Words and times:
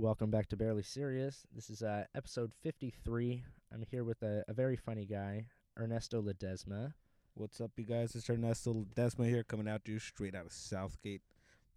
Welcome 0.00 0.30
back 0.30 0.48
to 0.48 0.56
Barely 0.56 0.82
Serious. 0.82 1.46
This 1.54 1.68
is 1.68 1.82
uh, 1.82 2.04
episode 2.14 2.52
53. 2.62 3.44
I'm 3.70 3.84
here 3.90 4.02
with 4.02 4.22
a, 4.22 4.42
a 4.48 4.54
very 4.54 4.74
funny 4.74 5.04
guy, 5.04 5.44
Ernesto 5.78 6.22
Ledesma. 6.22 6.94
What's 7.34 7.60
up, 7.60 7.72
you 7.76 7.84
guys? 7.84 8.14
It's 8.14 8.30
Ernesto 8.30 8.72
Ledesma 8.72 9.28
here, 9.28 9.42
coming 9.42 9.68
out 9.68 9.84
to 9.84 9.92
you 9.92 9.98
straight 9.98 10.34
out 10.34 10.46
of 10.46 10.54
South 10.54 10.96
Gate, 11.02 11.20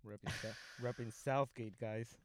repping, 0.08 0.32
Sou- 0.42 0.86
repping 0.88 1.12
South 1.12 1.54
Gate, 1.54 1.74
guys. 1.82 2.16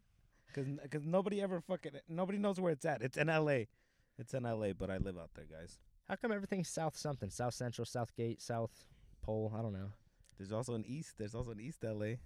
Cause, 0.54 0.66
cause 0.88 1.04
nobody 1.04 1.42
ever 1.42 1.60
fucking 1.60 1.90
nobody 2.08 2.38
knows 2.38 2.60
where 2.60 2.70
it's 2.70 2.84
at. 2.84 3.02
It's 3.02 3.16
in 3.16 3.28
L.A. 3.28 3.66
It's 4.20 4.34
in 4.34 4.46
L.A., 4.46 4.74
but 4.74 4.92
I 4.92 4.98
live 4.98 5.18
out 5.18 5.30
there, 5.34 5.46
guys. 5.50 5.80
How 6.08 6.14
come 6.14 6.30
everything's 6.30 6.68
South 6.68 6.96
something? 6.96 7.28
South 7.28 7.54
Central, 7.54 7.84
South 7.84 8.14
Gate, 8.14 8.40
South 8.40 8.84
Pole? 9.20 9.52
I 9.52 9.62
don't 9.62 9.72
know. 9.72 9.90
There's 10.38 10.52
also 10.52 10.74
an 10.74 10.84
East. 10.86 11.14
There's 11.18 11.34
also 11.34 11.50
an 11.50 11.60
East 11.60 11.84
L.A., 11.84 12.20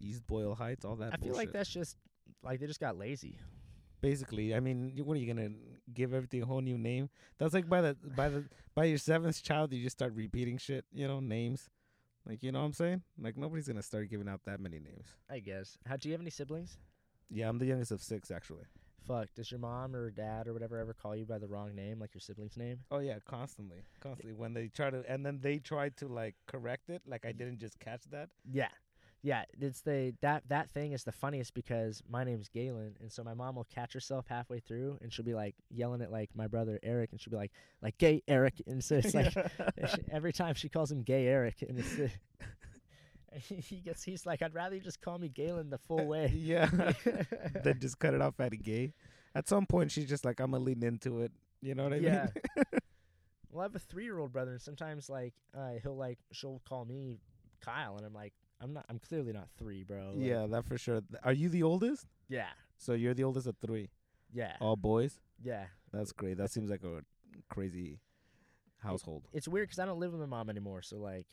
East 0.00 0.26
Boyle 0.26 0.54
Heights, 0.54 0.86
all 0.86 0.96
that. 0.96 1.12
I 1.12 1.18
feel 1.18 1.34
like 1.34 1.52
that's 1.52 1.68
just 1.68 1.98
like 2.42 2.60
they 2.60 2.66
just 2.66 2.80
got 2.80 2.96
lazy. 2.98 3.38
basically. 4.00 4.54
I 4.54 4.60
mean, 4.60 4.92
what 5.04 5.16
are 5.16 5.20
you 5.20 5.32
gonna 5.32 5.50
give 5.92 6.12
everything 6.14 6.42
a 6.42 6.46
whole 6.46 6.60
new 6.60 6.78
name? 6.78 7.08
That's 7.38 7.54
like 7.54 7.68
by 7.68 7.80
the 7.80 7.96
by 8.16 8.28
the 8.28 8.44
by 8.74 8.84
your 8.84 8.98
seventh 8.98 9.42
child, 9.42 9.72
you 9.72 9.82
just 9.82 9.96
start 9.96 10.14
repeating 10.14 10.58
shit. 10.58 10.84
You 10.92 11.08
know, 11.08 11.20
names. 11.20 11.68
Like 12.28 12.42
you 12.42 12.52
know 12.52 12.60
what 12.60 12.66
I'm 12.66 12.72
saying? 12.72 13.02
Like 13.18 13.36
nobody's 13.36 13.68
gonna 13.68 13.82
start 13.82 14.10
giving 14.10 14.28
out 14.28 14.40
that 14.46 14.60
many 14.60 14.78
names. 14.78 15.08
I 15.30 15.38
guess. 15.40 15.78
How 15.86 15.96
do 15.96 16.08
you 16.08 16.12
have 16.12 16.20
any 16.20 16.30
siblings? 16.30 16.78
Yeah, 17.30 17.48
I'm 17.48 17.58
the 17.58 17.66
youngest 17.66 17.90
of 17.90 18.00
six, 18.02 18.30
actually. 18.30 18.64
Fuck. 19.06 19.28
Does 19.34 19.50
your 19.52 19.60
mom 19.60 19.94
or 19.94 20.10
dad 20.10 20.48
or 20.48 20.52
whatever 20.52 20.78
ever 20.78 20.92
call 20.92 21.14
you 21.14 21.24
by 21.24 21.38
the 21.38 21.46
wrong 21.46 21.74
name, 21.74 22.00
like 22.00 22.12
your 22.14 22.20
sibling's 22.20 22.56
name? 22.56 22.80
Oh 22.90 22.98
yeah, 22.98 23.18
constantly, 23.24 23.84
constantly. 24.00 24.32
When 24.34 24.52
they 24.54 24.66
try 24.68 24.90
to, 24.90 25.04
and 25.08 25.24
then 25.24 25.38
they 25.40 25.58
try 25.58 25.88
to 25.90 26.08
like 26.08 26.34
correct 26.48 26.90
it. 26.90 27.02
Like 27.06 27.24
I 27.24 27.30
didn't 27.32 27.58
just 27.58 27.78
catch 27.78 28.02
that. 28.10 28.30
Yeah. 28.44 28.68
Yeah, 29.22 29.44
it's 29.60 29.80
the 29.80 30.14
that 30.20 30.44
that 30.48 30.70
thing 30.70 30.92
is 30.92 31.02
the 31.02 31.12
funniest 31.12 31.54
because 31.54 32.02
my 32.08 32.22
name's 32.22 32.48
Galen, 32.48 32.96
and 33.00 33.10
so 33.10 33.24
my 33.24 33.34
mom 33.34 33.56
will 33.56 33.66
catch 33.74 33.92
herself 33.92 34.26
halfway 34.28 34.60
through, 34.60 34.98
and 35.00 35.12
she'll 35.12 35.24
be 35.24 35.34
like 35.34 35.56
yelling 35.70 36.00
at 36.02 36.12
like 36.12 36.30
my 36.34 36.46
brother 36.46 36.78
Eric, 36.82 37.10
and 37.12 37.20
she'll 37.20 37.32
be 37.32 37.36
like 37.36 37.52
like 37.82 37.98
gay 37.98 38.22
Eric, 38.28 38.62
and 38.66 38.82
so 38.84 38.96
it's 38.96 39.14
like 39.14 39.34
every 40.12 40.32
time 40.32 40.54
she 40.54 40.68
calls 40.68 40.92
him 40.92 41.02
gay 41.02 41.26
Eric, 41.26 41.62
and 41.68 41.78
it's 41.78 41.98
uh, 41.98 42.08
he 43.38 43.76
gets 43.76 44.02
he's 44.02 44.26
like 44.26 44.42
I'd 44.42 44.54
rather 44.54 44.76
you 44.76 44.80
just 44.80 45.00
call 45.00 45.18
me 45.18 45.28
Galen 45.28 45.70
the 45.70 45.78
full 45.78 46.06
way. 46.06 46.32
yeah. 46.34 46.66
then 47.64 47.78
just 47.80 47.98
cut 47.98 48.14
it 48.14 48.20
off 48.20 48.38
at 48.38 48.52
a 48.52 48.56
gay. 48.56 48.92
At 49.34 49.48
some 49.48 49.66
point, 49.66 49.90
she's 49.90 50.08
just 50.08 50.24
like, 50.24 50.40
I'm 50.40 50.52
gonna 50.52 50.64
lean 50.64 50.82
into 50.82 51.20
it. 51.20 51.32
You 51.60 51.74
know 51.74 51.84
what 51.84 51.94
I 51.94 51.96
mean? 51.96 52.04
Yeah. 52.04 52.28
mean? 52.56 52.64
well, 53.50 53.60
I 53.60 53.64
have 53.64 53.74
a 53.74 53.80
three 53.80 54.04
year 54.04 54.18
old 54.18 54.32
brother, 54.32 54.52
and 54.52 54.60
sometimes 54.60 55.10
like 55.10 55.34
uh, 55.56 55.72
he'll 55.82 55.96
like 55.96 56.18
she'll 56.32 56.62
call 56.68 56.84
me 56.84 57.18
Kyle, 57.60 57.96
and 57.96 58.06
I'm 58.06 58.14
like 58.14 58.32
I'm 58.60 58.72
not 58.72 58.86
I'm 58.88 58.98
clearly 58.98 59.32
not 59.32 59.48
three, 59.58 59.84
bro. 59.84 60.12
Like, 60.14 60.26
yeah, 60.26 60.46
that 60.46 60.64
for 60.64 60.78
sure. 60.78 61.00
Are 61.22 61.32
you 61.32 61.48
the 61.48 61.62
oldest? 61.62 62.06
yeah, 62.28 62.48
So 62.78 62.92
you're 62.94 63.14
the 63.14 63.24
oldest 63.24 63.46
of 63.46 63.56
three. 63.58 63.90
yeah, 64.32 64.56
All 64.60 64.76
boys. 64.76 65.18
yeah. 65.42 65.66
That's 65.92 66.12
great. 66.12 66.36
That 66.38 66.50
seems 66.50 66.68
like 66.70 66.82
a 66.84 67.02
crazy 67.48 68.00
household. 68.78 69.28
It's 69.32 69.48
weird 69.48 69.68
because 69.68 69.78
I 69.78 69.84
don't 69.86 69.98
live 70.00 70.12
with 70.12 70.20
my 70.20 70.26
mom 70.26 70.50
anymore, 70.50 70.82
so 70.82 70.96
like 70.98 71.26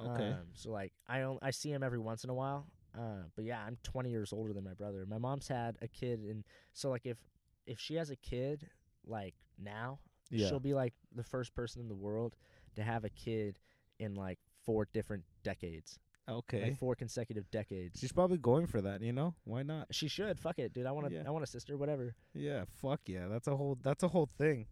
Okay. 0.00 0.30
Um, 0.30 0.48
so 0.54 0.70
like 0.72 0.92
I 1.06 1.22
on- 1.22 1.38
I 1.40 1.50
see 1.50 1.70
him 1.70 1.82
every 1.82 1.98
once 2.00 2.24
in 2.24 2.30
a 2.30 2.34
while. 2.34 2.66
Uh, 2.96 3.22
but 3.36 3.44
yeah, 3.44 3.60
I'm 3.64 3.76
20 3.82 4.10
years 4.10 4.32
older 4.32 4.52
than 4.52 4.64
my 4.64 4.74
brother. 4.74 5.04
My 5.08 5.18
mom's 5.18 5.48
had 5.48 5.76
a 5.82 5.88
kid, 5.88 6.20
and 6.20 6.44
so 6.72 6.90
like 6.90 7.06
if 7.06 7.18
if 7.66 7.78
she 7.80 7.94
has 7.94 8.10
a 8.10 8.16
kid 8.16 8.68
like 9.06 9.34
now, 9.58 9.98
yeah. 10.30 10.48
she'll 10.48 10.60
be 10.60 10.74
like 10.74 10.94
the 11.14 11.22
first 11.24 11.54
person 11.54 11.80
in 11.80 11.88
the 11.88 11.94
world 11.94 12.36
to 12.76 12.82
have 12.82 13.04
a 13.04 13.08
kid 13.10 13.58
in 13.98 14.14
like 14.14 14.38
four 14.64 14.86
different 14.92 15.24
decades, 15.44 15.98
Okay. 16.28 16.62
like 16.62 16.78
four 16.78 16.94
consecutive 16.94 17.50
decades. 17.50 18.00
She's 18.00 18.12
probably 18.12 18.38
going 18.38 18.66
for 18.66 18.80
that, 18.80 19.02
you 19.02 19.12
know? 19.12 19.34
Why 19.44 19.62
not? 19.62 19.88
She 19.90 20.08
should. 20.08 20.40
Fuck 20.40 20.58
it, 20.58 20.72
dude. 20.72 20.86
I 20.86 20.92
want 20.92 21.08
to. 21.08 21.14
Yeah. 21.14 21.22
I 21.26 21.30
want 21.30 21.44
a 21.44 21.46
sister. 21.46 21.76
Whatever. 21.76 22.14
Yeah, 22.34 22.64
fuck 22.80 23.00
yeah. 23.06 23.28
That's 23.28 23.46
a 23.46 23.56
whole 23.56 23.76
that's 23.82 24.02
a 24.02 24.08
whole 24.08 24.30
thing. 24.38 24.66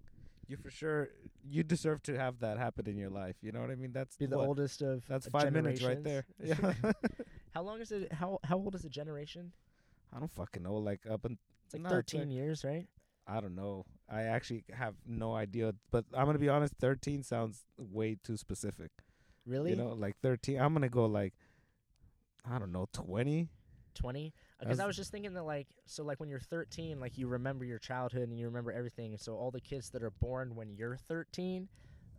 You 0.48 0.56
for 0.56 0.70
sure 0.70 1.11
you 1.48 1.62
deserve 1.62 2.03
to 2.05 2.19
have 2.19 2.41
that 2.41 2.58
happen 2.58 2.89
in 2.89 2.97
your 2.97 3.11
life. 3.11 3.36
You 3.42 3.53
know 3.53 3.61
what 3.61 3.70
I 3.70 3.75
mean? 3.77 3.92
That's 3.92 4.17
Be 4.17 4.27
the 4.27 4.39
what? 4.39 4.48
oldest 4.48 4.83
of. 4.83 5.05
That's 5.08 5.27
5 5.29 5.52
minutes 5.52 5.83
right 5.83 6.02
there. 6.02 6.24
Yeah. 6.42 6.73
how 7.52 7.63
long 7.63 7.80
is 7.80 7.92
it? 7.92 8.13
How 8.13 8.39
how 8.45 8.57
old 8.57 8.74
is 8.74 8.84
a 8.84 8.89
generation? 8.90 9.52
I 10.14 10.19
don't 10.19 10.33
fucking 10.33 10.63
know 10.63 10.74
like 10.77 11.01
up 11.08 11.24
and 11.24 11.39
It's 11.67 11.74
like 11.74 11.83
No, 11.83 11.89
it's 11.98 12.13
13 12.13 12.20
like- 12.23 12.30
years, 12.30 12.64
right? 12.64 12.86
I 13.27 13.40
don't 13.40 13.55
know. 13.55 13.86
I 14.11 14.23
actually 14.23 14.64
have 14.73 14.95
no 15.07 15.34
idea, 15.34 15.74
but 15.92 16.05
I'm 16.13 16.24
going 16.24 16.34
to 16.34 16.40
be 16.40 16.48
honest, 16.48 16.74
13 16.80 17.23
sounds 17.23 17.64
way 17.79 18.17
too 18.23 18.36
specific. 18.36 18.90
Really? 19.46 19.70
You 19.70 19.77
know, 19.77 19.92
like 19.92 20.17
13. 20.23 20.61
I'm 20.61 20.73
going 20.73 20.83
to 20.83 20.89
go 20.89 21.07
like 21.07 21.33
I 22.51 22.58
don't 22.58 22.73
know, 22.73 22.89
20. 22.92 23.48
20 23.95 24.33
because 24.58 24.80
i 24.80 24.86
was 24.86 24.97
just 24.97 25.11
thinking 25.11 25.35
that 25.35 25.42
like 25.42 25.67
so 25.85 26.03
like 26.03 26.19
when 26.19 26.30
you're 26.30 26.41
13 26.41 26.98
like 26.98 27.19
you 27.19 27.27
remember 27.27 27.63
your 27.63 27.79
childhood 27.79 28.27
and 28.30 28.39
you 28.39 28.47
remember 28.47 28.73
everything 28.73 29.13
and 29.13 29.20
so 29.20 29.35
all 29.35 29.51
the 29.51 29.61
kids 29.61 29.91
that 29.91 30.03
are 30.03 30.13
born 30.13 30.55
when 30.55 30.70
you're 30.70 30.97
13 30.97 31.69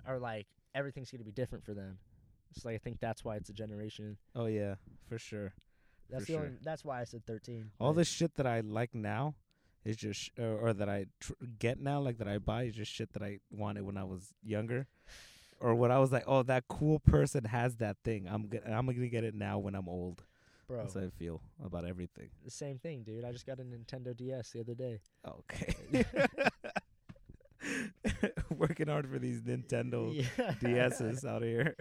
are 0.06 0.19
like 0.19 0.45
everything's 0.75 1.09
going 1.09 1.17
to 1.17 1.25
be 1.25 1.31
different 1.31 1.63
for 1.66 1.73
them. 1.73 1.97
So 2.51 2.69
like 2.69 2.75
i 2.75 2.78
think 2.78 3.00
that's 3.00 3.25
why 3.25 3.38
it's 3.38 3.50
a 3.50 3.53
generation. 3.53 4.17
Oh 4.35 4.45
yeah, 4.45 4.75
for 5.09 5.17
sure. 5.17 5.53
that's 6.12 6.25
For 6.25 6.31
the 6.31 6.38
only, 6.38 6.51
that's 6.62 6.85
why 6.85 7.01
i 7.01 7.06
said 7.06 7.25
13 7.25 7.72
All 7.79 7.94
the 7.94 8.06
shit 8.06 8.35
that 8.35 8.45
I 8.45 8.59
like 8.59 8.94
now 8.94 9.33
is 9.83 9.97
just, 9.97 10.19
sh- 10.19 10.29
or, 10.38 10.69
or 10.69 10.73
that 10.73 10.88
I 10.88 11.07
tr- 11.19 11.33
get 11.57 11.79
now, 11.79 12.00
like 12.01 12.19
that 12.19 12.28
I 12.28 12.38
buy, 12.38 12.63
is 12.66 12.75
just 12.75 12.91
shit 12.91 13.13
that 13.13 13.23
I 13.23 13.39
wanted 13.50 13.81
when 13.83 13.97
I 13.97 14.03
was 14.03 14.31
younger, 14.44 14.85
or 15.59 15.75
when 15.75 15.91
I 15.91 15.99
was 15.99 16.11
like, 16.11 16.23
oh, 16.27 16.43
that 16.43 16.65
cool 16.67 16.99
person 16.99 17.43
has 17.45 17.75
that 17.77 17.97
thing. 18.03 18.27
I'm 18.29 18.47
gonna, 18.47 18.65
I'm 18.75 18.85
gonna 18.85 19.07
get 19.07 19.23
it 19.23 19.35
now 19.35 19.59
when 19.59 19.75
I'm 19.75 19.87
old. 19.89 20.23
bro 20.67 20.77
That's 20.79 20.93
how 20.95 21.01
I 21.01 21.09
feel 21.09 21.41
about 21.63 21.85
everything. 21.85 22.29
the 22.43 22.51
same 22.51 22.79
thing 22.79 23.03
dude 23.03 23.25
i 23.25 23.31
just 23.33 23.45
got 23.45 23.59
a 23.59 23.63
nintendo 23.63 24.15
ds 24.15 24.51
the 24.51 24.59
other 24.61 24.73
day 24.75 24.99
Okay. 25.27 25.75
Working 28.57 28.87
hard 28.87 29.07
for 29.09 29.19
these 29.19 29.41
Nintendo 29.41 30.11
yeah. 30.37 30.51
DSs 30.61 31.25
out 31.25 31.43
here. 31.43 31.75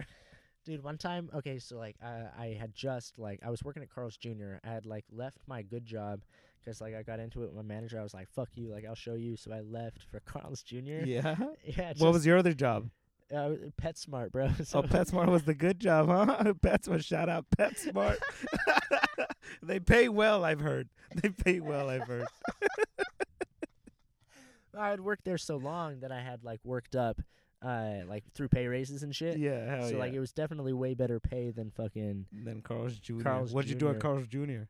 Dude, 0.65 0.81
one 0.81 0.97
time, 0.97 1.29
okay, 1.35 1.59
so 1.59 1.77
like 1.77 1.97
I 2.01 2.23
I 2.37 2.57
had 2.59 2.73
just 2.73 3.19
like 3.19 3.39
I 3.45 3.49
was 3.49 3.63
working 3.63 3.83
at 3.83 3.89
Carl's 3.89 4.15
Jr. 4.15 4.55
I 4.63 4.69
had 4.69 4.85
like 4.85 5.03
left 5.11 5.39
my 5.45 5.61
good 5.61 5.85
job 5.85 6.21
because 6.59 6.79
like 6.79 6.95
I 6.95 7.03
got 7.03 7.19
into 7.19 7.43
it 7.43 7.47
with 7.47 7.55
my 7.55 7.61
manager. 7.75 7.99
I 7.99 8.03
was 8.03 8.13
like, 8.13 8.29
"Fuck 8.29 8.49
you!" 8.55 8.69
Like 8.69 8.85
I'll 8.87 8.95
show 8.95 9.15
you. 9.15 9.35
So 9.35 9.51
I 9.51 9.59
left 9.59 10.03
for 10.09 10.19
Carl's 10.25 10.63
Jr. 10.63 11.03
Yeah. 11.05 11.35
Yeah. 11.65 11.93
What 11.97 12.13
was 12.13 12.25
your 12.25 12.37
other 12.37 12.53
job? 12.53 12.89
Uh, 13.31 13.51
PetSmart, 13.81 14.31
bro? 14.31 14.49
So 14.63 14.79
Oh, 14.79 14.83
PetSmart 14.83 15.27
was 15.29 15.43
the 15.43 15.53
good 15.53 15.79
job, 15.79 16.07
huh? 16.07 16.53
PetSmart, 16.63 17.03
shout 17.03 17.29
out 17.29 17.45
PetSmart. 17.57 18.17
they 19.63 19.79
pay 19.79 20.09
well, 20.09 20.43
I've 20.43 20.61
heard. 20.61 20.89
They 21.15 21.29
pay 21.29 21.59
well, 21.59 21.89
I've 21.89 22.07
heard. 22.07 22.27
I 24.77 24.89
had 24.89 24.99
worked 24.99 25.25
there 25.25 25.37
so 25.37 25.57
long 25.57 25.99
that 25.99 26.11
I 26.11 26.19
had 26.19 26.43
like 26.43 26.59
worked 26.63 26.95
up, 26.95 27.21
uh, 27.63 27.99
like 28.07 28.23
through 28.33 28.47
pay 28.47 28.67
raises 28.67 29.03
and 29.03 29.15
shit. 29.15 29.37
Yeah, 29.37 29.69
hell 29.69 29.87
so 29.87 29.93
yeah. 29.93 29.99
like 29.99 30.13
it 30.13 30.19
was 30.19 30.31
definitely 30.31 30.73
way 30.73 30.95
better 30.95 31.19
pay 31.19 31.51
than 31.51 31.69
fucking. 31.69 32.25
then 32.31 32.61
Carl's 32.61 32.97
Jr. 32.97 33.21
Carl's 33.21 33.53
What'd 33.53 33.69
you 33.69 33.75
do 33.75 33.89
at 33.89 33.95
Jr.. 33.95 33.99
Carl's 33.99 34.27
Jr.? 34.27 34.63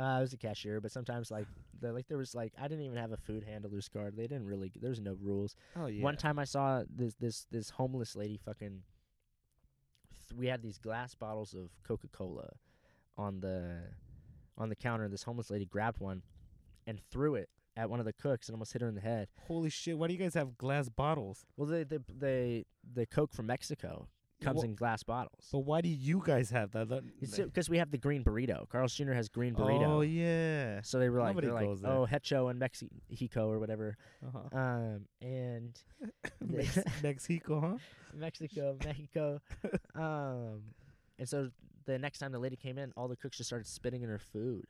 Uh, 0.00 0.16
I 0.16 0.20
was 0.20 0.32
a 0.32 0.38
cashier, 0.38 0.80
but 0.80 0.90
sometimes 0.90 1.30
like 1.30 1.46
the 1.78 1.92
like 1.92 2.08
there 2.08 2.16
was 2.16 2.34
like 2.34 2.54
I 2.58 2.68
didn't 2.68 2.84
even 2.84 2.96
have 2.96 3.12
a 3.12 3.18
food 3.18 3.44
handler's 3.44 3.88
card. 3.88 4.16
They 4.16 4.26
didn't 4.26 4.46
really. 4.46 4.72
There 4.80 4.88
was 4.88 5.00
no 5.00 5.16
rules. 5.20 5.56
Oh 5.76 5.86
yeah. 5.86 6.02
One 6.02 6.16
time 6.16 6.38
I 6.38 6.44
saw 6.44 6.84
this 6.88 7.14
this 7.20 7.46
this 7.50 7.68
homeless 7.70 8.16
lady 8.16 8.38
fucking. 8.42 8.82
Th- 10.28 10.38
we 10.38 10.46
had 10.46 10.62
these 10.62 10.78
glass 10.78 11.14
bottles 11.14 11.52
of 11.52 11.68
Coca 11.86 12.08
Cola, 12.08 12.48
on 13.18 13.40
the, 13.40 13.78
on 14.56 14.68
the 14.68 14.76
counter. 14.76 15.08
This 15.08 15.24
homeless 15.24 15.50
lady 15.50 15.66
grabbed 15.66 16.00
one, 16.00 16.22
and 16.86 17.00
threw 17.10 17.34
it 17.34 17.50
at 17.76 17.90
one 17.90 17.98
of 17.98 18.06
the 18.06 18.12
cooks 18.12 18.48
and 18.48 18.54
almost 18.54 18.72
hit 18.72 18.80
her 18.80 18.88
in 18.88 18.94
the 18.94 19.00
head. 19.02 19.28
Holy 19.48 19.68
shit! 19.68 19.98
Why 19.98 20.06
do 20.06 20.14
you 20.14 20.18
guys 20.18 20.32
have 20.34 20.56
glass 20.56 20.88
bottles? 20.88 21.44
Well, 21.58 21.66
they 21.66 21.84
the 21.84 22.02
the 22.08 22.64
the 22.94 23.04
Coke 23.04 23.34
from 23.34 23.46
Mexico 23.46 24.08
comes 24.40 24.62
in 24.64 24.74
glass 24.74 25.02
bottles. 25.02 25.48
But 25.52 25.60
why 25.60 25.80
do 25.80 25.88
you 25.88 26.22
guys 26.24 26.50
have 26.50 26.70
that? 26.72 26.88
That- 26.88 27.04
because 27.20 27.68
we 27.68 27.78
have 27.78 27.90
the 27.90 27.98
green 27.98 28.24
burrito. 28.24 28.68
Carl's 28.68 28.94
Jr. 28.94 29.12
has 29.12 29.28
green 29.28 29.54
burrito. 29.54 29.86
Oh 29.86 30.00
yeah. 30.02 30.80
So 30.82 30.98
they 30.98 31.08
were 31.08 31.20
like, 31.20 31.30
Nobody 31.30 31.46
they're 31.48 31.54
like, 31.54 31.66
goes 31.66 31.80
there. 31.80 31.90
oh, 31.92 32.04
Hecho 32.06 32.48
en 32.48 32.58
Mexico 32.58 33.48
or 33.50 33.58
whatever. 33.58 33.96
Uh-huh. 34.26 34.58
Um, 34.58 35.00
and 35.20 35.78
Mex- 36.40 36.78
Mexico, 37.02 37.60
huh? 37.60 37.76
Mexico, 38.14 38.76
Mexico. 38.84 39.40
um, 39.94 40.62
and 41.18 41.28
so 41.28 41.50
the 41.86 41.98
next 41.98 42.18
time 42.18 42.32
the 42.32 42.38
lady 42.38 42.56
came 42.56 42.78
in, 42.78 42.92
all 42.96 43.08
the 43.08 43.16
cooks 43.16 43.36
just 43.36 43.48
started 43.48 43.66
spitting 43.66 44.02
in 44.02 44.08
her 44.08 44.18
food, 44.18 44.64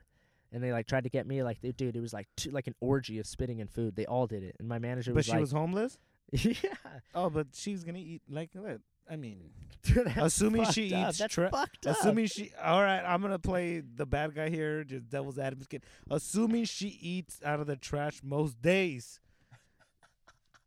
and 0.53 0.62
they 0.62 0.73
like 0.73 0.87
tried 0.87 1.05
to 1.05 1.11
get 1.11 1.27
me 1.27 1.43
like, 1.43 1.61
they, 1.61 1.73
dude, 1.73 1.97
it 1.97 2.00
was 2.00 2.12
like 2.12 2.27
two, 2.37 2.50
like 2.50 2.67
an 2.67 2.75
orgy 2.81 3.19
of 3.19 3.27
spitting 3.27 3.59
in 3.61 3.67
food. 3.69 3.95
They 3.97 4.06
all 4.06 4.27
did 4.27 4.43
it, 4.43 4.56
and 4.59 4.69
my 4.69 4.79
manager 4.79 5.12
But 5.12 5.19
was 5.19 5.27
she 5.27 5.33
like, 5.33 5.41
was 5.41 5.53
homeless. 5.53 5.99
yeah, 6.33 6.55
Oh, 7.15 7.29
but 7.31 7.49
she's 7.53 7.83
gonna 7.85 7.99
eat 7.99 8.23
like 8.29 8.50
what? 8.55 8.81
I 9.11 9.17
mean, 9.17 9.51
Dude, 9.83 10.07
Assuming 10.17 10.67
she 10.67 10.93
up. 10.95 11.09
eats 11.11 11.19
That's 11.19 11.35
tra- 11.35 11.51
fucked 11.51 11.87
up. 11.87 11.97
assuming 11.99 12.27
she. 12.27 12.53
All 12.62 12.83
right, 12.83 13.03
I'm 13.03 13.23
gonna 13.23 13.39
play 13.39 13.81
the 13.81 14.05
bad 14.07 14.35
guy 14.35 14.51
here, 14.51 14.85
just 14.85 15.09
devil's 15.09 15.39
advocate. 15.39 15.85
Assuming 16.11 16.65
she 16.67 16.89
eats 17.01 17.41
out 17.45 17.61
of 17.61 17.67
the 17.67 17.77
trash 17.77 18.21
most 18.23 18.61
days, 18.61 19.21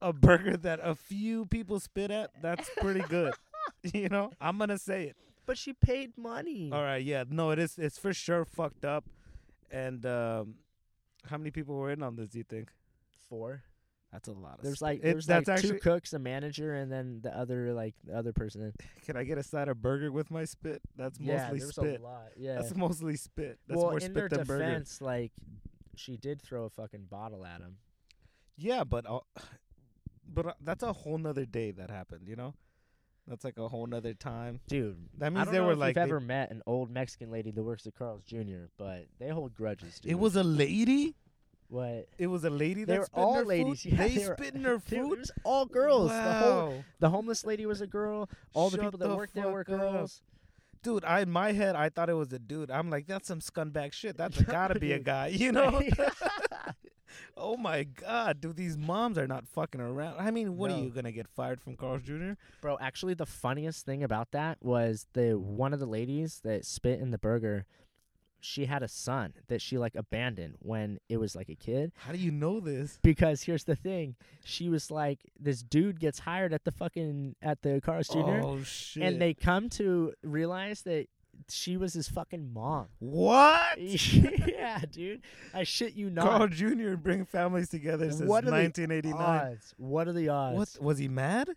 a 0.01 0.11
burger 0.11 0.57
that 0.57 0.79
a 0.81 0.95
few 0.95 1.45
people 1.45 1.79
spit 1.79 2.11
at, 2.11 2.31
that's 2.41 2.69
pretty 2.77 3.01
good. 3.01 3.33
you 3.93 4.09
know, 4.09 4.31
I'm 4.41 4.57
gonna 4.57 4.77
say 4.79 5.03
it. 5.05 5.15
but 5.45 5.57
she 5.57 5.73
paid 5.73 6.17
money. 6.17 6.69
All 6.73 6.81
right, 6.81 7.03
yeah, 7.03 7.23
no, 7.29 7.51
it 7.51 7.59
is. 7.59 7.77
It's 7.77 7.97
for 7.99 8.13
sure 8.13 8.45
fucked 8.45 8.83
up, 8.83 9.05
and 9.71 10.05
um, 10.07 10.55
How 11.29 11.37
many 11.37 11.51
people 11.51 11.75
were 11.75 11.91
in 11.91 12.01
on 12.03 12.15
this? 12.15 12.29
Do 12.29 12.39
you 12.39 12.43
think? 12.43 12.69
Four. 13.29 13.61
That's 14.13 14.27
a 14.27 14.31
lot. 14.31 14.59
Of 14.59 14.63
There's 14.63 14.75
spit. 14.77 14.81
like 14.85 14.99
It- 14.99 15.03
there's 15.03 15.25
that's 15.25 15.47
like 15.47 15.57
actually. 15.57 15.73
two 15.73 15.79
cooks, 15.79 16.13
a 16.13 16.19
manager, 16.19 16.75
and 16.75 16.91
then 16.91 17.19
the 17.23 17.35
other 17.35 17.73
like 17.73 17.95
the 18.05 18.15
other 18.15 18.31
person. 18.31 18.71
Can 19.05 19.17
I 19.17 19.23
get 19.23 19.37
a 19.39 19.43
side 19.43 19.67
of 19.67 19.81
burger 19.81 20.11
with 20.11 20.29
my 20.29 20.45
spit? 20.45 20.81
That's 20.95 21.19
yeah, 21.19 21.45
mostly 21.49 21.59
there's 21.59 21.71
spit. 21.75 21.99
a 21.99 22.03
lot. 22.03 22.27
Yeah. 22.37 22.55
That's 22.61 22.75
mostly 22.75 23.15
spit. 23.17 23.57
That's 23.67 23.77
well, 23.77 23.87
more 23.89 23.95
in 23.95 24.01
spit 24.01 24.13
their 24.13 24.29
than 24.29 24.43
burger. 24.45 24.63
defense, 24.65 25.01
like 25.01 25.31
she 25.95 26.15
did 26.17 26.41
throw 26.43 26.65
a 26.65 26.69
fucking 26.69 27.05
bottle 27.09 27.43
at 27.43 27.59
him. 27.61 27.77
Yeah, 28.55 28.83
but 28.83 29.09
uh, 29.09 29.19
but 30.31 30.45
uh, 30.45 30.53
that's 30.61 30.83
a 30.83 30.93
whole 30.93 31.17
nother 31.17 31.45
day 31.45 31.71
that 31.71 31.89
happened. 31.89 32.27
You 32.27 32.35
know, 32.35 32.53
that's 33.27 33.43
like 33.43 33.57
a 33.57 33.67
whole 33.67 33.87
nother 33.87 34.13
time. 34.13 34.59
Dude, 34.67 34.97
That 35.17 35.25
I 35.25 35.29
means 35.31 35.45
don't 35.45 35.53
they 35.53 35.59
know 35.59 35.65
were 35.65 35.71
if 35.73 35.77
like 35.79 35.89
you've 35.95 35.95
they- 35.95 36.01
ever 36.11 36.19
met 36.19 36.51
an 36.51 36.61
old 36.67 36.91
Mexican 36.91 37.31
lady 37.31 37.49
that 37.49 37.63
works 37.63 37.87
at 37.87 37.95
Carl's 37.95 38.23
Jr., 38.23 38.65
but 38.77 39.05
they 39.19 39.29
hold 39.29 39.55
grudges. 39.55 39.99
Dude. 39.99 40.11
It 40.11 40.15
was 40.19 40.35
a 40.35 40.43
lady. 40.43 41.15
What? 41.69 42.07
It 42.17 42.27
was 42.27 42.43
a 42.43 42.49
lady 42.49 42.83
They 42.83 42.97
that 42.97 43.05
spit 43.07 43.17
all 43.19 43.33
her 43.35 43.45
ladies. 43.45 43.81
Food? 43.83 43.93
Yeah, 43.93 43.97
they, 44.07 44.15
they 44.15 44.27
were- 44.27 44.35
spit 44.37 44.55
in 44.55 44.63
her 44.65 44.73
It 44.75 44.81
food. 44.83 45.19
was 45.19 45.31
all 45.43 45.65
girls. 45.65 46.09
The 46.11 46.21
whole 46.33 46.67
Wow. 46.69 46.83
the 46.99 47.09
homeless 47.09 47.45
lady 47.45 47.65
was 47.65 47.81
a 47.81 47.87
girl. 47.87 48.29
All 48.53 48.69
the 48.69 48.77
people 48.77 48.97
that 48.99 49.07
the 49.07 49.15
worked 49.15 49.33
there 49.35 49.49
were 49.49 49.63
fuck 49.63 49.73
up. 49.75 49.79
girls. 49.81 50.21
Dude, 50.83 51.05
I 51.05 51.21
in 51.21 51.31
my 51.31 51.53
head 51.53 51.75
I 51.75 51.89
thought 51.89 52.09
it 52.09 52.13
was 52.13 52.33
a 52.33 52.39
dude. 52.39 52.69
I'm 52.69 52.89
like, 52.89 53.07
that's 53.07 53.27
some 53.27 53.39
scumbag 53.39 53.93
shit. 53.93 54.17
That's 54.17 54.41
gotta 54.43 54.79
be 54.79 54.91
a 54.91 54.99
guy, 54.99 55.27
you 55.27 55.51
know? 55.51 55.81
oh 57.37 57.57
my 57.57 57.83
god, 57.83 58.41
dude, 58.41 58.55
these 58.57 58.77
moms 58.77 59.17
are 59.17 59.27
not 59.27 59.47
fucking 59.47 59.79
around. 59.81 60.15
I 60.19 60.31
mean, 60.31 60.57
what 60.57 60.71
are 60.71 60.77
you 60.77 60.89
gonna 60.89 61.11
get 61.11 61.27
fired 61.27 61.61
from 61.61 61.75
Carl's 61.75 62.01
Jr.? 62.03 62.31
Bro, 62.61 62.77
actually, 62.81 63.13
the 63.13 63.25
funniest 63.25 63.85
thing 63.85 64.03
about 64.03 64.31
that 64.31 64.57
was 64.61 65.07
the 65.13 65.33
one 65.33 65.73
of 65.73 65.79
the 65.79 65.85
ladies 65.85 66.41
that 66.43 66.65
spit 66.65 66.99
in 66.99 67.11
the 67.11 67.17
burger. 67.17 67.65
She 68.45 68.65
had 68.65 68.83
a 68.83 68.89
son 68.89 69.33
that 69.47 69.61
she 69.61 69.77
like 69.77 69.95
abandoned 69.95 70.55
when 70.59 70.99
it 71.07 71.17
was 71.17 71.33
like 71.33 71.47
a 71.47 71.55
kid. 71.55 71.93
How 71.95 72.11
do 72.11 72.17
you 72.17 72.29
know 72.31 72.59
this? 72.59 72.99
Because 73.01 73.43
here's 73.43 73.63
the 73.63 73.75
thing, 73.75 74.15
she 74.43 74.67
was 74.67 74.91
like, 74.91 75.19
this 75.39 75.63
dude 75.63 75.97
gets 75.99 76.19
hired 76.19 76.51
at 76.53 76.65
the 76.65 76.71
fucking 76.71 77.37
at 77.41 77.61
the 77.61 77.79
Carl's 77.81 78.09
Jr. 78.09 78.41
Oh 78.43 78.61
shit! 78.63 79.01
and 79.01 79.21
they 79.21 79.33
come 79.33 79.69
to 79.69 80.13
realize 80.23 80.81
that 80.81 81.07
she 81.49 81.77
was 81.77 81.93
his 81.93 82.09
fucking 82.09 82.51
mom. 82.53 82.87
what? 82.99 83.77
yeah, 83.79 84.79
dude. 84.91 85.21
I 85.53 85.63
shit 85.63 85.93
you 85.93 86.09
not. 86.09 86.25
Carl 86.27 86.47
Jr. 86.49 86.95
bring 86.95 87.25
families 87.25 87.69
together 87.69 88.11
since 88.11 88.29
What 88.29 88.43
are 88.43 88.51
the 88.51 88.51
1989. 88.51 89.13
odds? 89.21 89.73
What 89.77 90.07
are 90.07 90.13
the 90.13 90.29
odds? 90.29 90.57
What 90.77 90.83
was 90.83 90.97
he 90.97 91.07
mad? 91.07 91.49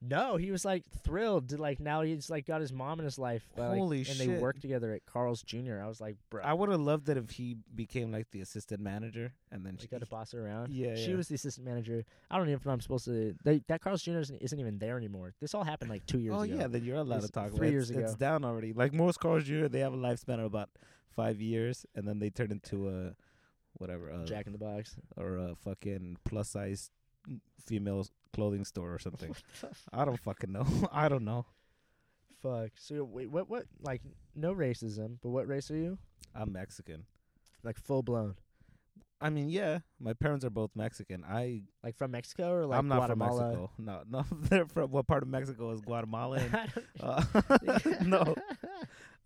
No, 0.00 0.36
he 0.36 0.50
was 0.52 0.64
like 0.64 0.84
thrilled 1.02 1.48
to 1.48 1.56
like 1.56 1.80
now 1.80 2.02
he's 2.02 2.30
like 2.30 2.46
got 2.46 2.60
his 2.60 2.72
mom 2.72 3.00
in 3.00 3.04
his 3.04 3.18
life. 3.18 3.42
like, 3.56 3.76
Holy 3.76 3.98
and 3.98 4.06
shit. 4.06 4.18
they 4.18 4.28
work 4.38 4.60
together 4.60 4.92
at 4.92 5.04
Carl's 5.06 5.42
Jr. 5.42 5.80
I 5.82 5.88
was 5.88 6.00
like, 6.00 6.16
bro, 6.30 6.42
I 6.44 6.52
would 6.52 6.68
have 6.68 6.80
loved 6.80 7.08
it 7.08 7.16
if 7.16 7.30
he 7.30 7.56
became 7.74 8.12
like 8.12 8.30
the 8.30 8.40
assistant 8.40 8.80
manager 8.80 9.32
and 9.50 9.66
then 9.66 9.72
like 9.72 9.80
she 9.80 9.88
got 9.88 10.00
to 10.00 10.06
boss 10.06 10.30
her 10.32 10.46
around. 10.46 10.72
Yeah, 10.72 10.94
she 10.94 11.10
yeah. 11.10 11.16
was 11.16 11.28
the 11.28 11.34
assistant 11.34 11.66
manager. 11.66 12.04
I 12.30 12.36
don't 12.36 12.46
even 12.48 12.52
know 12.64 12.70
if 12.70 12.74
I'm 12.74 12.80
supposed 12.80 13.06
to. 13.06 13.34
They, 13.44 13.60
that 13.66 13.80
Carl's 13.80 14.02
Jr. 14.02 14.18
Isn't, 14.18 14.36
isn't 14.40 14.60
even 14.60 14.78
there 14.78 14.96
anymore. 14.96 15.34
This 15.40 15.52
all 15.54 15.64
happened 15.64 15.90
like 15.90 16.06
two 16.06 16.20
years 16.20 16.34
Oh 16.36 16.42
ago. 16.42 16.54
yeah, 16.54 16.66
then 16.68 16.84
you're 16.84 16.96
allowed 16.98 17.18
It's 17.18 17.26
to 17.26 17.32
talk 17.32 17.48
three 17.50 17.68
about 17.68 17.72
years 17.72 17.90
it's, 17.90 17.98
It's 17.98 18.14
down 18.14 18.44
already. 18.44 18.72
Like 18.72 18.92
most 18.92 19.18
Carl's 19.18 19.44
Jr., 19.44 19.66
they 19.66 19.80
have 19.80 19.94
a 19.94 19.96
lifespan 19.98 20.38
of 20.38 20.44
about 20.44 20.70
five 21.16 21.40
years, 21.40 21.84
and 21.96 22.06
then 22.06 22.20
they 22.20 22.30
turn 22.30 22.52
into 22.52 22.88
a 22.88 23.14
whatever, 23.74 24.10
uh, 24.12 24.24
Jack 24.24 24.46
in 24.46 24.52
the 24.52 24.58
Box. 24.58 24.96
or 25.16 25.36
a 25.38 25.54
fucking 25.56 26.16
plus 26.24 26.50
size 26.50 26.90
female 27.66 28.06
clothing 28.32 28.64
store 28.64 28.92
or 28.94 28.98
something. 28.98 29.34
I 29.92 30.04
don't 30.04 30.20
fucking 30.20 30.52
know. 30.52 30.66
I 30.92 31.08
don't 31.08 31.24
know. 31.24 31.46
Fuck. 32.42 32.70
So 32.78 33.04
wait, 33.04 33.30
what? 33.30 33.48
What? 33.48 33.64
Like 33.82 34.02
no 34.34 34.54
racism, 34.54 35.18
but 35.22 35.30
what 35.30 35.48
race 35.48 35.70
are 35.70 35.76
you? 35.76 35.98
I'm 36.34 36.52
Mexican. 36.52 37.04
Like 37.64 37.78
full 37.78 38.02
blown. 38.02 38.34
I 39.20 39.30
mean, 39.30 39.48
yeah, 39.48 39.80
my 39.98 40.12
parents 40.12 40.44
are 40.44 40.50
both 40.50 40.70
Mexican. 40.76 41.24
I 41.28 41.62
Like 41.82 41.96
from 41.96 42.12
Mexico 42.12 42.52
or 42.52 42.66
like 42.66 42.78
I'm 42.78 42.86
not 42.86 42.98
Guatemala? 42.98 43.40
from 43.40 43.48
Mexico. 43.48 43.70
No, 43.78 44.02
no, 44.08 44.24
they're 44.48 44.66
from 44.66 44.92
what 44.92 45.08
part 45.08 45.24
of 45.24 45.28
Mexico 45.28 45.72
is 45.72 45.80
Guatemala? 45.80 46.36
And, 46.38 46.70
uh, 47.00 47.22
no, 48.04 48.36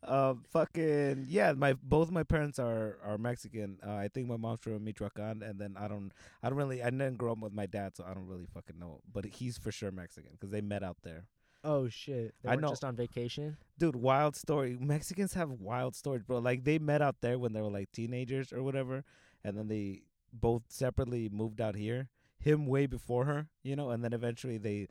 uh, 0.03 0.35
fucking 0.51 1.27
yeah. 1.29 1.53
My 1.53 1.75
both 1.75 2.11
my 2.11 2.23
parents 2.25 2.59
are 2.59 2.99
are 3.05 3.19
Mexican. 3.19 3.79
Uh, 3.87 3.95
I 3.95 4.09
think 4.09 4.29
my 4.29 4.37
mom's 4.37 4.61
from 4.61 4.83
Michoacan, 4.85 5.43
and 5.43 5.59
then 5.61 5.77
I 5.79 5.89
don't 5.89 6.13
I 6.43 6.49
don't 6.49 6.59
really 6.59 6.83
I 6.83 6.91
didn't 6.91 7.17
grow 7.17 7.33
up 7.33 7.39
with 7.39 7.53
my 7.53 7.67
dad, 7.67 7.97
so 7.97 8.05
I 8.09 8.15
don't 8.15 8.27
really 8.27 8.47
fucking 8.53 8.79
know. 8.79 9.01
But 9.13 9.25
he's 9.27 9.59
for 9.59 9.71
sure 9.73 9.91
Mexican 9.93 10.33
because 10.33 10.51
they 10.51 10.61
met 10.61 10.83
out 10.83 10.99
there. 11.03 11.27
oh 11.65 11.89
shit! 11.89 12.35
They 12.43 12.51
I 12.51 12.57
know. 12.57 12.71
just 12.71 12.85
on 12.85 12.97
vacation. 12.97 13.57
Dude, 13.79 13.97
wild 13.97 14.37
story. 14.37 14.77
Mexicans 14.81 15.35
have 15.35 15.51
wild 15.51 15.95
stories, 15.95 16.23
bro. 16.23 16.39
Like 16.39 16.65
they 16.65 16.79
met 16.79 17.03
out 17.03 17.17
there 17.21 17.39
when 17.39 17.53
they 17.53 17.61
were 17.61 17.71
like 17.71 17.93
teenagers 17.93 18.53
or 18.53 18.63
whatever, 18.63 19.05
and 19.45 19.57
then 19.57 19.69
they 19.69 20.03
both 20.33 20.63
separately 20.69 21.29
moved 21.31 21.61
out 21.61 21.77
here. 21.77 22.09
Him 22.39 22.67
way 22.67 22.87
before 22.87 23.25
her, 23.27 23.47
you 23.63 23.77
know, 23.77 23.91
and 23.91 24.03
then 24.03 24.13
eventually 24.13 24.59
they 24.59 24.89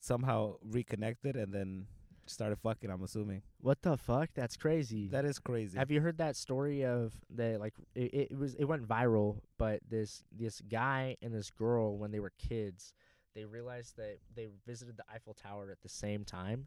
somehow 0.00 0.54
reconnected 0.62 1.36
and 1.36 1.52
then 1.52 1.86
started 2.30 2.56
fucking. 2.58 2.90
I'm 2.90 3.02
assuming 3.02 3.42
What 3.60 3.82
the 3.82 3.96
fuck? 3.96 4.30
That's 4.34 4.56
crazy. 4.56 5.08
that 5.08 5.24
is 5.24 5.38
crazy. 5.38 5.78
Have 5.78 5.90
you 5.90 6.00
heard 6.00 6.18
that 6.18 6.36
story 6.36 6.84
of 6.84 7.12
the 7.30 7.58
like 7.58 7.74
it, 7.94 8.30
it 8.30 8.38
was 8.38 8.54
it 8.54 8.64
went 8.64 8.86
viral, 8.86 9.40
but 9.58 9.80
this 9.88 10.24
this 10.32 10.60
guy 10.60 11.16
and 11.22 11.34
this 11.34 11.50
girl 11.50 11.96
when 11.98 12.10
they 12.10 12.20
were 12.20 12.32
kids, 12.38 12.92
they 13.34 13.44
realized 13.44 13.96
that 13.96 14.18
they 14.34 14.48
visited 14.66 14.96
the 14.96 15.04
Eiffel 15.12 15.34
Tower 15.34 15.70
at 15.70 15.80
the 15.82 15.88
same 15.88 16.24
time 16.24 16.66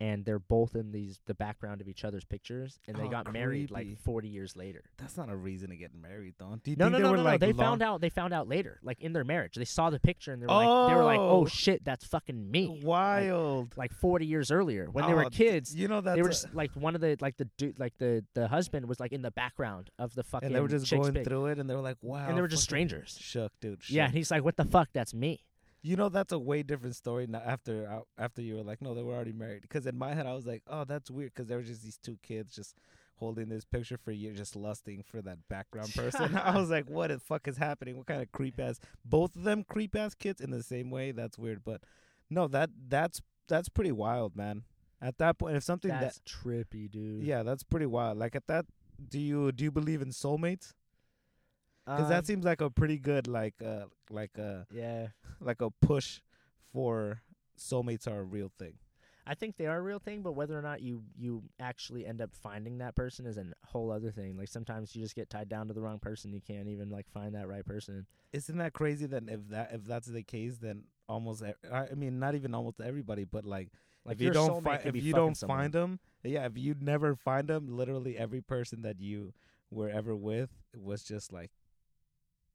and 0.00 0.24
they're 0.24 0.38
both 0.38 0.74
in 0.74 0.92
these 0.92 1.20
the 1.26 1.34
background 1.34 1.80
of 1.80 1.88
each 1.88 2.04
other's 2.04 2.24
pictures 2.24 2.78
and 2.86 2.96
they 2.96 3.04
Oh, 3.04 3.08
got 3.08 3.32
married 3.32 3.70
creepy. 3.72 3.90
like 3.90 3.98
40 3.98 4.28
years 4.28 4.56
later. 4.56 4.82
That's 4.98 5.16
not 5.16 5.28
a 5.30 5.36
reason 5.36 5.70
to 5.70 5.76
get 5.76 5.94
married, 5.94 6.34
though. 6.38 6.58
Do 6.62 6.70
you 6.70 6.76
No, 6.76 6.86
think 6.86 6.92
no, 6.92 6.98
they 6.98 7.02
no, 7.04 7.10
were 7.12 7.16
no, 7.18 7.22
like 7.22 7.40
no. 7.40 7.46
They 7.46 7.52
long- 7.52 7.64
found 7.66 7.82
out 7.82 8.00
they 8.00 8.08
found 8.10 8.32
out 8.34 8.48
later 8.48 8.78
like 8.82 9.00
in 9.00 9.12
their 9.12 9.24
marriage. 9.24 9.54
They 9.54 9.64
saw 9.64 9.90
the 9.90 10.00
picture 10.00 10.32
and 10.32 10.42
they 10.42 10.46
were 10.46 10.52
like 10.54 10.88
they 10.90 10.94
were 10.96 11.04
like, 11.04 11.20
Oh. 11.20 11.40
"Oh 11.42 11.46
shit, 11.46 11.84
that's 11.84 12.04
fucking 12.04 12.50
me." 12.50 12.80
Wild. 12.82 13.76
Like 13.76 13.92
40 13.92 14.26
years 14.26 14.50
earlier 14.50 14.88
when 14.90 15.06
they 15.06 15.12
Oh, 15.12 15.16
were 15.16 15.30
kids. 15.30 15.74
you 15.74 15.88
know 15.88 16.00
that 16.00 16.16
they 16.16 16.22
were 16.22 16.28
just 16.28 16.54
like 16.54 16.70
one 16.74 16.94
of 16.94 17.00
the 17.00 17.16
like 17.20 17.36
the 17.36 17.46
dude 17.56 17.78
like 17.78 17.96
the 17.98 18.24
the 18.34 18.48
husband 18.48 18.86
was 18.86 19.00
like 19.00 19.12
in 19.12 19.22
the 19.22 19.30
background 19.30 19.90
of 19.98 20.14
the 20.14 20.22
fucking 20.22 20.46
and 20.46 20.54
they 20.54 20.60
were 20.60 20.68
just 20.68 20.90
going 20.90 21.12
pic. 21.14 21.24
through 21.26 21.46
it, 21.46 21.58
and 21.58 21.68
they 21.68 21.74
were 21.74 21.80
like, 21.80 21.96
"Wow," 22.02 22.26
and 22.28 22.36
they 22.36 22.40
were 22.42 22.48
just 22.48 22.62
strangers. 22.62 23.16
Shook, 23.20 23.52
dude. 23.60 23.88
Yeah, 23.88 24.06
and 24.06 24.14
he's 24.14 24.30
like, 24.30 24.44
"What 24.44 24.56
the 24.56 24.64
fuck? 24.64 24.88
That's 24.92 25.14
me." 25.14 25.44
You 25.82 25.96
know 25.96 26.08
that's 26.08 26.32
a 26.32 26.38
way 26.38 26.62
different 26.62 26.94
story 26.94 27.26
now 27.26 27.42
after 27.44 27.88
uh, 27.90 28.22
after 28.22 28.40
you 28.40 28.56
were 28.56 28.62
like, 28.62 28.80
no, 28.80 28.94
they 28.94 29.02
were 29.02 29.14
already 29.14 29.32
married. 29.32 29.62
Because 29.62 29.86
in 29.86 29.98
my 29.98 30.14
head, 30.14 30.26
I 30.26 30.34
was 30.34 30.46
like, 30.46 30.62
oh, 30.68 30.84
that's 30.84 31.10
weird. 31.10 31.32
Because 31.34 31.48
there 31.48 31.58
were 31.58 31.64
just 31.64 31.82
these 31.82 31.98
two 31.98 32.18
kids 32.22 32.54
just 32.54 32.76
holding 33.16 33.48
this 33.48 33.64
picture 33.64 33.96
for 33.96 34.12
years, 34.12 34.36
just 34.36 34.56
lusting 34.56 35.02
for 35.02 35.20
that 35.22 35.38
background 35.48 35.92
person. 35.96 36.36
I 36.42 36.56
was 36.56 36.70
like, 36.70 36.88
what 36.88 37.10
the 37.10 37.18
fuck 37.18 37.48
is 37.48 37.56
happening? 37.56 37.96
What 37.96 38.06
kind 38.06 38.22
of 38.22 38.30
creep 38.32 38.60
ass? 38.60 38.78
Both 39.04 39.34
of 39.36 39.42
them 39.42 39.64
creep 39.68 39.96
ass 39.96 40.14
kids 40.14 40.40
in 40.40 40.50
the 40.50 40.62
same 40.62 40.90
way. 40.90 41.10
That's 41.10 41.38
weird. 41.38 41.64
But 41.64 41.82
no, 42.30 42.46
that 42.48 42.70
that's 42.88 43.20
that's 43.48 43.68
pretty 43.68 43.92
wild, 43.92 44.36
man. 44.36 44.62
At 45.00 45.18
that 45.18 45.38
point, 45.38 45.56
if 45.56 45.64
something 45.64 45.90
That's 45.90 46.20
trippy, 46.20 46.88
dude. 46.88 47.24
yeah, 47.24 47.42
that's 47.42 47.64
pretty 47.64 47.86
wild. 47.86 48.18
Like 48.18 48.36
at 48.36 48.46
that, 48.46 48.66
do 49.08 49.18
you 49.18 49.50
do 49.50 49.64
you 49.64 49.72
believe 49.72 50.00
in 50.00 50.10
soulmates? 50.10 50.74
Because 51.84 52.04
Um, 52.04 52.10
that 52.10 52.26
seems 52.26 52.44
like 52.44 52.60
a 52.60 52.70
pretty 52.70 52.98
good 52.98 53.26
like 53.26 53.54
uh 53.62 53.86
like 54.10 54.36
a 54.38 54.66
yeah. 54.72 55.08
like 55.40 55.60
a 55.60 55.70
push 55.70 56.20
for 56.72 57.22
soulmates 57.58 58.06
are 58.06 58.20
a 58.20 58.24
real 58.24 58.50
thing. 58.58 58.74
I 59.24 59.34
think 59.34 59.56
they 59.56 59.66
are 59.66 59.78
a 59.78 59.82
real 59.82 60.00
thing, 60.00 60.22
but 60.22 60.32
whether 60.32 60.58
or 60.58 60.62
not 60.62 60.80
you 60.82 61.04
you 61.16 61.44
actually 61.60 62.04
end 62.06 62.20
up 62.20 62.34
finding 62.34 62.78
that 62.78 62.94
person 62.96 63.24
is 63.26 63.36
a 63.36 63.46
whole 63.66 63.90
other 63.92 64.10
thing. 64.10 64.36
Like 64.36 64.48
sometimes 64.48 64.94
you 64.96 65.02
just 65.02 65.14
get 65.14 65.30
tied 65.30 65.48
down 65.48 65.68
to 65.68 65.74
the 65.74 65.80
wrong 65.80 65.98
person. 66.00 66.32
You 66.32 66.40
can't 66.40 66.68
even 66.68 66.88
like 66.90 67.08
find 67.08 67.34
that 67.34 67.46
right 67.48 67.64
person. 67.64 68.06
Isn't 68.32 68.58
that 68.58 68.72
crazy? 68.72 69.06
Then 69.06 69.28
if 69.28 69.48
that 69.48 69.70
if 69.72 69.84
that's 69.84 70.06
the 70.08 70.22
case, 70.22 70.58
then 70.58 70.84
almost 71.08 71.42
e- 71.42 71.68
I 71.70 71.94
mean 71.94 72.18
not 72.18 72.34
even 72.34 72.54
almost 72.54 72.80
everybody, 72.80 73.24
but 73.24 73.44
like, 73.44 73.68
Like 74.04 74.16
if 74.16 74.22
you 74.22 74.30
don't 74.32 74.62
find 74.62 74.80
if 74.84 74.96
you 74.96 75.12
don't 75.12 75.36
someone. 75.36 75.58
find 75.58 75.72
them, 75.72 76.00
yeah, 76.24 76.46
if 76.46 76.56
you 76.58 76.74
never 76.80 77.14
find 77.14 77.46
them, 77.48 77.66
literally 77.68 78.16
every 78.18 78.40
person 78.40 78.82
that 78.82 79.00
you 79.00 79.34
were 79.70 79.88
ever 79.88 80.16
with 80.16 80.50
was 80.76 81.02
just 81.04 81.32
like 81.32 81.50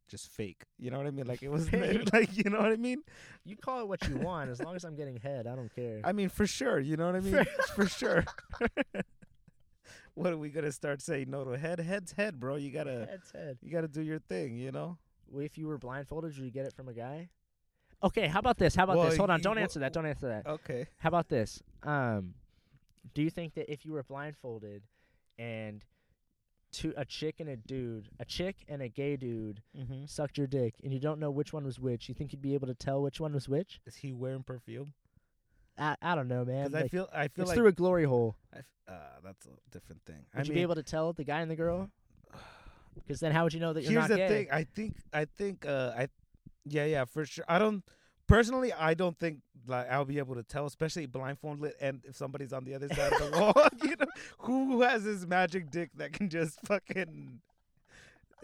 just 0.07 0.31
fake. 0.31 0.63
You 0.77 0.91
know 0.91 0.97
what 0.97 1.07
I 1.07 1.11
mean? 1.11 1.27
Like 1.27 1.43
it 1.43 1.49
was 1.51 1.71
like 2.13 2.35
you 2.37 2.49
know 2.49 2.59
what 2.59 2.71
I 2.71 2.77
mean? 2.77 3.03
You 3.45 3.55
call 3.57 3.81
it 3.81 3.87
what 3.87 4.07
you 4.07 4.17
want, 4.17 4.49
as 4.49 4.61
long 4.61 4.75
as 4.75 4.83
I'm 4.83 4.95
getting 4.95 5.17
head, 5.17 5.47
I 5.47 5.55
don't 5.55 5.73
care. 5.73 6.01
I 6.03 6.11
mean 6.11 6.29
for 6.29 6.47
sure. 6.47 6.79
You 6.79 6.97
know 6.97 7.05
what 7.07 7.15
I 7.15 7.19
mean? 7.21 7.45
for 7.75 7.87
sure. 7.99 8.23
what 10.13 10.33
are 10.33 10.37
we 10.37 10.49
gonna 10.49 10.71
start 10.71 11.01
saying 11.01 11.29
no 11.29 11.43
to 11.43 11.57
head? 11.57 11.79
Head's 11.79 12.11
head, 12.13 12.39
bro. 12.39 12.55
You 12.55 12.71
gotta 12.71 13.07
Head's 13.09 13.31
head. 13.31 13.57
you 13.61 13.71
gotta 13.71 13.87
do 13.87 14.01
your 14.01 14.19
thing. 14.19 14.57
You 14.57 14.71
know. 14.71 14.97
Well, 15.29 15.43
If 15.43 15.57
you 15.57 15.67
were 15.67 15.77
blindfolded, 15.77 16.35
would 16.35 16.43
you 16.45 16.51
get 16.51 16.65
it 16.65 16.73
from 16.73 16.87
a 16.87 16.93
guy? 16.93 17.29
Okay, 18.03 18.27
how 18.27 18.39
about 18.39 18.57
this? 18.57 18.75
How 18.75 18.83
about 18.83 18.97
Well, 18.97 19.09
this? 19.09 19.17
Hold 19.17 19.29
on, 19.31 19.41
don't 19.41 19.57
answer 19.57 19.79
that. 19.79 19.91
Don't 19.91 20.05
answer 20.05 20.27
that. 20.27 20.45
Okay. 20.47 20.85
How 20.99 21.07
about 21.07 21.29
this? 21.29 21.61
Um, 21.83 22.35
do 23.13 23.23
you 23.23 23.29
think 23.31 23.55
that 23.55 23.71
if 23.71 23.85
you 23.85 23.93
were 23.93 24.03
blindfolded 24.03 24.83
and 25.39 25.83
two 26.77 26.93
a 26.97 27.05
chick 27.05 27.35
and 27.39 27.49
a 27.49 27.55
dude, 27.57 28.09
a 28.19 28.25
chick 28.25 28.57
and 28.67 28.81
a 28.81 28.89
gay 28.89 29.15
dude 29.17 29.61
Mm-hmm. 29.77 30.05
sucked 30.05 30.37
your 30.37 30.47
dick 30.47 30.75
and 30.83 30.93
you 30.93 30.99
don't 30.99 31.19
know 31.19 31.31
which 31.31 31.51
one 31.53 31.63
was 31.65 31.79
which, 31.79 32.07
you 32.09 32.15
think 32.15 32.31
you'd 32.33 32.41
be 32.41 32.53
able 32.53 32.67
to 32.67 32.73
tell 32.75 33.01
which 33.01 33.19
one 33.19 33.33
was 33.33 33.47
which? 33.49 33.79
Is 33.85 33.95
he 33.95 34.13
wearing 34.13 34.43
perfume? 34.43 34.93
I 35.77 35.95
I 36.01 36.15
don't 36.15 36.27
know, 36.27 36.43
man. 36.45 36.67
Because 36.67 36.83
I 36.83 36.87
feel 36.87 37.09
I 37.13 37.27
feel 37.27 37.43
it's 37.43 37.49
like 37.49 37.57
through 37.57 37.67
a 37.67 37.71
glory 37.83 38.03
hole. 38.05 38.35
I 38.53 38.59
f- 38.59 38.65
uh, 38.87 39.19
that's 39.23 39.45
a 39.45 39.49
different 39.71 40.01
thing. 40.05 40.25
Would 40.33 40.39
I 40.39 40.43
you 40.43 40.49
mean, 40.49 40.55
be 40.55 40.61
able 40.63 40.75
to 40.75 40.83
tell 40.83 41.13
the 41.13 41.23
guy 41.23 41.41
and 41.41 41.51
the 41.51 41.55
girl? 41.55 41.89
Because 42.95 43.19
then 43.19 43.31
how 43.31 43.43
would 43.43 43.53
you 43.53 43.59
know 43.59 43.73
that 43.73 43.83
you're 43.83 43.91
Here's 43.91 44.09
not 44.09 44.09
the 44.09 44.15
gay? 44.17 44.27
thing. 44.27 44.47
I 44.51 44.63
think. 44.63 44.95
I 45.13 45.25
think. 45.25 45.65
Uh, 45.67 45.91
I. 45.95 46.07
Yeah, 46.65 46.85
yeah, 46.85 47.05
for 47.05 47.25
sure. 47.25 47.45
I 47.47 47.59
don't. 47.59 47.83
Personally, 48.27 48.73
I 48.73 48.93
don't 48.93 49.17
think 49.17 49.39
like 49.67 49.89
I'll 49.89 50.05
be 50.05 50.17
able 50.17 50.35
to 50.35 50.43
tell, 50.43 50.65
especially 50.65 51.05
blindfolded, 51.05 51.73
and 51.79 52.01
if 52.05 52.15
somebody's 52.15 52.53
on 52.53 52.63
the 52.65 52.73
other 52.75 52.89
side 52.89 53.13
of 53.13 53.19
the 53.31 53.39
wall, 53.39 53.53
you 53.83 53.95
know, 53.99 54.05
who 54.39 54.81
has 54.81 55.03
this 55.03 55.25
magic 55.25 55.71
dick 55.71 55.91
that 55.95 56.13
can 56.13 56.29
just 56.29 56.59
fucking. 56.65 57.39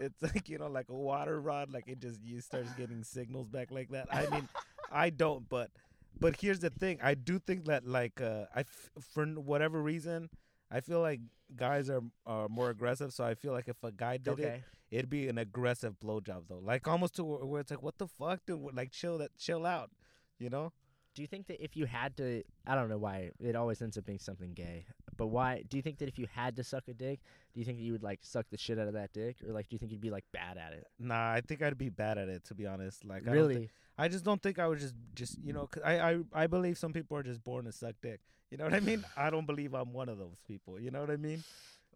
It's 0.00 0.20
like 0.22 0.48
you 0.48 0.58
know, 0.58 0.68
like 0.68 0.88
a 0.88 0.94
water 0.94 1.40
rod, 1.40 1.70
like 1.72 1.86
it 1.86 2.00
just 2.00 2.20
you 2.24 2.40
starts 2.40 2.72
getting 2.74 3.04
signals 3.04 3.48
back 3.48 3.70
like 3.70 3.90
that. 3.90 4.08
I 4.12 4.28
mean, 4.28 4.48
I 4.90 5.10
don't, 5.10 5.48
but 5.48 5.70
but 6.18 6.36
here's 6.40 6.60
the 6.60 6.70
thing. 6.70 6.98
I 7.02 7.14
do 7.14 7.38
think 7.38 7.66
that 7.66 7.86
like 7.86 8.20
uh, 8.20 8.44
I 8.54 8.60
f- 8.60 8.90
for 9.12 9.24
whatever 9.26 9.80
reason, 9.80 10.30
I 10.70 10.80
feel 10.80 11.00
like 11.00 11.20
guys 11.56 11.90
are 11.90 12.02
are 12.26 12.48
more 12.48 12.70
aggressive. 12.70 13.12
So 13.12 13.24
I 13.24 13.34
feel 13.34 13.52
like 13.52 13.68
if 13.68 13.82
a 13.82 13.92
guy 13.92 14.16
did 14.16 14.38
it, 14.38 14.44
okay. 14.44 14.64
it'd 14.90 15.10
be 15.10 15.28
an 15.28 15.38
aggressive 15.38 15.94
blowjob 16.00 16.48
though, 16.48 16.60
like 16.62 16.86
almost 16.88 17.16
to 17.16 17.24
where 17.24 17.44
where 17.44 17.60
it's 17.60 17.70
like, 17.70 17.82
what 17.82 17.98
the 17.98 18.08
fuck, 18.08 18.40
dude? 18.46 18.74
Like 18.74 18.90
chill 18.90 19.18
that, 19.18 19.36
chill 19.38 19.66
out, 19.66 19.90
you 20.38 20.50
know? 20.50 20.72
Do 21.14 21.22
you 21.22 21.28
think 21.28 21.46
that 21.46 21.62
if 21.62 21.76
you 21.76 21.86
had 21.86 22.16
to, 22.16 22.42
I 22.66 22.74
don't 22.74 22.88
know 22.88 22.98
why 22.98 23.30
it 23.38 23.54
always 23.54 23.80
ends 23.80 23.96
up 23.96 24.04
being 24.04 24.18
something 24.18 24.52
gay, 24.52 24.86
but 25.16 25.28
why? 25.28 25.62
Do 25.68 25.76
you 25.76 25.82
think 25.82 25.98
that 25.98 26.08
if 26.08 26.18
you 26.18 26.26
had 26.32 26.56
to 26.56 26.64
suck 26.64 26.84
a 26.88 26.94
dick, 26.94 27.20
do 27.52 27.60
you 27.60 27.64
think 27.66 27.78
that 27.78 27.84
you 27.84 27.92
would 27.92 28.02
like 28.02 28.20
suck 28.22 28.46
the 28.50 28.58
shit 28.58 28.78
out 28.78 28.88
of 28.88 28.94
that 28.94 29.12
dick, 29.12 29.36
or 29.46 29.52
like 29.52 29.68
do 29.68 29.74
you 29.74 29.78
think 29.78 29.92
you'd 29.92 30.00
be 30.00 30.10
like 30.10 30.24
bad 30.32 30.58
at 30.58 30.72
it? 30.72 30.86
Nah, 30.98 31.32
I 31.32 31.40
think 31.40 31.62
I'd 31.62 31.78
be 31.78 31.88
bad 31.88 32.18
at 32.18 32.28
it 32.28 32.44
to 32.46 32.54
be 32.54 32.66
honest. 32.66 33.04
Like, 33.04 33.22
I 33.22 33.26
don't 33.26 33.34
really? 33.34 33.54
think- 33.54 33.70
I 33.96 34.08
just 34.08 34.24
don't 34.24 34.42
think 34.42 34.58
I 34.58 34.66
would 34.66 34.80
just 34.80 34.94
just 35.14 35.38
you 35.42 35.52
know, 35.52 35.66
'cause 35.68 35.82
I 35.84 36.10
I 36.12 36.18
I 36.32 36.46
believe 36.48 36.76
some 36.78 36.92
people 36.92 37.16
are 37.16 37.22
just 37.22 37.44
born 37.44 37.64
to 37.66 37.72
suck 37.72 37.94
dick. 38.02 38.20
You 38.50 38.58
know 38.58 38.64
what 38.64 38.74
I 38.74 38.80
mean? 38.80 39.04
I 39.16 39.30
don't 39.30 39.46
believe 39.46 39.72
I'm 39.74 39.92
one 39.92 40.08
of 40.08 40.18
those 40.18 40.38
people. 40.48 40.80
You 40.80 40.90
know 40.90 41.00
what 41.00 41.10
I 41.10 41.16
mean? 41.16 41.44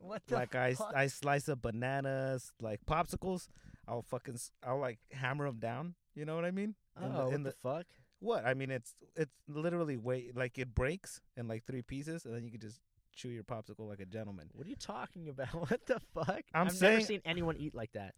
what 0.00 0.22
like 0.30 0.54
I 0.54 0.76
I 0.94 1.08
slice 1.08 1.48
up 1.48 1.60
bananas, 1.62 2.52
like 2.60 2.80
popsicles. 2.86 3.48
I'll 3.88 4.02
fucking 4.02 4.34
s- 4.34 4.52
I'll 4.62 4.78
like 4.78 4.98
hammer 5.10 5.46
them 5.46 5.58
down. 5.58 5.94
You 6.14 6.24
know 6.24 6.34
what 6.36 6.44
I 6.44 6.50
mean? 6.52 6.74
oh, 6.96 7.04
in 7.06 7.12
the- 7.12 7.18
what 7.24 7.34
in 7.34 7.42
the, 7.42 7.50
the- 7.50 7.56
fuck? 7.62 7.86
What? 8.20 8.44
I 8.46 8.54
mean, 8.54 8.70
it's 8.70 8.94
it's 9.16 9.32
literally 9.48 9.96
way 9.96 10.30
like 10.34 10.58
it 10.58 10.74
breaks 10.74 11.20
in 11.36 11.46
like 11.48 11.64
three 11.64 11.82
pieces, 11.82 12.24
and 12.24 12.34
then 12.34 12.44
you 12.44 12.50
can 12.50 12.60
just 12.60 12.80
chew 13.18 13.28
your 13.30 13.42
popsicle 13.44 13.88
like 13.88 14.00
a 14.00 14.06
gentleman. 14.06 14.48
What 14.54 14.66
are 14.66 14.70
you 14.70 14.76
talking 14.76 15.28
about? 15.28 15.48
What 15.70 15.84
the 15.86 16.00
fuck? 16.14 16.42
I'm 16.54 16.68
I've 16.68 16.72
saying- 16.72 16.92
never 16.94 17.04
seen 17.04 17.20
anyone 17.24 17.56
eat 17.58 17.74
like 17.74 17.92
that. 17.92 18.14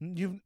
You've 0.00 0.40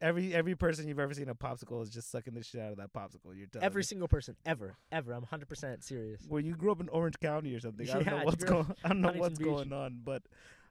every 0.00 0.34
every 0.34 0.54
person 0.54 0.86
you've 0.88 0.98
ever 0.98 1.14
seen 1.14 1.28
a 1.28 1.34
popsicle 1.34 1.82
is 1.82 1.88
just 1.90 2.10
sucking 2.10 2.34
the 2.34 2.42
shit 2.42 2.60
out 2.60 2.72
of 2.72 2.76
that 2.78 2.92
popsicle. 2.92 3.36
You're 3.36 3.46
telling 3.46 3.64
Every 3.64 3.80
me. 3.80 3.84
single 3.84 4.08
person, 4.08 4.36
ever, 4.44 4.76
ever. 4.92 5.12
I'm 5.12 5.24
100% 5.24 5.82
serious. 5.82 6.22
Well, 6.28 6.40
you 6.40 6.54
grew 6.54 6.70
up 6.72 6.80
in 6.80 6.88
Orange 6.90 7.18
County 7.20 7.54
or 7.54 7.60
something. 7.60 7.88
I 7.88 7.94
don't 7.94 8.06
know 8.06 8.24
what's 8.24 8.44
going. 8.44 8.74
I 8.84 8.88
don't 8.88 9.00
know 9.00 9.08
Huntington 9.08 9.20
what's 9.20 9.38
Beach. 9.38 9.46
going 9.48 9.72
on, 9.72 10.00
but 10.04 10.22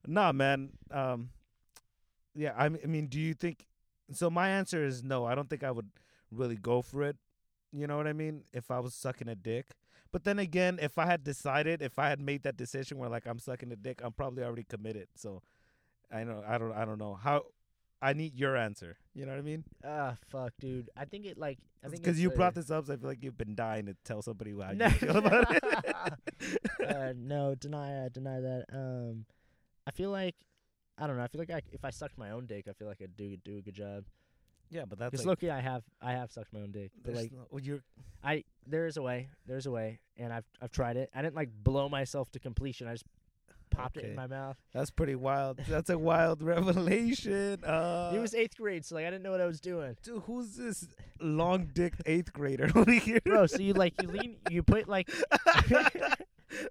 nah, 0.06 0.32
man. 0.32 0.72
Um, 0.92 1.30
yeah. 2.36 2.54
I 2.58 2.66
I 2.66 2.70
mean, 2.70 3.08
do 3.08 3.20
you 3.20 3.34
think? 3.34 3.66
So 4.12 4.30
my 4.30 4.50
answer 4.50 4.84
is 4.86 5.04
no. 5.04 5.26
I 5.26 5.34
don't 5.36 5.50
think 5.50 5.64
I 5.64 5.72
would 5.72 5.90
really 6.32 6.58
go 6.58 6.82
for 6.82 7.04
it. 7.04 7.18
You 7.72 7.88
know 7.88 7.98
what 7.98 8.08
I 8.08 8.14
mean? 8.14 8.44
If 8.54 8.70
I 8.72 8.80
was 8.80 8.94
sucking 8.94 9.28
a 9.28 9.36
dick. 9.36 9.68
But 10.16 10.24
then 10.24 10.40
again, 10.40 10.80
if 10.82 10.98
I 10.98 11.08
had 11.08 11.26
decided, 11.26 11.82
if 11.82 12.00
I 12.00 12.08
had 12.08 12.22
made 12.22 12.44
that 12.44 12.56
decision 12.56 13.00
where 13.00 13.10
like 13.10 13.28
I'm 13.28 13.38
sucking 13.38 13.70
a 13.74 13.76
dick, 13.76 14.00
I'm 14.02 14.14
probably 14.14 14.46
already 14.46 14.64
committed. 14.64 15.10
So 15.18 15.42
I 16.10 16.24
know 16.24 16.42
I 16.48 16.58
don't 16.58 16.72
I 16.72 16.86
don't 16.86 16.98
know 17.00 17.16
how. 17.16 17.48
I 18.02 18.14
need 18.14 18.34
your 18.34 18.56
answer. 18.56 18.96
You 19.14 19.26
know 19.26 19.34
what 19.34 19.40
I 19.40 19.42
mean? 19.42 19.66
Ah, 19.84 20.16
fuck, 20.30 20.54
dude. 20.58 20.90
I 20.96 21.04
think 21.04 21.26
it 21.26 21.38
like 21.38 21.60
I 21.84 21.90
think 21.90 22.02
Because 22.02 22.18
you 22.18 22.30
brought 22.30 22.56
this 22.56 22.72
up, 22.72 22.86
so 22.86 22.94
I 22.94 22.96
feel 22.96 23.10
like 23.10 23.24
you've 23.24 23.38
been 23.38 23.56
dying 23.56 23.88
to 23.88 23.98
tell 24.06 24.22
somebody 24.22 24.52
how 24.52 24.72
No. 24.72 24.86
you 24.86 24.92
feel 24.92 25.18
about 25.18 25.54
it. 25.54 25.64
uh, 26.88 27.14
no, 27.18 27.54
deny, 27.56 28.06
uh, 28.06 28.08
deny 28.08 28.40
that. 28.40 28.66
Um, 28.72 29.26
I 29.86 29.92
feel 29.92 30.12
like 30.12 30.36
I 30.98 31.08
don't 31.08 31.18
know. 31.18 31.24
I 31.24 31.28
feel 31.28 31.42
like 31.42 31.52
I, 31.52 31.62
if 31.74 31.84
I 31.84 31.90
sucked 31.90 32.18
my 32.18 32.32
own 32.32 32.46
dick, 32.46 32.70
I 32.70 32.72
feel 32.72 32.88
like 32.88 33.02
I'd 33.02 33.18
do 33.18 33.36
do 33.36 33.58
a 33.58 33.62
good 33.62 33.76
job. 33.76 34.06
Yeah, 34.70 34.84
but 34.88 35.00
that's 35.00 35.12
Because 35.12 35.26
like, 35.26 35.42
look, 35.42 35.52
I 35.52 35.60
have 35.62 35.84
I 36.02 36.12
have 36.14 36.32
sucked 36.32 36.54
my 36.54 36.62
own 36.62 36.72
dick, 36.72 36.92
but 37.04 37.14
there's 37.14 37.24
like 37.26 37.32
no- 37.32 37.48
well, 37.50 37.62
you're 37.62 37.82
I 38.24 38.44
there 38.68 38.88
is 38.88 38.98
a 38.98 39.02
way, 39.02 39.30
there's 39.46 39.66
a 39.66 39.72
way, 39.72 40.00
and 40.18 40.32
I've 40.34 40.46
I've 40.62 40.72
tried 40.72 40.98
it. 40.98 41.10
I 41.14 41.22
didn't 41.22 41.36
like 41.36 41.50
blow 41.64 41.90
myself 41.90 42.32
to 42.32 42.40
completion. 42.40 42.88
I 42.88 42.94
just 42.94 43.06
popped 43.72 43.98
it 43.98 44.02
Okay. 44.02 44.10
in 44.12 44.16
my 44.16 44.28
mouth. 44.28 44.58
That's 44.74 44.90
pretty 44.92 45.16
wild. 45.16 45.60
That's 45.68 45.90
a 45.90 45.98
wild 45.98 46.42
revelation. 46.54 47.64
Uh, 47.64 48.12
it 48.16 48.20
was 48.20 48.34
eighth 48.34 48.58
grade, 48.58 48.86
so 48.86 48.96
like 48.96 49.06
I 49.06 49.10
didn't 49.10 49.24
know 49.24 49.32
what 49.32 49.42
I 49.42 49.46
was 49.46 49.60
doing. 49.60 49.96
dude, 50.04 50.24
who's 50.24 50.56
this 50.56 50.88
long 51.20 51.70
dick 51.74 51.94
eighth 52.06 52.32
grader 52.34 52.70
over 52.76 52.92
here? 52.92 53.20
Bro, 53.24 53.48
so 53.48 53.60
you 53.60 53.74
like 53.74 53.94
you 54.02 54.08
lean, 54.10 54.38
you 54.50 54.64
put 54.64 54.88
like 54.88 55.10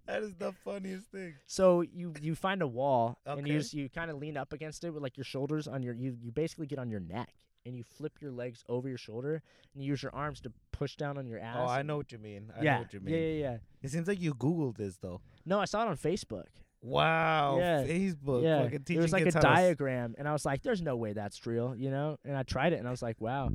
that 0.06 0.22
is 0.22 0.34
the 0.34 0.52
funniest 0.64 1.06
thing. 1.08 1.34
So 1.46 1.82
you 1.82 2.14
you 2.20 2.34
find 2.34 2.62
a 2.62 2.66
wall 2.66 3.18
and 3.26 3.46
you 3.46 3.58
just, 3.58 3.74
you 3.74 3.88
kind 3.88 4.10
of 4.10 4.18
lean 4.18 4.36
up 4.36 4.52
against 4.52 4.84
it 4.84 4.90
with 4.90 5.02
like 5.02 5.16
your 5.16 5.24
shoulders 5.24 5.68
on 5.68 5.82
your 5.82 5.94
you 5.94 6.16
you 6.22 6.30
basically 6.32 6.66
get 6.66 6.78
on 6.78 6.90
your 6.90 7.00
neck 7.00 7.28
and 7.66 7.76
you 7.76 7.82
flip 7.82 8.12
your 8.20 8.30
legs 8.30 8.62
over 8.68 8.88
your 8.88 8.98
shoulder 8.98 9.42
and 9.74 9.82
you 9.82 9.88
use 9.90 10.02
your 10.02 10.14
arms 10.14 10.40
to 10.42 10.52
push 10.72 10.96
down 10.96 11.18
on 11.18 11.26
your 11.26 11.38
ass. 11.38 11.56
Oh, 11.60 11.66
I 11.66 11.82
know 11.82 11.96
what 11.96 12.12
you 12.12 12.18
mean. 12.18 12.52
I 12.58 12.62
yeah, 12.62 12.74
know 12.74 12.80
what 12.82 12.92
you 12.92 13.00
mean. 13.00 13.14
yeah, 13.14 13.20
yeah, 13.20 13.40
yeah. 13.50 13.56
It 13.82 13.90
seems 13.90 14.06
like 14.08 14.20
you 14.20 14.34
googled 14.34 14.76
this 14.76 14.96
though. 14.98 15.20
No, 15.44 15.60
I 15.60 15.64
saw 15.64 15.82
it 15.82 15.88
on 15.88 15.96
Facebook. 15.96 16.46
Wow. 16.82 17.56
Yeah. 17.58 17.82
Facebook. 17.84 18.42
yeah, 18.42 18.62
Fucking 18.62 18.84
it 18.90 18.98
was 18.98 19.12
like 19.12 19.26
a 19.26 19.32
to 19.32 19.38
s- 19.38 19.42
diagram, 19.42 20.14
and 20.18 20.28
I 20.28 20.32
was 20.32 20.44
like, 20.44 20.62
"There's 20.62 20.82
no 20.82 20.96
way 20.96 21.14
that's 21.14 21.46
real," 21.46 21.74
you 21.74 21.90
know. 21.90 22.18
And 22.24 22.36
I 22.36 22.42
tried 22.42 22.74
it, 22.74 22.78
and 22.78 22.86
I 22.86 22.90
was 22.90 23.00
like, 23.00 23.20
"Wow, 23.22 23.52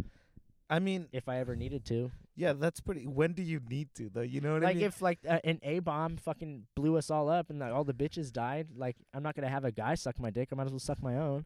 I 0.69 0.79
mean, 0.79 1.07
if 1.11 1.29
I 1.29 1.37
ever 1.37 1.55
needed 1.55 1.85
to." 1.85 2.11
yeah, 2.35 2.53
that's 2.53 2.79
pretty. 2.79 3.05
When 3.05 3.33
do 3.33 3.43
you 3.43 3.59
need 3.69 3.89
to 3.95 4.09
though? 4.09 4.21
You 4.21 4.41
know 4.41 4.53
what 4.53 4.63
like 4.63 4.71
I 4.77 4.79
mean? 4.79 4.83
Like 4.83 4.93
if 4.95 5.01
like 5.01 5.19
uh, 5.29 5.39
an 5.43 5.59
A 5.61 5.77
bomb 5.79 6.17
fucking 6.17 6.65
blew 6.75 6.97
us 6.97 7.11
all 7.11 7.29
up, 7.29 7.51
and 7.51 7.59
like 7.59 7.71
all 7.71 7.83
the 7.83 7.93
bitches 7.93 8.31
died, 8.31 8.69
like 8.75 8.95
I'm 9.13 9.21
not 9.21 9.35
gonna 9.35 9.49
have 9.49 9.63
a 9.65 9.71
guy 9.71 9.93
suck 9.93 10.19
my 10.19 10.31
dick. 10.31 10.49
I 10.51 10.55
might 10.55 10.65
as 10.65 10.71
well 10.71 10.79
suck 10.79 11.03
my 11.03 11.17
own. 11.17 11.45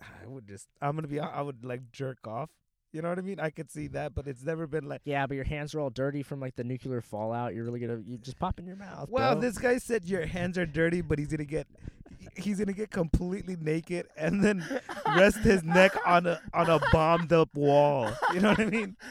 I 0.00 0.26
would 0.26 0.46
just. 0.46 0.68
I'm 0.80 0.96
gonna 0.96 1.08
be. 1.08 1.20
I 1.20 1.40
would 1.40 1.64
like 1.64 1.90
jerk 1.92 2.26
off. 2.26 2.50
You 2.92 3.02
know 3.02 3.08
what 3.08 3.18
I 3.18 3.22
mean? 3.22 3.40
I 3.40 3.50
could 3.50 3.72
see 3.72 3.88
that, 3.88 4.14
but 4.14 4.28
it's 4.28 4.44
never 4.44 4.68
been 4.68 4.88
like. 4.88 5.00
Yeah, 5.04 5.26
but 5.26 5.34
your 5.34 5.44
hands 5.44 5.74
are 5.74 5.80
all 5.80 5.90
dirty 5.90 6.22
from 6.22 6.40
like 6.40 6.54
the 6.54 6.62
nuclear 6.62 7.00
fallout. 7.00 7.54
You're 7.54 7.64
really 7.64 7.80
gonna 7.80 8.00
you 8.06 8.18
just 8.18 8.38
pop 8.38 8.60
in 8.60 8.66
your 8.66 8.76
mouth. 8.76 9.08
Well, 9.10 9.32
bro. 9.32 9.40
this 9.40 9.58
guy 9.58 9.78
said 9.78 10.04
your 10.04 10.26
hands 10.26 10.56
are 10.58 10.66
dirty, 10.66 11.00
but 11.00 11.18
he's 11.18 11.28
gonna 11.28 11.44
get 11.44 11.66
he's 12.36 12.58
gonna 12.58 12.72
get 12.72 12.90
completely 12.90 13.56
naked 13.60 14.06
and 14.16 14.44
then 14.44 14.64
rest 15.16 15.38
his 15.38 15.62
neck 15.64 15.96
on 16.06 16.26
a 16.26 16.40
on 16.52 16.70
a 16.70 16.80
bombed 16.92 17.32
up 17.32 17.54
wall. 17.54 18.12
You 18.32 18.40
know 18.40 18.50
what 18.50 18.60
I 18.60 18.66
mean? 18.66 18.96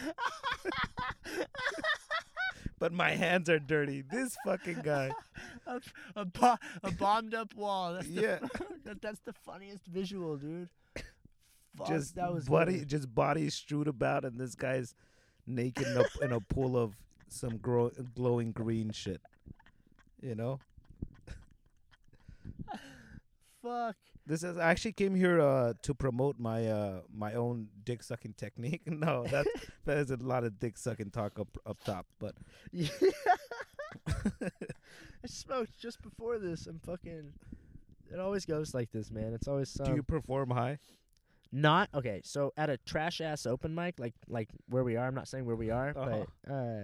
but 2.83 2.91
my 2.91 3.11
hands 3.11 3.49
are 3.49 3.59
dirty. 3.59 4.01
This 4.01 4.35
fucking 4.43 4.81
guy. 4.83 5.09
a, 5.67 5.79
a, 6.17 6.25
bo- 6.25 6.57
a 6.83 6.91
bombed 6.91 7.33
up 7.33 7.55
wall. 7.55 7.93
That's 7.93 8.07
Yeah. 8.07 8.39
the, 8.39 8.49
that, 8.83 9.01
that's 9.01 9.19
the 9.21 9.31
funniest 9.31 9.85
visual, 9.85 10.35
dude. 10.35 10.67
Fuck, 11.77 11.87
just 11.87 12.15
that 12.17 12.33
was 12.33 12.43
body 12.49 12.79
good. 12.79 12.89
just 12.89 13.15
body 13.15 13.49
strewed 13.49 13.87
about 13.87 14.25
and 14.25 14.37
this 14.37 14.53
guy's 14.53 14.95
naked 15.47 15.87
in 15.87 15.95
a, 15.95 16.03
in 16.25 16.33
a 16.33 16.41
pool 16.41 16.75
of 16.77 16.93
some 17.29 17.55
grow, 17.55 17.89
glowing 18.15 18.51
green 18.51 18.91
shit. 18.91 19.21
You 20.21 20.35
know? 20.35 20.59
Fuck. 23.63 23.95
This 24.25 24.43
is 24.43 24.57
I 24.57 24.71
actually 24.71 24.93
came 24.93 25.15
here 25.15 25.41
uh, 25.41 25.73
to 25.81 25.93
promote 25.93 26.39
my 26.39 26.67
uh, 26.67 27.01
my 27.13 27.33
own 27.33 27.67
dick 27.83 28.01
sucking 28.03 28.33
technique. 28.37 28.81
no, 28.87 29.25
that 29.31 29.45
there's 29.85 30.11
a 30.11 30.17
lot 30.17 30.43
of 30.45 30.59
dick 30.59 30.77
sucking 30.77 31.11
talk 31.11 31.39
up 31.39 31.57
up 31.65 31.83
top, 31.83 32.05
but 32.19 32.35
Yeah. 32.71 32.87
I 34.07 35.27
smoked 35.27 35.77
just 35.79 36.01
before 36.01 36.39
this. 36.39 36.67
I'm 36.67 36.79
fucking. 36.79 37.33
It 38.11 38.19
always 38.19 38.45
goes 38.45 38.73
like 38.73 38.91
this, 38.91 39.11
man. 39.11 39.33
It's 39.33 39.47
always 39.47 39.69
some. 39.69 39.85
do 39.87 39.95
you 39.95 40.03
perform 40.03 40.49
high? 40.51 40.79
not 41.55 41.87
okay? 41.93 42.19
So 42.23 42.51
at 42.57 42.69
a 42.71 42.77
trash 42.77 43.21
ass 43.21 43.45
open 43.45 43.75
mic, 43.75 43.99
like 43.99 44.15
like 44.27 44.49
where 44.69 44.83
we 44.83 44.95
are, 44.97 45.05
I'm 45.05 45.13
not 45.15 45.27
saying 45.27 45.45
where 45.45 45.55
we 45.55 45.69
are, 45.69 45.89
Uh-huh. 45.95 46.25
but 46.45 46.51
uh, 46.53 46.81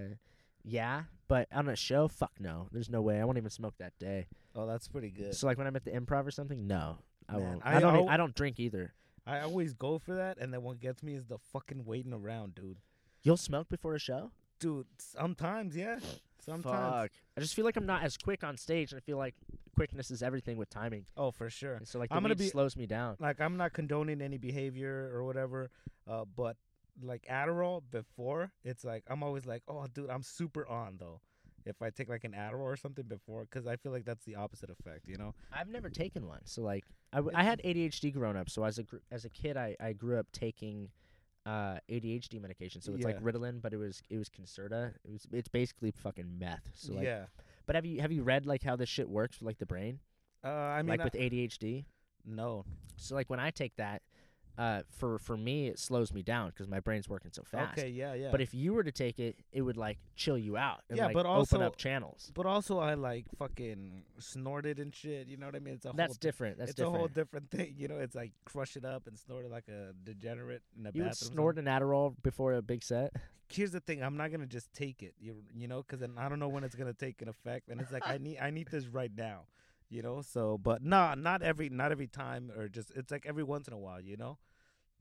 yeah. 0.63 1.03
But 1.27 1.47
on 1.51 1.67
a 1.69 1.75
show, 1.75 2.07
fuck 2.07 2.31
no. 2.39 2.67
There's 2.71 2.89
no 2.89 3.01
way. 3.01 3.19
I 3.19 3.25
won't 3.25 3.37
even 3.37 3.49
smoke 3.49 3.75
that 3.79 3.97
day. 3.99 4.27
Oh, 4.55 4.65
that's 4.67 4.87
pretty 4.87 5.09
good. 5.09 5.35
So 5.35 5.47
like 5.47 5.57
when 5.57 5.67
I'm 5.67 5.75
at 5.75 5.85
the 5.85 5.91
improv 5.91 6.25
or 6.27 6.31
something, 6.31 6.67
no, 6.67 6.99
I 7.29 7.37
Man, 7.37 7.41
won't. 7.41 7.61
I 7.65 7.77
I, 7.77 7.79
don't. 7.79 7.95
al- 7.95 8.09
I 8.09 8.17
don't 8.17 8.35
drink 8.35 8.59
either. 8.59 8.93
I 9.27 9.41
always 9.41 9.73
go 9.73 9.99
for 9.99 10.15
that, 10.15 10.37
and 10.39 10.51
then 10.53 10.63
what 10.63 10.79
gets 10.79 11.03
me 11.03 11.13
is 11.13 11.25
the 11.25 11.37
fucking 11.53 11.85
waiting 11.85 12.13
around, 12.13 12.55
dude. 12.55 12.77
You'll 13.21 13.37
smoke 13.37 13.69
before 13.69 13.93
a 13.93 13.99
show? 13.99 14.31
Dude, 14.59 14.87
sometimes, 14.97 15.75
yeah, 15.75 15.99
sometimes. 16.43 16.63
Fuck. 16.63 17.11
I 17.37 17.41
just 17.41 17.53
feel 17.53 17.63
like 17.65 17.75
I'm 17.77 17.85
not 17.85 18.03
as 18.03 18.17
quick 18.17 18.43
on 18.43 18.57
stage, 18.57 18.91
and 18.91 18.97
I 18.99 19.01
feel 19.01 19.17
like 19.17 19.35
quickness 19.75 20.09
is 20.09 20.23
everything 20.23 20.57
with 20.57 20.69
timing. 20.69 21.05
Oh, 21.15 21.31
for 21.31 21.49
sure. 21.49 21.75
And 21.75 21.87
so 21.87 21.99
like 21.99 22.09
the 22.09 22.15
I'm 22.15 22.21
gonna 22.23 22.35
be- 22.35 22.47
slows 22.49 22.75
me 22.75 22.85
down. 22.87 23.17
like 23.19 23.39
I'm 23.39 23.55
not 23.57 23.73
condoning 23.73 24.21
any 24.21 24.37
behavior 24.37 25.11
or 25.13 25.23
whatever, 25.23 25.69
uh, 26.07 26.25
but 26.35 26.57
like 27.01 27.25
Adderall 27.29 27.81
before, 27.91 28.51
it's 28.63 28.83
like 28.83 29.03
I'm 29.09 29.21
always 29.23 29.45
like, 29.45 29.61
oh, 29.67 29.85
dude, 29.93 30.09
I'm 30.09 30.23
super 30.23 30.67
on 30.67 30.97
though. 30.99 31.21
If 31.65 31.81
I 31.81 31.89
take 31.89 32.09
like 32.09 32.23
an 32.23 32.33
Adderall 32.33 32.61
or 32.61 32.75
something 32.77 33.05
before, 33.05 33.45
because 33.45 33.67
I 33.67 33.75
feel 33.75 33.91
like 33.91 34.05
that's 34.05 34.25
the 34.25 34.35
opposite 34.35 34.69
effect, 34.69 35.07
you 35.07 35.17
know. 35.17 35.33
I've 35.51 35.67
never 35.69 35.89
taken 35.89 36.27
one, 36.27 36.41
so 36.45 36.61
like 36.61 36.83
I, 37.13 37.17
w- 37.17 37.35
I 37.35 37.43
had 37.43 37.61
ADHD 37.63 38.13
growing 38.13 38.37
up. 38.37 38.49
So 38.49 38.63
as 38.63 38.77
a 38.79 38.83
gr- 38.83 38.97
as 39.11 39.25
a 39.25 39.29
kid, 39.29 39.57
I, 39.57 39.75
I 39.79 39.93
grew 39.93 40.17
up 40.19 40.27
taking 40.31 40.89
uh, 41.45 41.77
ADHD 41.89 42.41
medication. 42.41 42.81
So 42.81 42.93
it's 42.93 43.03
like 43.03 43.21
Ritalin, 43.23 43.61
but 43.61 43.73
it 43.73 43.77
was 43.77 44.01
it 44.09 44.17
was 44.17 44.29
Concerta. 44.29 44.93
It 45.03 45.11
was 45.11 45.27
it's 45.31 45.47
basically 45.47 45.91
fucking 45.91 46.37
meth. 46.37 46.69
So 46.75 46.93
like, 46.93 47.03
yeah. 47.05 47.25
but 47.65 47.75
have 47.75 47.85
you 47.85 48.01
have 48.01 48.11
you 48.11 48.23
read 48.23 48.45
like 48.45 48.63
how 48.63 48.75
this 48.75 48.89
shit 48.89 49.09
works 49.09 49.39
with 49.39 49.47
like 49.47 49.57
the 49.57 49.65
brain, 49.65 49.99
Uh, 50.43 50.49
I 50.49 50.81
mean, 50.81 50.89
like 50.89 51.01
I- 51.01 51.05
with 51.05 51.13
ADHD? 51.13 51.85
No. 52.25 52.65
So 52.97 53.15
like 53.15 53.29
when 53.29 53.39
I 53.39 53.49
take 53.49 53.75
that, 53.77 54.01
uh, 54.59 54.81
for 54.91 55.17
for 55.17 55.37
me 55.37 55.67
it 55.67 55.79
slows 55.79 56.13
me 56.13 56.21
down 56.21 56.49
because 56.49 56.67
my 56.67 56.81
brain's 56.81 57.07
working 57.07 57.31
so 57.31 57.43
fast. 57.43 57.79
Okay, 57.79 57.87
yeah, 57.89 58.13
yeah. 58.13 58.29
But 58.29 58.41
if 58.41 58.53
you 58.53 58.73
were 58.73 58.83
to 58.83 58.91
take 58.91 59.17
it, 59.17 59.37
it 59.53 59.61
would 59.61 59.77
like 59.77 59.97
chill 60.15 60.37
you 60.37 60.57
out 60.57 60.81
and 60.89 60.97
Yeah, 60.97 61.05
like 61.05 61.13
but 61.13 61.21
open 61.25 61.29
also- 61.39 61.61
up 61.61 61.77
channels. 61.77 62.31
but 62.35 62.45
also 62.45 62.77
I 62.77 62.95
like 62.95 63.25
fucking 63.37 64.03
snorted 64.19 64.79
and 64.79 64.93
shit. 64.93 65.27
You 65.27 65.37
know 65.37 65.45
what 65.45 65.55
I 65.55 65.59
mean? 65.59 65.75
It's 65.75 65.85
a 65.85 65.93
That's 65.95 66.13
whole 66.15 66.17
different. 66.19 66.57
That's 66.57 66.71
it's 66.71 66.77
different. 66.77 66.95
a 66.95 66.99
whole 66.99 67.07
different 67.07 67.49
thing. 67.55 67.73
You 67.77 67.87
know, 67.87 67.97
it's 67.99 68.15
like 68.15 68.33
crush 68.45 68.75
it 68.75 68.83
up 68.83 69.07
and 69.07 69.17
snort 69.17 69.45
it 69.45 69.51
like 69.51 69.69
a 69.69 69.93
degenerate 70.03 70.61
in 70.77 70.85
a 70.85 70.91
you 70.93 71.03
would 71.03 71.09
bathroom. 71.11 71.31
snort 71.31 71.57
an 71.57 71.65
Adderall 71.65 72.15
before 72.21 72.53
a 72.53 72.61
big 72.61 72.83
set. 72.83 73.13
Here's 73.51 73.71
the 73.71 73.79
thing: 73.79 74.03
I'm 74.03 74.17
not 74.17 74.29
gonna 74.31 74.45
just 74.45 74.73
take 74.73 75.01
it. 75.01 75.15
You 75.19 75.37
you 75.55 75.67
know, 75.67 75.81
because 75.81 76.01
then 76.01 76.15
I 76.17 76.27
don't 76.29 76.39
know 76.39 76.49
when 76.49 76.63
it's 76.63 76.75
gonna 76.75 76.93
take 76.93 77.21
an 77.21 77.29
effect, 77.29 77.69
and 77.69 77.79
it's 77.81 77.91
like 77.91 78.05
I 78.05 78.17
need 78.21 78.37
I 78.39 78.49
need 78.51 78.67
this 78.69 78.87
right 78.87 79.11
now. 79.15 79.45
You 79.89 80.03
know, 80.03 80.21
so 80.21 80.59
but 80.59 80.83
nah, 80.83 81.15
not 81.15 81.41
every 81.41 81.69
not 81.69 81.91
every 81.91 82.05
time 82.07 82.51
or 82.55 82.67
just 82.67 82.91
it's 82.95 83.09
like 83.11 83.25
every 83.25 83.43
once 83.43 83.67
in 83.67 83.73
a 83.73 83.77
while. 83.79 83.99
You 83.99 84.17
know, 84.17 84.37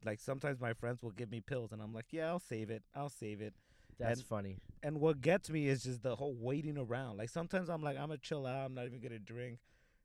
like 0.05 0.21
sometimes 0.21 0.61
my 0.61 0.73
friends 0.73 1.02
will 1.02 1.11
give 1.11 1.31
me 1.31 1.40
pills, 1.40 1.73
and 1.73 1.83
I'm 1.83 1.93
like, 1.93 2.07
yeah, 2.11 2.28
I'll 2.28 2.38
save 2.38 2.71
it. 2.71 2.83
I'll 2.95 3.09
save 3.09 3.40
it. 3.40 3.55
That's 3.99 4.21
And- 4.21 4.28
funny. 4.28 4.57
And 4.83 5.00
what 5.00 5.21
gets 5.21 5.50
me 5.50 5.67
is 5.67 5.83
just 5.83 6.02
the 6.05 6.14
whole 6.17 6.35
waiting 6.35 6.78
around. 6.78 7.17
Like 7.17 7.31
sometimes 7.31 7.69
I'm 7.69 7.83
like, 7.83 7.97
I'm 7.97 8.07
gonna 8.09 8.19
chill 8.19 8.47
out. 8.47 8.67
I'm 8.67 8.75
not 8.75 8.87
even 8.87 9.00
gonna 9.00 9.19
drink, 9.19 9.59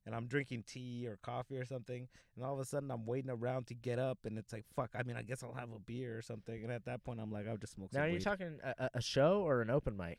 and 0.06 0.16
I'm 0.16 0.26
drinking 0.26 0.64
tea 0.68 1.06
or 1.08 1.18
coffee 1.22 1.58
or 1.58 1.66
something. 1.66 2.08
And 2.36 2.44
all 2.44 2.54
of 2.56 2.60
a 2.60 2.66
sudden 2.66 2.90
I'm 2.90 3.06
waiting 3.06 3.30
around 3.30 3.68
to 3.68 3.76
get 3.76 4.00
up, 4.00 4.18
and 4.26 4.38
it's 4.40 4.52
like, 4.52 4.66
fuck. 4.76 4.90
I 4.98 5.04
mean, 5.04 5.16
I 5.16 5.22
guess 5.22 5.44
I'll 5.44 5.54
have 5.54 5.72
a 5.72 5.80
beer 5.80 6.18
or 6.18 6.24
something. 6.24 6.64
And 6.64 6.72
at 6.72 6.86
that 6.86 7.04
point, 7.04 7.20
I'm 7.20 7.32
like, 7.32 7.48
I'll 7.48 7.58
just 7.58 7.74
smoke 7.74 7.94
Now 7.94 8.00
some 8.00 8.04
are 8.06 8.08
you 8.08 8.14
weed. 8.16 8.24
talking 8.24 8.60
a, 8.64 8.90
a- 8.96 9.02
show 9.02 9.42
or 9.42 9.62
an 9.62 9.70
open 9.70 9.96
mic? 9.96 10.18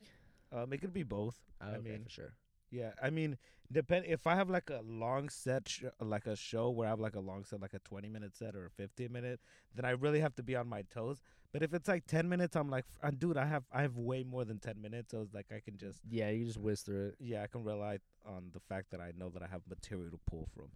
um, 0.52 0.72
it 0.72 0.80
could 0.80 0.92
be 0.94 1.02
both. 1.02 1.36
Oh, 1.60 1.66
I 1.66 1.76
okay, 1.78 1.90
mean, 1.90 2.04
for 2.04 2.10
sure. 2.10 2.34
Yeah, 2.74 2.90
I 3.00 3.10
mean, 3.10 3.38
depend 3.70 4.06
if 4.08 4.26
I 4.26 4.34
have 4.34 4.50
like 4.50 4.68
a 4.68 4.80
long 4.84 5.28
set, 5.28 5.68
sh- 5.68 5.84
like 6.00 6.26
a 6.26 6.34
show 6.34 6.70
where 6.70 6.88
I 6.88 6.90
have 6.90 6.98
like 6.98 7.14
a 7.14 7.20
long 7.20 7.44
set, 7.44 7.60
like 7.60 7.74
a 7.74 7.78
twenty 7.78 8.08
minute 8.08 8.34
set 8.34 8.56
or 8.56 8.66
a 8.66 8.70
fifteen 8.70 9.12
minute, 9.12 9.38
then 9.76 9.84
I 9.84 9.90
really 9.90 10.18
have 10.18 10.34
to 10.36 10.42
be 10.42 10.56
on 10.56 10.66
my 10.68 10.82
toes. 10.82 11.20
But 11.52 11.62
if 11.62 11.72
it's 11.72 11.86
like 11.86 12.04
ten 12.08 12.28
minutes, 12.28 12.56
I'm 12.56 12.68
like, 12.68 12.84
uh, 13.00 13.12
dude, 13.16 13.36
I 13.36 13.46
have 13.46 13.62
I 13.72 13.82
have 13.82 13.96
way 13.96 14.24
more 14.24 14.44
than 14.44 14.58
ten 14.58 14.82
minutes, 14.82 15.12
so 15.12 15.20
it's 15.22 15.32
like 15.32 15.52
I 15.54 15.60
can 15.60 15.76
just 15.78 16.00
Yeah, 16.10 16.30
you 16.30 16.46
just 16.46 16.58
whiz 16.58 16.82
through 16.82 17.08
it. 17.10 17.14
yeah, 17.20 17.44
I 17.44 17.46
can 17.46 17.62
rely 17.62 17.98
on 18.26 18.50
the 18.52 18.60
fact 18.60 18.90
that 18.90 19.00
I 19.00 19.12
know 19.16 19.28
that 19.30 19.42
I 19.42 19.46
have 19.46 19.62
material 19.68 20.10
to 20.10 20.18
pull 20.28 20.48
from. 20.52 20.70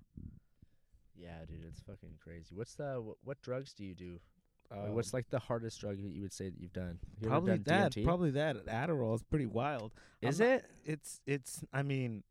Yeah, 1.17 1.45
dude, 1.49 1.65
it's 1.69 1.81
fucking 1.81 2.19
crazy. 2.23 2.55
What's 2.55 2.75
the 2.75 3.01
what, 3.01 3.17
what 3.25 3.43
drugs 3.43 3.73
do 3.75 3.85
you 3.85 3.97
do? 3.97 4.21
Um, 4.71 4.95
what's 4.95 5.15
like 5.15 5.31
the 5.31 5.39
hardest 5.39 5.81
drug 5.81 5.97
that 5.97 6.11
you 6.13 6.21
would 6.23 6.33
say 6.33 6.51
that 6.51 6.61
you've 6.61 6.73
done? 6.73 6.99
You 7.21 7.29
probably 7.29 7.59
done 7.59 7.63
that? 7.67 7.93
DMT? 7.95 8.05
Probably 8.05 8.31
that. 8.33 8.67
Adderall 8.67 9.15
is 9.15 9.23
pretty 9.23 9.47
wild. 9.47 9.93
I'm 10.23 10.29
Is 10.29 10.41
not- 10.41 10.49
it? 10.49 10.65
It's 10.85 11.21
it's. 11.27 11.65
I 11.73 11.83
mean, 11.83 12.23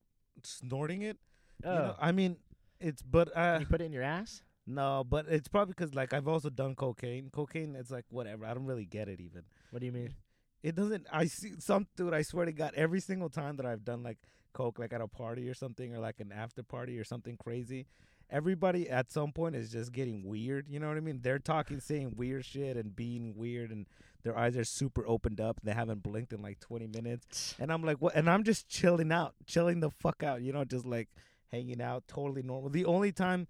snorting 0.44 1.01
it. 1.01 1.17
Oh, 1.63 1.74
You 1.74 1.79
know, 1.79 1.96
I 2.00 2.12
mean, 2.12 2.38
it's 2.79 3.01
but 3.01 3.36
uh, 3.36 3.58
you 3.60 3.65
put 3.65 3.82
it 3.82 3.86
in 3.86 3.94
your 3.94 4.03
ass? 4.03 4.44
No, 4.67 5.03
but 5.03 5.25
it's 5.29 5.48
probably 5.48 5.74
because 5.77 5.96
like 5.96 6.13
I've 6.13 6.27
also 6.27 6.50
done 6.50 6.75
cocaine. 6.75 7.29
Cocaine, 7.32 7.75
it's 7.75 7.89
like 7.89 8.06
whatever. 8.10 8.46
I 8.46 8.53
don't 8.53 8.65
really 8.65 8.86
get 8.86 9.08
it 9.08 9.20
even. 9.20 9.44
What 9.72 9.79
do 9.79 9.86
you 9.86 9.91
mean? 9.91 10.13
It 10.62 10.75
doesn't. 10.75 11.08
I 11.12 11.25
see 11.25 11.53
some 11.60 11.88
dude. 11.96 12.13
I 12.13 12.22
swear 12.22 12.46
to 12.46 12.51
God, 12.51 12.74
every 12.75 13.00
single 13.00 13.29
time 13.29 13.56
that 13.58 13.65
I've 13.65 13.86
done 13.86 14.03
like 14.03 14.17
coke, 14.53 14.77
like 14.79 14.91
at 14.94 15.01
a 15.01 15.08
party 15.08 15.48
or 15.50 15.53
something, 15.53 15.96
or 15.96 16.00
like 16.00 16.20
an 16.20 16.32
after 16.32 16.63
party 16.63 17.00
or 17.00 17.03
something 17.03 17.38
crazy, 17.38 17.88
everybody 18.29 18.89
at 18.89 19.12
some 19.12 19.31
point 19.31 19.55
is 19.55 19.72
just 19.72 19.91
getting 19.91 20.24
weird. 20.24 20.67
You 20.69 20.79
know 20.79 20.88
what 20.88 20.98
I 20.98 21.01
mean? 21.01 21.19
They're 21.22 21.39
talking, 21.39 21.79
saying 21.79 22.13
weird 22.15 22.46
shit, 22.46 22.77
and 22.77 22.96
being 22.96 23.36
weird, 23.36 23.72
and 23.72 23.88
their 24.24 24.38
eyes 24.38 24.57
are 24.57 24.63
super 24.63 25.07
opened 25.07 25.39
up. 25.39 25.60
They 25.63 25.74
haven't 25.74 26.03
blinked 26.03 26.34
in 26.34 26.41
like 26.41 26.60
twenty 26.60 26.88
minutes, 26.88 27.55
and 27.60 27.72
I'm 27.72 27.84
like, 27.84 27.98
what? 27.98 28.15
And 28.15 28.29
I'm 28.29 28.43
just 28.43 28.67
chilling 28.67 29.12
out, 29.12 29.34
chilling 29.46 29.79
the 29.79 29.89
fuck 29.89 30.24
out. 30.24 30.41
You 30.41 30.53
know, 30.53 30.65
just 30.65 30.86
like 30.86 31.10
hanging 31.51 31.81
out, 31.81 32.07
totally 32.07 32.43
normal. 32.43 32.69
The 32.69 32.86
only 32.86 33.12
time 33.12 33.48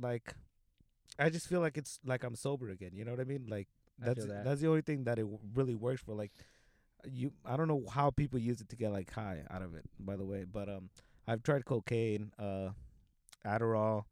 like 0.00 0.34
I 1.18 1.30
just 1.30 1.48
feel 1.48 1.60
like 1.60 1.76
it's 1.76 2.00
like 2.04 2.24
I'm 2.24 2.34
sober 2.34 2.70
again. 2.70 2.90
You 2.94 3.04
know 3.04 3.10
what 3.10 3.20
I 3.20 3.24
mean? 3.24 3.46
Like 3.48 3.68
that's 3.98 4.24
that. 4.26 4.44
that's 4.44 4.60
the 4.60 4.68
only 4.68 4.82
thing 4.82 5.04
that 5.04 5.18
it 5.18 5.26
really 5.54 5.74
works 5.74 6.02
for. 6.02 6.14
Like 6.14 6.32
you, 7.10 7.32
I 7.44 7.56
don't 7.56 7.68
know 7.68 7.84
how 7.90 8.10
people 8.10 8.38
use 8.38 8.60
it 8.60 8.68
to 8.70 8.76
get 8.76 8.92
like 8.92 9.12
high 9.12 9.42
out 9.50 9.62
of 9.62 9.74
it. 9.74 9.84
By 9.98 10.16
the 10.16 10.24
way, 10.24 10.44
but 10.50 10.68
um, 10.68 10.90
I've 11.26 11.42
tried 11.42 11.64
cocaine, 11.64 12.32
uh, 12.38 12.70
Adderall. 13.46 14.04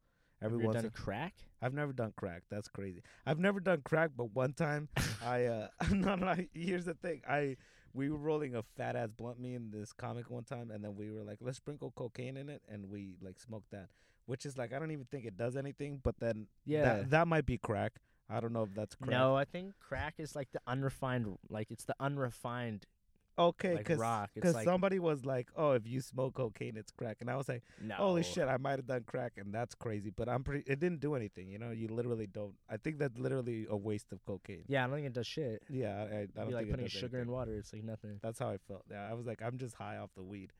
Every 0.43 0.57
Have 0.57 0.61
you 0.61 0.67
once 0.67 0.81
done 0.81 0.91
crack? 0.91 1.33
I've 1.61 1.73
never 1.73 1.93
done 1.93 2.13
crack. 2.17 2.43
That's 2.49 2.67
crazy. 2.67 3.03
I've 3.25 3.37
never 3.39 3.59
done 3.59 3.81
crack, 3.83 4.11
but 4.17 4.33
one 4.33 4.53
time 4.53 4.89
I 5.25 5.45
uh 5.45 5.67
no 5.91 6.15
no. 6.15 6.35
Here's 6.53 6.85
the 6.85 6.95
thing. 6.95 7.21
I 7.29 7.57
we 7.93 8.09
were 8.09 8.17
rolling 8.17 8.55
a 8.55 8.63
fat 8.63 8.95
ass 8.95 9.09
blunt 9.15 9.39
me 9.39 9.53
in 9.53 9.69
this 9.69 9.93
comic 9.93 10.29
one 10.29 10.43
time, 10.45 10.71
and 10.71 10.83
then 10.83 10.95
we 10.95 11.11
were 11.11 11.23
like, 11.23 11.37
let's 11.41 11.57
sprinkle 11.57 11.91
cocaine 11.95 12.37
in 12.37 12.49
it, 12.49 12.61
and 12.69 12.89
we 12.89 13.15
like 13.21 13.39
smoked 13.39 13.69
that, 13.71 13.89
which 14.25 14.45
is 14.45 14.57
like 14.57 14.73
I 14.73 14.79
don't 14.79 14.91
even 14.91 15.05
think 15.05 15.25
it 15.25 15.37
does 15.37 15.55
anything, 15.55 15.99
but 16.03 16.15
then 16.19 16.47
Yeah. 16.65 16.83
that 16.83 17.09
that 17.11 17.27
might 17.27 17.45
be 17.45 17.57
crack. 17.57 17.93
I 18.29 18.39
don't 18.39 18.53
know 18.53 18.63
if 18.63 18.73
that's 18.73 18.95
crack. 18.95 19.11
No, 19.11 19.35
I 19.35 19.43
think 19.45 19.73
crack 19.79 20.15
is 20.17 20.35
like 20.35 20.47
the 20.53 20.61
unrefined, 20.65 21.37
like 21.49 21.69
it's 21.69 21.83
the 21.83 21.95
unrefined. 21.99 22.87
Okay, 23.37 23.75
like 23.75 23.85
because. 23.85 24.27
It's 24.35 24.53
like- 24.53 24.65
somebody 24.65 24.99
was 24.99 25.25
like, 25.25 25.49
oh, 25.55 25.71
if 25.71 25.87
you 25.87 26.01
smoke 26.01 26.35
cocaine, 26.35 26.77
it's 26.77 26.91
crack, 26.91 27.17
and 27.21 27.29
I 27.29 27.35
was 27.35 27.47
like, 27.49 27.63
No. 27.81 27.95
holy 27.95 28.23
shit, 28.23 28.47
I 28.47 28.57
might 28.57 28.77
have 28.79 28.87
done 28.87 29.03
crack, 29.05 29.33
and 29.37 29.53
that's 29.53 29.75
crazy, 29.75 30.09
but 30.09 30.29
I'm 30.29 30.43
pretty. 30.43 30.63
It 30.65 30.79
didn't 30.79 30.99
do 30.99 31.15
anything, 31.15 31.49
you 31.49 31.59
know. 31.59 31.71
You 31.71 31.87
literally 31.87 32.27
don't. 32.27 32.53
I 32.69 32.77
think 32.77 32.99
that's 32.99 33.17
literally 33.17 33.65
a 33.69 33.77
waste 33.77 34.11
of 34.11 34.23
cocaine. 34.25 34.63
Yeah, 34.67 34.83
I 34.83 34.87
don't 34.87 34.95
think 34.95 35.07
it 35.07 35.13
does 35.13 35.27
shit. 35.27 35.63
Yeah, 35.69 35.95
I, 35.95 36.01
I, 36.01 36.07
don't 36.07 36.29
It'd 36.35 36.47
be 36.47 36.53
like 36.53 36.69
putting 36.69 36.87
sugar 36.87 37.17
anything. 37.17 37.21
in 37.21 37.31
water. 37.31 37.55
It's 37.55 37.73
like 37.73 37.83
nothing. 37.83 38.19
That's 38.21 38.39
how 38.39 38.49
I 38.49 38.57
felt. 38.67 38.83
Yeah, 38.89 39.07
I 39.09 39.13
was 39.13 39.25
like, 39.25 39.41
I'm 39.41 39.57
just 39.57 39.75
high 39.75 39.97
off 39.97 40.09
the 40.15 40.23
weed. 40.23 40.51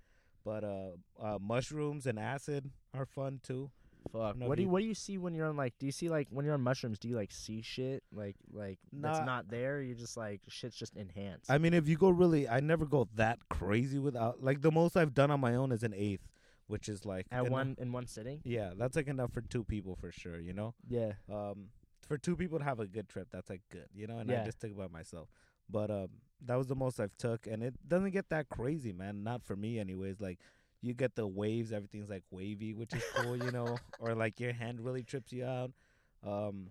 But 0.43 0.63
uh, 0.63 0.91
uh, 1.21 1.37
mushrooms 1.39 2.07
and 2.07 2.17
acid 2.17 2.71
are 2.95 3.05
fun 3.05 3.39
too. 3.43 3.69
Fuck. 4.11 4.35
What 4.39 4.55
do 4.57 4.63
you 4.63 4.69
What 4.69 4.79
do 4.81 4.85
you 4.85 4.95
see 4.95 5.17
when 5.17 5.33
you're 5.35 5.47
on 5.47 5.55
like? 5.55 5.73
Do 5.79 5.85
you 5.85 5.91
see 5.91 6.09
like 6.09 6.27
when 6.31 6.43
you're 6.45 6.53
on 6.55 6.61
mushrooms? 6.61 6.97
Do 6.99 7.07
you 7.07 7.15
like 7.15 7.31
see 7.31 7.61
shit 7.61 8.03
like 8.11 8.35
like 8.51 8.79
Nah. 8.91 9.13
that's 9.13 9.25
not 9.25 9.49
there? 9.49 9.81
You're 9.81 9.95
just 9.95 10.17
like 10.17 10.41
shit's 10.47 10.75
just 10.75 10.95
enhanced. 10.97 11.51
I 11.51 11.57
mean, 11.59 11.73
if 11.73 11.87
you 11.87 11.97
go 11.97 12.09
really, 12.09 12.47
I 12.49 12.59
never 12.61 12.85
go 12.85 13.07
that 13.15 13.39
crazy 13.49 13.99
without. 13.99 14.43
Like 14.43 14.61
the 14.61 14.71
most 14.71 14.97
I've 14.97 15.13
done 15.13 15.29
on 15.31 15.39
my 15.39 15.55
own 15.55 15.71
is 15.71 15.83
an 15.83 15.93
eighth, 15.95 16.27
which 16.67 16.89
is 16.89 17.05
like 17.05 17.27
At 17.31 17.41
enough- 17.41 17.51
one 17.51 17.75
in 17.79 17.91
one 17.91 18.07
sitting. 18.07 18.41
Yeah, 18.43 18.71
that's 18.75 18.95
like 18.95 19.07
enough 19.07 19.31
for 19.33 19.41
two 19.41 19.63
people 19.63 19.95
for 19.95 20.11
sure. 20.11 20.39
You 20.39 20.53
know, 20.53 20.73
Yeah. 20.89 21.13
um, 21.31 21.69
for 22.07 22.17
two 22.17 22.35
people 22.35 22.57
to 22.59 22.65
have 22.65 22.79
a 22.79 22.87
good 22.87 23.07
trip, 23.07 23.27
that's 23.31 23.49
like 23.49 23.61
good. 23.69 23.87
You 23.93 24.07
know, 24.07 24.17
and 24.17 24.29
Yeah. 24.29 24.41
I 24.41 24.45
just 24.45 24.59
took 24.59 24.71
it 24.71 24.77
by 24.77 24.87
myself. 24.87 25.29
But 25.69 25.89
um, 25.91 26.07
that 26.43 26.55
was 26.55 26.67
the 26.67 26.75
most 26.75 26.99
I've 26.99 27.15
took, 27.17 27.45
and 27.47 27.63
it 27.63 27.75
doesn't 27.87 28.11
get 28.11 28.29
that 28.29 28.49
crazy, 28.49 28.91
man. 28.91 29.23
Not 29.23 29.43
for 29.43 29.55
me, 29.55 29.79
anyways. 29.79 30.19
Like. 30.19 30.39
You 30.81 30.93
get 30.93 31.15
the 31.15 31.27
waves, 31.27 31.71
everything's 31.71 32.09
like 32.09 32.23
wavy, 32.31 32.73
which 32.73 32.93
is 32.93 33.03
cool, 33.15 33.37
you 33.37 33.51
know, 33.51 33.77
or 33.99 34.15
like 34.15 34.39
your 34.39 34.53
hand 34.53 34.81
really 34.81 35.03
trips 35.03 35.31
you 35.31 35.45
out. 35.45 35.71
Um, 36.25 36.69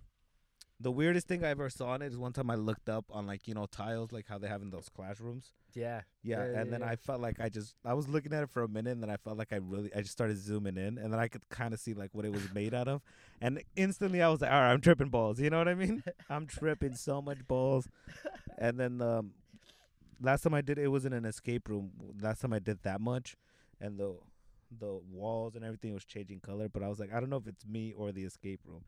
the 0.80 0.90
weirdest 0.90 1.28
thing 1.28 1.44
I 1.44 1.48
ever 1.50 1.68
saw 1.68 1.94
in 1.94 2.02
it 2.02 2.06
is 2.06 2.16
one 2.16 2.32
time 2.32 2.50
I 2.50 2.54
looked 2.54 2.88
up 2.88 3.04
on 3.10 3.26
like 3.26 3.46
you 3.46 3.54
know 3.54 3.66
tiles, 3.66 4.12
like 4.12 4.26
how 4.26 4.38
they 4.38 4.48
have 4.48 4.62
in 4.62 4.70
those 4.70 4.88
classrooms. 4.88 5.52
Yeah. 5.74 6.02
Yeah, 6.22 6.46
Yeah, 6.52 6.60
and 6.60 6.72
then 6.72 6.80
yeah. 6.80 6.88
I 6.88 6.96
felt 6.96 7.20
like 7.20 7.38
I 7.38 7.48
just 7.48 7.74
I 7.84 7.94
was 7.94 8.08
looking 8.08 8.32
at 8.32 8.42
it 8.42 8.50
for 8.50 8.62
a 8.62 8.68
minute, 8.68 8.92
and 8.92 9.02
then 9.02 9.10
I 9.10 9.16
felt 9.16 9.36
like 9.38 9.52
I 9.52 9.56
really 9.56 9.90
I 9.94 10.00
just 10.00 10.12
started 10.12 10.38
zooming 10.38 10.76
in, 10.76 10.98
and 10.98 11.12
then 11.12 11.20
I 11.20 11.28
could 11.28 11.48
kind 11.50 11.74
of 11.74 11.80
see 11.80 11.94
like 11.94 12.10
what 12.12 12.24
it 12.24 12.32
was 12.32 12.52
made 12.52 12.74
out 12.74 12.88
of, 12.88 13.02
and 13.40 13.62
instantly 13.76 14.22
I 14.22 14.28
was 14.28 14.40
like, 14.40 14.50
all 14.50 14.60
right, 14.60 14.72
I'm 14.72 14.80
tripping 14.80 15.08
balls. 15.08 15.38
You 15.38 15.50
know 15.50 15.58
what 15.58 15.68
I 15.68 15.74
mean? 15.74 16.02
I'm 16.30 16.46
tripping 16.46 16.94
so 16.94 17.20
much 17.22 17.46
balls, 17.46 17.88
and 18.58 18.78
then 18.80 19.00
um, 19.02 19.32
last 20.20 20.42
time 20.42 20.54
I 20.54 20.60
did 20.62 20.78
it 20.78 20.88
was 20.88 21.04
in 21.04 21.12
an 21.12 21.24
escape 21.24 21.68
room. 21.68 21.90
Last 22.20 22.40
time 22.40 22.52
I 22.52 22.58
did 22.58 22.82
that 22.82 23.00
much, 23.00 23.36
and 23.80 23.98
the 23.98 24.14
the 24.78 25.00
walls 25.10 25.56
and 25.56 25.64
everything 25.64 25.92
was 25.94 26.04
changing 26.04 26.38
color, 26.40 26.68
but 26.68 26.82
I 26.82 26.88
was 26.88 27.00
like, 27.00 27.12
I 27.12 27.18
don't 27.18 27.28
know 27.30 27.38
if 27.38 27.46
it's 27.48 27.66
me 27.66 27.92
or 27.96 28.12
the 28.12 28.22
escape 28.24 28.60
room. 28.64 28.84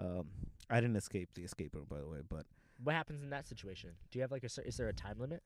Um, 0.00 0.26
I 0.68 0.80
didn't 0.80 0.96
escape 0.96 1.28
the 1.34 1.42
escape 1.44 1.74
room 1.74 1.86
by 1.88 1.98
the 2.00 2.08
way, 2.08 2.18
but 2.28 2.46
What 2.82 2.94
happens 2.94 3.22
in 3.22 3.30
that 3.30 3.46
situation? 3.46 3.90
Do 4.10 4.18
you 4.18 4.22
have 4.22 4.32
like 4.32 4.42
a? 4.44 4.66
Is 4.66 4.76
there 4.76 4.88
a 4.88 4.92
time 4.92 5.18
limit? 5.18 5.42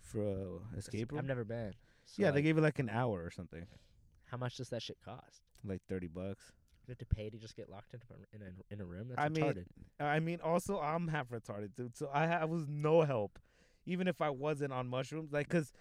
for 0.00 0.22
uh, 0.22 0.76
escape 0.76 1.12
room, 1.12 1.18
I've 1.20 1.26
never 1.26 1.44
been. 1.44 1.72
So 2.06 2.22
yeah, 2.22 2.30
they 2.30 2.42
gave 2.42 2.58
it 2.58 2.60
like 2.60 2.78
an 2.78 2.90
hour 2.90 3.22
or 3.24 3.30
something, 3.30 3.66
How 4.26 4.36
much 4.36 4.56
does 4.56 4.68
that 4.70 4.82
shit 4.82 4.98
cost? 5.04 5.42
like 5.64 5.80
thirty 5.88 6.08
bucks. 6.08 6.52
You 6.86 6.92
have 6.92 6.98
to 6.98 7.06
pay 7.06 7.30
to 7.30 7.38
just 7.38 7.56
get 7.56 7.70
locked 7.70 7.94
into 7.94 8.06
a- 8.10 8.36
in 8.36 8.42
a 8.42 8.74
in 8.74 8.80
a 8.80 8.84
room. 8.84 9.08
That's 9.08 9.20
I 9.20 9.28
mean. 9.30 9.64
I 10.00 10.20
mean, 10.20 10.40
also 10.42 10.78
I'm 10.80 11.08
half 11.08 11.28
retarded, 11.30 11.74
dude. 11.76 11.96
So 11.96 12.08
I, 12.12 12.26
I 12.26 12.44
was 12.44 12.66
no 12.68 13.00
help, 13.02 13.38
even 13.86 14.06
if 14.08 14.20
I 14.20 14.28
wasn't 14.28 14.72
on 14.72 14.88
mushrooms. 14.88 15.32
Like, 15.32 15.48
cause 15.48 15.72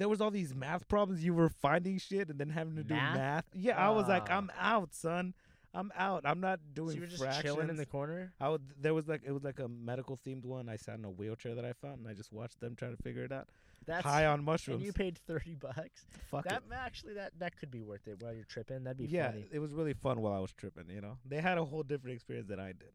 there 0.00 0.08
was 0.08 0.20
all 0.20 0.30
these 0.30 0.54
math 0.54 0.88
problems. 0.88 1.24
You 1.24 1.34
were 1.34 1.48
finding 1.48 1.98
shit 1.98 2.28
and 2.30 2.38
then 2.38 2.50
having 2.50 2.76
to 2.76 2.84
do 2.84 2.94
Math? 2.94 3.16
math. 3.16 3.44
Yeah, 3.54 3.76
I 3.78 3.90
was 3.90 4.08
like. 4.08 4.30
I'm 4.30 4.50
out, 4.58 4.94
son. 4.94 5.34
I'm 5.74 5.90
out. 5.96 6.22
I'm 6.26 6.40
not 6.40 6.60
doing 6.74 6.90
so 6.90 6.94
you 6.96 7.00
were 7.00 7.06
just 7.06 7.22
fractions. 7.22 7.44
chilling 7.44 7.68
in 7.70 7.76
the 7.76 7.86
corner. 7.86 8.32
I 8.40 8.50
would. 8.50 8.60
There 8.80 8.92
was 8.92 9.08
like 9.08 9.22
it 9.24 9.32
was 9.32 9.42
like 9.42 9.58
a 9.58 9.68
medical 9.68 10.18
themed 10.26 10.44
one. 10.44 10.68
I 10.68 10.76
sat 10.76 10.98
in 10.98 11.04
a 11.04 11.10
wheelchair 11.10 11.54
that 11.54 11.64
I 11.64 11.72
found, 11.72 12.00
and 12.00 12.08
I 12.08 12.12
just 12.12 12.30
watched 12.32 12.60
them 12.60 12.76
trying 12.76 12.94
to 12.94 13.02
figure 13.02 13.24
it 13.24 13.32
out. 13.32 13.48
That's 13.86 14.04
High 14.04 14.26
on 14.26 14.44
mushrooms. 14.44 14.76
and 14.78 14.86
you 14.86 14.92
paid 14.92 15.18
thirty 15.26 15.54
bucks. 15.54 16.04
Fuck 16.30 16.44
That 16.44 16.62
it. 16.70 16.74
actually 16.74 17.14
that 17.14 17.32
that 17.38 17.56
could 17.58 17.70
be 17.70 17.80
worth 17.80 18.06
it 18.06 18.22
while 18.22 18.32
you're 18.34 18.44
tripping. 18.44 18.84
That'd 18.84 18.98
be 18.98 19.06
Yeah, 19.06 19.28
funny. 19.30 19.46
it 19.50 19.58
was 19.60 19.72
really 19.72 19.94
fun 19.94 20.20
while 20.20 20.34
I 20.34 20.38
was 20.40 20.52
tripping. 20.52 20.90
You 20.90 21.00
know, 21.00 21.16
they 21.24 21.40
had 21.40 21.56
a 21.58 21.64
whole 21.64 21.82
different 21.82 22.14
experience 22.16 22.48
than 22.48 22.60
I 22.60 22.68
did, 22.72 22.92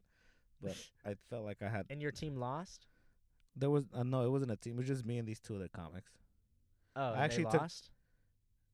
but 0.62 0.76
I 1.04 1.14
felt 1.30 1.44
like 1.44 1.58
I 1.62 1.68
had. 1.68 1.86
And 1.90 2.00
your 2.00 2.12
team 2.12 2.36
lost. 2.36 2.86
There 3.56 3.70
was 3.70 3.84
uh, 3.92 4.04
no, 4.04 4.24
it 4.24 4.30
wasn't 4.30 4.52
a 4.52 4.56
team. 4.56 4.74
It 4.74 4.78
was 4.78 4.86
just 4.86 5.04
me 5.04 5.18
and 5.18 5.26
these 5.26 5.40
two 5.40 5.56
other 5.56 5.68
comics. 5.68 6.12
Oh, 6.96 7.12
and 7.12 7.20
actually 7.20 7.44
they 7.44 7.50
took- 7.50 7.60
lost. 7.62 7.90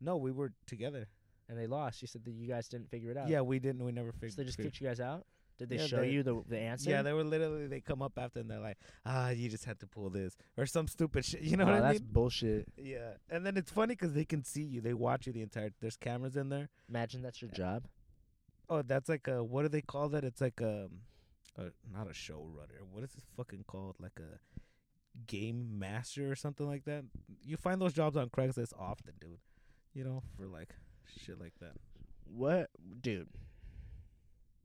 No, 0.00 0.16
we 0.16 0.30
were 0.32 0.52
together. 0.66 1.08
and 1.48 1.58
they 1.58 1.66
lost. 1.66 2.00
You 2.00 2.08
said 2.08 2.24
that 2.24 2.30
you 2.32 2.48
guys 2.48 2.68
didn't 2.68 2.90
figure 2.90 3.10
it 3.10 3.18
out. 3.18 3.28
Yeah, 3.28 3.42
we 3.42 3.58
didn't. 3.58 3.84
We 3.84 3.92
never 3.92 4.12
figured. 4.12 4.22
It 4.22 4.32
out. 4.32 4.32
So 4.32 4.36
they 4.40 4.44
just 4.46 4.56
figured- 4.56 4.72
kicked 4.72 4.80
you 4.80 4.88
guys 4.88 4.98
out. 5.00 5.26
Did 5.58 5.68
they 5.68 5.76
Yeah, 5.76 5.86
show 5.86 6.00
they- 6.00 6.10
you 6.10 6.22
the 6.22 6.42
the 6.48 6.58
answer? 6.58 6.90
Yeah, 6.90 7.02
they 7.02 7.12
were 7.12 7.22
literally. 7.22 7.66
They 7.68 7.80
come 7.80 8.02
up 8.02 8.18
after 8.18 8.40
and 8.40 8.50
they're 8.50 8.58
like, 8.58 8.78
"Ah, 9.06 9.28
you 9.28 9.48
just 9.48 9.66
had 9.66 9.78
to 9.80 9.86
pull 9.86 10.10
this 10.10 10.36
or 10.56 10.66
some 10.66 10.88
stupid 10.88 11.24
shit." 11.24 11.42
You 11.42 11.56
know 11.56 11.64
oh, 11.64 11.66
what 11.66 11.74
I 11.74 11.78
mean? 11.80 11.88
that's 11.88 12.00
mean? 12.00 12.12
bullshit. 12.12 12.68
Yeah, 12.76 13.18
and 13.28 13.44
then 13.46 13.56
it's 13.56 13.70
funny 13.70 13.94
because 13.94 14.14
they 14.14 14.24
can 14.24 14.42
see 14.42 14.64
you. 14.64 14.80
They 14.80 14.94
watch 14.94 15.26
you 15.26 15.32
the 15.32 15.42
entire. 15.42 15.70
There's 15.80 15.96
cameras 15.96 16.34
in 16.36 16.48
there. 16.48 16.70
Imagine 16.88 17.22
that's 17.22 17.40
your 17.40 17.50
job. 17.52 17.86
Oh, 18.68 18.82
that's 18.82 19.08
like 19.08 19.28
a. 19.28 19.44
What 19.44 19.62
do 19.62 19.68
they 19.68 19.82
call 19.82 20.08
that? 20.08 20.24
It's 20.24 20.40
like 20.40 20.60
a, 20.60 20.88
a 21.56 21.64
not 21.92 22.08
a 22.08 22.14
showrunner. 22.14 22.80
What 22.90 23.04
is 23.04 23.12
this 23.12 23.24
fucking 23.36 23.64
called? 23.68 23.96
Like 24.00 24.18
a 24.18 24.40
game 25.26 25.78
master 25.78 26.30
or 26.30 26.36
something 26.36 26.66
like 26.66 26.84
that. 26.84 27.04
You 27.42 27.56
find 27.56 27.80
those 27.80 27.92
jobs 27.92 28.16
on 28.16 28.28
Craigslist 28.28 28.72
often, 28.78 29.14
dude. 29.20 29.38
You 29.92 30.04
know, 30.04 30.22
for 30.36 30.46
like 30.46 30.74
shit 31.20 31.40
like 31.40 31.54
that. 31.60 31.72
What, 32.24 32.70
dude? 33.00 33.28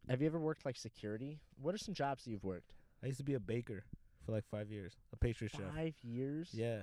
Have 0.09 0.21
you 0.21 0.27
ever 0.27 0.39
worked 0.39 0.65
like 0.65 0.75
security? 0.75 1.39
What 1.61 1.75
are 1.75 1.77
some 1.77 1.93
jobs 1.93 2.23
that 2.23 2.31
you've 2.31 2.43
worked? 2.43 2.73
I 3.03 3.07
used 3.07 3.19
to 3.19 3.23
be 3.23 3.35
a 3.35 3.39
baker 3.39 3.83
for 4.25 4.31
like 4.31 4.45
five 4.49 4.71
years, 4.71 4.93
a 5.13 5.17
pastry 5.17 5.47
chef. 5.49 5.73
Five 5.75 5.95
years. 6.01 6.49
Yeah, 6.51 6.81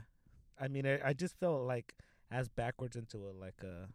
I 0.61 0.69
mean, 0.69 0.87
I, 0.87 1.01
I 1.09 1.13
just 1.13 1.39
felt 1.39 1.63
like 1.63 1.95
as 2.31 2.49
backwards 2.49 2.97
into 2.97 3.19
a 3.19 3.33
like 3.33 3.63
a. 3.63 3.89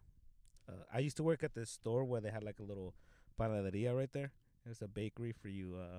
Uh, 0.70 0.84
I 0.92 0.98
used 0.98 1.16
to 1.16 1.22
work 1.22 1.42
at 1.42 1.54
this 1.54 1.70
store 1.70 2.04
where 2.04 2.20
they 2.20 2.30
had 2.30 2.44
like 2.44 2.58
a 2.60 2.62
little 2.62 2.94
panaderia 3.40 3.96
right 3.96 4.12
there. 4.12 4.32
It's 4.68 4.82
a 4.82 4.86
bakery 4.86 5.32
for 5.32 5.48
you 5.48 5.76
uh, 5.80 5.98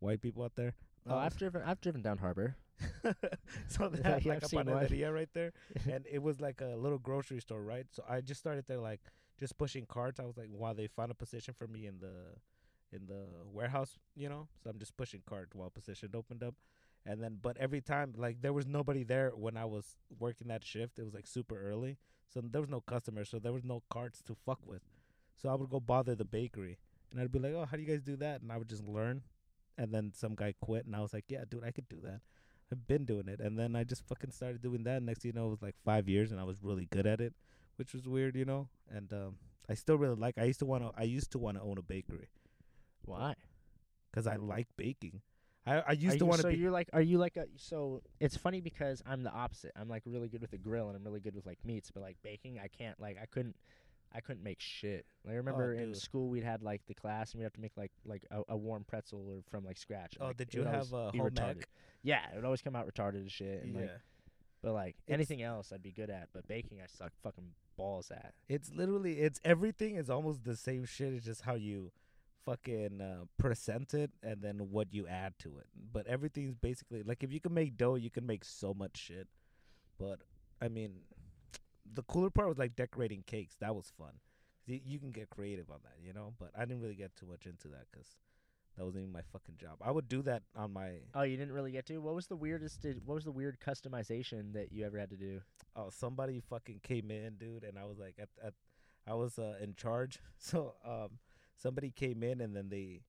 white 0.00 0.20
people 0.20 0.42
out 0.42 0.56
there. 0.56 0.74
Oh, 1.08 1.16
I've 1.16 1.34
oh. 1.34 1.38
driven. 1.38 1.62
I've 1.62 1.80
driven 1.80 2.02
down 2.02 2.18
Harbor. 2.18 2.56
so 3.68 3.88
they 3.88 4.02
had 4.02 4.24
yeah, 4.24 4.34
like 4.34 4.44
I've 4.44 4.52
a 4.52 4.56
one. 4.56 4.66
panaderia 4.66 5.12
right 5.12 5.28
there, 5.32 5.52
and 5.90 6.04
it 6.10 6.22
was 6.22 6.40
like 6.40 6.60
a 6.60 6.76
little 6.76 6.98
grocery 6.98 7.40
store, 7.40 7.62
right? 7.62 7.86
So 7.90 8.02
I 8.08 8.20
just 8.20 8.40
started 8.40 8.64
there, 8.66 8.78
like 8.78 9.00
just 9.38 9.56
pushing 9.56 9.86
carts. 9.86 10.20
I 10.20 10.24
was 10.24 10.36
like, 10.36 10.48
while 10.50 10.74
they 10.74 10.86
found 10.86 11.10
a 11.10 11.14
position 11.14 11.54
for 11.56 11.66
me 11.66 11.86
in 11.86 11.98
the 12.00 12.96
in 12.96 13.06
the 13.06 13.24
warehouse, 13.50 13.98
you 14.14 14.28
know. 14.28 14.48
So 14.62 14.70
I'm 14.70 14.78
just 14.78 14.96
pushing 14.96 15.22
carts 15.26 15.54
while 15.54 15.70
position 15.70 16.10
opened 16.14 16.42
up, 16.42 16.54
and 17.04 17.22
then 17.22 17.38
but 17.40 17.56
every 17.58 17.80
time 17.80 18.14
like 18.16 18.42
there 18.42 18.52
was 18.52 18.66
nobody 18.66 19.04
there 19.04 19.30
when 19.34 19.56
I 19.56 19.64
was 19.64 19.96
working 20.18 20.48
that 20.48 20.64
shift. 20.64 20.98
It 20.98 21.04
was 21.04 21.14
like 21.14 21.26
super 21.26 21.58
early, 21.58 21.98
so 22.28 22.42
there 22.42 22.60
was 22.60 22.70
no 22.70 22.80
customers, 22.80 23.30
so 23.30 23.38
there 23.38 23.52
was 23.52 23.64
no 23.64 23.82
carts 23.90 24.22
to 24.22 24.34
fuck 24.34 24.58
with. 24.64 24.82
So 25.36 25.48
I 25.48 25.54
would 25.54 25.70
go 25.70 25.80
bother 25.80 26.14
the 26.14 26.24
bakery, 26.24 26.78
and 27.10 27.20
I'd 27.20 27.32
be 27.32 27.38
like, 27.38 27.52
"Oh, 27.52 27.64
how 27.64 27.76
do 27.76 27.82
you 27.82 27.88
guys 27.88 28.02
do 28.02 28.16
that?" 28.16 28.42
And 28.42 28.52
I 28.52 28.56
would 28.56 28.68
just 28.68 28.84
learn. 28.84 29.22
And 29.78 29.92
then 29.92 30.12
some 30.14 30.34
guy 30.34 30.54
quit, 30.60 30.86
and 30.86 30.96
I 30.96 31.00
was 31.00 31.12
like, 31.12 31.24
"Yeah, 31.28 31.44
dude, 31.48 31.64
I 31.64 31.70
could 31.70 31.88
do 31.88 32.00
that." 32.02 32.20
I've 32.72 32.86
been 32.86 33.04
doing 33.04 33.28
it, 33.28 33.40
and 33.40 33.58
then 33.58 33.76
I 33.76 33.84
just 33.84 34.06
fucking 34.08 34.32
started 34.32 34.62
doing 34.62 34.84
that. 34.84 35.02
Next, 35.02 35.20
thing 35.20 35.32
you 35.34 35.40
know, 35.40 35.46
it 35.46 35.50
was 35.50 35.62
like 35.62 35.76
five 35.84 36.08
years, 36.08 36.32
and 36.32 36.40
I 36.40 36.44
was 36.44 36.62
really 36.62 36.86
good 36.86 37.06
at 37.06 37.20
it, 37.20 37.34
which 37.76 37.92
was 37.92 38.08
weird, 38.08 38.36
you 38.36 38.44
know. 38.44 38.68
And 38.90 39.12
um, 39.12 39.36
I 39.68 39.74
still 39.74 39.96
really 39.98 40.16
like. 40.16 40.38
I 40.38 40.44
used 40.44 40.58
to 40.60 40.66
want 40.66 40.82
to. 40.84 40.92
I 40.98 41.04
used 41.04 41.30
to 41.32 41.38
want 41.38 41.56
to 41.58 41.62
own 41.62 41.78
a 41.78 41.82
bakery 41.82 42.28
Why? 43.04 43.34
Because 44.10 44.26
I 44.26 44.36
like 44.36 44.68
baking. 44.76 45.20
I 45.66 45.82
I 45.88 45.92
used 45.92 46.16
Are 46.16 46.18
to 46.20 46.26
want 46.26 46.38
to 46.38 46.42
so 46.42 46.48
be. 46.50 46.56
you're 46.56 46.70
like, 46.70 46.88
are 46.92 47.02
you 47.02 47.18
like 47.18 47.36
a? 47.36 47.46
So 47.56 48.02
it's 48.20 48.36
funny 48.36 48.60
because 48.60 49.02
I'm 49.06 49.22
the 49.22 49.32
opposite. 49.32 49.72
I'm 49.76 49.88
like 49.88 50.02
really 50.06 50.28
good 50.28 50.40
with 50.40 50.50
the 50.52 50.58
grill 50.58 50.88
and 50.88 50.96
I'm 50.96 51.04
really 51.04 51.20
good 51.20 51.34
with 51.34 51.46
like 51.46 51.58
meats, 51.64 51.90
but 51.90 52.02
like 52.02 52.16
baking, 52.22 52.58
I 52.62 52.68
can't. 52.68 52.98
Like 53.00 53.18
I 53.20 53.26
couldn't. 53.26 53.56
I 54.14 54.20
couldn't 54.20 54.42
make 54.42 54.60
shit. 54.60 55.04
Like, 55.24 55.34
I 55.34 55.36
remember 55.36 55.74
in 55.74 55.80
Oh, 55.80 55.86
dude. 55.86 55.96
school 55.96 56.28
we'd 56.28 56.44
had 56.44 56.62
like 56.62 56.82
the 56.86 56.94
class 56.94 57.32
and 57.32 57.38
we 57.38 57.42
would 57.44 57.46
have 57.46 57.52
to 57.54 57.60
make 57.60 57.76
like 57.76 57.92
like 58.04 58.24
a, 58.30 58.42
a 58.50 58.56
warm 58.56 58.84
pretzel 58.84 59.26
or 59.28 59.42
from 59.50 59.64
like 59.64 59.76
scratch. 59.78 60.14
and, 60.16 60.22
Oh, 60.24 60.26
like, 60.28 60.36
did 60.38 60.54
you 60.54 60.64
have 60.64 60.92
a 60.92 61.10
be 61.12 61.18
home 61.18 61.30
retarded. 61.30 61.58
ec? 61.58 61.68
Yeah, 62.02 62.20
it 62.32 62.36
would 62.36 62.44
always 62.44 62.62
come 62.62 62.74
out 62.76 62.86
retarded 62.92 63.26
as 63.26 63.32
shit. 63.32 63.62
And 63.64 63.74
yeah, 63.74 63.80
like, 63.82 63.90
but 64.62 64.72
like 64.72 64.96
It's- 65.06 65.14
anything 65.14 65.42
else, 65.42 65.72
I'd 65.72 65.82
be 65.82 65.92
good 65.92 66.10
at. 66.10 66.28
But 66.32 66.46
baking, 66.48 66.80
I 66.80 66.86
suck 66.86 67.12
fucking 67.22 67.52
balls 67.76 68.10
at. 68.10 68.32
it's 68.48 68.70
literally 68.72 69.20
it's 69.20 69.38
everything 69.44 69.96
is 69.96 70.08
almost 70.08 70.44
the 70.44 70.56
same 70.56 70.84
shit. 70.86 71.12
It's 71.12 71.26
just 71.26 71.42
how 71.42 71.54
you 71.56 71.92
fucking 72.46 73.00
uh, 73.00 73.24
present 73.38 73.92
it 73.92 74.10
and 74.22 74.40
then 74.40 74.70
what 74.70 74.94
you 74.94 75.06
add 75.08 75.34
to 75.40 75.48
it. 75.58 75.66
But 75.92 76.06
everything's 76.06 76.54
basically 76.54 77.02
like 77.02 77.22
if 77.22 77.32
you 77.32 77.40
can 77.40 77.52
make 77.52 77.76
dough, 77.76 77.96
you 77.96 78.08
can 78.10 78.24
make 78.24 78.44
so 78.44 78.72
much 78.72 78.96
shit. 78.96 79.26
But 79.98 80.20
I 80.62 80.68
mean, 80.68 81.00
the 81.94 82.02
cooler 82.02 82.30
part 82.30 82.48
was 82.48 82.58
like 82.58 82.76
decorating 82.76 83.22
cakes. 83.26 83.56
That 83.60 83.74
was 83.74 83.92
fun. 83.98 84.14
You 84.66 84.98
can 84.98 85.12
get 85.12 85.30
creative 85.30 85.70
on 85.70 85.78
that, 85.84 85.94
you 86.04 86.12
know. 86.12 86.34
But 86.38 86.50
I 86.56 86.64
didn't 86.64 86.82
really 86.82 86.96
get 86.96 87.14
too 87.14 87.26
much 87.26 87.46
into 87.46 87.68
that 87.68 87.86
because 87.92 88.16
that 88.76 88.84
wasn't 88.84 89.02
even 89.02 89.12
my 89.12 89.22
fucking 89.32 89.56
job. 89.58 89.76
I 89.80 89.92
would 89.92 90.08
do 90.08 90.22
that 90.22 90.42
on 90.56 90.72
my 90.72 90.90
Oh, 91.14 91.22
you 91.22 91.36
didn't 91.36 91.54
really 91.54 91.70
get 91.70 91.86
to. 91.86 91.98
What 91.98 92.14
was 92.16 92.26
the 92.26 92.36
weirdest? 92.36 92.82
Did, 92.82 93.06
what 93.06 93.14
was 93.14 93.24
the 93.24 93.30
weird 93.32 93.58
customization 93.60 94.52
that 94.54 94.72
you 94.72 94.84
ever 94.84 94.98
had 94.98 95.10
to 95.10 95.16
do? 95.16 95.40
oh 95.76 95.90
somebody 95.90 96.40
fucking 96.40 96.80
came 96.82 97.10
in 97.10 97.34
dude 97.36 97.62
and 97.62 97.78
i 97.78 97.84
was 97.84 97.98
like 97.98 98.14
at, 98.18 98.28
at 98.44 98.54
i 99.06 99.14
was 99.14 99.38
uh, 99.38 99.54
in 99.62 99.74
charge 99.74 100.18
so 100.38 100.74
um 100.84 101.18
somebody 101.56 101.90
came 101.90 102.22
in 102.22 102.40
and 102.40 102.56
then 102.56 102.68
they 102.68 103.02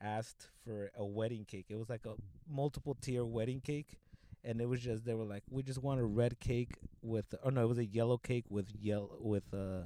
asked 0.00 0.48
for 0.64 0.90
a 0.96 1.04
wedding 1.04 1.44
cake 1.44 1.66
it 1.68 1.76
was 1.76 1.88
like 1.88 2.06
a 2.06 2.14
multiple 2.48 2.96
tier 3.00 3.24
wedding 3.24 3.60
cake 3.60 3.98
and 4.44 4.60
it 4.60 4.68
was 4.68 4.80
just 4.80 5.04
they 5.04 5.14
were 5.14 5.24
like 5.24 5.42
we 5.50 5.62
just 5.62 5.82
want 5.82 6.00
a 6.00 6.04
red 6.04 6.38
cake 6.40 6.76
with 7.02 7.34
oh 7.44 7.50
no 7.50 7.62
it 7.62 7.68
was 7.68 7.78
a 7.78 7.86
yellow 7.86 8.18
cake 8.18 8.44
with 8.48 8.68
yellow 8.80 9.16
with 9.20 9.52
uh 9.52 9.82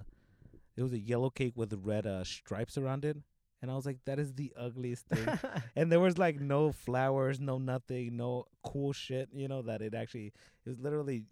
it 0.76 0.82
was 0.82 0.92
a 0.92 0.98
yellow 0.98 1.30
cake 1.30 1.52
with 1.56 1.72
red 1.82 2.06
uh 2.06 2.24
stripes 2.24 2.76
around 2.76 3.04
it 3.04 3.16
and 3.60 3.70
i 3.70 3.74
was 3.74 3.86
like 3.86 3.98
that 4.04 4.18
is 4.18 4.34
the 4.34 4.52
ugliest 4.56 5.06
thing 5.06 5.38
and 5.76 5.90
there 5.90 6.00
was 6.00 6.18
like 6.18 6.40
no 6.40 6.72
flowers 6.72 7.40
no 7.40 7.58
nothing 7.58 8.16
no 8.16 8.44
cool 8.62 8.92
shit 8.92 9.28
you 9.32 9.48
know 9.48 9.62
that 9.62 9.82
it 9.82 9.94
actually 9.94 10.26
it 10.26 10.68
was 10.68 10.78
literally 10.78 11.24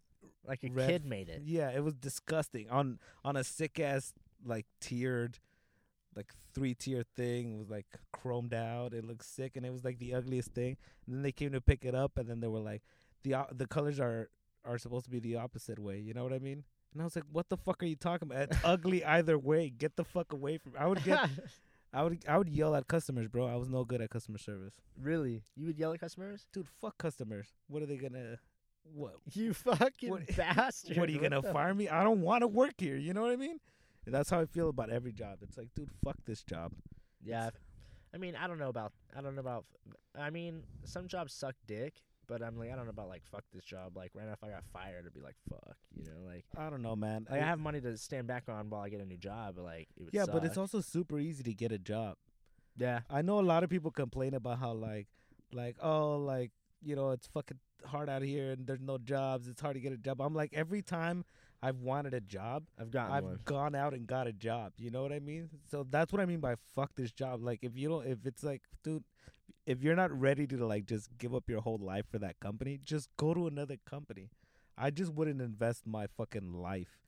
like 0.47 0.65
a 0.65 0.71
Red 0.71 0.89
kid 0.89 1.05
made 1.05 1.29
it. 1.29 1.43
yeah, 1.45 1.71
it 1.71 1.83
was 1.85 1.95
disgusting 1.95 2.69
on 2.71 2.99
on 3.25 3.37
a 3.37 3.45
sick 3.45 3.79
ass 3.79 4.13
like 4.45 4.67
tiered, 4.81 5.39
like 6.17 6.33
three 6.55 6.75
tier 6.75 7.05
thing. 7.17 7.55
It 7.55 7.59
was 7.59 7.71
like 7.71 7.87
chromed 8.13 8.55
out. 8.55 8.95
It 8.95 9.05
looked 9.05 9.25
sick, 9.25 9.57
and 9.57 9.67
it 9.67 9.73
was 9.73 9.85
like 9.85 9.99
the 9.99 10.15
ugliest 10.15 10.53
thing. 10.53 10.77
And 11.07 11.17
then 11.17 11.23
they 11.23 11.33
came 11.33 11.53
to 11.53 11.61
pick 11.61 11.85
it 11.85 11.95
up, 11.95 12.17
and 12.17 12.29
then 12.29 12.41
they 12.41 12.49
were 12.49 12.61
like, 12.61 12.83
the 13.23 13.35
o- 13.35 13.49
the 13.53 13.67
colors 13.67 13.99
are 14.01 14.31
are 14.65 14.79
supposed 14.79 15.05
to 15.07 15.11
be 15.11 15.21
the 15.21 15.37
opposite 15.37 15.79
way. 15.79 15.99
You 15.99 16.15
know 16.15 16.23
what 16.25 16.33
I 16.33 16.39
mean? 16.39 16.65
And 16.93 17.01
I 17.01 17.05
was 17.05 17.15
like, 17.17 17.25
what 17.31 17.49
the 17.49 17.57
fuck 17.57 17.83
are 17.83 17.87
you 17.87 17.97
talking 17.97 18.31
about? 18.31 18.43
It's 18.51 18.59
ugly 18.65 19.05
either 19.17 19.39
way. 19.39 19.71
Get 19.71 19.97
the 19.97 20.05
fuck 20.05 20.33
away 20.33 20.59
from. 20.59 20.73
I 20.79 20.87
would 20.87 21.03
get. 21.05 21.29
I 21.93 22.05
would 22.05 22.23
I 22.29 22.39
would 22.39 22.49
yell 22.49 22.75
at 22.77 22.87
customers, 22.87 23.27
bro. 23.29 23.47
I 23.47 23.57
was 23.57 23.69
no 23.69 23.85
good 23.85 24.01
at 24.01 24.11
customer 24.11 24.39
service. 24.39 24.75
really? 25.01 25.43
You 25.57 25.67
would 25.67 25.79
yell 25.79 25.93
at 25.93 25.99
customers? 26.01 26.47
Dude, 26.53 26.69
fuck 26.81 26.97
customers. 26.99 27.49
What 27.69 27.83
are 27.83 27.87
they 27.87 27.97
gonna? 27.97 28.39
What 28.95 29.15
You 29.33 29.53
fucking 29.55 30.11
What- 30.11 30.37
bastard! 30.37 30.97
what 30.99 31.09
are 31.09 31.13
you 31.13 31.21
gonna 31.21 31.41
the- 31.43 31.53
fire 31.53 31.75
me? 31.75 31.89
I 31.89 32.03
don't 32.05 32.21
want 32.23 32.43
to 32.43 32.49
work 32.49 32.75
here. 32.79 32.97
You 32.97 33.13
know 33.13 33.23
what 33.23 33.33
I 33.33 33.37
mean? 33.37 33.59
And 34.07 34.15
that's 34.15 34.31
how 34.31 34.41
I 34.41 34.47
feel 34.47 34.69
about 34.69 34.91
every 34.91 35.13
job. 35.13 35.39
It's 35.43 35.57
like, 35.59 35.69
dude, 35.75 35.91
fuck 36.05 36.17
this 36.27 36.43
job. 36.45 36.73
Yeah, 37.23 37.49
if- 37.49 37.55
I 38.15 38.19
mean, 38.19 38.35
I 38.37 38.47
don't 38.47 38.59
know 38.59 38.69
about. 38.69 38.93
I 39.17 39.21
don't 39.21 39.35
know 39.35 39.41
about. 39.41 39.65
I 40.19 40.31
mean, 40.31 40.63
some 40.85 41.09
jobs 41.09 41.33
suck 41.35 41.55
dick, 41.67 41.95
but 42.31 42.43
I'm 42.43 42.57
like, 42.57 42.73
I 42.73 42.77
don't 42.77 42.85
know 42.85 42.91
about 42.91 43.09
like 43.09 43.23
fuck 43.31 43.43
this 43.53 43.65
job. 43.65 43.97
Like 43.97 44.13
right 44.15 44.25
now, 44.25 44.33
if 44.33 44.45
I 44.45 44.51
got 44.51 44.63
fired, 44.73 45.01
it'd 45.01 45.13
be 45.13 45.21
like 45.21 45.35
fuck, 45.49 45.77
you 45.95 46.05
know, 46.05 46.25
like. 46.25 46.45
I 46.57 46.71
don't 46.71 46.81
know, 46.81 46.95
man. 46.95 47.27
Like 47.29 47.43
I 47.43 47.45
have 47.45 47.59
money 47.59 47.81
to 47.81 47.97
stand 47.99 48.29
back 48.29 48.45
on 48.49 48.71
while 48.71 48.83
I 48.83 48.89
get 48.89 49.01
a 49.01 49.05
new 49.05 49.17
job, 49.17 49.55
but 49.57 49.65
like 49.65 49.89
it 49.97 50.05
would 50.05 50.15
yeah, 50.15 50.27
but 50.31 50.45
it's 50.45 50.57
also 50.57 50.81
super 50.81 51.19
easy 51.19 51.43
to 51.43 51.53
get 51.53 51.73
a 51.73 51.79
job. 51.79 52.17
yeah. 52.77 53.01
I 53.11 53.23
know 53.23 53.41
a 53.41 53.43
lot 53.43 53.65
of 53.65 53.71
people 53.71 53.91
complain 53.91 54.35
about 54.35 54.61
how 54.61 54.73
like, 54.73 55.09
like 55.53 55.77
oh, 55.83 56.19
like 56.19 56.53
you 56.83 56.95
know, 56.95 57.11
it's 57.11 57.27
fucking 57.27 57.59
hard 57.85 58.09
out 58.09 58.23
here 58.23 58.53
and 58.53 58.67
there's 58.67 58.81
no 58.81 58.97
jobs. 58.97 59.49
It's 59.49 59.61
hard 59.61 59.75
to 59.75 59.81
get 59.81 59.93
a 59.93 59.97
job. 59.97 60.21
I'm 60.21 60.35
like, 60.35 60.51
every 60.53 60.83
time 60.83 61.25
I've 61.63 61.81
wanted 61.81 62.15
a 62.15 62.21
job, 62.21 62.65
I've 62.79 62.91
gotten 62.91 63.13
I've 63.13 63.25
one. 63.25 63.41
gone 63.45 63.75
out 63.75 63.93
and 63.93 64.07
got 64.07 64.27
a 64.27 64.33
job. 64.33 64.73
You 64.79 64.91
know 64.91 65.03
what 65.03 65.13
I 65.13 65.19
mean? 65.19 65.51
So 65.71 65.85
that's 65.89 66.13
what 66.13 66.23
I 66.23 66.27
mean 66.27 66.41
by 66.41 66.55
fuck 66.75 66.93
this 66.95 67.13
job. 67.13 67.43
Like 67.43 67.61
if 67.63 67.77
you 67.77 67.89
don't, 67.89 68.07
if 68.07 68.25
it's 68.25 68.45
like, 68.45 68.63
dude, 68.85 69.05
if 69.67 69.83
you're 69.83 69.97
not 69.97 70.11
ready 70.19 70.47
to 70.47 70.67
like 70.67 70.87
just 70.87 71.09
give 71.19 71.35
up 71.35 71.49
your 71.49 71.61
whole 71.61 71.79
life 71.79 72.07
for 72.11 72.19
that 72.19 72.41
company, 72.41 72.79
just 72.83 73.09
go 73.17 73.35
to 73.35 73.47
another 73.47 73.77
company. 73.85 74.31
I 74.79 74.91
just 74.91 75.13
wouldn't 75.13 75.41
invest 75.41 75.87
my 75.87 76.07
fucking 76.07 76.53
life 76.55 76.99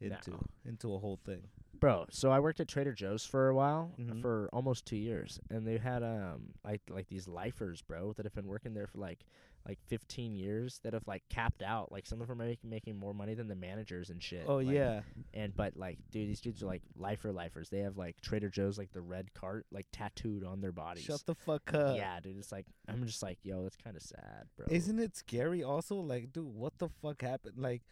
into 0.00 0.32
No. 0.32 0.40
into 0.64 0.94
a 0.94 0.98
whole 0.98 1.18
thing. 1.24 1.48
Bro, 1.80 2.06
so 2.10 2.30
I 2.30 2.40
worked 2.40 2.60
at 2.60 2.68
Trader 2.68 2.92
Joe's 2.92 3.24
for 3.26 3.48
a 3.48 3.54
while, 3.54 3.94
Mhm. 3.98 4.20
for 4.20 4.48
almost 4.52 4.86
two 4.86 4.96
years, 4.96 5.40
and 5.50 5.66
they 5.66 5.78
had 5.78 6.02
um 6.02 6.54
like 6.64 6.82
like 6.88 7.08
these 7.08 7.26
lifers, 7.28 7.82
bro, 7.82 8.12
that 8.14 8.24
have 8.24 8.34
been 8.34 8.46
working 8.46 8.74
there 8.74 8.86
for 8.86 8.98
like 8.98 9.24
like 9.66 9.78
15 9.86 10.34
years 10.36 10.80
that 10.82 10.92
have 10.92 11.06
like 11.06 11.22
capped 11.30 11.62
out. 11.62 11.90
Like 11.90 12.06
some 12.06 12.20
of 12.20 12.28
them 12.28 12.40
are 12.40 12.44
making 12.44 12.68
making 12.68 12.98
more 12.98 13.14
money 13.14 13.34
than 13.34 13.48
the 13.48 13.54
managers 13.54 14.10
and 14.10 14.22
shit. 14.22 14.44
Oh 14.46 14.56
like, 14.56 14.68
yeah, 14.68 15.00
And 15.32 15.56
but 15.56 15.76
like, 15.76 15.98
dude, 16.10 16.28
these 16.28 16.40
dudes 16.40 16.62
are 16.62 16.66
like 16.66 16.82
lifer 16.96 17.32
lifers. 17.32 17.70
They 17.70 17.78
have 17.80 17.96
like 17.96 18.20
Trader 18.20 18.50
Joe's 18.50 18.76
like 18.76 18.92
the 18.92 19.00
red 19.00 19.32
cart 19.34 19.66
like 19.72 19.86
tattooed 19.92 20.44
on 20.44 20.60
their 20.60 20.72
bodies. 20.72 21.04
shut 21.04 21.24
the 21.26 21.34
fuck 21.34 21.72
up. 21.72 21.96
yeah, 21.96 22.20
dude. 22.20 22.36
It's 22.38 22.52
like 22.52 22.66
I'm 22.88 23.06
just 23.06 23.22
like, 23.22 23.38
yo, 23.42 23.62
that's 23.62 23.76
kind 23.76 23.96
of 23.96 24.02
sad, 24.02 24.48
bro. 24.56 24.66
Isn't 24.70 24.98
it 24.98 25.16
scary? 25.16 25.62
Also, 25.62 25.96
like, 25.96 26.32
dude, 26.32 26.44
what 26.54 26.78
the 26.78 26.88
fuck 27.00 27.22
happened? 27.22 27.54
Like, 27.58 27.82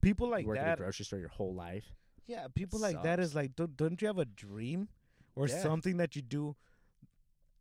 people 0.00 0.28
like 0.30 0.42
you 0.42 0.48
work 0.48 0.58
at 0.58 0.74
a 0.78 0.82
grocery 0.82 1.04
store 1.04 1.18
your 1.18 1.28
whole 1.28 1.54
life? 1.54 1.92
Yeah, 2.26 2.46
people 2.54 2.78
like 2.78 3.02
that 3.02 3.18
is 3.18 3.34
like, 3.34 3.56
don't, 3.56 3.76
don't 3.76 4.00
you 4.00 4.06
have 4.06 4.18
a 4.18 4.24
dream 4.24 4.88
or 5.34 5.48
Yeah. 5.48 5.60
something 5.62 5.96
that 5.96 6.14
you 6.16 6.22
do 6.22 6.54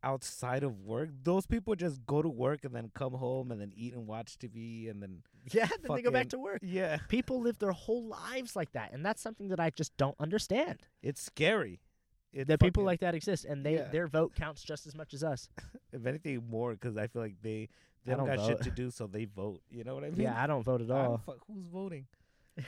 outside 0.04 0.64
of 0.64 0.82
work. 0.82 1.10
Those 1.24 1.46
people 1.46 1.76
just 1.76 2.06
go 2.06 2.22
to 2.22 2.30
work 2.30 2.64
and 2.66 2.74
then 2.76 2.92
come 2.96 3.14
home 3.14 3.52
and 3.52 3.60
then 3.60 3.72
eat 3.76 3.94
and 3.94 4.08
watch 4.08 4.38
TV 4.38 4.90
and 4.90 5.02
then 5.02 5.24
Yeah, 5.52 5.68
then 5.82 5.96
they 5.96 6.02
go 6.02 6.12
back 6.12 6.30
to 6.30 6.40
work. 6.40 6.60
yeah, 6.62 6.98
People 7.10 7.42
live 7.42 7.58
their 7.60 7.72
whole 7.72 8.06
lives 8.08 8.56
like 8.56 8.72
that, 8.74 8.94
and 8.94 9.06
that's 9.06 9.22
something 9.22 9.50
that 9.50 9.60
I 9.60 9.70
just 9.72 9.96
don't 9.98 10.16
understand. 10.20 10.80
it's 11.02 11.22
scary. 11.22 11.80
It 12.32 12.48
that 12.48 12.60
people 12.60 12.84
like 12.84 13.00
that 13.00 13.16
exist, 13.16 13.46
and 13.46 13.66
they 13.66 13.74
Yeah. 13.76 13.88
their 13.88 14.08
vote 14.08 14.36
counts 14.36 14.62
just 14.64 14.86
as 14.86 14.96
much 14.96 15.14
as 15.16 15.24
us. 15.24 15.50
if 15.92 16.06
anything 16.06 16.44
more 16.50 16.74
because 16.74 16.96
I 16.96 17.08
feel 17.08 17.24
like 17.24 17.36
they 17.42 17.70
they 18.06 18.14
I 18.14 18.18
don't, 18.18 18.28
got 18.28 18.46
shit 18.46 18.62
to 18.62 18.72
do, 18.72 18.92
so 18.92 19.08
they 19.08 19.26
vote. 19.26 19.62
You 19.72 19.84
know 19.84 19.96
what 19.96 20.04
I 20.04 20.12
mean? 20.12 20.22
yeah, 20.22 20.42
I 20.42 20.46
don't 20.46 20.62
vote 20.64 20.82
at 20.82 20.92
all. 20.92 21.22
fuck- 21.26 21.40
who's 21.48 21.66
voting? 21.66 22.06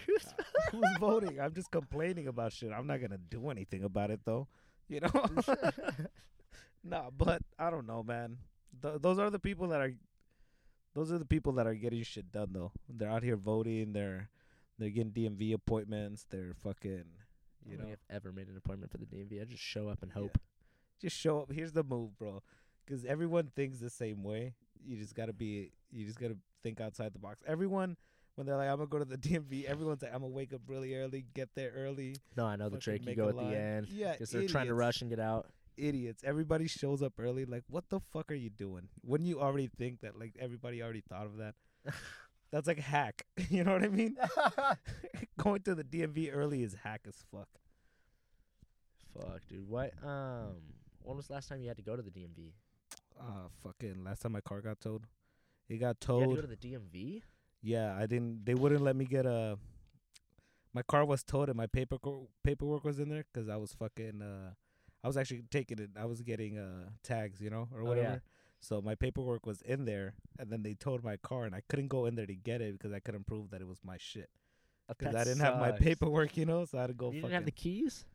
who's 0.06 0.26
uh, 0.74 0.80
voting? 1.00 1.40
I'm 1.40 1.54
just 1.54 1.70
complaining 1.70 2.28
about 2.28 2.54
shit. 2.54 2.72
I'm 2.72 2.88
not 2.88 3.02
gonna 3.02 3.18
do 3.20 3.50
anything 3.52 3.84
about 3.84 4.10
it 4.10 4.22
though. 4.26 4.48
You 4.90 5.02
know? 5.02 5.12
Nah, 6.84 7.10
but 7.16 7.42
I 7.60 7.70
don't 7.70 7.88
know, 7.88 8.04
man. 8.04 8.38
Th- 8.82 8.96
those 9.02 9.20
are 9.20 9.30
the 9.30 9.40
people 9.40 9.68
that 9.70 9.82
are. 9.82 9.92
Those 10.94 11.12
are 11.12 11.18
the 11.18 11.26
people 11.26 11.54
that 11.54 11.68
are 11.68 11.74
getting 11.76 12.04
shit 12.04 12.32
done 12.32 12.50
though. 12.52 12.72
They're 12.90 13.10
out 13.10 13.24
here 13.24 13.38
voting. 13.38 13.94
They're 13.94 14.30
they're 14.78 14.90
getting 14.90 15.12
DMV 15.12 15.54
appointments. 15.54 16.26
They're 16.30 16.54
fucking. 16.64 17.06
You 17.64 17.78
know, 17.78 17.86
I've 17.92 18.00
ever 18.10 18.32
made 18.32 18.48
an 18.48 18.58
appointment 18.58 18.92
for 18.92 18.98
the 18.98 19.06
DMV. 19.06 19.40
I 19.42 19.46
just 19.46 19.62
show 19.62 19.88
up 19.88 20.02
and 20.02 20.12
Yeah. 20.16 20.22
hope. 20.24 20.38
just 21.00 21.16
show 21.16 21.42
up. 21.42 21.52
Here's 21.52 21.72
the 21.74 21.84
move, 21.84 22.18
bro. 22.18 22.42
Because 22.86 23.06
everyone 23.06 23.52
thinks 23.56 23.78
the 23.80 23.90
same 23.90 24.24
way. 24.24 24.56
You 24.84 24.98
just 24.98 25.14
gotta 25.16 25.34
be. 25.34 25.72
You 25.92 26.06
just 26.06 26.20
gotta 26.20 26.38
think 26.64 26.82
outside 26.82 27.14
the 27.14 27.20
box. 27.20 27.42
Everyone, 27.46 27.96
when 28.36 28.48
they're 28.48 28.58
like, 28.58 28.68
"I'm 28.70 28.78
gonna 28.78 28.88
go 28.88 28.98
to 29.00 29.06
the 29.06 29.18
DMV," 29.18 29.66
everyone's 29.66 30.02
like, 30.02 30.12
"I'm 30.14 30.22
gonna 30.22 30.34
wake 30.34 30.54
up 30.54 30.62
really 30.68 30.96
early, 30.96 31.26
get 31.36 31.50
there 31.56 31.72
early." 31.76 32.16
No, 32.36 32.46
I 32.48 32.56
know 32.56 32.70
the 32.70 32.80
trick. 32.80 33.06
You 33.06 33.16
go 33.16 33.30
at 33.30 33.36
the 33.38 33.44
end 33.56 33.88
Yeah, 33.90 34.14
because 34.14 34.32
they're 34.32 34.48
trying 34.48 34.68
to 34.68 34.74
rush 34.74 35.02
and 35.02 35.10
get 35.10 35.20
out. 35.20 35.48
Idiots. 35.78 36.24
Everybody 36.26 36.68
shows 36.68 37.02
up 37.02 37.14
early. 37.20 37.46
Like, 37.46 37.64
what 37.70 37.90
the 37.90 38.00
fuck 38.00 38.32
are 38.32 38.36
you 38.36 38.50
doing? 38.50 38.90
Wouldn't 39.04 39.28
you 39.30 39.40
already 39.42 39.68
think 39.68 40.02
that? 40.02 40.18
Like, 40.20 40.36
everybody 40.40 40.82
already 40.84 41.02
thought 41.02 41.26
of 41.26 41.38
that. 41.38 41.56
That's 42.52 42.68
like 42.68 42.80
hack. 42.80 43.26
you 43.50 43.64
know 43.64 43.74
what 43.74 43.84
I 43.84 43.88
mean? 43.88 44.18
Going 45.38 45.62
to 45.64 45.74
the 45.76 45.84
DMV 45.86 46.30
early 46.34 46.64
is 46.64 46.76
hack 46.84 47.02
as 47.08 47.16
fuck. 47.32 47.48
Fuck, 49.14 49.42
dude. 49.50 49.68
What? 49.68 49.94
Um, 50.04 50.56
when 51.04 51.18
was 51.18 51.28
the 51.28 51.34
last 51.34 51.50
time 51.50 51.62
you 51.62 51.68
had 51.68 51.78
to 51.78 51.84
go 51.84 51.96
to 51.96 52.02
the 52.02 52.12
DMV? 52.12 52.52
Uh, 53.20 53.48
fucking. 53.64 54.04
Last 54.04 54.22
time 54.22 54.32
my 54.34 54.42
car 54.42 54.62
got 54.62 54.80
towed, 54.82 55.06
it 55.70 55.78
got 55.78 55.80
You 55.80 55.88
had 55.88 56.00
to 56.02 56.08
towed. 56.08 56.36
go 56.36 56.42
to 56.42 56.48
the 56.48 56.56
DMV. 56.58 57.22
Yeah, 57.62 57.96
I 57.98 58.06
didn't. 58.06 58.46
They 58.46 58.54
wouldn't 58.56 58.82
let 58.82 58.96
me 58.96 59.06
get 59.06 59.26
a. 59.26 59.58
My 60.74 60.82
car 60.84 61.04
was 61.06 61.22
towed 61.24 61.50
and 61.50 61.58
my 61.58 61.68
paper 61.68 61.98
paperwork 62.44 62.84
was 62.86 62.98
in 63.00 63.10
there 63.10 63.26
'cause 63.34 63.50
I 63.50 63.58
was 63.58 63.74
fucking. 63.74 64.22
Uh, 64.22 64.54
I 65.04 65.08
was 65.08 65.18
actually 65.18 65.44
taking 65.50 65.80
it. 65.80 65.90
I 66.00 66.06
was 66.06 66.22
getting 66.22 66.58
uh 66.58 66.90
tags, 67.04 67.42
you 67.42 67.50
know, 67.50 67.68
or 67.74 67.82
Oh, 67.82 67.84
yeah. 67.84 67.88
whatever. 67.90 68.22
So 68.60 68.80
my 68.82 68.94
paperwork 68.94 69.46
was 69.48 69.62
in 69.64 69.86
there, 69.86 70.14
and 70.38 70.52
then 70.52 70.62
they 70.62 70.76
towed 70.76 71.04
my 71.04 71.18
car, 71.18 71.46
and 71.46 71.56
I 71.56 71.62
couldn't 71.68 71.88
go 71.88 72.06
in 72.06 72.14
there 72.16 72.28
to 72.28 72.36
get 72.36 72.62
it 72.62 72.74
because 72.74 72.94
I 72.94 73.00
couldn't 73.00 73.26
prove 73.26 73.50
that 73.50 73.60
it 73.62 73.68
was 73.68 73.80
my 73.84 73.98
shit. 73.98 74.30
Because 74.88 75.16
I 75.16 75.24
didn't 75.24 75.40
have 75.40 75.58
my 75.58 75.72
paperwork, 75.88 76.38
you 76.38 76.46
know, 76.46 76.66
so 76.66 76.78
I 76.78 76.82
had 76.82 76.88
to 76.88 76.94
go. 76.94 77.08
You 77.08 77.22
fucking, 77.22 77.22
didn't 77.22 77.34
have 77.34 77.46
the 77.46 77.52
keys. 77.52 78.06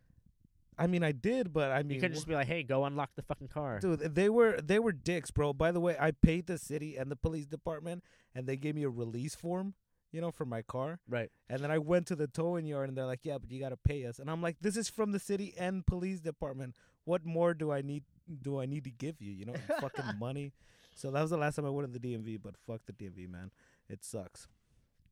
I 0.79 0.87
mean, 0.87 1.03
I 1.03 1.13
did, 1.13 1.53
but 1.53 1.73
I 1.73 1.83
mean, 1.83 1.95
You 1.97 2.01
could 2.03 2.13
just 2.13 2.29
be 2.29 2.35
like, 2.35 2.47
"Hey, 2.47 2.63
go 2.63 2.85
unlock 2.85 3.11
the 3.17 3.23
fucking 3.23 3.49
car." 3.49 3.81
Dude, 3.81 4.15
they 4.15 4.29
were 4.29 4.61
they 4.61 4.79
were 4.79 4.93
dicks, 4.93 5.31
bro. 5.31 5.53
By 5.55 5.73
the 5.73 5.81
way, 5.81 5.97
I 5.99 6.11
paid 6.11 6.47
the 6.47 6.59
city 6.59 6.97
and 6.97 7.11
the 7.11 7.17
police 7.17 7.47
department, 7.47 8.05
and 8.35 8.47
they 8.47 8.57
gave 8.57 8.75
me 8.75 8.83
a 8.85 8.91
release 8.91 9.35
form, 9.35 9.75
you 10.13 10.21
know, 10.21 10.31
for 10.31 10.45
my 10.45 10.63
car. 10.63 10.99
Right. 11.09 11.31
And 11.49 11.61
then 11.63 11.71
I 11.71 11.79
went 11.79 12.07
to 12.09 12.17
the 12.17 12.27
towing 12.27 12.67
yard, 12.67 12.89
and 12.89 12.97
they're 12.97 13.07
like, 13.07 13.21
"Yeah, 13.25 13.39
but 13.39 13.51
you 13.51 13.61
gotta 13.61 13.77
pay 13.77 14.07
us." 14.07 14.19
And 14.19 14.31
I'm 14.31 14.43
like, 14.43 14.57
"This 14.61 14.77
is 14.77 14.89
from 14.89 15.13
the 15.13 15.19
city 15.19 15.55
and 15.59 15.87
police 15.87 16.21
department. 16.21 16.75
What 17.05 17.25
more 17.25 17.55
do 17.55 17.73
I 17.73 17.83
need? 17.83 18.05
Do 18.43 18.61
I 18.61 18.67
need 18.67 18.85
to 18.85 18.91
give 18.91 19.21
you? 19.21 19.33
You 19.33 19.47
know, 19.47 19.55
fucking 19.81 20.19
money." 20.19 20.53
So 20.95 21.11
that 21.11 21.21
was 21.21 21.31
the 21.31 21.37
last 21.37 21.57
time 21.57 21.67
I 21.67 21.71
went 21.71 21.93
to 21.93 21.99
the 21.99 22.15
DMV. 22.15 22.41
But 22.43 22.55
fuck 22.67 22.81
the 22.87 22.93
DMV, 22.93 23.29
man. 23.29 23.51
It 23.89 24.05
sucks. 24.05 24.49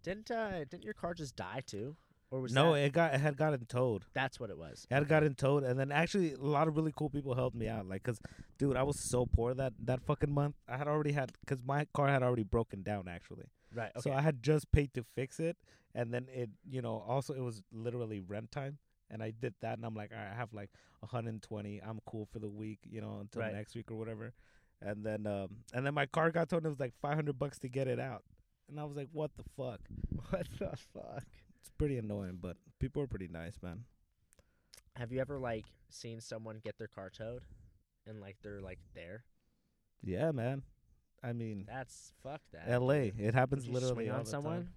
Didn't 0.02 0.30
uh 0.30 0.64
didn't 0.64 0.84
your 0.84 0.94
car 0.94 1.14
just 1.14 1.36
die 1.36 1.62
too? 1.66 1.96
Or 2.30 2.40
was 2.40 2.52
no, 2.52 2.72
that, 2.72 2.80
it 2.80 2.92
got 2.92 3.14
it 3.14 3.20
had 3.20 3.36
gotten 3.36 3.64
towed. 3.66 4.04
that's 4.12 4.40
what 4.40 4.50
it 4.50 4.58
was. 4.58 4.86
It 4.90 4.94
had 4.94 5.06
gotten 5.08 5.34
towed, 5.34 5.62
and 5.62 5.78
then 5.78 5.92
actually 5.92 6.32
a 6.32 6.38
lot 6.38 6.66
of 6.66 6.76
really 6.76 6.92
cool 6.96 7.08
people 7.08 7.34
helped 7.34 7.54
me 7.54 7.68
out. 7.68 7.86
Like, 7.86 8.02
cause, 8.02 8.20
dude, 8.58 8.76
I 8.76 8.82
was 8.82 8.98
so 8.98 9.24
poor 9.24 9.54
that 9.54 9.72
that 9.84 10.02
fucking 10.02 10.32
month. 10.32 10.56
I 10.68 10.76
had 10.76 10.88
already 10.88 11.12
had, 11.12 11.30
cause 11.46 11.58
my 11.64 11.86
car 11.94 12.08
had 12.08 12.24
already 12.24 12.42
broken 12.42 12.82
down 12.82 13.06
actually. 13.06 13.44
Right. 13.74 13.90
Okay. 13.96 14.00
So 14.10 14.12
I 14.12 14.20
had 14.20 14.42
just 14.42 14.70
paid 14.72 14.94
to 14.94 15.04
fix 15.14 15.40
it, 15.40 15.56
and 15.94 16.12
then 16.14 16.28
it, 16.32 16.50
you 16.70 16.80
know, 16.82 17.02
also 17.06 17.34
it 17.34 17.40
was 17.42 17.62
literally 17.72 18.20
rent 18.20 18.50
time, 18.52 18.78
and 19.10 19.22
I 19.22 19.30
did 19.32 19.54
that, 19.62 19.76
and 19.76 19.84
I'm 19.84 19.94
like, 19.94 20.12
all 20.12 20.18
right, 20.18 20.30
I 20.32 20.34
have 20.36 20.52
like 20.54 20.70
120. 21.00 21.80
I'm 21.82 22.00
cool 22.06 22.26
for 22.32 22.38
the 22.38 22.48
week, 22.48 22.78
you 22.88 23.00
know, 23.00 23.18
until 23.20 23.42
Right. 23.42 23.54
next 23.54 23.74
week 23.74 23.90
or 23.90 23.96
whatever. 23.96 24.32
And 24.80 25.04
then, 25.04 25.26
um, 25.26 25.48
and 25.72 25.84
then 25.86 25.94
my 25.94 26.06
car 26.06 26.30
got 26.30 26.48
towed. 26.48 26.58
and 26.58 26.66
It 26.66 26.70
was 26.70 26.80
like 26.80 26.94
500 27.00 27.38
bucks 27.38 27.58
to 27.60 27.68
get 27.68 27.88
it 27.88 27.98
out, 28.00 28.22
and 28.68 28.78
I 28.78 28.84
was 28.84 28.96
like, 28.96 29.08
what 29.12 29.30
the 29.36 29.44
fuck? 29.56 29.80
what 30.30 30.46
the 30.58 30.76
fuck? 30.76 31.24
It's 31.60 31.70
pretty 31.78 31.98
annoying, 31.98 32.38
but 32.40 32.56
people 32.78 33.02
are 33.02 33.06
pretty 33.06 33.28
nice, 33.28 33.58
man. 33.62 33.84
Have 34.96 35.10
you 35.10 35.20
ever 35.20 35.38
like 35.38 35.64
seen 35.90 36.20
someone 36.20 36.60
get 36.62 36.78
their 36.78 36.86
car 36.88 37.10
towed, 37.10 37.42
and 38.06 38.20
like 38.20 38.36
they're 38.42 38.60
like 38.60 38.78
there? 38.94 39.24
Yeah, 40.02 40.30
man. 40.32 40.62
I 41.24 41.32
mean, 41.32 41.64
That's 41.66 42.12
fuck 42.22 42.40
that. 42.52 42.64
L.A. 42.68 43.12
It 43.18 43.34
happens 43.34 43.64
Would 43.66 43.74
literally 43.82 44.10
on 44.10 44.24
the 44.24 44.30
someone? 44.30 44.52
time. 44.56 44.68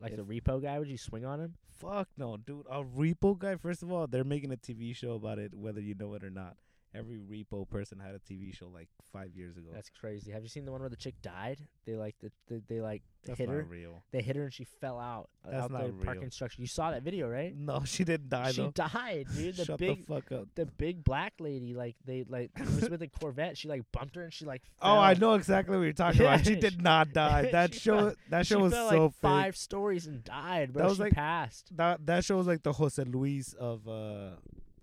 Like 0.00 0.12
If- 0.12 0.18
the 0.18 0.24
repo 0.24 0.62
guy? 0.62 0.78
Would 0.78 0.88
you 0.88 0.98
swing 0.98 1.24
on 1.24 1.40
him? 1.40 1.54
Fuck 1.78 2.08
no, 2.18 2.36
dude. 2.36 2.66
A 2.70 2.82
repo 2.84 3.38
guy. 3.38 3.56
First 3.56 3.82
of 3.82 3.90
all, 3.90 4.06
they're 4.06 4.24
making 4.24 4.52
a 4.52 4.56
TV 4.56 4.94
show 4.94 5.12
about 5.14 5.38
it, 5.38 5.54
whether 5.54 5.80
you 5.80 5.94
know 5.94 6.12
it 6.14 6.22
or 6.24 6.30
not. 6.30 6.56
Every 6.96 7.18
repo 7.18 7.68
person 7.68 7.98
had 7.98 8.14
a 8.14 8.18
TV 8.18 8.54
show 8.56 8.68
like 8.72 8.88
five 9.12 9.34
years 9.36 9.56
ago. 9.56 9.68
That's 9.72 9.90
crazy. 10.00 10.30
Have 10.32 10.42
you 10.42 10.48
seen 10.48 10.64
the 10.64 10.72
one 10.72 10.80
where 10.80 10.88
the 10.90 10.96
chick 10.96 11.14
died? 11.22 11.58
They 11.84 11.94
like 11.94 12.14
the, 12.20 12.30
the 12.48 12.62
they 12.68 12.80
like 12.80 13.02
That's 13.24 13.38
hit 13.38 13.48
not 13.48 13.54
her. 13.56 13.62
real. 13.64 14.02
They 14.12 14.22
hit 14.22 14.36
her 14.36 14.44
and 14.44 14.52
she 14.52 14.64
fell 14.64 14.98
out 14.98 15.28
uh, 15.44 15.50
That's 15.50 15.64
out 15.64 15.70
not 15.72 15.86
the 15.98 16.04
parking 16.04 16.22
real. 16.22 16.30
structure. 16.30 16.60
You 16.62 16.66
saw 16.68 16.90
that 16.90 17.02
video, 17.02 17.28
right? 17.28 17.54
No, 17.56 17.82
she 17.84 18.04
didn't 18.04 18.28
die 18.30 18.52
she 18.52 18.62
though. 18.62 18.70
died, 18.70 19.26
dude. 19.36 19.56
The 19.56 19.64
Shut 19.66 19.78
big 19.78 20.06
the 20.06 20.14
fuck 20.14 20.32
up. 20.32 20.48
the 20.54 20.66
big 20.66 21.04
black 21.04 21.34
lady, 21.38 21.74
like 21.74 21.96
they 22.04 22.24
like 22.28 22.50
it 22.58 22.66
was 22.66 22.88
with 22.88 23.02
a 23.02 23.08
Corvette. 23.08 23.56
She 23.58 23.68
like 23.68 23.82
bumped 23.92 24.16
her 24.16 24.22
and 24.22 24.32
she 24.32 24.44
like. 24.44 24.62
Oh, 24.82 24.98
I 24.98 25.14
know 25.14 25.34
exactly 25.34 25.76
what 25.76 25.82
you're 25.84 25.92
talking 25.92 26.20
about. 26.22 26.44
She 26.44 26.54
did 26.56 26.80
not 26.82 27.12
die. 27.12 27.50
That 27.52 27.74
show, 27.74 27.96
fell- 27.98 28.14
that 28.30 28.46
show 28.46 28.56
she 28.58 28.62
was 28.62 28.72
fell 28.72 28.90
so 28.90 29.02
like 29.04 29.14
five 29.20 29.56
stories 29.56 30.06
and 30.06 30.22
died, 30.24 30.72
bro. 30.72 30.82
That 30.82 30.88
was 30.88 30.96
she 30.98 31.02
like- 31.04 31.12
passed. 31.14 31.76
That 31.76 32.06
that 32.06 32.24
show 32.24 32.36
was 32.36 32.46
like 32.46 32.62
the 32.62 32.72
Jose 32.72 33.02
Luis 33.04 33.52
of 33.54 33.86
uh 33.88 34.30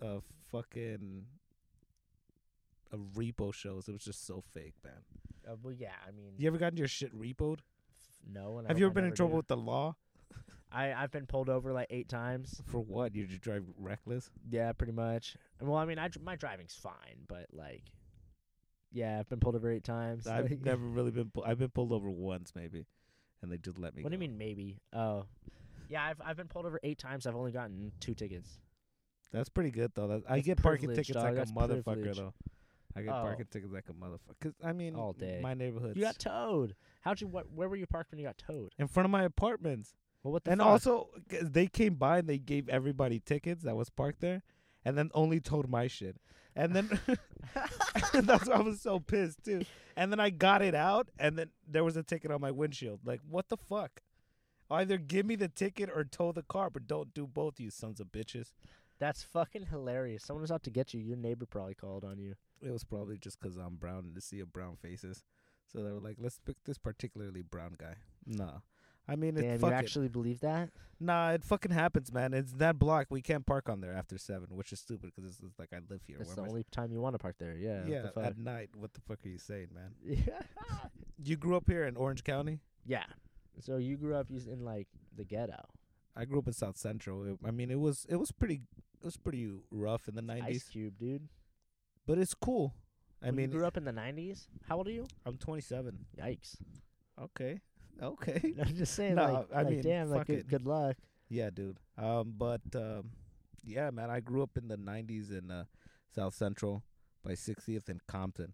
of 0.02 0.23
fucking 0.52 1.23
of 2.93 2.99
repo 3.15 3.53
shows. 3.53 3.89
It 3.89 3.91
was 3.91 4.03
just 4.06 4.25
so 4.25 4.41
fake, 4.53 4.75
man. 4.84 4.93
Uh, 5.45 5.56
well, 5.62 5.73
yeah, 5.73 5.91
I 6.08 6.12
mean, 6.12 6.34
You 6.38 6.47
ever 6.47 6.58
gotten 6.58 6.77
your 6.77 6.88
shit 6.88 7.13
repoed? 7.17 7.60
no. 8.32 8.58
And 8.60 8.67
I 8.67 8.69
Have 8.69 8.77
hope 8.77 8.79
you 8.79 8.86
I 8.86 8.88
ever 8.88 8.93
been 8.93 9.06
in 9.06 9.13
trouble 9.13 9.34
do. 9.34 9.38
with 9.38 9.47
the 9.47 9.58
law? 9.58 9.95
I 10.71 10.93
I've 10.93 11.12
been 11.12 11.25
pulled 11.25 11.49
over 11.49 11.73
like 11.73 11.88
eight 11.89 12.08
times. 12.08 12.62
For 12.67 12.79
what? 12.79 13.13
You 13.15 13.25
just 13.27 13.41
drive 13.41 13.63
reckless? 13.77 14.29
Yeah, 14.49 14.71
pretty 14.71 14.93
much. 14.93 15.36
Well, 15.60 15.75
I 15.77 15.86
mean, 15.86 15.99
I 15.99 16.10
my 16.23 16.36
driving's 16.36 16.73
fine, 16.75 17.25
but 17.27 17.47
like, 17.51 17.84
yeah, 18.91 19.19
I've 19.19 19.29
been 19.29 19.39
pulled 19.39 19.56
over 19.56 19.69
eight 19.71 19.84
times. 19.84 20.25
I've 20.27 20.49
like- 20.49 20.62
never 20.65 20.84
really 20.86 21.12
been. 21.12 21.29
Pull- 21.32 21.43
I've 21.45 21.60
been 21.60 21.69
pulled 21.69 21.91
over 21.91 22.10
once, 22.10 22.53
maybe, 22.56 22.86
and 23.41 23.51
they 23.51 23.58
just 23.58 23.77
let 23.77 23.95
me. 23.95 24.03
What 24.03 24.10
do 24.10 24.15
you 24.15 24.19
mean 24.19 24.38
maybe? 24.38 24.79
Oh, 24.93 25.25
yeah, 25.89 26.03
I've 26.06 26.21
I've 26.25 26.38
been 26.38 26.47
pulled 26.47 26.65
over 26.65 26.79
eight 26.84 26.97
times. 26.99 27.27
I've 27.27 27.36
only 27.36 27.51
gotten 27.51 27.91
two 27.99 28.13
tickets. 28.15 28.49
That's 29.32 29.49
pretty 29.49 29.71
good 29.71 29.91
though. 29.95 30.08
That, 30.08 30.23
I 30.29 30.39
get 30.39 30.62
parking 30.62 30.89
tickets 30.89 31.10
dog. 31.10 31.23
like 31.23 31.36
That's 31.36 31.51
a 31.51 31.53
motherfucker 31.53 31.84
privilege. 31.84 32.17
though. 32.17 32.34
I 32.95 33.01
get 33.01 33.10
Oh. 33.10 33.21
parking 33.23 33.47
tickets 33.49 33.73
like 33.73 33.89
a 33.89 33.93
motherfucker. 33.93 34.39
Cause 34.41 34.53
I 34.63 34.71
mean, 34.73 34.95
All 34.95 35.13
day. 35.13 35.39
my 35.41 35.53
neighborhood. 35.53 35.95
You 35.95 36.03
got 36.03 36.19
towed. 36.19 36.75
How'd 37.01 37.21
you? 37.21 37.27
What? 37.27 37.51
Where 37.51 37.67
were 37.69 37.75
you 37.75 37.88
parked 37.88 38.12
when 38.12 38.19
you 38.19 38.25
got 38.25 38.38
towed? 38.38 38.73
in 38.77 38.88
front 38.88 39.06
of 39.06 39.12
my 39.12 39.23
apartments, 39.23 39.95
Well, 40.23 40.32
what 40.34 40.43
the 40.43 40.51
and 40.51 40.60
fuck? 40.60 40.67
also 40.67 41.10
'cause 41.29 41.49
they 41.51 41.67
came 41.67 41.95
by 41.95 42.19
and 42.19 42.29
they 42.29 42.38
gave 42.38 42.69
everybody 42.69 43.19
tickets 43.19 43.63
that 43.63 43.75
was 43.75 43.89
parked 43.89 44.19
there, 44.21 44.43
and 44.86 44.97
then 44.97 45.10
only 45.13 45.39
towed 45.39 45.67
my 45.69 45.88
shit. 45.88 46.17
And 46.56 46.75
then 46.75 46.88
that's 48.13 48.47
why 48.47 48.56
I 48.56 48.62
was 48.62 48.82
so 48.82 48.99
pissed 48.99 49.43
too. 49.43 49.63
And 49.95 50.12
then 50.12 50.19
I 50.19 50.29
got 50.29 50.62
it 50.62 50.75
out, 50.75 51.10
and 51.19 51.38
then 51.38 51.49
there 51.67 51.84
was 51.84 51.97
a 51.97 52.03
ticket 52.03 52.32
on 52.32 52.41
my 52.41 52.51
windshield. 52.51 53.01
Like, 53.06 53.21
what 53.27 53.49
the 53.49 53.58
fuck? 53.58 54.01
Either 54.71 54.97
give 54.97 55.25
me 55.25 55.36
the 55.36 55.47
ticket 55.49 55.89
or 55.93 56.03
tow 56.03 56.32
the 56.32 56.41
car, 56.43 56.69
but 56.69 56.88
don't 56.88 57.13
do 57.13 57.27
both, 57.27 57.60
you 57.60 57.69
sons 57.69 57.99
of 57.99 58.08
bitches. 58.12 58.53
That's 59.04 59.22
fucking 59.24 59.66
hilarious. 59.70 60.24
Someone 60.24 60.42
was 60.44 60.52
out 60.52 60.63
to 60.63 60.72
get 60.72 60.94
you. 60.94 61.02
Your 61.02 61.18
neighbor 61.18 61.46
probably 61.46 61.74
called 61.76 62.06
on 62.06 62.18
you. 62.20 62.36
It 62.62 62.72
was 62.72 62.84
probably 62.86 63.18
just 63.18 63.38
because 63.39 63.58
I'm 63.58 63.76
brown 63.76 64.00
and 64.06 64.16
to 64.16 64.22
see 64.22 64.39
a 64.39 64.46
brown 64.46 64.78
faces. 64.82 65.24
So 65.72 65.84
they 65.84 65.92
were 65.92 66.00
like, 66.00 66.16
let's 66.20 66.39
pick 66.39 66.56
this 66.66 66.78
particularly 66.78 67.42
brown 67.42 67.76
guy. 67.78 67.96
Nah. 68.26 68.60
I 69.06 69.18
mean, 69.18 69.36
Damn, 69.36 69.44
it 69.44 69.52
you 69.54 69.60
fuck 69.60 69.72
it. 69.72 69.76
actually 69.76 70.08
believe 70.08 70.39
that? 70.39 70.70
Nah, 71.02 71.32
it 71.32 71.44
fucking 71.44 71.74
happens, 71.74 72.13
man. 72.13 72.34
It's 72.34 72.54
that 72.54 72.80
block. 72.80 73.08
We 73.10 73.22
can't 73.22 73.46
park 73.46 73.68
on 73.68 73.82
there 73.82 73.94
after 73.94 74.18
seven, 74.18 74.48
which 74.56 74.72
is 74.72 74.80
stupid 74.80 75.13
'cause 75.13 75.26
it's, 75.26 75.39
it's 75.42 75.60
like 75.60 75.74
I 75.74 75.80
live 75.89 76.00
here. 76.08 76.16
That's 76.20 76.30
Where 76.30 76.36
the 76.38 76.42
am 76.44 76.48
I 76.48 76.50
only 76.52 76.66
time 76.72 76.94
you 76.94 77.02
want 77.02 77.16
to 77.16 77.20
park 77.20 77.36
there. 77.39 77.56
Yeah. 77.58 77.84
yeah, 77.86 78.06
the 78.16 78.22
at 78.22 78.38
night. 78.38 78.70
What 78.78 78.94
the 78.94 79.02
fuck 79.02 79.20
are 79.26 79.30
you 79.30 79.38
saying, 79.38 79.68
man? 79.76 79.92
Yeah. 80.06 80.88
You 81.22 81.36
grew 81.36 81.58
up 81.58 81.66
here 81.68 81.84
in 81.84 81.98
Orange 81.98 82.24
County. 82.24 82.62
yeah. 82.86 83.04
So 83.60 83.76
you 83.78 83.98
grew 83.98 84.16
up 84.16 84.28
in 84.32 84.63
like 84.63 84.88
the 85.13 85.26
ghetto. 85.26 85.62
I 86.16 86.26
grew 86.26 86.39
up 86.39 86.48
in 86.48 86.54
South 86.54 86.78
Central. 86.78 87.26
It, 87.26 87.38
I 87.46 87.52
mean, 87.52 87.70
it 87.72 87.80
was 87.80 88.06
it 88.10 88.16
was 88.16 88.32
pretty 88.32 88.62
it 89.04 89.06
was 89.06 89.18
pretty 89.18 89.52
rough 89.70 90.08
in 90.08 90.16
the 90.16 90.22
Ice 90.22 90.28
nineties, 90.39 90.63
Cube, 90.63 90.98
dude. 90.98 91.28
but 92.08 92.18
it's 92.18 92.34
cool. 92.34 92.74
I 93.22 93.28
Well, 93.28 93.36
mean, 93.36 93.52
you 93.52 93.58
grew 93.58 93.66
up 93.68 93.78
in 93.78 93.84
the 93.86 93.92
'90s. 93.92 94.48
How 94.68 94.78
old 94.78 94.88
are 94.88 94.92
you? 94.92 95.06
I'm 95.26 95.38
27. 95.38 96.06
Yikes! 96.18 96.56
Okay. 97.22 97.62
Okay. 98.02 98.56
I'm 98.60 98.76
just 98.76 98.96
saying, 98.96 99.16
No, 99.16 99.32
like, 99.32 99.48
I 99.54 99.62
like, 99.62 99.70
mean, 99.70 99.82
damn, 99.84 100.10
like, 100.10 100.26
good, 100.26 100.48
good 100.50 100.66
luck. 100.66 100.96
Yeah, 101.30 101.52
dude. 101.52 101.78
Um, 101.96 102.34
but 102.36 102.62
um, 102.76 103.12
yeah, 103.63 103.92
man, 103.92 104.10
I 104.10 104.20
grew 104.20 104.42
up 104.42 104.58
in 104.58 104.68
the 104.68 104.78
'90s 104.78 105.30
in 105.32 105.52
uh, 105.52 105.66
South 106.16 106.34
Central 106.34 106.84
by 107.24 107.34
60th 107.34 107.89
and 107.89 108.02
Compton. 108.08 108.54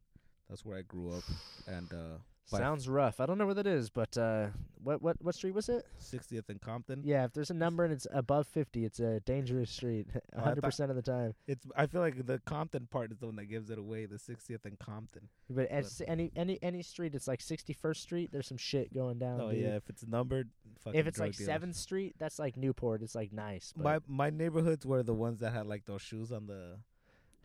That's 0.50 0.66
where 0.66 0.78
I 0.78 0.82
grew 0.82 1.14
up, 1.14 1.24
and 1.68 1.88
uh, 1.94 2.18
Sounds 2.58 2.90
rough. 2.90 3.20
I 3.20 3.26
don't 3.26 3.38
know 3.38 3.46
where 3.46 3.56
that 3.56 3.68
is, 3.68 3.90
but 3.90 4.18
uh, 4.18 4.48
what 4.84 5.02
what 5.02 5.18
what 5.22 5.36
street 5.36 5.54
was 5.54 5.70
it? 5.70 5.86
60th 6.02 6.50
and 6.50 6.62
Compton. 6.62 7.02
Yeah, 7.04 7.26
if 7.26 7.34
there's 7.34 7.50
a 7.50 7.54
number 7.56 7.84
and 7.84 7.94
it's 7.94 8.08
above 8.12 8.48
50, 8.48 8.86
it's 8.86 9.00
a 9.00 9.20
dangerous 9.22 9.70
street. 9.72 10.08
Oh, 10.38 10.44
I 10.46 10.54
100% 10.54 10.90
of 10.90 10.96
the 10.96 11.02
time. 11.02 11.34
It's. 11.48 11.66
I 11.76 11.88
feel 11.88 12.02
like 12.02 12.26
the 12.26 12.40
Compton 12.46 12.88
part 12.90 13.12
is 13.12 13.18
the 13.18 13.26
one 13.26 13.36
that 13.38 13.46
gives 13.46 13.70
it 13.70 13.80
away. 13.80 14.06
The 14.06 14.18
60th 14.18 14.64
and 14.64 14.78
Compton. 14.78 15.28
But 15.50 15.68
it's 15.72 16.02
any 16.08 16.32
any 16.36 16.60
any 16.62 16.84
street, 16.84 17.16
it's 17.16 17.28
like 17.28 17.40
61st 17.40 17.98
Street. 17.98 18.30
There's 18.32 18.48
some 18.48 18.58
shit 18.58 18.94
going 18.94 19.18
down. 19.18 19.42
Oh 19.42 19.52
dude. 19.52 19.62
yeah, 19.62 19.76
if 19.76 19.90
it's 19.90 20.06
numbered, 20.06 20.50
fucking 20.84 21.00
If 21.00 21.08
it's 21.08 21.20
like 21.20 21.36
dealers. 21.36 21.48
Seventh 21.48 21.76
Street, 21.76 22.16
that's 22.20 22.38
like 22.38 22.58
Newport. 22.58 23.02
It's 23.02 23.16
like 23.16 23.34
nice. 23.34 23.74
But 23.76 23.84
My 23.84 24.00
my 24.08 24.30
neighborhoods 24.30 24.86
were 24.86 25.04
the 25.04 25.14
ones 25.14 25.40
that 25.40 25.52
had 25.52 25.66
like 25.66 25.86
those 25.86 26.02
shoes 26.02 26.32
on 26.32 26.46
the 26.48 26.78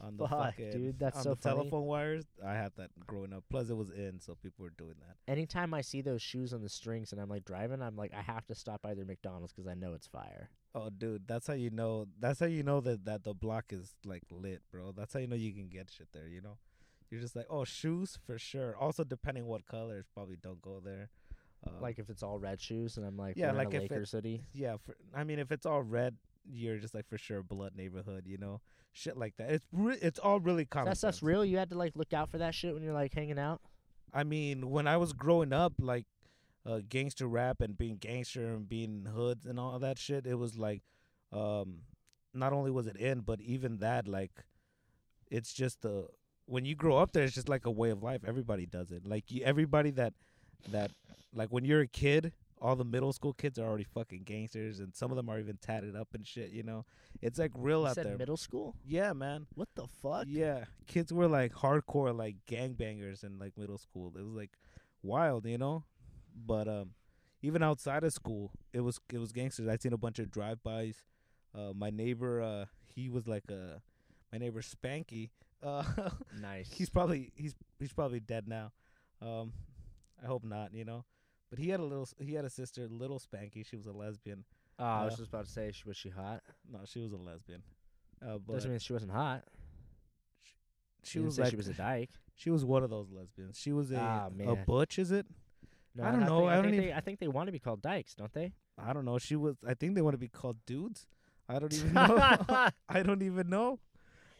on 0.04 0.16
the 0.16 0.28
Fuck, 0.28 0.38
fucking 0.56 0.70
dude, 0.70 0.98
that's 0.98 1.16
on 1.18 1.22
so 1.22 1.30
the 1.30 1.36
funny. 1.36 1.56
telephone 1.56 1.84
wires. 1.84 2.24
I 2.46 2.52
had 2.54 2.72
that 2.76 2.90
growing 3.06 3.32
up. 3.32 3.44
Plus, 3.50 3.70
it 3.70 3.76
was 3.76 3.90
in, 3.90 4.20
so 4.20 4.34
people 4.42 4.64
were 4.64 4.70
doing 4.76 4.94
that. 5.00 5.16
anytime 5.32 5.72
I 5.74 5.80
see 5.80 6.02
those 6.02 6.20
shoes 6.22 6.52
on 6.52 6.62
the 6.62 6.68
strings 6.68 7.12
and 7.12 7.20
I'm 7.20 7.28
like 7.28 7.44
driving, 7.44 7.82
I'm 7.82 7.96
like 7.96 8.12
I 8.14 8.22
have 8.22 8.46
to 8.46 8.54
stop 8.54 8.82
by 8.82 8.94
their 8.94 9.04
McDonald's 9.04 9.52
'cause 9.52 9.66
I 9.66 9.74
know 9.74 9.94
it's 9.94 10.06
fire. 10.06 10.50
Oh, 10.74 10.90
dude, 10.90 11.26
that's 11.28 11.46
how 11.46 11.54
you 11.54 11.70
know. 11.70 12.06
That's 12.18 12.40
how 12.40 12.46
you 12.46 12.62
know 12.64 12.80
that 12.80 13.04
that 13.04 13.22
the 13.24 13.32
block 13.34 13.66
is 13.72 13.94
like 14.04 14.22
lit, 14.30 14.62
bro. 14.72 14.92
That's 14.92 15.12
how 15.14 15.20
you 15.20 15.26
know 15.28 15.36
you 15.36 15.52
can 15.52 15.68
get 15.68 15.88
shit 15.90 16.08
there. 16.12 16.26
You 16.28 16.40
know, 16.42 16.58
you're 17.10 17.20
just 17.20 17.36
like, 17.36 17.46
oh, 17.48 17.64
shoes 17.64 18.18
for 18.26 18.38
sure. 18.38 18.76
Also, 18.76 19.04
depending 19.04 19.46
what 19.46 19.66
colors, 19.66 20.06
probably 20.12 20.36
don't 20.36 20.60
go 20.60 20.80
there. 20.84 21.10
Um, 21.66 21.80
like 21.80 21.98
if 21.98 22.10
it's 22.10 22.22
all 22.22 22.38
red 22.38 22.60
shoes 22.60 22.98
and 22.98 23.06
I'm 23.06 23.16
like 23.16 23.36
yeah, 23.38 23.52
like 23.52 23.68
if 23.68 23.74
it- 23.74 23.90
Lakers 23.90 24.10
hoodie. 24.12 24.44
yeah. 24.52 24.76
For, 24.84 24.96
I 25.14 25.24
mean, 25.24 25.38
if 25.38 25.50
it's 25.52 25.64
all 25.64 25.82
red, 25.82 26.16
you're 26.44 26.78
just 26.78 26.94
like 26.94 27.08
for 27.08 27.18
sure 27.18 27.42
blood 27.42 27.72
neighborhood. 27.76 28.24
You 28.26 28.38
know, 28.38 28.60
shit 28.92 29.16
like 29.16 29.36
that. 29.36 29.50
It's 29.50 29.66
re- 29.72 29.98
it's 30.00 30.18
all 30.18 30.40
really 30.40 30.64
common. 30.64 30.88
That 30.88 30.98
stuff's 30.98 31.18
sense. 31.18 31.22
real. 31.22 31.44
You 31.44 31.58
had 31.58 31.70
to 31.70 31.78
like 31.78 31.92
look 31.96 32.12
out 32.12 32.30
for 32.30 32.38
that 32.38 32.54
shit 32.54 32.74
when 32.74 32.82
you're 32.82 32.94
like 32.94 33.14
hanging 33.14 33.38
out. 33.38 33.60
I 34.12 34.24
mean, 34.24 34.70
when 34.70 34.86
I 34.86 34.96
was 34.96 35.12
growing 35.12 35.52
up, 35.52 35.74
like 35.80 36.06
uh, 36.64 36.80
gangster 36.88 37.26
rap 37.26 37.60
and 37.60 37.76
being 37.76 37.96
gangster 37.96 38.54
and 38.54 38.68
being 38.68 39.06
hoods 39.12 39.44
and 39.44 39.58
all 39.58 39.78
that 39.80 39.98
shit, 39.98 40.26
it 40.26 40.36
was 40.36 40.56
like, 40.56 40.82
um, 41.32 41.80
not 42.32 42.52
only 42.52 42.70
was 42.70 42.86
it 42.86 42.96
in, 42.96 43.20
but 43.20 43.40
even 43.40 43.78
that, 43.78 44.06
like, 44.06 44.44
it's 45.30 45.52
just 45.52 45.82
the 45.82 46.06
when 46.46 46.64
you 46.64 46.74
grow 46.74 46.98
up 46.98 47.12
there, 47.12 47.24
it's 47.24 47.34
just 47.34 47.48
like 47.48 47.66
a 47.66 47.70
way 47.70 47.90
of 47.90 48.02
life. 48.02 48.22
Everybody 48.26 48.66
does 48.66 48.90
it. 48.90 49.06
Like 49.06 49.30
you, 49.30 49.42
everybody 49.44 49.90
that 49.92 50.14
that 50.70 50.90
like 51.34 51.48
when 51.50 51.64
you're 51.64 51.80
a 51.80 51.86
kid, 51.86 52.32
all 52.64 52.74
the 52.76 52.84
middle 52.84 53.12
school 53.12 53.32
kids 53.34 53.58
are 53.58 53.66
already 53.66 53.84
fucking 53.84 54.22
gangsters, 54.24 54.80
and 54.80 54.94
some 54.94 55.10
of 55.12 55.16
them 55.16 55.28
are 55.28 55.38
even 55.38 55.58
tatted 55.58 55.94
up 55.94 56.08
and 56.14 56.26
shit. 56.26 56.50
You 56.50 56.62
know, 56.62 56.86
it's 57.20 57.38
like 57.38 57.50
real 57.54 57.82
You 57.82 57.86
out 57.88 57.96
there. 57.96 58.16
middle 58.16 58.36
school. 58.38 58.74
yeah, 58.86 59.12
man. 59.12 59.46
What 59.54 59.68
the 59.74 59.86
fuck? 60.02 60.24
Yeah, 60.28 60.64
kids 60.86 61.12
were 61.12 61.28
like 61.28 61.52
hardcore, 61.52 62.16
like 62.16 62.36
gangbangers 62.48 63.22
in 63.22 63.38
like 63.38 63.56
middle 63.58 63.78
school. 63.78 64.12
It 64.18 64.22
was 64.24 64.32
like 64.34 64.52
wild, 65.02 65.44
you 65.46 65.58
know. 65.58 65.84
But 66.34 66.66
um, 66.66 66.90
even 67.42 67.62
outside 67.62 68.02
of 68.02 68.12
school, 68.12 68.50
it 68.72 68.80
was 68.80 68.98
it 69.12 69.18
was 69.18 69.30
gangsters. 69.32 69.68
I 69.68 69.76
seen 69.76 69.92
a 69.92 69.98
bunch 69.98 70.18
of 70.18 70.30
drive-bys. 70.30 70.96
Uh, 71.54 71.72
my 71.76 71.90
neighbor, 71.90 72.42
uh, 72.42 72.64
he 72.94 73.08
was 73.10 73.28
like 73.28 73.44
a 73.50 73.82
my 74.32 74.38
neighbor 74.38 74.62
Spanky. 74.62 75.30
Uh, 75.62 75.84
Nice. 76.40 76.70
he's 76.72 76.88
probably 76.90 77.30
he's 77.36 77.54
he's 77.78 77.92
probably 77.92 78.20
dead 78.20 78.48
now. 78.48 78.72
Um, 79.22 79.52
I 80.22 80.26
hope 80.26 80.44
not, 80.44 80.74
you 80.74 80.84
know. 80.84 81.04
But 81.54 81.62
he 81.62 81.70
had 81.70 81.78
a 81.80 81.84
little 81.84 82.02
s- 82.02 82.14
he 82.18 82.34
had 82.34 82.44
a 82.44 82.50
sister, 82.50 82.88
little 82.90 83.20
Spanky. 83.20 83.64
She 83.64 83.76
was 83.76 83.86
a 83.86 83.92
lesbian. 83.92 84.44
Oh, 84.78 84.84
I 84.84 85.04
was 85.04 85.14
uh, 85.14 85.16
just 85.18 85.28
about 85.28 85.44
to 85.46 85.50
say, 85.52 85.70
sh- 85.70 85.84
was 85.86 85.96
she 85.96 86.08
hot? 86.08 86.42
No, 86.70 86.80
she 86.84 86.98
was 87.00 87.12
a 87.12 87.16
lesbian. 87.16 87.62
Uh, 88.20 88.38
but 88.44 88.54
Doesn't 88.54 88.70
mean 88.70 88.80
she 88.80 88.92
wasn't 88.92 89.12
hot. 89.12 89.44
she 91.04 91.18
You 91.18 91.22
didn't 91.22 91.26
was 91.26 91.36
say 91.36 91.42
like 91.42 91.50
she 91.50 91.56
was 91.56 91.68
a 91.68 91.74
dyke. 91.74 92.10
She 92.34 92.50
was 92.50 92.64
one 92.64 92.82
of 92.82 92.90
those 92.90 93.10
lesbians. 93.10 93.56
She 93.58 93.72
was 93.72 93.92
a 93.92 93.98
Ah, 94.00 94.26
a 94.26 94.30
man. 94.30 94.64
butch, 94.66 94.98
is 94.98 95.12
it? 95.12 95.26
No, 95.94 96.04
I 96.04 96.10
don't 96.10 96.20
know. 96.20 96.38
Think, 96.40 96.50
I 96.50 96.54
don't 96.54 96.62
think 96.64 96.74
even- 96.74 96.86
they, 96.86 96.92
I 96.92 97.00
think 97.00 97.20
they 97.20 97.28
want 97.28 97.46
to 97.46 97.52
be 97.52 97.58
called 97.60 97.82
dykes, 97.82 98.14
don't 98.14 98.32
they? 98.32 98.52
I 98.76 98.92
don't 98.92 99.04
know. 99.04 99.18
She 99.18 99.36
was. 99.36 99.56
I 99.66 99.74
think 99.74 99.94
they 99.94 100.02
want 100.02 100.14
to 100.14 100.18
be 100.18 100.26
called 100.28 100.56
dudes. 100.66 101.06
I 101.48 101.58
don't 101.60 101.72
even 101.72 101.92
know. 101.92 102.16
I 102.88 103.02
don't 103.04 103.22
even 103.22 103.48
know. 103.48 103.78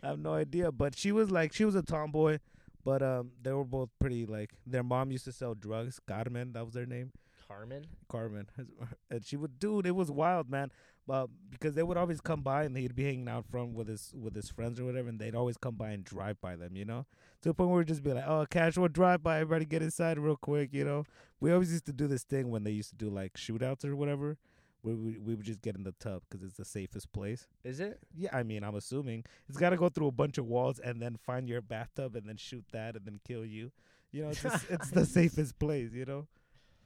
I 0.03 0.09
have 0.09 0.19
no 0.19 0.35
idea. 0.35 0.73
But 0.73 0.97
she 0.99 1.13
was 1.13 1.31
like, 1.31 1.53
she 1.53 1.65
was 1.65 1.77
a 1.77 1.83
tomboy. 1.83 2.39
But 2.85 3.03
um, 3.03 3.31
they 3.43 3.53
were 3.53 3.65
both 3.65 3.91
pretty. 3.99 4.27
Like 4.27 4.53
their 4.67 4.83
mom 4.83 5.11
used 5.11 5.25
to 5.25 5.33
sell 5.33 5.55
drugs. 5.55 6.01
Carmen, 6.07 6.53
that 6.53 6.65
was 6.65 6.75
their 6.75 6.87
name. 6.87 7.13
Carmen. 7.49 7.87
Carmen, 8.09 8.47
and 9.11 9.25
she 9.25 9.37
would, 9.37 9.59
dude. 9.59 9.87
It 9.87 9.95
was 9.95 10.11
wild, 10.11 10.51
man. 10.51 10.71
But 11.07 11.29
because 11.51 11.75
they 11.75 11.83
would 11.83 11.99
always 11.99 12.21
come 12.21 12.41
by 12.41 12.65
and 12.65 12.77
he'd 12.77 12.95
be 12.95 13.05
hanging 13.05 13.29
out 13.29 13.45
front 13.47 13.75
with 13.75 13.89
his 13.89 14.13
with 14.15 14.35
his 14.35 14.49
friends 14.49 14.81
or 14.81 14.85
whatever, 14.85 15.09
and 15.09 15.19
they'd 15.19 15.35
always 15.35 15.57
come 15.57 15.75
by 15.75 15.91
and 15.91 16.03
drive 16.03 16.41
by 16.41 16.57
them, 16.57 16.77
you 16.77 16.85
know. 16.85 17.07
To 17.43 17.51
the 17.51 17.55
point 17.55 17.71
where 17.71 17.79
we'd 17.79 17.89
just 17.89 18.03
be 18.03 18.13
like, 18.13 18.25
"Oh, 18.27 18.47
casual 18.49 18.89
drive 18.89 19.23
by, 19.23 19.41
everybody 19.41 19.67
get 19.67 19.83
inside 19.83 20.19
real 20.19 20.37
quick," 20.37 20.73
you 20.73 20.85
know. 20.85 21.05
We 21.41 21.53
always 21.53 21.73
used 21.73 21.85
to 21.87 21.93
do 21.93 22.07
this 22.07 22.23
thing 22.23 22.51
when 22.51 22.65
they 22.65 22.71
used 22.71 22.91
to 22.91 22.97
do 22.97 23.11
like 23.11 23.35
shootouts 23.35 23.85
or 23.85 23.95
whatever, 23.97 24.39
where 24.85 24.95
we 24.95 25.19
we 25.19 25.35
would 25.35 25.47
just 25.47 25.63
get 25.63 25.77
in 25.77 25.83
the 25.83 25.95
tub 25.99 26.23
because 26.29 26.45
it's 26.47 26.59
the 26.59 26.65
safest 26.65 27.11
place. 27.13 27.47
Is 27.65 27.81
it? 27.81 27.99
Yeah, 28.15 28.29
I 28.33 28.43
mean, 28.43 28.63
I'm 28.63 28.75
assuming 28.75 29.25
it's 29.49 29.57
got 29.57 29.71
to 29.71 29.79
go 29.79 29.89
through 29.89 30.09
a 30.09 30.13
bunch 30.13 30.37
of 30.37 30.45
walls 30.47 30.79
and 30.79 31.01
then 31.01 31.17
find 31.17 31.49
your 31.49 31.63
bathtub 31.63 32.15
and 32.17 32.29
then 32.29 32.37
shoot 32.37 32.65
that 32.73 32.95
and 32.95 33.07
then 33.07 33.19
kill 33.27 33.47
you. 33.47 33.73
You 34.13 34.25
know, 34.25 34.29
it's 34.29 34.43
just, 34.43 34.67
it's 34.71 34.91
the 34.91 35.07
safest 35.07 35.59
place, 35.59 35.93
you 35.95 36.05
know. 36.05 36.27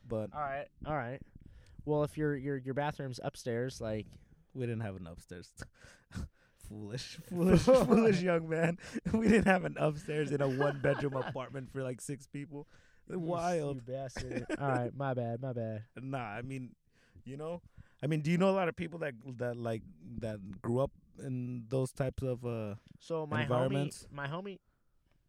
But 0.06 0.30
All 0.32 0.40
right. 0.40 0.66
All 0.86 0.94
right. 0.96 1.20
Well, 1.84 2.04
if 2.04 2.16
your 2.16 2.36
your 2.36 2.56
your 2.56 2.74
bathroom's 2.74 3.18
upstairs, 3.22 3.80
like 3.80 4.06
We 4.54 4.64
didn't 4.64 4.82
have 4.82 4.94
an 4.94 5.08
upstairs. 5.08 5.50
foolish, 6.68 7.18
foolish, 7.28 7.62
foolish 7.62 8.22
young 8.22 8.48
man. 8.48 8.78
We 9.12 9.26
didn't 9.26 9.46
have 9.46 9.64
an 9.64 9.76
upstairs 9.76 10.30
in 10.30 10.40
a 10.40 10.48
one 10.48 10.80
bedroom 10.80 11.16
apartment 11.16 11.72
for 11.72 11.82
like 11.82 12.00
six 12.00 12.28
people. 12.28 12.68
Wild. 13.10 13.76
you 13.76 13.92
bastard. 13.92 14.46
All 14.60 14.68
right, 14.68 14.94
my 14.94 15.14
bad, 15.14 15.40
my 15.40 15.52
bad. 15.52 15.84
Nah, 16.00 16.18
I 16.18 16.42
mean, 16.42 16.70
you 17.24 17.38
know, 17.38 17.62
I 18.02 18.06
mean, 18.06 18.20
do 18.20 18.30
you 18.30 18.38
know 18.38 18.50
a 18.50 18.52
lot 18.52 18.68
of 18.68 18.76
people 18.76 18.98
that 19.00 19.14
that 19.38 19.56
like 19.56 19.82
that 20.20 20.60
grew 20.62 20.80
up 20.80 20.92
in 21.22 21.64
those 21.68 21.92
types 21.92 22.22
of 22.22 22.44
uh 22.44 22.74
So 23.00 23.26
my 23.26 23.40
homie, 23.40 23.42
Environments? 23.44 24.06
my 24.12 24.26
homie, 24.28 24.58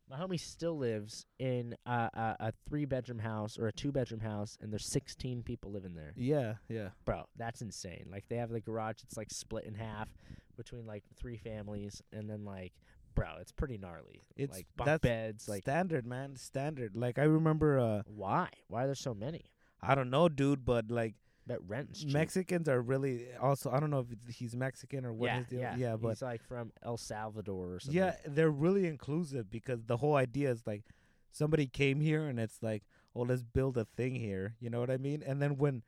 my 0.09 0.17
homie 0.17 0.39
still 0.39 0.77
lives 0.77 1.25
in 1.39 1.75
a, 1.85 1.91
a, 2.13 2.35
a 2.39 2.53
three 2.67 2.85
bedroom 2.85 3.19
house 3.19 3.57
or 3.57 3.67
a 3.67 3.71
two 3.71 3.91
bedroom 3.91 4.19
house, 4.21 4.57
and 4.61 4.71
there's 4.71 4.85
16 4.85 5.43
people 5.43 5.71
living 5.71 5.95
there. 5.95 6.13
yeah, 6.15 6.55
yeah. 6.67 6.89
Bro, 7.05 7.25
that's 7.35 7.61
insane. 7.61 8.05
Like 8.11 8.25
they 8.29 8.37
have 8.37 8.49
the 8.51 8.59
garage, 8.59 8.97
it's 9.03 9.17
like 9.17 9.29
split 9.31 9.65
in 9.65 9.73
half 9.75 10.09
between 10.57 10.85
like 10.85 11.03
three 11.15 11.37
families, 11.37 12.01
and 12.11 12.29
then 12.29 12.43
like, 12.45 12.73
bro, 13.15 13.27
it's 13.39 13.51
pretty 13.51 13.77
gnarly. 13.77 14.21
It's- 14.35 14.55
like 14.57 14.67
bunk 14.75 15.01
beds. 15.01 15.47
Like, 15.47 15.63
standard, 15.63 16.05
man, 16.05 16.35
standard. 16.35 16.95
Like 16.95 17.17
I 17.17 17.23
remember 17.23 17.79
uh 17.79 18.01
why? 18.05 18.49
Why 18.67 18.83
are 18.83 18.87
there 18.87 18.95
so 18.95 19.13
many? 19.15 19.51
I 19.81 19.95
don't 19.95 20.09
know, 20.11 20.27
dude, 20.29 20.65
but 20.65 20.91
like 20.91 21.15
Bet 21.49 21.57
rent's 21.67 22.01
cheap. 22.01 22.13
Mexicans 22.13 22.69
are 22.69 22.79
really 22.79 23.25
also 23.41 23.71
I 23.71 23.79
don't 23.79 23.89
know 23.89 24.05
if 24.07 24.35
he's 24.35 24.55
Mexican 24.55 25.03
or 25.03 25.11
what 25.11 25.27
yeah, 25.27 25.37
his 25.37 25.47
deal 25.47 25.59
yeah, 25.59 25.75
yeah, 25.75 25.95
but 25.95 26.09
he's 26.09 26.21
like 26.21 26.43
from 26.43 26.71
El 26.83 26.97
Salvador 26.97 27.73
or 27.73 27.79
something. 27.79 27.99
Yeah, 27.99 28.15
they're 28.23 28.51
really 28.51 28.85
inclusive 28.85 29.49
because 29.49 29.83
the 29.85 29.97
whole 29.97 30.15
idea 30.15 30.51
is 30.51 30.61
like 30.67 30.83
somebody 31.31 31.65
came 31.65 32.01
here 32.01 32.27
and 32.27 32.39
it's 32.39 32.61
like, 32.61 32.83
oh, 33.15 33.21
let's 33.21 33.43
build 33.43 33.77
a 33.77 33.85
thing 33.97 34.15
here. 34.15 34.55
You 34.59 34.69
know 34.69 34.79
what 34.79 34.91
I 34.91 34.97
mean? 34.97 35.23
And 35.25 35.41
then 35.41 35.57
when, 35.57 35.81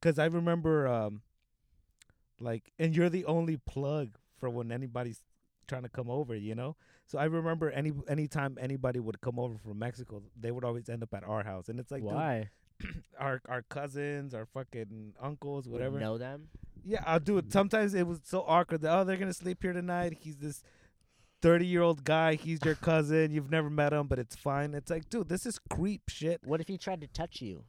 because 0.00 0.18
I 0.18 0.26
remember, 0.26 0.86
um, 0.86 1.22
like, 2.40 2.72
and 2.78 2.94
you're 2.94 3.10
the 3.10 3.24
only 3.24 3.56
plug 3.56 4.18
for 4.38 4.48
when 4.48 4.70
anybody's 4.70 5.22
trying 5.66 5.82
to 5.82 5.88
come 5.88 6.08
over. 6.08 6.36
You 6.36 6.54
know, 6.54 6.76
so 7.06 7.18
I 7.18 7.24
remember 7.24 7.70
any 7.70 7.92
anytime 8.08 8.56
anybody 8.60 9.00
would 9.00 9.20
come 9.20 9.38
over 9.38 9.58
from 9.58 9.78
Mexico, 9.78 10.22
they 10.38 10.50
would 10.52 10.64
always 10.64 10.88
end 10.88 11.02
up 11.02 11.12
at 11.12 11.24
our 11.24 11.42
house, 11.42 11.68
and 11.68 11.80
it's 11.80 11.90
like, 11.90 12.02
dude, 12.02 12.12
why? 12.12 12.50
our 13.18 13.40
our 13.48 13.62
cousins, 13.62 14.34
our 14.34 14.46
fucking 14.46 15.14
uncles, 15.20 15.66
Would 15.66 15.72
whatever. 15.72 15.98
Know 15.98 16.18
them? 16.18 16.48
Yeah, 16.84 17.02
I'll 17.06 17.20
do 17.20 17.38
it. 17.38 17.52
Sometimes 17.52 17.94
it 17.94 18.06
was 18.06 18.20
so 18.24 18.44
awkward 18.46 18.82
that 18.82 18.96
oh, 18.96 19.04
they're 19.04 19.16
gonna 19.16 19.32
sleep 19.34 19.58
here 19.62 19.72
tonight. 19.72 20.16
He's 20.20 20.36
this 20.36 20.62
thirty-year-old 21.42 22.04
guy. 22.04 22.34
He's 22.34 22.60
your 22.64 22.74
cousin. 22.76 23.32
You've 23.32 23.50
never 23.50 23.68
met 23.70 23.92
him, 23.92 24.06
but 24.06 24.18
it's 24.18 24.36
fine. 24.36 24.74
It's 24.74 24.90
like, 24.90 25.08
dude, 25.08 25.28
this 25.28 25.44
is 25.46 25.58
creep 25.70 26.02
shit. 26.08 26.40
What 26.44 26.60
if 26.60 26.68
he 26.68 26.78
tried 26.78 27.00
to 27.02 27.06
touch 27.08 27.40
you? 27.42 27.64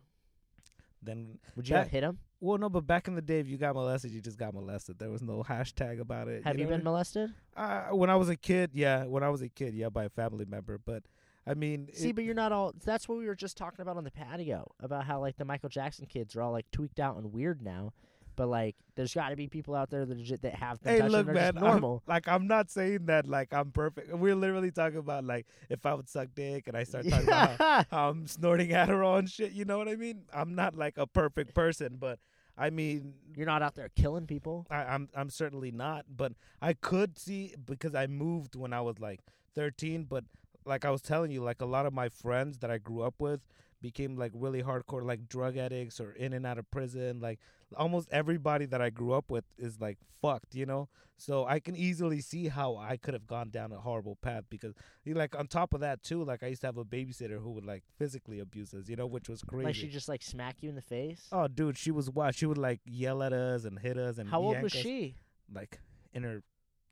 Then, 1.01 1.39
Would 1.55 1.67
you 1.69 1.73
That- 1.73 1.83
have 1.83 1.91
hit 1.91 2.03
him? 2.03 2.19
well, 2.41 2.57
no, 2.57 2.69
but 2.69 2.85
back 2.85 3.07
in 3.07 3.15
the 3.15 3.21
day, 3.21 3.39
if 3.39 3.47
you 3.47 3.57
got 3.57 3.73
molested, 3.75 4.11
you 4.11 4.19
just 4.21 4.37
got 4.37 4.53
molested. 4.53 4.99
There 4.99 5.09
was 5.09 5.21
no 5.21 5.43
hashtag 5.43 5.99
about 5.99 6.27
it. 6.27 6.43
Have 6.43 6.57
you, 6.57 6.65
know 6.65 6.71
been 6.71 6.83
molested? 6.83 7.33
I 7.55 7.61
mean? 7.61 7.71
Uh, 7.91 7.95
when 7.95 8.09
I 8.09 8.15
was 8.15 8.27
a 8.29 8.35
kid, 8.35 8.71
yeah. 8.73 9.05
When 9.05 9.23
I 9.23 9.29
was 9.29 9.41
a 9.41 9.49
kid, 9.49 9.73
yeah, 9.73 9.89
by 9.89 10.05
a 10.05 10.09
family 10.09 10.45
member. 10.45 10.77
But 10.77 11.03
I 11.49 11.53
mean, 11.55 11.89
See, 11.93 12.09
it- 12.09 12.15
but 12.15 12.23
you're 12.23 12.35
not 12.35 12.51
all. 12.51 12.73
That's 12.85 13.09
what 13.09 13.17
we 13.17 13.25
were 13.25 13.35
just 13.35 13.57
talking 13.57 13.81
about 13.81 13.97
on 13.97 14.03
the 14.03 14.11
patio 14.11 14.71
about 14.81 15.05
how 15.05 15.19
like 15.19 15.37
the 15.37 15.45
Michael 15.45 15.69
Jackson 15.69 16.05
kids 16.05 16.35
are 16.35 16.41
all 16.41 16.51
like 16.51 16.69
tweaked 16.71 16.99
out 16.99 17.17
and 17.17 17.33
weird 17.33 17.61
now. 17.61 17.93
But 18.35 18.47
like, 18.47 18.77
there's 18.95 19.13
got 19.13 19.29
to 19.29 19.35
be 19.35 19.47
people 19.47 19.75
out 19.75 19.89
there 19.89 20.05
that 20.05 20.17
legit 20.17 20.43
that 20.43 20.55
have 20.55 20.79
Hey, 20.81 21.01
look, 21.05 21.25
man. 21.27 21.35
just 21.35 21.57
I'm- 21.57 21.65
normal. 21.65 22.03
like, 22.07 22.25
I'm 22.29 22.47
not 22.47 22.69
saying 22.69 23.07
that 23.07 23.27
like 23.27 23.53
I'm 23.53 23.71
perfect. 23.71 24.13
We're 24.13 24.35
literally 24.35 24.71
talking 24.71 24.99
about 24.99 25.25
like 25.25 25.45
if 25.69 25.85
I 25.85 25.93
would 25.93 26.07
suck 26.07 26.29
dick 26.35 26.67
and 26.67 26.77
I 26.77 26.83
start 26.85 27.09
talking 27.09 27.27
about 27.27 27.57
how, 27.57 27.85
how 27.91 28.09
I'm 28.11 28.27
snorting 28.27 28.69
Adderall 28.81 29.19
and 29.19 29.29
shit. 29.29 29.51
You 29.51 29.65
know 29.65 29.77
what 29.77 29.89
I 29.89 29.95
mean? 29.95 30.21
I'm 30.33 30.55
not 30.55 30.75
like 30.75 30.97
a 30.97 31.07
perfect 31.07 31.53
person, 31.53 31.97
but 31.99 32.19
I 32.57 32.69
mean, 32.69 33.13
You're 33.35 33.45
not 33.47 33.61
out 33.61 33.75
there 33.75 33.89
killing 33.95 34.27
people. 34.27 34.67
I, 34.69 34.83
I'm 34.83 35.09
I'm 35.15 35.29
certainly 35.29 35.71
not. 35.71 36.05
But 36.15 36.33
I 36.61 36.73
could 36.73 37.17
see 37.17 37.55
because 37.65 37.95
I 37.95 38.07
moved 38.07 38.55
when 38.55 38.71
I 38.71 38.79
was 38.81 38.99
like 38.99 39.19
13. 39.55 40.03
But 40.05 40.23
like 40.69 40.85
I 40.85 40.91
was 40.91 41.01
telling 41.01 41.31
you, 41.31 41.41
like 41.41 41.61
a 41.61 41.65
lot 41.65 41.85
of 41.85 41.93
my 41.93 42.07
friends 42.09 42.59
that 42.59 42.71
I 42.71 42.77
grew 42.77 43.01
up 43.01 43.15
with 43.19 43.41
became 43.81 44.15
like 44.17 44.31
really 44.35 44.61
hardcore 44.61 45.03
like 45.03 45.27
drug 45.27 45.57
addicts 45.57 45.99
or 45.99 46.11
in 46.11 46.33
and 46.33 46.45
out 46.45 46.57
of 46.57 46.69
prison 46.69 47.21
like 47.21 47.39
almost 47.77 48.09
everybody 48.11 48.65
that 48.65 48.81
I 48.81 48.89
grew 48.89 49.13
up 49.13 49.31
with 49.31 49.45
is 49.57 49.79
like 49.79 49.97
fucked, 50.21 50.53
you 50.53 50.65
know? 50.65 50.89
So 51.17 51.45
I 51.45 51.59
can 51.59 51.75
easily 51.75 52.19
see 52.21 52.47
how 52.47 52.77
I 52.77 52.97
could 52.97 53.13
have 53.13 53.27
gone 53.27 53.49
down 53.49 53.71
a 53.71 53.77
horrible 53.77 54.17
path 54.21 54.45
because 54.49 54.73
you 55.03 55.13
like 55.13 55.37
on 55.37 55.47
top 55.47 55.73
of 55.73 55.81
that 55.81 56.01
too, 56.03 56.23
like 56.23 56.43
I 56.43 56.47
used 56.47 56.61
to 56.61 56.67
have 56.67 56.77
a 56.77 56.85
babysitter 56.85 57.41
who 57.41 57.51
would 57.51 57.65
like 57.65 57.83
physically 57.97 58.39
abuse 58.39 58.73
us, 58.73 58.89
you 58.89 58.95
know, 58.95 59.07
which 59.07 59.29
was 59.29 59.43
crazy. 59.43 59.65
Like 59.65 59.75
she 59.75 59.87
just 59.87 60.09
like 60.09 60.23
smack 60.23 60.57
you 60.61 60.69
in 60.69 60.75
the 60.75 60.81
face. 60.81 61.27
oh 61.31 61.47
dude, 61.47 61.77
she 61.77 61.91
was 61.91 62.09
wild. 62.09 62.35
She 62.35 62.45
would 62.45 62.57
like 62.57 62.81
yell 62.85 63.21
at 63.23 63.33
us 63.33 63.65
and 63.65 63.79
hit 63.79 63.97
us 63.97 64.17
and 64.17 64.29
How 64.29 64.41
old 64.41 64.61
was 64.61 64.73
us, 64.75 64.81
she? 64.81 65.15
Like 65.53 65.79
in 66.13 66.23
her 66.23 66.41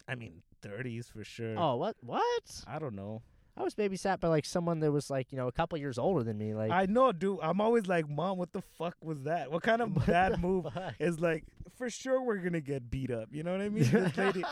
I 0.07 0.15
mean 0.15 0.41
thirties 0.61 1.09
for 1.09 1.23
sure. 1.23 1.55
Oh, 1.57 1.75
what? 1.75 1.95
What? 2.01 2.63
I 2.65 2.79
don't 2.79 2.95
know. 2.95 3.21
I 3.57 3.63
was 3.63 3.73
babysat 3.73 4.19
by 4.19 4.27
like 4.27 4.45
someone 4.45 4.79
that 4.81 4.91
was 4.91 5.09
like 5.09 5.31
you 5.31 5.37
know 5.37 5.47
a 5.47 5.51
couple 5.51 5.77
years 5.79 5.97
older 5.97 6.23
than 6.23 6.37
me. 6.37 6.53
Like 6.53 6.71
I 6.71 6.85
know, 6.85 7.11
dude. 7.11 7.39
I'm 7.41 7.59
always 7.59 7.87
like, 7.87 8.07
Mom, 8.07 8.37
what 8.37 8.53
the 8.53 8.61
fuck 8.77 8.95
was 9.01 9.23
that? 9.23 9.51
What 9.51 9.63
kind 9.63 9.81
of 9.81 9.93
bad 10.05 10.39
move 10.39 10.65
fuck? 10.73 10.93
is 10.99 11.19
like 11.19 11.43
for 11.77 11.89
sure 11.89 12.21
we're 12.21 12.37
gonna 12.37 12.61
get 12.61 12.89
beat 12.91 13.09
up. 13.11 13.29
You 13.31 13.43
know 13.43 13.51
what 13.51 13.61
I 13.61 13.69
mean? 13.69 13.83
This 13.91 14.17
lady, 14.17 14.43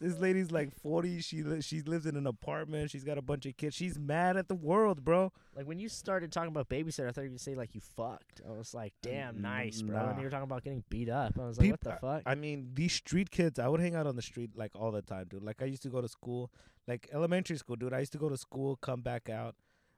this 0.00 0.18
lady's 0.18 0.50
like 0.50 0.72
40. 0.82 1.20
She 1.20 1.42
li- 1.42 1.60
she 1.60 1.82
lives 1.82 2.06
in 2.06 2.16
an 2.16 2.26
apartment. 2.26 2.90
She's 2.90 3.04
got 3.04 3.18
a 3.18 3.22
bunch 3.22 3.44
of 3.46 3.56
kids. 3.56 3.76
She's 3.76 3.98
mad 3.98 4.36
at 4.36 4.48
the 4.48 4.54
world, 4.54 5.04
bro. 5.04 5.30
Like 5.54 5.66
when 5.66 5.78
you 5.78 5.88
started 5.88 6.32
talking 6.32 6.48
about 6.48 6.68
babysitter, 6.68 7.08
I 7.08 7.12
thought 7.12 7.20
you 7.22 7.26
were 7.26 7.32
gonna 7.32 7.38
say 7.38 7.54
like 7.54 7.74
you 7.74 7.80
fucked. 7.80 8.40
I 8.48 8.52
was 8.56 8.72
like, 8.72 8.94
damn, 9.02 9.42
nice, 9.42 9.82
bro. 9.82 9.98
And 9.98 10.18
you 10.18 10.24
were 10.24 10.30
talking 10.30 10.44
about 10.44 10.64
getting 10.64 10.82
beat 10.88 11.10
up. 11.10 11.38
I 11.38 11.46
was 11.46 11.58
like, 11.58 11.70
what 11.70 11.80
the 11.80 11.98
fuck? 12.00 12.22
I 12.24 12.34
mean, 12.34 12.70
these 12.72 12.94
street 12.94 13.30
kids. 13.30 13.58
I 13.58 13.68
would 13.68 13.80
hang 13.80 13.94
out 13.94 14.06
on 14.06 14.16
the 14.16 14.22
street 14.22 14.50
like 14.56 14.72
all 14.74 14.90
the 14.90 15.02
time, 15.02 15.26
dude. 15.28 15.42
Like 15.42 15.60
I 15.60 15.66
used 15.66 15.82
to 15.82 15.90
go 15.90 16.00
to 16.00 16.08
school, 16.08 16.50
like 16.88 17.08
elementary 17.12 17.58
school, 17.58 17.76
dude. 17.76 17.92
I 17.92 17.98
used 17.98 18.12
to 18.12 18.18
go 18.18 18.30
to 18.30 18.38
school, 18.38 18.76
come 18.76 19.02
back 19.02 19.28
out, 19.28 19.54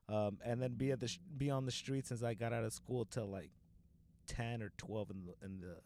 um, 0.09 0.39
and 0.45 0.61
then 0.61 0.75
be 0.75 0.91
at 0.91 0.99
the 0.99 1.09
sh- 1.09 1.21
be 1.39 1.49
on 1.49 1.65
the 1.65 1.73
street 1.73 2.07
since 2.09 2.25
I 2.25 2.35
got 2.35 2.53
out 2.53 2.65
of 2.65 2.73
school 2.73 3.05
till 3.05 3.27
like 3.31 3.51
10 4.27 4.63
or 4.63 4.73
12 4.79 5.11
in 5.11 5.27
the 5.27 5.47
in 5.47 5.61
the 5.61 5.77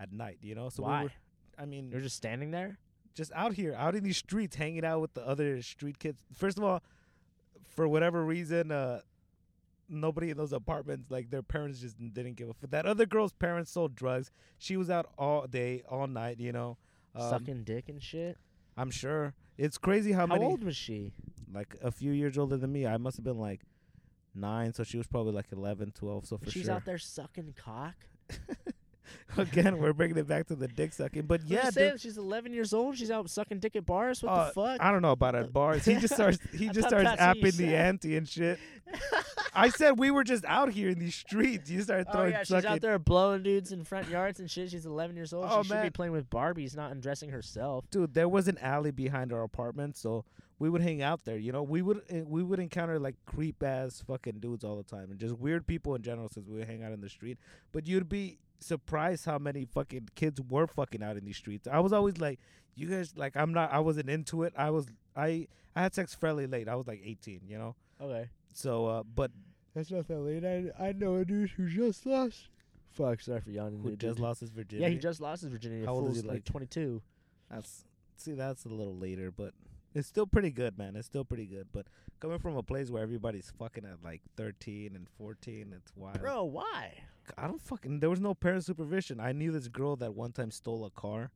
at 0.00 0.12
night. 0.12 0.38
You 0.40 0.54
know, 0.54 0.70
so 0.70 0.84
Why? 0.84 1.00
we 1.00 1.04
were. 1.04 1.12
I 1.58 1.64
mean, 1.66 1.90
You're 1.90 2.00
just 2.00 2.16
standing 2.16 2.50
there. 2.50 2.78
Just 3.16 3.32
out 3.34 3.54
here, 3.54 3.74
out 3.76 3.96
in 3.96 4.04
these 4.04 4.18
streets, 4.18 4.54
hanging 4.54 4.84
out 4.84 5.00
with 5.00 5.14
the 5.14 5.26
other 5.26 5.60
street 5.62 5.98
kids. 5.98 6.22
First 6.34 6.58
of 6.58 6.64
all, 6.64 6.82
for 7.74 7.88
whatever 7.88 8.24
reason, 8.24 8.70
uh, 8.70 9.00
nobody 9.88 10.30
in 10.30 10.36
those 10.36 10.52
apartments, 10.52 11.10
like 11.10 11.30
their 11.30 11.42
parents, 11.42 11.80
just 11.80 11.96
didn't 11.98 12.34
give 12.34 12.48
a 12.50 12.52
fuck. 12.54 12.70
That 12.70 12.86
other 12.86 13.06
girl's 13.06 13.32
parents 13.32 13.70
sold 13.72 13.96
drugs. 13.96 14.30
She 14.58 14.76
was 14.76 14.90
out 14.90 15.08
all 15.18 15.46
day, 15.46 15.82
all 15.88 16.06
night. 16.06 16.38
You 16.38 16.52
know, 16.52 16.76
um, 17.14 17.30
sucking 17.30 17.64
dick 17.64 17.88
and 17.88 18.02
shit. 18.02 18.36
I'm 18.76 18.90
sure 18.90 19.32
it's 19.56 19.78
crazy 19.78 20.12
how, 20.12 20.26
How 20.26 20.34
many. 20.34 20.44
old 20.44 20.62
was 20.62 20.76
she? 20.76 21.12
Like 21.52 21.74
a 21.82 21.90
few 21.90 22.12
years 22.12 22.36
older 22.36 22.58
than 22.58 22.70
me. 22.72 22.86
I 22.86 22.98
must 22.98 23.16
have 23.16 23.24
been 23.24 23.38
like 23.38 23.62
nine, 24.34 24.74
so 24.74 24.84
she 24.84 24.98
was 24.98 25.06
probably 25.06 25.32
like 25.32 25.46
11, 25.50 25.92
12. 25.92 26.26
So 26.26 26.36
for 26.36 26.44
She's 26.44 26.52
sure. 26.52 26.60
She's 26.62 26.68
out 26.68 26.84
there 26.84 26.98
sucking 26.98 27.54
cock. 27.56 27.94
Again, 29.36 29.78
we're 29.78 29.92
bringing 29.92 30.16
it 30.16 30.26
back 30.26 30.46
to 30.48 30.54
the 30.56 30.68
dick 30.68 30.92
sucking. 30.92 31.22
But 31.26 31.42
yeah, 31.46 31.70
saying, 31.70 31.98
she's 31.98 32.18
11 32.18 32.52
years 32.52 32.72
old. 32.72 32.96
She's 32.96 33.10
out 33.10 33.28
sucking 33.30 33.58
dick 33.60 33.76
at 33.76 33.86
bars. 33.86 34.22
What 34.22 34.30
Uh, 34.30 34.44
the 34.46 34.52
fuck? 34.52 34.80
I 34.80 34.90
don't 34.90 35.02
know 35.02 35.12
about 35.12 35.34
at 35.34 35.52
bars. 35.52 35.84
He 35.84 35.96
just 35.96 36.14
starts. 36.14 36.38
He 36.54 36.68
just 36.70 36.88
starts 36.88 37.10
apping 37.20 37.56
the 37.56 37.74
ante 37.74 38.16
and 38.16 38.28
shit. 38.28 38.58
I 39.54 39.70
said 39.70 39.98
we 39.98 40.10
were 40.10 40.22
just 40.24 40.44
out 40.44 40.70
here 40.70 40.90
in 40.90 40.98
these 40.98 41.14
streets. 41.14 41.70
You 41.70 41.80
start 41.82 42.06
Oh 42.08 42.12
throwing 42.12 42.32
yeah, 42.32 42.44
she's 42.44 42.64
out 42.64 42.80
there 42.80 42.98
blowing 42.98 43.42
dudes 43.42 43.72
in 43.72 43.84
front 43.84 44.08
yards 44.08 44.38
and 44.38 44.50
shit. 44.50 44.70
She's 44.70 44.86
11 44.86 45.16
years 45.16 45.32
old. 45.32 45.46
Oh, 45.48 45.62
she 45.62 45.68
should 45.70 45.82
be 45.82 45.90
playing 45.90 46.12
with 46.12 46.28
Barbies, 46.30 46.76
not 46.76 46.92
undressing 46.92 47.30
herself. 47.30 47.84
Dude, 47.90 48.14
there 48.14 48.28
was 48.28 48.48
an 48.48 48.58
alley 48.58 48.90
behind 48.90 49.32
our 49.32 49.42
apartment, 49.42 49.96
so 49.96 50.24
we 50.58 50.68
would 50.68 50.82
hang 50.82 51.02
out 51.02 51.24
there. 51.24 51.36
You 51.38 51.52
know, 51.52 51.62
we 51.62 51.82
would 51.82 52.02
uh, 52.12 52.24
we 52.26 52.42
would 52.42 52.58
encounter 52.60 52.98
like 52.98 53.16
creep 53.24 53.62
ass 53.62 54.02
fucking 54.06 54.40
dudes 54.40 54.62
all 54.62 54.76
the 54.76 54.82
time, 54.84 55.10
and 55.10 55.18
just 55.18 55.36
weird 55.38 55.66
people 55.66 55.94
in 55.94 56.02
general. 56.02 56.28
Since 56.28 56.46
we 56.48 56.58
would 56.58 56.68
hang 56.68 56.82
out 56.82 56.92
in 56.92 57.00
the 57.00 57.08
street, 57.08 57.38
but 57.72 57.86
you'd 57.86 58.08
be 58.08 58.38
surprised 58.60 59.24
how 59.24 59.38
many 59.38 59.64
fucking 59.64 60.08
kids 60.14 60.40
were 60.40 60.66
fucking 60.66 61.02
out 61.02 61.16
in 61.16 61.24
these 61.24 61.36
streets. 61.36 61.68
I 61.70 61.80
was 61.80 61.92
always 61.92 62.18
like, 62.18 62.38
you 62.74 62.88
guys 62.88 63.14
like, 63.16 63.36
I'm 63.36 63.52
not. 63.52 63.72
I 63.72 63.80
wasn't 63.80 64.10
into 64.10 64.42
it. 64.42 64.52
I 64.56 64.70
was. 64.70 64.86
I 65.16 65.46
I 65.74 65.82
had 65.82 65.94
sex 65.94 66.14
fairly 66.14 66.46
late. 66.46 66.68
I 66.68 66.74
was 66.74 66.86
like 66.86 67.00
18. 67.04 67.42
You 67.46 67.58
know. 67.58 67.74
Okay. 68.00 68.28
So, 68.54 68.86
uh, 68.86 69.02
but 69.02 69.30
That's 69.74 69.90
not 69.90 70.08
that 70.08 70.20
late. 70.20 70.44
I 70.44 70.88
I 70.88 70.92
know 70.92 71.16
a 71.16 71.24
dude 71.24 71.50
who 71.50 71.68
just 71.68 72.06
lost. 72.06 72.48
Fuck, 72.90 73.20
sorry 73.20 73.40
for 73.42 73.50
yawning. 73.50 73.80
who 73.82 73.90
dude. 73.90 74.00
just 74.00 74.18
lost 74.18 74.40
his 74.40 74.48
virginity? 74.50 74.82
Yeah, 74.82 74.88
he 74.88 74.98
just 74.98 75.20
lost 75.20 75.42
his 75.42 75.50
virginity. 75.50 75.84
How 75.84 75.92
old 75.92 76.10
is 76.10 76.22
he, 76.22 76.26
like 76.26 76.36
like- 76.36 76.44
22. 76.44 77.02
That's 77.50 77.84
see, 78.16 78.32
that's 78.32 78.64
a 78.64 78.68
little 78.68 78.96
later, 78.96 79.30
but 79.30 79.52
it's 79.94 80.08
still 80.08 80.26
pretty 80.26 80.50
good, 80.50 80.78
man. 80.78 80.96
It's 80.96 81.06
still 81.06 81.24
pretty 81.24 81.46
good. 81.46 81.68
But 81.72 81.86
coming 82.20 82.38
from 82.38 82.56
a 82.56 82.62
place 82.62 82.90
where 82.90 83.02
everybody's 83.02 83.52
fucking 83.58 83.84
at 83.84 84.02
like 84.02 84.22
13 84.36 84.92
and 84.94 85.06
14, 85.18 85.74
it's 85.76 85.92
wild. 85.94 86.20
Bro, 86.20 86.44
why? 86.44 86.92
I 87.36 87.46
don't 87.46 87.60
fucking. 87.60 88.00
There 88.00 88.10
was 88.10 88.20
no 88.20 88.34
parent 88.34 88.64
supervision. 88.64 89.20
I 89.20 89.32
knew 89.32 89.52
this 89.52 89.68
girl 89.68 89.96
that 89.96 90.14
one 90.14 90.32
time 90.32 90.50
stole 90.50 90.84
a 90.84 90.90
car, 90.90 91.30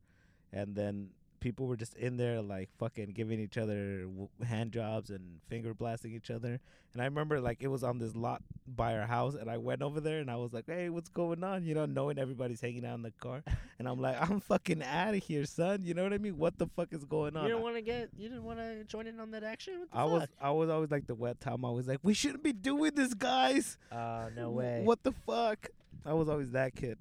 and 0.51 0.75
then 0.75 1.09
people 1.41 1.65
were 1.65 1.75
just 1.75 1.95
in 1.95 2.17
there 2.17 2.39
like 2.39 2.69
fucking 2.77 3.09
giving 3.13 3.39
each 3.39 3.57
other 3.57 4.01
w- 4.03 4.29
hand 4.47 4.71
jobs 4.71 5.09
and 5.09 5.39
finger 5.49 5.73
blasting 5.73 6.13
each 6.13 6.29
other. 6.29 6.59
And 6.93 7.01
I 7.01 7.05
remember 7.05 7.41
like 7.41 7.63
it 7.63 7.67
was 7.67 7.83
on 7.83 7.97
this 7.97 8.15
lot 8.15 8.43
by 8.67 8.95
our 8.97 9.07
house, 9.07 9.33
and 9.35 9.49
I 9.49 9.57
went 9.57 9.81
over 9.81 9.99
there 9.99 10.19
and 10.19 10.29
I 10.29 10.35
was 10.35 10.53
like, 10.53 10.65
"Hey, 10.67 10.89
what's 10.89 11.09
going 11.09 11.43
on?" 11.43 11.63
You 11.63 11.73
know, 11.73 11.85
knowing 11.85 12.19
everybody's 12.19 12.61
hanging 12.61 12.85
out 12.85 12.95
in 12.95 13.01
the 13.01 13.11
car, 13.11 13.43
and 13.79 13.87
I'm 13.87 13.99
like, 13.99 14.17
"I'm 14.21 14.39
fucking 14.39 14.83
out 14.83 15.15
of 15.15 15.23
here, 15.23 15.45
son." 15.45 15.83
You 15.83 15.93
know 15.93 16.03
what 16.03 16.13
I 16.13 16.17
mean? 16.19 16.37
What 16.37 16.57
the 16.57 16.67
fuck 16.67 16.93
is 16.93 17.03
going 17.05 17.35
on? 17.35 17.43
You 17.43 17.49
didn't 17.49 17.63
want 17.63 17.75
to 17.77 17.81
get. 17.81 18.09
You 18.17 18.29
didn't 18.29 18.43
want 18.43 18.59
to 18.59 18.83
join 18.83 19.07
in 19.07 19.19
on 19.19 19.31
that 19.31 19.43
action. 19.43 19.79
What 19.79 19.91
the 19.91 19.97
I 19.97 20.03
was? 20.03 20.27
I 20.41 20.51
was 20.51 20.69
always 20.69 20.91
like 20.91 21.07
the 21.07 21.15
wet 21.15 21.39
Tom. 21.39 21.65
I 21.65 21.71
was 21.71 21.87
like, 21.87 21.99
"We 22.03 22.13
shouldn't 22.13 22.43
be 22.43 22.53
doing 22.53 22.91
this, 22.93 23.13
guys." 23.13 23.77
Uh, 23.91 24.29
no 24.35 24.51
way. 24.51 24.81
What 24.83 25.01
the 25.01 25.13
fuck? 25.25 25.69
I 26.05 26.13
was 26.13 26.29
always 26.29 26.51
that 26.51 26.75
kid. 26.75 26.97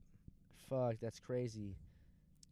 Fuck, 0.68 0.96
that's 1.00 1.18
crazy. 1.20 1.76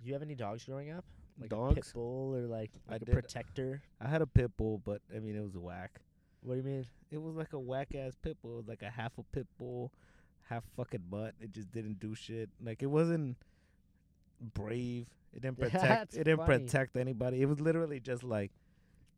Do 0.01 0.07
you 0.07 0.13
have 0.15 0.23
any 0.23 0.35
dogs 0.35 0.65
growing 0.65 0.91
up? 0.91 1.05
Like 1.41 1.47
a 1.53 1.57
Dogs? 1.57 1.75
pit 1.75 1.91
bull 1.95 2.35
or 2.35 2.47
like, 2.47 2.71
I 2.89 2.93
like 2.95 3.03
a 3.03 3.05
did. 3.05 3.13
protector? 3.13 3.83
I 4.01 4.09
had 4.09 4.23
a 4.23 4.27
pit 4.27 4.51
bull, 4.57 4.81
but 4.85 5.01
I 5.15 5.21
mean 5.21 5.37
it 5.37 5.43
was 5.43 5.57
whack. 5.57 6.01
What 6.43 6.55
do 6.55 6.59
you 6.61 6.65
mean? 6.65 6.87
It 7.11 7.23
was 7.23 7.37
like 7.37 7.53
a 7.53 7.59
whack 7.59 7.95
ass 7.95 8.15
pit 8.21 8.37
bull. 8.43 8.55
It 8.55 8.57
was 8.57 8.69
like 8.69 8.83
a 8.83 8.91
half 8.91 9.13
a 9.19 9.23
pit 9.33 9.47
bull, 9.59 9.93
half 10.49 10.65
fucking 10.77 11.05
butt. 11.11 11.35
It 11.41 11.53
just 11.53 11.71
didn't 11.71 12.01
do 12.01 12.15
shit. 12.15 12.49
Like 12.61 12.83
it 12.83 12.87
wasn't 12.87 13.37
brave. 14.55 15.07
It 15.35 15.43
didn't 15.43 15.59
protect. 15.61 15.83
That's 15.83 16.17
it 16.17 16.25
didn't 16.25 16.47
funny. 16.47 16.65
protect 16.65 16.97
anybody. 16.97 17.43
It 17.43 17.47
was 17.47 17.61
literally 17.61 18.01
just 18.01 18.25
like 18.25 18.51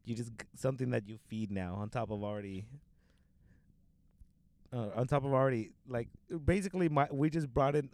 you 0.05 0.14
just 0.14 0.31
g- 0.31 0.47
something 0.57 0.91
that 0.91 1.09
you 1.09 1.18
feed 1.29 1.51
now 1.51 1.75
on 1.77 1.89
top 1.89 2.11
of 2.11 2.23
already. 2.23 2.64
Uh, 4.73 4.89
on 4.95 5.07
top 5.07 5.25
of 5.25 5.33
already 5.33 5.73
like 5.89 6.09
basically 6.45 6.89
my 6.89 7.09
we 7.11 7.29
just 7.29 7.53
brought 7.53 7.75
in 7.75 7.91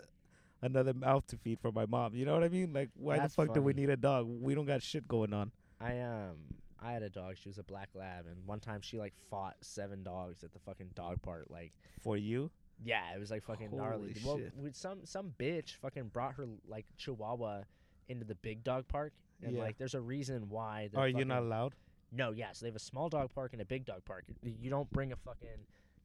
another 0.62 0.93
mouth 0.93 1.27
to 1.27 1.37
feed 1.39 1.59
for 1.61 1.72
my 1.72 1.87
mom. 1.87 2.14
You 2.14 2.24
know 2.27 2.35
what 2.35 2.45
I 2.45 2.49
mean? 2.49 2.72
Like 2.72 2.91
why 2.95 3.16
That's 3.16 3.35
the 3.35 3.47
fuck 3.47 3.55
do 3.55 3.62
we 3.62 3.72
funny. 3.72 3.87
need 3.87 3.93
a 3.93 3.97
dog? 3.97 4.27
We 4.29 4.55
don't 4.55 4.66
got 4.66 4.83
shit 4.83 5.09
going 5.09 5.33
on. 5.33 5.53
I 5.81 6.01
um 6.01 6.37
I 6.79 6.93
had 6.93 7.03
a 7.03 7.09
dog. 7.09 7.37
She 7.43 7.49
was 7.49 7.57
a 7.59 7.62
black 7.62 7.89
lab, 7.95 8.27
and 8.27 8.37
one 8.47 8.61
time 8.61 8.81
she 8.83 8.99
like 8.99 9.14
fought 9.31 9.57
seven 9.62 10.03
dogs 10.03 10.45
at 10.45 10.53
the 10.53 10.59
fucking 10.59 10.91
dog 10.95 11.22
park. 11.22 11.47
Like, 11.49 11.72
For 12.03 12.18
you? 12.18 12.51
yeah, 12.85 13.14
it 13.14 13.18
was 13.18 13.31
like 13.31 13.43
fucking 13.43 13.74
gnarly. 13.74 14.14
Holy 14.22 14.43
Well, 14.53 14.53
shit. 14.66 14.77
some 14.77 14.99
some 15.07 15.33
bitch 15.39 15.77
fucking 15.77 16.09
brought 16.12 16.35
her 16.35 16.47
like 16.68 16.85
Chihuahua 16.99 17.62
into 18.09 18.27
the 18.27 18.35
big 18.35 18.62
dog 18.62 18.87
park, 18.89 19.14
and 19.43 19.57
Yeah. 19.57 19.62
like 19.62 19.79
there's 19.79 19.95
a 19.95 20.01
reason 20.01 20.51
why. 20.51 20.91
they're 20.93 21.01
Are 21.01 21.09
you 21.09 21.24
not 21.24 21.43
allowed? 21.43 21.74
No, 22.12 22.33
yeah. 22.33 22.53
So 22.53 22.66
they 22.66 22.68
have 22.68 22.77
a 22.77 22.79
small 22.79 23.09
dog 23.09 23.31
park 23.35 23.55
and 23.55 23.62
a 23.62 23.64
big 23.64 23.87
dog 23.87 24.05
park. 24.05 24.27
You 24.43 24.68
don't 24.68 24.91
bring 24.93 25.12
a 25.12 25.16
fucking. 25.16 25.49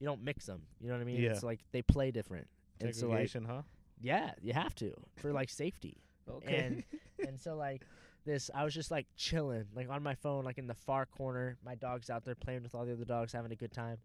You 0.01 0.07
don't 0.07 0.23
mix 0.23 0.47
them. 0.47 0.63
You 0.81 0.87
know 0.89 0.95
what 0.95 1.01
I 1.01 1.05
mean? 1.05 1.21
Yeah. 1.21 1.29
It's 1.29 1.43
like 1.43 1.59
they 1.71 1.83
play 1.83 2.11
different. 2.11 2.47
And 2.81 2.93
so 2.93 3.07
like, 3.07 3.31
huh? 3.31 3.61
yeah, 4.01 4.31
you 4.41 4.51
have 4.51 4.73
to 4.75 4.91
for 5.15 5.31
like 5.31 5.49
safety. 5.49 6.01
Okay. 6.27 6.83
and 7.27 7.39
so 7.39 7.55
like 7.55 7.83
this 8.25 8.51
i 8.53 8.63
was 8.63 8.73
just 8.73 8.91
like 8.91 9.07
chilling 9.15 9.65
like 9.75 9.89
on 9.89 10.03
my 10.03 10.15
phone 10.15 10.43
like 10.43 10.57
in 10.57 10.67
the 10.67 10.73
far 10.73 11.05
corner 11.05 11.57
my 11.65 11.75
dog's 11.75 12.09
out 12.09 12.23
there 12.23 12.35
playing 12.35 12.63
with 12.63 12.75
all 12.75 12.85
the 12.85 12.93
other 12.93 13.05
dogs 13.05 13.33
having 13.33 13.51
a 13.51 13.55
good 13.55 13.71
time 13.71 13.97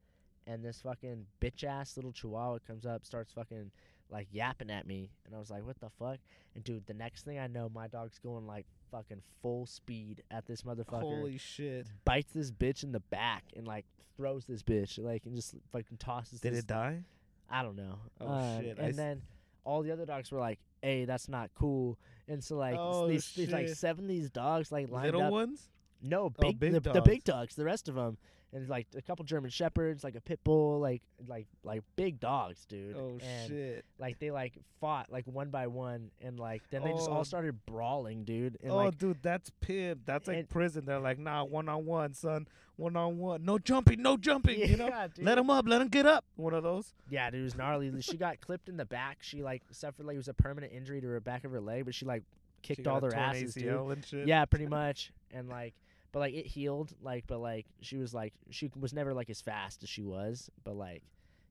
and 0.46 0.64
this 0.64 0.80
fucking 0.80 1.26
bitch 1.40 1.64
ass 1.64 1.96
little 1.96 2.12
chihuahua 2.12 2.58
comes 2.66 2.86
up 2.86 3.04
starts 3.04 3.32
fucking 3.32 3.70
like 4.10 4.28
yapping 4.30 4.70
at 4.70 4.86
me 4.86 5.10
and 5.26 5.34
i 5.34 5.38
was 5.38 5.50
like 5.50 5.64
what 5.66 5.78
the 5.80 5.90
fuck 5.98 6.18
and 6.54 6.62
dude 6.64 6.86
the 6.86 6.94
next 6.94 7.24
thing 7.24 7.38
i 7.38 7.46
know 7.46 7.68
my 7.74 7.88
dog's 7.88 8.18
going 8.20 8.46
like 8.46 8.64
fucking 8.92 9.20
full 9.42 9.66
speed 9.66 10.22
at 10.30 10.46
this 10.46 10.62
motherfucker 10.62 11.00
Holy 11.00 11.38
shit. 11.38 11.86
bites 12.04 12.32
this 12.32 12.50
bitch 12.52 12.84
in 12.84 12.92
the 12.92 13.00
back 13.00 13.42
and 13.56 13.66
like 13.66 13.84
throws 14.16 14.44
this 14.46 14.62
bitch 14.62 15.02
like 15.02 15.26
and 15.26 15.34
just 15.34 15.54
fucking 15.72 15.96
tosses 15.98 16.40
Did 16.40 16.52
this 16.52 16.60
it 16.60 16.66
die? 16.68 17.02
I 17.50 17.62
don't 17.62 17.76
know. 17.76 17.98
Oh, 18.20 18.26
Um, 18.28 18.60
shit, 18.62 18.78
And 18.78 18.88
s- 18.90 18.96
then 18.96 19.22
all 19.64 19.82
the 19.82 19.90
other 19.92 20.06
dogs 20.06 20.30
were 20.32 20.40
like, 20.40 20.58
"Hey, 20.82 21.04
that's 21.04 21.28
not 21.28 21.50
cool." 21.54 21.98
And 22.28 22.42
so 22.42 22.56
like 22.56 22.76
Oh, 22.78 23.06
these, 23.08 23.30
these 23.34 23.50
like 23.50 23.66
shit. 23.68 23.76
seven 23.76 24.04
of 24.04 24.08
these 24.08 24.30
dogs 24.30 24.72
like 24.72 24.88
lined 24.90 25.06
Little 25.06 25.22
up. 25.22 25.32
ones. 25.32 25.68
No, 26.02 26.30
big, 26.30 26.58
big 26.58 26.72
the, 26.72 26.80
the 26.80 27.02
big 27.02 27.24
dogs, 27.24 27.54
the 27.56 27.64
rest 27.64 27.88
of 27.88 27.94
them, 27.96 28.16
and 28.52 28.68
like 28.68 28.86
a 28.96 29.02
couple 29.02 29.24
German 29.24 29.50
shepherds, 29.50 30.04
like 30.04 30.14
a 30.14 30.20
pit 30.20 30.40
bull, 30.44 30.78
like 30.80 31.02
like 31.26 31.46
like 31.64 31.82
big 31.96 32.20
dogs, 32.20 32.64
dude. 32.66 32.96
Oh 32.96 33.18
and 33.22 33.48
shit. 33.48 33.84
like 33.98 34.18
they 34.18 34.30
like 34.30 34.54
fought 34.80 35.10
like 35.10 35.26
one 35.26 35.50
by 35.50 35.66
one, 35.66 36.10
and 36.20 36.38
like 36.38 36.62
then 36.70 36.82
they 36.84 36.92
just 36.92 37.08
Oh. 37.08 37.14
all 37.14 37.24
started 37.24 37.64
brawling, 37.66 38.24
dude. 38.24 38.56
And 38.62 38.72
oh, 38.72 38.76
like 38.76 38.98
dude, 38.98 39.18
that's 39.22 39.50
pimp. 39.60 40.00
That's 40.06 40.28
like 40.28 40.38
and- 40.38 40.48
prison. 40.48 40.84
They're 40.86 41.00
like, 41.00 41.18
nah, 41.18 41.44
one 41.44 41.68
on 41.68 41.84
one, 41.84 42.14
son, 42.14 42.46
one 42.76 42.96
on 42.96 43.18
one. 43.18 43.44
No 43.44 43.58
jumping, 43.58 44.00
no 44.00 44.16
jumping. 44.16 44.58
you 44.60 44.76
know, 44.76 44.86
Yeah, 44.90 45.08
dude. 45.14 45.24
let 45.24 45.38
him 45.38 45.50
up, 45.50 45.66
let 45.68 45.82
him 45.82 45.88
get 45.88 46.06
up. 46.06 46.24
One 46.36 46.54
of 46.54 46.62
those. 46.62 46.94
Yeah, 47.10 47.30
dude, 47.30 47.40
it 47.40 47.44
was 47.44 47.56
gnarly. 47.56 47.92
she 48.00 48.16
got 48.16 48.40
clipped 48.40 48.68
in 48.68 48.76
the 48.76 48.86
back. 48.86 49.18
She 49.22 49.42
like 49.42 49.62
suffered 49.72 50.06
like 50.06 50.14
it 50.14 50.18
was 50.18 50.28
a 50.28 50.34
permanent 50.34 50.72
injury 50.72 51.00
to 51.00 51.06
her 51.08 51.20
back 51.20 51.44
of 51.44 51.50
her 51.50 51.60
leg, 51.60 51.84
but 51.84 51.94
she 51.94 52.04
like 52.06 52.22
kicked 52.62 52.84
got 52.84 52.94
all 52.94 53.00
their 53.00 53.14
asses, 53.14 53.54
dude. 53.54 53.64
ACL 53.64 53.92
and 53.92 54.04
shit. 54.06 54.26
Yeah, 54.28 54.44
pretty 54.44 54.66
much. 54.66 55.12
And 55.32 55.48
like, 55.48 55.74
but 56.16 56.20
like 56.20 56.32
it 56.34 56.46
healed. 56.46 56.94
Like, 57.02 57.24
but 57.26 57.40
like 57.40 57.66
she 57.82 57.98
was 57.98 58.14
like 58.14 58.32
she 58.48 58.70
was 58.80 58.94
never 58.94 59.12
like 59.12 59.28
as 59.28 59.42
fast 59.42 59.82
as 59.82 59.90
she 59.90 60.02
was. 60.02 60.50
But 60.64 60.74
like, 60.74 61.02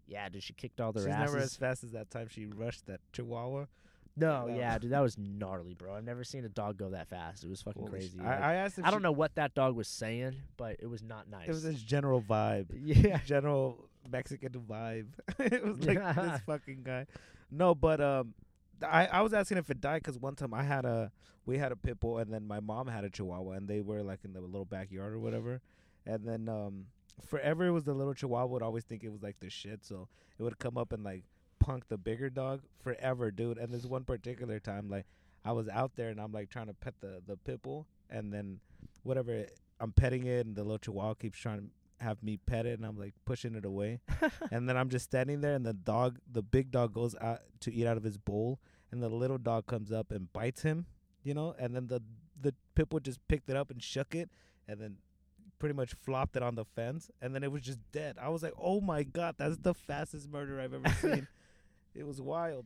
yeah, 0.07 0.28
dude, 0.28 0.41
she 0.41 0.53
kicked 0.53 0.82
all 0.82 0.91
their 0.91 1.03
She's 1.03 1.13
asses. 1.13 1.34
never 1.34 1.43
as 1.43 1.55
fast 1.55 1.84
as 1.84 1.91
that 1.91 2.09
time 2.09 2.30
she 2.32 2.47
rushed 2.47 2.88
that 2.88 2.99
Chihuahua. 3.13 3.66
no, 4.18 4.47
No. 4.47 4.55
yeah, 4.55 4.80
dude, 4.80 4.89
that 4.91 5.01
was 5.03 5.20
gnarly, 5.20 5.76
bro. 5.76 5.93
I've 5.95 6.03
never 6.03 6.24
seen 6.24 6.45
a 6.45 6.49
dog 6.49 6.78
go 6.78 6.89
that 6.89 7.09
fast. 7.09 7.43
It 7.43 7.49
was 7.51 7.61
fucking 7.61 7.84
Holy 7.84 7.91
crazy. 7.91 8.20
I, 8.20 8.24
Like, 8.24 8.39
I 8.41 8.53
asked. 8.55 8.80
If 8.80 8.86
I 8.86 8.89
don't 8.89 9.01
she- 9.01 9.03
know 9.03 9.11
what 9.11 9.36
that 9.36 9.53
dog 9.53 9.76
was 9.76 9.88
saying, 9.88 10.34
but 10.57 10.78
it 10.80 10.88
was 10.88 11.03
not 11.03 11.30
nice. 11.30 11.47
It 11.47 11.51
was 11.51 11.61
this 11.61 11.80
general 11.84 12.24
vibe. 12.24 12.66
yeah. 12.84 13.20
general 13.24 13.88
Mexican 14.09 14.49
vibe. 14.53 15.09
it 15.39 15.63
was 15.63 15.80
like 15.86 15.99
this 16.16 16.41
fucking 16.47 16.82
guy. 16.84 17.05
No, 17.51 17.76
but 17.76 18.01
um, 18.01 18.34
I 18.84 19.07
I 19.07 19.21
was 19.21 19.34
asking 19.34 19.57
if 19.57 19.69
it 19.69 19.82
died 19.82 20.03
because 20.03 20.19
one 20.19 20.36
time 20.36 20.53
I 20.53 20.63
had 20.63 20.86
a 20.86 21.11
we 21.45 21.57
had 21.57 21.71
a 21.71 21.76
pit 21.76 21.99
bull 21.99 22.17
and 22.17 22.34
then 22.34 22.45
my 22.47 22.59
mom 22.59 22.88
had 22.88 23.03
a 23.03 23.09
chihuahua 23.09 23.51
and 23.51 23.67
they 23.67 23.82
were 23.82 24.01
like 24.03 24.19
in 24.23 24.34
the 24.34 24.41
little 24.41 24.65
backyard 24.65 25.13
or 25.13 25.19
whatever, 25.19 25.61
and 26.05 26.26
then 26.28 26.49
um 26.49 26.88
forever 27.26 27.67
it 27.67 27.71
was 27.71 27.84
the 27.84 27.93
little 27.93 28.13
chihuahua 28.13 28.47
would 28.47 28.63
always 28.63 28.84
think 28.84 29.03
it 29.03 29.09
was 29.11 29.23
like 29.23 29.39
the 29.39 29.49
shit, 29.49 29.86
so 29.86 30.07
it 30.38 30.43
would 30.43 30.59
come 30.59 30.78
up 30.78 30.91
and 30.91 31.03
like 31.03 31.23
punk 31.59 31.88
the 31.88 31.97
bigger 31.97 32.30
dog 32.30 32.61
forever, 32.82 33.32
dude. 33.32 33.57
And 33.57 33.73
this 33.73 33.86
one 33.86 34.03
particular 34.03 34.59
time, 34.59 34.89
like 34.89 35.05
I 35.43 35.51
was 35.51 35.67
out 35.69 35.95
there 35.95 36.09
and 36.09 36.19
I'm 36.19 36.32
like 36.32 36.49
trying 36.49 36.67
to 36.67 36.73
pet 36.73 36.95
the 37.01 37.21
the 37.26 37.38
pit 37.38 37.61
bull. 37.61 37.88
And 38.09 38.32
then 38.32 38.59
whatever 39.03 39.45
I'm 39.80 39.91
petting 39.91 40.26
it 40.26 40.45
and 40.45 40.55
the 40.55 40.63
little 40.63 40.78
chihuahua 40.78 41.15
keeps 41.15 41.39
trying 41.39 41.59
to 41.59 41.65
have 41.99 42.21
me 42.21 42.37
pet 42.37 42.65
it 42.65 42.77
and 42.77 42.85
I'm 42.85 42.97
like 42.97 43.13
pushing 43.25 43.55
it 43.55 43.65
away 43.65 43.99
and 44.51 44.67
then 44.67 44.77
I'm 44.77 44.89
just 44.89 45.05
standing 45.05 45.41
there 45.41 45.53
and 45.55 45.65
the 45.65 45.73
dog 45.73 46.19
the 46.29 46.41
big 46.41 46.71
dog 46.71 46.93
goes 46.93 47.15
out 47.21 47.39
to 47.61 47.73
eat 47.73 47.85
out 47.87 47.97
of 47.97 48.03
his 48.03 48.17
bowl 48.17 48.59
and 48.91 49.01
the 49.01 49.09
little 49.09 49.37
dog 49.37 49.65
comes 49.65 49.91
up 49.91 50.11
and 50.11 50.31
bites 50.33 50.61
him 50.63 50.85
you 51.23 51.33
know 51.33 51.55
and 51.57 51.75
then 51.75 51.87
the 51.87 52.01
the 52.39 52.53
pit 52.75 52.89
bull 52.89 52.99
just 52.99 53.25
picked 53.27 53.49
it 53.49 53.55
up 53.55 53.71
and 53.71 53.81
shook 53.81 54.13
it 54.13 54.29
and 54.67 54.79
then 54.79 54.97
pretty 55.57 55.73
much 55.73 55.93
flopped 55.93 56.35
it 56.35 56.43
on 56.43 56.55
the 56.55 56.65
fence 56.65 57.09
and 57.21 57.33
then 57.33 57.43
it 57.43 57.51
was 57.51 57.61
just 57.61 57.79
dead 57.91 58.17
I 58.21 58.29
was 58.29 58.43
like 58.43 58.53
oh 58.61 58.81
my 58.81 59.03
god 59.03 59.35
that's 59.37 59.57
the 59.57 59.73
fastest 59.73 60.29
murder 60.29 60.59
I've 60.59 60.73
ever 60.73 60.89
seen 61.01 61.27
it 61.93 62.05
was 62.05 62.21
wild 62.21 62.65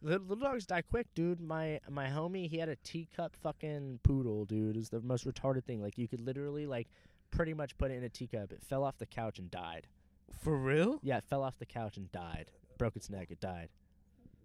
Little, 0.00 0.28
little 0.28 0.44
dogs 0.44 0.64
die 0.64 0.82
quick, 0.82 1.08
dude. 1.14 1.40
My 1.40 1.80
my 1.90 2.06
homie, 2.06 2.48
he 2.48 2.58
had 2.58 2.68
a 2.68 2.76
teacup 2.76 3.34
fucking 3.34 3.98
poodle, 4.04 4.44
dude. 4.44 4.76
It 4.76 4.78
was 4.78 4.90
the 4.90 5.00
most 5.00 5.26
retarded 5.26 5.64
thing. 5.64 5.82
Like 5.82 5.98
you 5.98 6.06
could 6.06 6.20
literally 6.20 6.66
like 6.66 6.88
pretty 7.30 7.54
much 7.54 7.76
put 7.78 7.90
it 7.90 7.94
in 7.94 8.04
a 8.04 8.08
teacup. 8.08 8.52
It 8.52 8.62
fell 8.62 8.84
off 8.84 8.98
the 8.98 9.06
couch 9.06 9.38
and 9.38 9.50
died. 9.50 9.86
for 10.40 10.56
real 10.56 10.98
Yeah, 11.02 11.18
it 11.18 11.24
fell 11.24 11.42
off 11.42 11.58
the 11.58 11.66
couch 11.66 11.96
and 11.96 12.10
died. 12.12 12.50
Broke 12.78 12.96
its 12.96 13.10
neck. 13.10 13.28
It 13.30 13.40
died. 13.40 13.68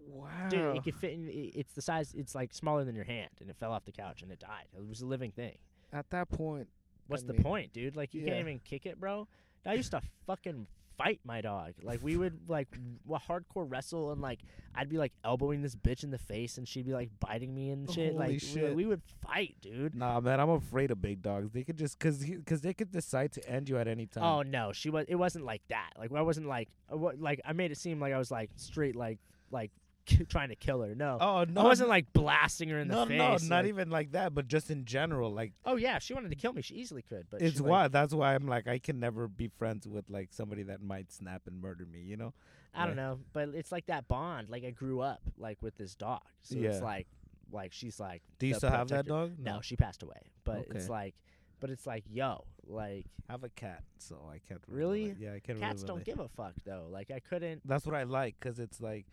wow 0.00 0.48
Dude, 0.48 0.76
it 0.76 0.84
could 0.84 0.94
fit 0.96 1.12
in. 1.12 1.28
It's 1.30 1.72
the 1.74 1.82
size. 1.82 2.12
It's 2.16 2.34
like 2.34 2.52
smaller 2.52 2.84
than 2.84 2.94
your 2.94 3.04
hand, 3.04 3.30
and 3.40 3.48
it 3.48 3.56
fell 3.56 3.72
off 3.72 3.84
the 3.84 3.92
couch 3.92 4.22
and 4.22 4.30
it 4.32 4.40
died. 4.40 4.66
It 4.76 4.86
was 4.86 5.00
a 5.00 5.06
living 5.06 5.30
thing. 5.32 5.56
at 5.92 6.10
that 6.10 6.30
point 6.30 6.68
What's 7.06 7.22
I 7.24 7.26
the 7.28 7.32
mean, 7.34 7.42
point, 7.42 7.72
dude? 7.72 7.96
Like 7.96 8.14
you 8.14 8.22
yeah. 8.22 8.28
can't 8.28 8.40
even 8.40 8.60
kick 8.64 8.86
it, 8.86 8.98
bro. 8.98 9.28
I 9.66 9.74
used 9.74 9.90
to 9.92 10.00
fucking 10.26 10.66
fight 10.96 11.20
my 11.24 11.40
dog. 11.40 11.74
Like 11.82 12.02
we 12.02 12.16
would 12.16 12.48
like 12.48 12.68
w- 13.06 13.20
hardcore 13.28 13.70
wrestle, 13.70 14.12
and 14.12 14.20
like 14.20 14.40
I'd 14.74 14.88
be 14.88 14.98
like 14.98 15.12
elbowing 15.24 15.62
this 15.62 15.74
bitch 15.76 16.04
in 16.04 16.10
the 16.10 16.18
face, 16.18 16.58
and 16.58 16.66
she'd 16.66 16.86
be 16.86 16.92
like 16.92 17.10
biting 17.20 17.54
me 17.54 17.70
and 17.70 17.90
shit. 17.90 18.12
Holy 18.12 18.18
like 18.18 18.30
we- 18.30 18.38
shit. 18.38 18.74
We, 18.74 18.86
would 18.86 19.02
fight, 19.22 19.56
dude. 19.60 19.94
nah 19.94 20.20
man 20.20 20.40
I'm 20.40 20.50
afraid 20.50 20.90
of 20.90 21.00
big 21.00 21.22
dogs 21.22 21.50
they 21.52 21.64
could 21.64 21.76
just 21.78 21.98
cause 21.98 22.20
he, 22.20 22.36
cause 22.36 22.60
they 22.60 22.74
could 22.74 22.90
decide 22.90 23.32
to 23.32 23.48
end 23.48 23.68
you 23.68 23.78
at 23.78 23.88
any 23.88 24.06
time 24.06 24.22
Oh 24.24 24.42
no, 24.42 24.72
she 24.72 24.90
was. 24.90 25.06
It 25.08 25.16
wasn't 25.16 25.44
like 25.44 25.62
that. 25.68 25.90
Like 25.98 26.12
I 26.12 26.22
wasn't 26.22 26.46
like 26.48 26.68
uh, 26.92 26.96
what. 26.96 27.20
Like 27.20 27.40
I 27.44 27.52
made 27.52 27.70
it 27.72 27.78
seem 27.78 28.00
like 28.00 28.12
I 28.12 28.18
was 28.18 28.30
like 28.30 28.50
straight 28.56 28.96
like 28.96 29.18
like 29.50 29.70
trying 30.28 30.48
to 30.50 30.56
kill 30.56 30.82
her. 30.82 30.94
No, 30.94 31.18
oh 31.20 31.44
no 31.48 31.62
I 31.62 31.64
wasn't 31.64 31.88
like 31.88 32.12
blasting 32.12 32.68
her 32.70 32.78
in 32.78 32.88
no, 32.88 33.00
the 33.00 33.06
face. 33.06 33.18
no, 33.18 33.30
not 33.30 33.62
like- 33.64 33.66
even 33.66 33.90
like 33.90 34.12
that, 34.12 34.34
but 34.34 34.48
just 34.48 34.70
in 34.70 34.84
general, 34.84 35.30
like 35.32 35.52
Oh 35.64 35.76
yeah, 35.76 35.96
if 35.96 36.02
she 36.02 36.14
wanted 36.14 36.30
to 36.30 36.36
kill 36.36 36.52
me. 36.52 36.62
She 36.62 36.74
easily 36.74 37.02
could. 37.02 37.26
But 37.30 37.42
it's 37.42 37.56
she, 37.56 37.60
like, 37.62 37.70
why 37.70 37.88
that's 37.88 38.12
why 38.14 38.34
I'm 38.34 38.46
like 38.46 38.66
I 38.68 38.78
can 38.78 39.00
never 39.00 39.28
be 39.28 39.48
friends 39.48 39.86
with 39.88 40.08
like 40.10 40.32
somebody 40.32 40.62
that 40.64 40.82
might 40.82 41.12
snap 41.12 41.42
and 41.46 41.60
murder 41.60 41.86
me, 41.86 42.00
you 42.00 42.16
know? 42.16 42.32
I 42.76 42.86
don't 42.86 42.96
know, 42.96 43.20
but 43.32 43.50
it's 43.54 43.70
like 43.70 43.86
that 43.86 44.08
bond. 44.08 44.48
Like 44.50 44.64
I 44.64 44.70
grew 44.70 45.00
up 45.00 45.20
like 45.38 45.58
with 45.62 45.76
this 45.76 45.94
dog, 45.94 46.22
so 46.42 46.56
Yeah. 46.58 46.70
it's 46.70 46.82
like 46.82 47.06
like 47.52 47.72
she's 47.72 48.00
like. 48.00 48.22
Do 48.38 48.46
you 48.48 48.54
still 48.54 48.70
have 48.70 48.88
that 48.88 49.06
dog? 49.06 49.32
No, 49.38 49.60
she 49.60 49.76
passed 49.76 50.02
away. 50.02 50.18
But 50.44 50.66
it's 50.70 50.88
like, 50.88 51.14
but 51.60 51.70
it's 51.70 51.86
like, 51.86 52.02
yo, 52.10 52.44
like 52.66 53.06
I 53.28 53.32
have 53.32 53.44
a 53.44 53.48
cat, 53.50 53.84
so 53.98 54.16
I 54.28 54.38
can't 54.48 54.60
Really? 54.66 55.02
relate. 55.04 55.16
Yeah, 55.20 55.32
I 55.34 55.38
can't 55.38 55.60
cats 55.60 55.82
really 55.82 55.94
don't 55.94 56.04
give 56.04 56.18
a 56.18 56.28
fuck 56.28 56.54
though. 56.64 56.88
Like 56.90 57.12
I 57.12 57.20
couldn't. 57.20 57.62
That's 57.64 57.86
what 57.86 57.94
I 57.94 58.02
like 58.02 58.40
cuz 58.40 58.58
it's 58.58 58.80
like 58.80 59.06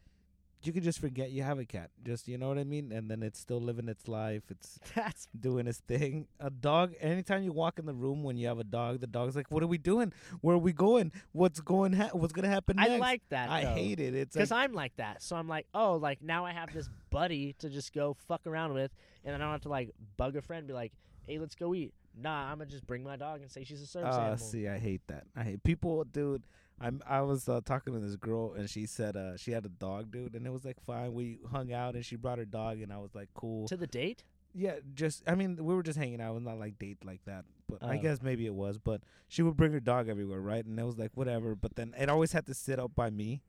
you 0.65 0.73
can 0.73 0.83
just 0.83 0.99
forget 0.99 1.31
you 1.31 1.43
have 1.43 1.59
a 1.59 1.65
cat. 1.65 1.89
Just 2.05 2.27
you 2.27 2.37
know 2.37 2.47
what 2.47 2.57
I 2.57 2.63
mean? 2.63 2.91
And 2.91 3.09
then 3.09 3.23
it's 3.23 3.39
still 3.39 3.59
living 3.61 3.87
its 3.89 4.07
life. 4.07 4.43
It's 4.49 4.79
That's 4.95 5.27
doing 5.39 5.67
its 5.67 5.79
thing. 5.79 6.27
A 6.39 6.49
dog, 6.49 6.93
anytime 6.99 7.43
you 7.43 7.51
walk 7.51 7.79
in 7.79 7.85
the 7.85 7.93
room 7.93 8.23
when 8.23 8.37
you 8.37 8.47
have 8.47 8.59
a 8.59 8.63
dog, 8.63 8.99
the 8.99 9.07
dog's 9.07 9.35
like, 9.35 9.49
"What 9.51 9.63
are 9.63 9.67
we 9.67 9.77
doing? 9.77 10.13
Where 10.41 10.55
are 10.55 10.59
we 10.59 10.73
going? 10.73 11.11
What's 11.31 11.59
going? 11.59 11.93
Ha- 11.93 12.09
what's 12.13 12.33
gonna 12.33 12.47
happen 12.49 12.77
next?" 12.77 12.91
I 12.91 12.97
like 12.97 13.21
that. 13.29 13.49
I 13.49 13.63
though. 13.63 13.73
hate 13.73 13.99
it. 13.99 14.13
It's 14.15 14.33
Because 14.35 14.51
like, 14.51 14.63
I'm 14.69 14.73
like 14.73 14.95
that. 14.97 15.21
So 15.21 15.35
I'm 15.35 15.47
like, 15.47 15.67
oh, 15.73 15.95
like 15.95 16.21
now 16.21 16.45
I 16.45 16.51
have 16.51 16.73
this 16.73 16.89
buddy 17.09 17.53
to 17.59 17.69
just 17.69 17.93
go 17.93 18.15
fuck 18.27 18.45
around 18.47 18.73
with, 18.73 18.91
and 19.25 19.35
I 19.35 19.37
don't 19.39 19.51
have 19.51 19.61
to 19.61 19.69
like 19.69 19.91
bug 20.17 20.35
a 20.35 20.41
friend, 20.41 20.59
and 20.59 20.67
be 20.67 20.73
like, 20.73 20.93
hey, 21.27 21.39
let's 21.39 21.55
go 21.55 21.73
eat. 21.73 21.93
Nah, 22.15 22.51
I'm 22.51 22.57
gonna 22.57 22.69
just 22.69 22.85
bring 22.85 23.03
my 23.03 23.15
dog 23.15 23.41
and 23.41 23.49
say 23.49 23.63
she's 23.63 23.81
a 23.81 23.87
service 23.87 24.15
Ah, 24.15 24.21
animal. 24.27 24.37
see, 24.37 24.67
I 24.67 24.77
hate 24.77 25.01
that. 25.07 25.23
I 25.35 25.43
hate 25.43 25.63
people, 25.63 26.03
dude. 26.03 26.43
I'm 26.81 27.01
I 27.07 27.21
was 27.21 27.47
uh, 27.47 27.61
talking 27.63 27.93
to 27.93 27.99
this 27.99 28.15
girl 28.15 28.53
and 28.53 28.69
she 28.69 28.85
said 28.85 29.15
uh 29.15 29.37
she 29.37 29.51
had 29.51 29.65
a 29.65 29.69
dog, 29.69 30.11
dude, 30.11 30.35
and 30.35 30.45
it 30.47 30.51
was 30.51 30.65
like 30.65 30.79
fine. 30.85 31.13
We 31.13 31.39
hung 31.51 31.71
out 31.71 31.95
and 31.95 32.05
she 32.05 32.15
brought 32.15 32.37
her 32.39 32.45
dog 32.45 32.81
and 32.81 32.91
I 32.91 32.97
was 32.97 33.13
like 33.15 33.29
cool. 33.33 33.67
To 33.67 33.77
the 33.77 33.87
date? 33.87 34.23
yeah, 34.53 34.75
just 34.93 35.23
I 35.27 35.35
mean 35.35 35.55
we 35.63 35.73
were 35.75 35.83
just 35.83 35.97
hanging 35.97 36.19
out. 36.21 36.31
It 36.31 36.33
was 36.35 36.43
not 36.43 36.59
like 36.59 36.77
date 36.79 36.97
like 37.05 37.23
that, 37.25 37.45
but 37.69 37.83
I 37.83 37.97
Oh. 37.97 38.01
guess 38.01 38.21
maybe 38.21 38.45
it 38.45 38.53
was. 38.53 38.77
But 38.77 39.01
she 39.29 39.41
would 39.43 39.55
bring 39.55 39.71
her 39.73 39.79
dog 39.79 40.09
everywhere, 40.09 40.41
right? 40.41 40.65
And 40.65 40.77
it 40.79 40.83
was 40.85 40.97
like 40.97 41.11
whatever. 41.15 41.55
But 41.55 41.75
then 41.75 41.93
it 41.97 42.09
always 42.09 42.31
had 42.33 42.45
to 42.47 42.53
sit 42.53 42.79
up 42.79 42.95
by 42.95 43.09
me. 43.09 43.41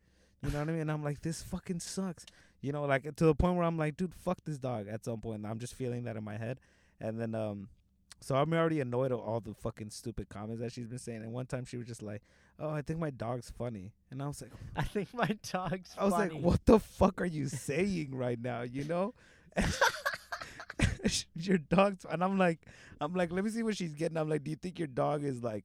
You 0.42 0.50
know 0.50 0.58
what 0.58 0.68
I 0.68 0.72
mean? 0.72 0.80
And 0.82 0.90
I'm 0.92 1.02
like, 1.04 1.22
this 1.22 1.42
fucking 1.42 1.80
sucks. 1.80 2.26
You 2.60 2.72
know, 2.72 2.84
like 2.84 3.04
to 3.16 3.24
the 3.24 3.34
point 3.34 3.56
where 3.56 3.64
I'm 3.64 3.78
like, 3.78 3.96
dude, 3.96 4.14
fuck 4.14 4.38
this 4.44 4.58
dog. 4.58 4.86
At 4.88 5.04
some 5.04 5.20
point, 5.20 5.44
I'm 5.46 5.58
just 5.58 5.74
feeling 5.74 6.04
that 6.04 6.16
in 6.16 6.22
my 6.24 6.36
head, 6.36 6.60
and 7.00 7.20
then 7.20 7.34
um. 7.34 7.68
So 8.20 8.36
I'm 8.36 8.52
already 8.52 8.78
annoyed 8.78 9.10
at 9.10 9.18
all 9.18 9.40
the 9.40 9.52
fucking 9.52 9.90
stupid 9.90 10.28
comments 10.28 10.60
that 10.60 10.70
she's 10.72 10.86
been 10.86 11.00
saying. 11.00 11.22
And 11.22 11.32
one 11.32 11.46
time 11.46 11.64
she 11.64 11.76
was 11.76 11.88
just 11.88 12.02
like, 12.04 12.22
"Oh, 12.58 12.70
I 12.70 12.82
think 12.82 12.98
my 12.98 13.10
dog's 13.10 13.50
funny," 13.50 13.92
and 14.10 14.22
I 14.22 14.26
was 14.26 14.42
like, 14.42 14.52
I 14.76 14.82
think 14.82 15.12
my 15.14 15.38
dog's. 15.50 15.94
Funny 15.94 15.98
"I 15.98 16.04
was 16.04 16.14
funny. 16.14 16.34
like, 16.34 16.42
what 16.42 16.64
the 16.66 16.78
fuck 16.78 17.20
are 17.20 17.26
you 17.26 17.48
saying 17.48 18.14
right 18.14 18.40
now?" 18.40 18.62
You 18.62 18.84
know, 18.84 19.14
your 21.34 21.58
dog's, 21.58 22.04
and 22.08 22.22
I'm 22.22 22.38
like, 22.38 22.60
I'm 23.00 23.14
like, 23.14 23.32
let 23.32 23.44
me 23.44 23.50
see 23.50 23.62
what 23.62 23.76
she's 23.76 23.94
getting. 23.94 24.16
I'm 24.16 24.28
like, 24.28 24.44
do 24.44 24.50
you 24.50 24.56
think 24.56 24.78
your 24.78 24.88
dog 24.88 25.24
is 25.24 25.42
like, 25.42 25.64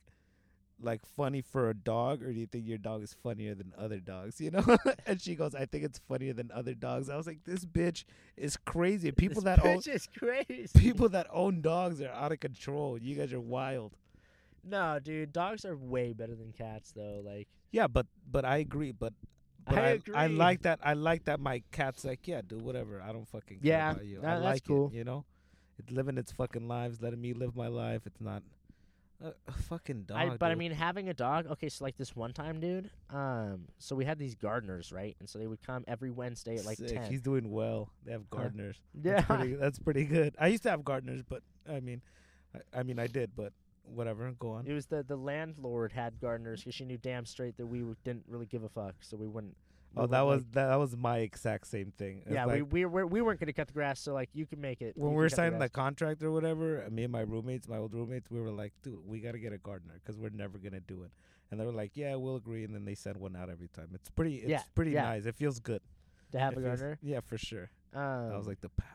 like 0.82 1.06
funny 1.06 1.42
for 1.42 1.70
a 1.70 1.74
dog, 1.74 2.24
or 2.24 2.32
do 2.32 2.40
you 2.40 2.46
think 2.46 2.68
your 2.68 2.78
dog 2.78 3.04
is 3.04 3.16
funnier 3.24 3.56
than 3.56 3.74
other 3.78 4.00
dogs? 4.00 4.40
You 4.40 4.52
know? 4.52 4.78
and 5.06 5.22
she 5.22 5.36
goes, 5.36 5.56
I 5.56 5.66
think 5.66 5.84
it's 5.84 6.00
funnier 6.08 6.34
than 6.34 6.52
other 6.54 6.74
dogs. 6.74 7.10
I 7.10 7.18
was 7.18 7.28
like, 7.28 7.44
this 7.46 7.66
bitch 7.66 8.04
is 8.36 8.58
crazy. 8.58 9.12
People 9.12 9.42
this 9.42 9.58
that 9.58 9.66
own 9.66 9.78
bitch 9.78 9.88
is 9.88 10.08
crazy. 10.18 10.70
people 10.78 11.10
that 11.10 11.28
own 11.32 11.62
dogs 11.62 12.02
are 12.02 12.12
out 12.12 12.32
of 12.32 12.40
control. 12.40 12.98
You 12.98 13.16
guys 13.16 13.34
are 13.34 13.40
wild. 13.40 13.94
No, 14.64 15.00
dude, 15.00 15.32
dogs 15.34 15.66
are 15.66 15.76
way 15.78 16.14
better 16.14 16.36
than 16.36 16.52
cats, 16.52 16.92
though. 16.96 17.22
Like, 17.26 17.48
Yeah, 17.72 17.88
but 17.88 18.06
but 18.30 18.46
I 18.46 18.58
agree. 18.58 18.92
But 18.92 19.14
but 19.66 19.78
I 19.78 19.82
I, 19.82 19.90
agree. 19.90 20.16
I 20.16 20.28
like 20.28 20.62
that. 20.64 20.80
I 20.84 20.94
like 20.94 21.26
that. 21.26 21.40
My 21.40 21.62
cat's 21.72 22.04
like, 22.06 22.28
yeah, 22.28 22.42
do 22.46 22.58
whatever. 22.58 23.02
I 23.02 23.12
don't 23.12 23.28
fucking 23.28 23.60
care 23.60 23.68
Yeah, 23.72 23.92
about 23.92 24.06
you. 24.06 24.22
that- 24.22 24.38
I 24.38 24.38
like 24.40 24.66
cool. 24.66 24.88
it. 24.88 24.94
You 24.98 25.04
know, 25.04 25.26
it's 25.78 25.92
living 25.92 26.18
its 26.18 26.32
fucking 26.32 26.68
lives, 26.68 27.02
letting 27.02 27.22
me 27.22 27.34
live 27.34 27.56
my 27.56 27.68
life. 27.68 28.02
It's 28.06 28.22
not 28.22 28.44
a, 29.22 29.34
a 29.48 29.52
fucking 29.52 30.04
dog. 30.04 30.18
I, 30.18 30.30
but 30.38 30.52
I 30.52 30.56
mean, 30.56 30.72
having 30.72 31.10
a 31.10 31.14
dog. 31.14 31.48
Okay, 31.48 31.70
so 31.70 31.84
like 31.84 31.98
this 31.98 32.16
one 32.16 32.34
time, 32.34 32.60
dude. 32.60 32.90
Um, 33.10 33.66
so 33.78 33.96
we 33.96 34.06
had 34.06 34.20
these 34.20 34.36
gardeners, 34.36 34.92
right? 34.92 35.16
And 35.20 35.28
so 35.30 35.40
they 35.40 35.48
would 35.48 35.62
come 35.66 35.84
every 35.88 36.12
Wednesday 36.12 36.56
at 36.58 36.66
like 36.66 36.78
Sick. 36.78 36.90
ten. 36.94 37.10
He's 37.10 37.22
doing 37.22 37.52
well. 37.52 37.90
They 38.06 38.12
have 38.12 38.30
gardeners. 38.30 38.78
yeah, 38.94 39.16
That's 39.22 39.26
pretty, 39.28 39.54
that's 39.56 39.80
pretty 39.80 40.06
good. 40.06 40.36
I 40.40 40.48
used 40.48 40.64
to 40.64 40.70
have 40.70 40.84
gardeners, 40.86 41.24
but 41.28 41.42
I 41.70 41.80
mean, 41.80 42.02
I, 42.56 42.80
I 42.80 42.84
mean, 42.84 43.00
I 43.00 43.08
did, 43.08 43.32
but 43.36 43.54
whatever. 43.88 44.32
Go 44.40 44.52
on. 44.52 44.68
it 44.68 44.74
was 44.74 44.86
the 44.88 45.04
the 45.04 45.16
landlord 45.16 45.92
had 45.92 46.20
gardeners 46.20 46.62
because 46.62 46.76
she 46.76 46.86
knew 46.86 46.98
damn 46.98 47.26
straight 47.26 47.58
that 47.58 47.66
we 47.66 47.80
w- 47.80 47.96
didn't 48.04 48.26
really 48.28 48.46
give 48.46 48.64
a 48.64 48.70
fuck, 48.70 48.96
so 49.02 49.18
we 49.18 49.28
wouldn't. 49.28 49.56
Oh, 49.96 50.02
Where 50.02 50.08
that 50.10 50.22
was 50.22 50.42
like- 50.42 50.52
that, 50.52 50.76
was 50.76 50.96
my 50.98 51.20
exact 51.20 51.66
same 51.66 51.92
thing. 51.98 52.22
It's 52.26 52.34
yeah. 52.34 52.46
like, 52.46 52.72
we 52.72 52.84
we 52.84 52.86
were 52.86 53.08
we 53.08 53.22
weren't 53.22 53.40
gonna 53.40 53.54
cut 53.54 53.68
the 53.68 53.74
grass, 53.74 54.00
so 54.00 54.14
like 54.14 54.30
you 54.34 54.46
can 54.46 54.60
make 54.62 54.82
it. 54.82 54.96
when 54.98 55.12
we 55.12 55.16
were 55.16 55.30
signing 55.30 55.54
the 55.54 55.58
grass. 55.60 55.70
contract 55.72 56.22
or 56.24 56.32
whatever, 56.32 56.84
uh, 56.86 56.90
me 56.90 57.04
and 57.04 57.12
my 57.12 57.22
roommates, 57.22 57.68
my 57.68 57.78
old 57.78 57.94
roommates, 57.94 58.30
we 58.30 58.40
were 58.42 58.52
like, 58.52 58.74
dude, 58.84 59.00
we 59.08 59.20
got 59.20 59.32
to 59.32 59.40
get 59.40 59.54
a 59.54 59.58
gardener 59.58 59.96
because 59.96 60.18
we're 60.20 60.30
never 60.30 60.58
going 60.58 60.74
to 60.74 60.80
do 60.82 61.04
it. 61.04 61.12
And 61.50 61.60
they 61.60 61.66
were 61.66 61.72
like, 61.72 61.92
yeah, 61.96 62.14
we'll 62.16 62.36
agree. 62.36 62.66
And 62.66 62.76
then 62.76 62.84
they 62.84 62.94
send 62.96 63.16
one 63.18 63.34
out 63.36 63.50
every 63.50 63.70
time. 63.70 63.88
It's 63.94 64.10
pretty, 64.10 64.36
it's 64.36 64.50
Yeah, 64.50 64.62
pretty 64.76 64.92
yeah. 64.92 65.04
nice. 65.04 65.26
It 65.26 65.36
feels 65.36 65.60
good. 65.62 65.82
to 66.34 66.40
have 66.40 66.52
It 66.54 66.58
a 66.58 66.62
feels- 66.62 66.80
gardener. 66.82 67.00
Yeah, 67.02 67.22
for 67.22 67.38
sure. 67.38 67.70
Um, 67.94 68.02
I 68.34 68.38
was 68.38 68.48
like, 68.48 68.60
the 68.60 68.68
power. 68.70 68.90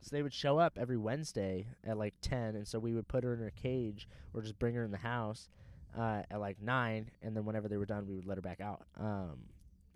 So 0.00 0.08
they 0.16 0.22
would 0.22 0.32
show 0.32 0.58
up 0.58 0.78
every 0.80 0.96
Wednesday 0.96 1.66
at 1.84 1.98
like 1.98 2.14
ten, 2.22 2.56
and 2.56 2.66
so 2.66 2.78
we 2.78 2.92
would 2.94 3.06
put 3.08 3.22
her 3.24 3.34
in 3.34 3.40
her 3.40 3.50
cage 3.50 4.08
or 4.32 4.40
just 4.42 4.58
bring 4.58 4.74
her 4.74 4.82
in 4.84 4.90
the 4.90 4.98
house 4.98 5.48
uh, 5.96 6.22
at 6.30 6.40
like 6.40 6.60
nine, 6.62 7.10
and 7.22 7.36
then 7.36 7.44
whenever 7.44 7.68
they 7.68 7.76
were 7.76 7.86
done, 7.86 8.06
we 8.06 8.14
would 8.14 8.26
let 8.26 8.38
her 8.38 8.42
back 8.42 8.60
out. 8.60 8.82
Um, 8.98 9.40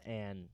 and 0.05 0.49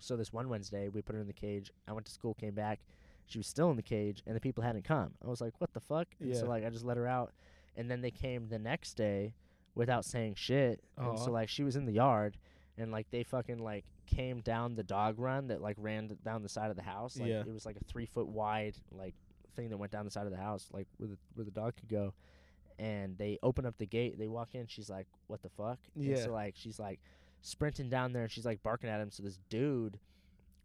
so 0.00 0.16
this 0.16 0.32
one 0.32 0.48
Wednesday, 0.48 0.88
we 0.88 1.00
put 1.00 1.14
her 1.14 1.20
in 1.20 1.26
the 1.26 1.32
cage. 1.32 1.70
I 1.88 1.92
went 1.92 2.06
to 2.06 2.12
school, 2.12 2.34
came 2.34 2.54
back, 2.54 2.80
she 3.26 3.38
was 3.38 3.46
still 3.46 3.70
in 3.70 3.76
the 3.76 3.82
cage, 3.82 4.22
and 4.26 4.36
the 4.36 4.40
people 4.40 4.62
hadn't 4.62 4.84
come. 4.84 5.12
I 5.24 5.28
was 5.28 5.40
like, 5.40 5.54
"What 5.58 5.72
the 5.72 5.80
fuck?" 5.80 6.08
And 6.20 6.28
so 6.36 6.46
like 6.48 6.64
I 6.64 6.70
just 6.70 6.84
let 6.84 6.96
her 6.96 7.06
out, 7.06 7.32
and 7.76 7.90
then 7.90 8.02
they 8.02 8.10
came 8.10 8.48
the 8.48 8.58
next 8.58 8.94
day 8.94 9.34
without 9.74 10.04
saying 10.04 10.34
shit, 10.34 10.82
and 10.98 11.18
so 11.18 11.30
like 11.30 11.48
she 11.48 11.64
was 11.64 11.76
in 11.76 11.86
the 11.86 11.92
yard. 11.92 12.36
And 12.78 12.90
like 12.90 13.10
they 13.10 13.22
fucking 13.22 13.58
like 13.58 13.84
came 14.06 14.40
down 14.40 14.74
the 14.74 14.82
dog 14.82 15.18
run 15.18 15.48
that 15.48 15.60
like 15.60 15.76
ran 15.78 16.16
down 16.24 16.42
the 16.42 16.48
side 16.48 16.70
of 16.70 16.76
the 16.76 16.82
house. 16.82 17.18
Like 17.18 17.28
Yeah. 17.28 17.40
it 17.40 17.52
was 17.52 17.66
like 17.66 17.76
a 17.76 17.84
three 17.84 18.06
foot 18.06 18.26
wide 18.28 18.76
like 18.90 19.14
thing 19.54 19.68
that 19.70 19.76
went 19.76 19.92
down 19.92 20.04
the 20.06 20.10
side 20.10 20.24
of 20.26 20.32
the 20.32 20.38
house, 20.38 20.68
like 20.72 20.86
where 20.96 21.08
the 21.08 21.18
where 21.34 21.44
the 21.44 21.50
dog 21.50 21.76
could 21.76 21.88
go. 21.88 22.14
And 22.78 23.16
they 23.18 23.38
open 23.42 23.66
up 23.66 23.76
the 23.78 23.86
gate. 23.86 24.18
They 24.18 24.26
walk 24.28 24.54
in. 24.54 24.66
She's 24.66 24.88
like, 24.88 25.06
"What 25.26 25.42
the 25.42 25.50
fuck?" 25.50 25.78
And 25.94 26.04
Yeah. 26.04 26.24
so 26.24 26.32
like 26.32 26.54
she's 26.56 26.78
like 26.78 27.00
sprinting 27.42 27.90
down 27.90 28.12
there, 28.14 28.22
and 28.22 28.30
she's 28.32 28.46
like 28.46 28.62
barking 28.62 28.88
at 28.88 29.00
him. 29.00 29.10
So 29.10 29.22
this 29.22 29.38
dude 29.50 29.98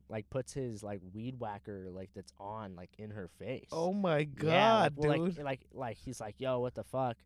like 0.10 0.30
puts 0.30 0.54
his 0.54 0.82
like 0.84 1.02
weed 1.14 1.38
whacker 1.38 1.88
like 1.92 2.10
that's 2.16 2.32
on 2.40 2.76
like 2.78 2.92
in 2.98 3.10
her 3.12 3.28
face. 3.38 3.68
Oh 3.74 3.92
my 3.92 4.20
Yeah, 4.20 4.26
god, 4.36 4.98
like, 4.98 5.20
well, 5.20 5.26
dude. 5.28 5.38
Like, 5.40 5.44
like 5.46 5.60
like 5.74 5.98
he's 5.98 6.22
like, 6.22 6.36
"Yo, 6.40 6.60
what 6.62 6.74
the 6.76 6.86
fuck?" 6.86 7.18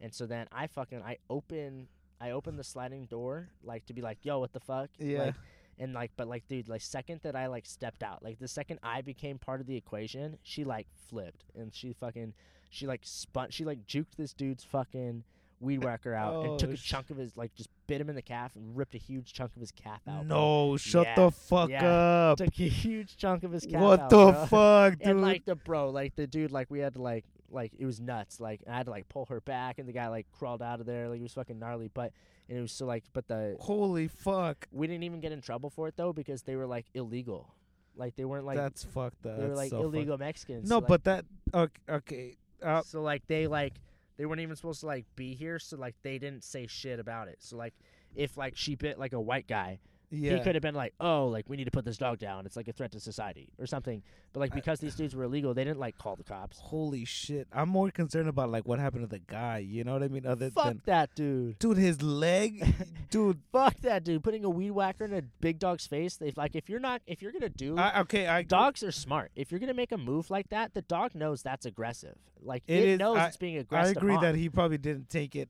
And 0.00 0.14
so 0.14 0.24
then 0.26 0.46
I 0.50 0.66
fucking 0.66 1.02
I 1.02 1.18
open 1.28 1.86
I 2.20 2.30
opened 2.32 2.58
the 2.58 2.64
sliding 2.64 3.06
door 3.06 3.48
like 3.64 3.86
to 3.86 3.94
be 3.94 4.02
like, 4.02 4.18
"Yo, 4.24 4.38
what 4.38 4.52
the 4.52 4.60
fuck?" 4.60 4.90
Yeah. 4.98 5.24
Like, 5.26 5.34
and 5.78 5.94
like, 5.94 6.10
but 6.16 6.28
like, 6.28 6.46
dude, 6.48 6.68
like, 6.68 6.82
second 6.82 7.20
that 7.22 7.34
I 7.34 7.46
like 7.46 7.64
stepped 7.64 8.02
out, 8.02 8.22
like 8.22 8.38
the 8.38 8.48
second 8.48 8.80
I 8.82 9.00
became 9.00 9.38
part 9.38 9.60
of 9.62 9.66
the 9.66 9.76
equation, 9.76 10.36
she 10.42 10.62
like 10.64 10.86
flipped 11.08 11.44
and 11.56 11.74
she 11.74 11.94
fucking, 11.94 12.34
she 12.68 12.86
like 12.86 13.00
spun, 13.04 13.48
she 13.50 13.64
like 13.64 13.86
juked 13.86 14.16
this 14.18 14.34
dude's 14.34 14.62
fucking 14.62 15.24
weed 15.58 15.82
whacker 15.82 16.12
out 16.14 16.42
and 16.44 16.48
oh, 16.52 16.56
took 16.58 16.70
Oh, 16.70 16.72
a 16.74 16.76
sh- 16.76 16.84
chunk 16.88 17.08
of 17.10 17.16
his, 17.16 17.34
like, 17.36 17.54
just 17.54 17.68
bit 17.86 17.98
him 18.00 18.08
in 18.10 18.14
the 18.16 18.20
calf 18.22 18.56
and 18.56 18.76
ripped 18.76 18.94
a 18.94 18.98
huge 18.98 19.32
chunk 19.32 19.52
of 19.56 19.60
his 19.60 19.70
calf 19.72 20.00
out. 20.08 20.26
bro. 20.28 20.36
no, 20.70 20.76
shut 20.76 21.06
Yeah, 21.06 21.14
the 21.16 21.30
fuck 21.30 21.70
yeah. 21.70 21.86
up. 22.32 22.38
took 22.38 22.48
a 22.60 22.68
huge 22.68 23.16
chunk 23.16 23.42
of 23.44 23.52
his 23.52 23.64
calf 23.64 23.80
What 23.82 24.00
out, 24.00 24.10
the 24.10 24.32
bro. 24.32 24.46
fuck, 24.46 24.98
dude? 24.98 25.08
And 25.08 25.22
like 25.22 25.44
the 25.46 25.54
bro, 25.56 25.88
like 25.90 26.14
the 26.16 26.26
dude, 26.26 26.50
like 26.52 26.70
we 26.70 26.78
had 26.80 26.92
to 26.94 27.00
like 27.02 27.24
like 27.50 27.72
it 27.78 27.84
was 27.86 28.00
nuts. 28.00 28.40
Like 28.40 28.60
I 28.68 28.76
had 28.76 28.86
to 28.86 28.90
like 28.90 29.08
pull 29.08 29.26
her 29.26 29.40
back, 29.40 29.78
and 29.78 29.88
the 29.88 29.92
guy 29.92 30.08
like 30.08 30.26
crawled 30.32 30.62
out 30.62 30.80
of 30.80 30.86
there. 30.86 31.08
Like 31.08 31.20
it 31.20 31.22
was 31.22 31.34
fucking 31.34 31.58
gnarly. 31.58 31.90
But 31.92 32.12
and 32.48 32.58
it 32.58 32.60
was 32.60 32.72
so 32.72 32.86
like, 32.86 33.04
but 33.12 33.28
the 33.28 33.56
Holy 33.60 34.08
fuck. 34.08 34.66
we 34.72 34.86
didn't 34.86 35.04
even 35.04 35.20
get 35.20 35.32
in 35.32 35.40
trouble 35.40 35.70
for 35.70 35.88
it 35.88 35.94
though 35.96 36.12
because 36.12 36.42
they 36.42 36.56
were 36.56 36.66
like 36.66 36.86
illegal. 36.94 37.54
Like 37.96 38.16
they 38.16 38.24
weren't 38.24 38.44
like 38.44 38.56
That's 38.56 38.84
fucked 38.84 39.26
up. 39.26 39.38
they 39.38 39.46
were 39.46 39.54
like 39.54 39.70
so 39.70 39.82
fucked- 39.82 39.94
illegal 39.94 40.18
Mexicans. 40.18 40.68
No, 40.68 40.76
so, 40.76 40.78
like, 40.78 40.88
but 40.88 41.04
that 41.04 41.24
okay, 41.54 41.80
okay. 41.88 42.36
Uh, 42.62 42.82
so 42.82 43.02
like 43.02 43.26
they 43.26 43.46
like 43.46 43.74
they 44.16 44.26
weren't 44.26 44.40
even 44.40 44.56
supposed 44.56 44.80
to 44.80 44.86
like 44.86 45.06
be 45.16 45.34
here. 45.34 45.58
So 45.58 45.76
like 45.76 45.94
they 46.02 46.18
didn't 46.18 46.44
say 46.44 46.66
shit 46.66 46.98
about 47.00 47.28
it. 47.28 47.36
So 47.40 47.56
like 47.56 47.74
if 48.14 48.36
like 48.36 48.56
she 48.56 48.74
bit 48.74 48.98
like 48.98 49.12
a 49.12 49.20
white 49.20 49.46
guy, 49.46 49.78
yeah. 50.10 50.34
he 50.36 50.40
could 50.40 50.54
have 50.54 50.62
been 50.62 50.74
like, 50.74 50.92
oh, 51.00 51.26
like 51.28 51.48
we 51.48 51.56
need 51.56 51.64
to 51.64 51.70
put 51.70 51.84
this 51.84 51.96
dog 51.98 52.18
down. 52.18 52.46
It's 52.46 52.56
like 52.56 52.68
a 52.68 52.72
threat 52.72 52.92
to 52.92 53.00
society 53.00 53.48
or 53.58 53.66
something. 53.66 54.02
But 54.32 54.40
like 54.40 54.52
I- 54.52 54.56
because 54.56 54.80
these 54.80 54.94
dudes 54.96 55.14
were 55.14 55.24
illegal, 55.24 55.54
they 55.54 55.64
didn't 55.64 55.78
like 55.80 55.96
call 55.98 56.16
the 56.16 56.24
cops. 56.24 56.58
Holy 56.60 57.04
shit. 57.04 57.46
I'm 57.52 57.68
more 57.68 57.90
concerned 57.90 58.28
about 58.28 58.50
like 58.50 58.66
what 58.66 58.78
happened 58.78 59.02
to 59.02 59.06
the 59.08 59.18
guy, 59.20 59.58
you 59.58 59.84
know 59.84 59.92
what 59.92 60.02
I 60.02 60.08
mean? 60.08 60.26
Other 60.26 60.50
Fuck 60.50 60.64
than 60.64 60.82
that 60.86 61.14
dude. 61.14 61.58
Dude, 61.58 61.76
his 61.78 62.02
leg 62.02 62.74
dude 63.10 63.38
Fuck 63.52 63.76
that 63.82 64.04
dude. 64.04 64.22
Putting 64.22 64.44
a 64.44 64.50
weed 64.50 64.72
whacker 64.72 65.04
in 65.04 65.14
a 65.14 65.22
big 65.22 65.58
dog's 65.58 65.86
face. 65.86 66.18
If 66.20 66.36
like 66.36 66.54
if 66.56 66.68
you're 66.68 66.80
not 66.80 67.02
if 67.06 67.22
you're 67.22 67.32
gonna 67.32 67.48
do 67.48 67.78
I, 67.78 68.00
okay, 68.00 68.26
I 68.26 68.42
dogs 68.42 68.82
are 68.82 68.92
smart. 68.92 69.30
If 69.36 69.50
you're 69.50 69.60
gonna 69.60 69.74
make 69.74 69.92
a 69.92 69.98
move 69.98 70.30
like 70.30 70.48
that, 70.50 70.74
the 70.74 70.82
dog 70.82 71.14
knows 71.14 71.42
that's 71.42 71.66
aggressive. 71.66 72.16
Like 72.42 72.62
It 72.66 72.78
it, 72.80 72.88
is- 72.90 72.98
knows 72.98 73.18
I- 73.18 73.26
it's 73.28 73.36
being 73.36 73.56
aggressive. 73.58 73.96
I 73.96 74.00
agree 74.00 74.14
on. 74.16 74.22
that 74.22 74.34
he 74.34 74.48
probably 74.48 74.78
didn't 74.78 75.08
take 75.08 75.36
it 75.36 75.48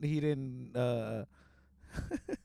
he 0.00 0.18
didn't 0.18 0.76
uh 0.76 1.24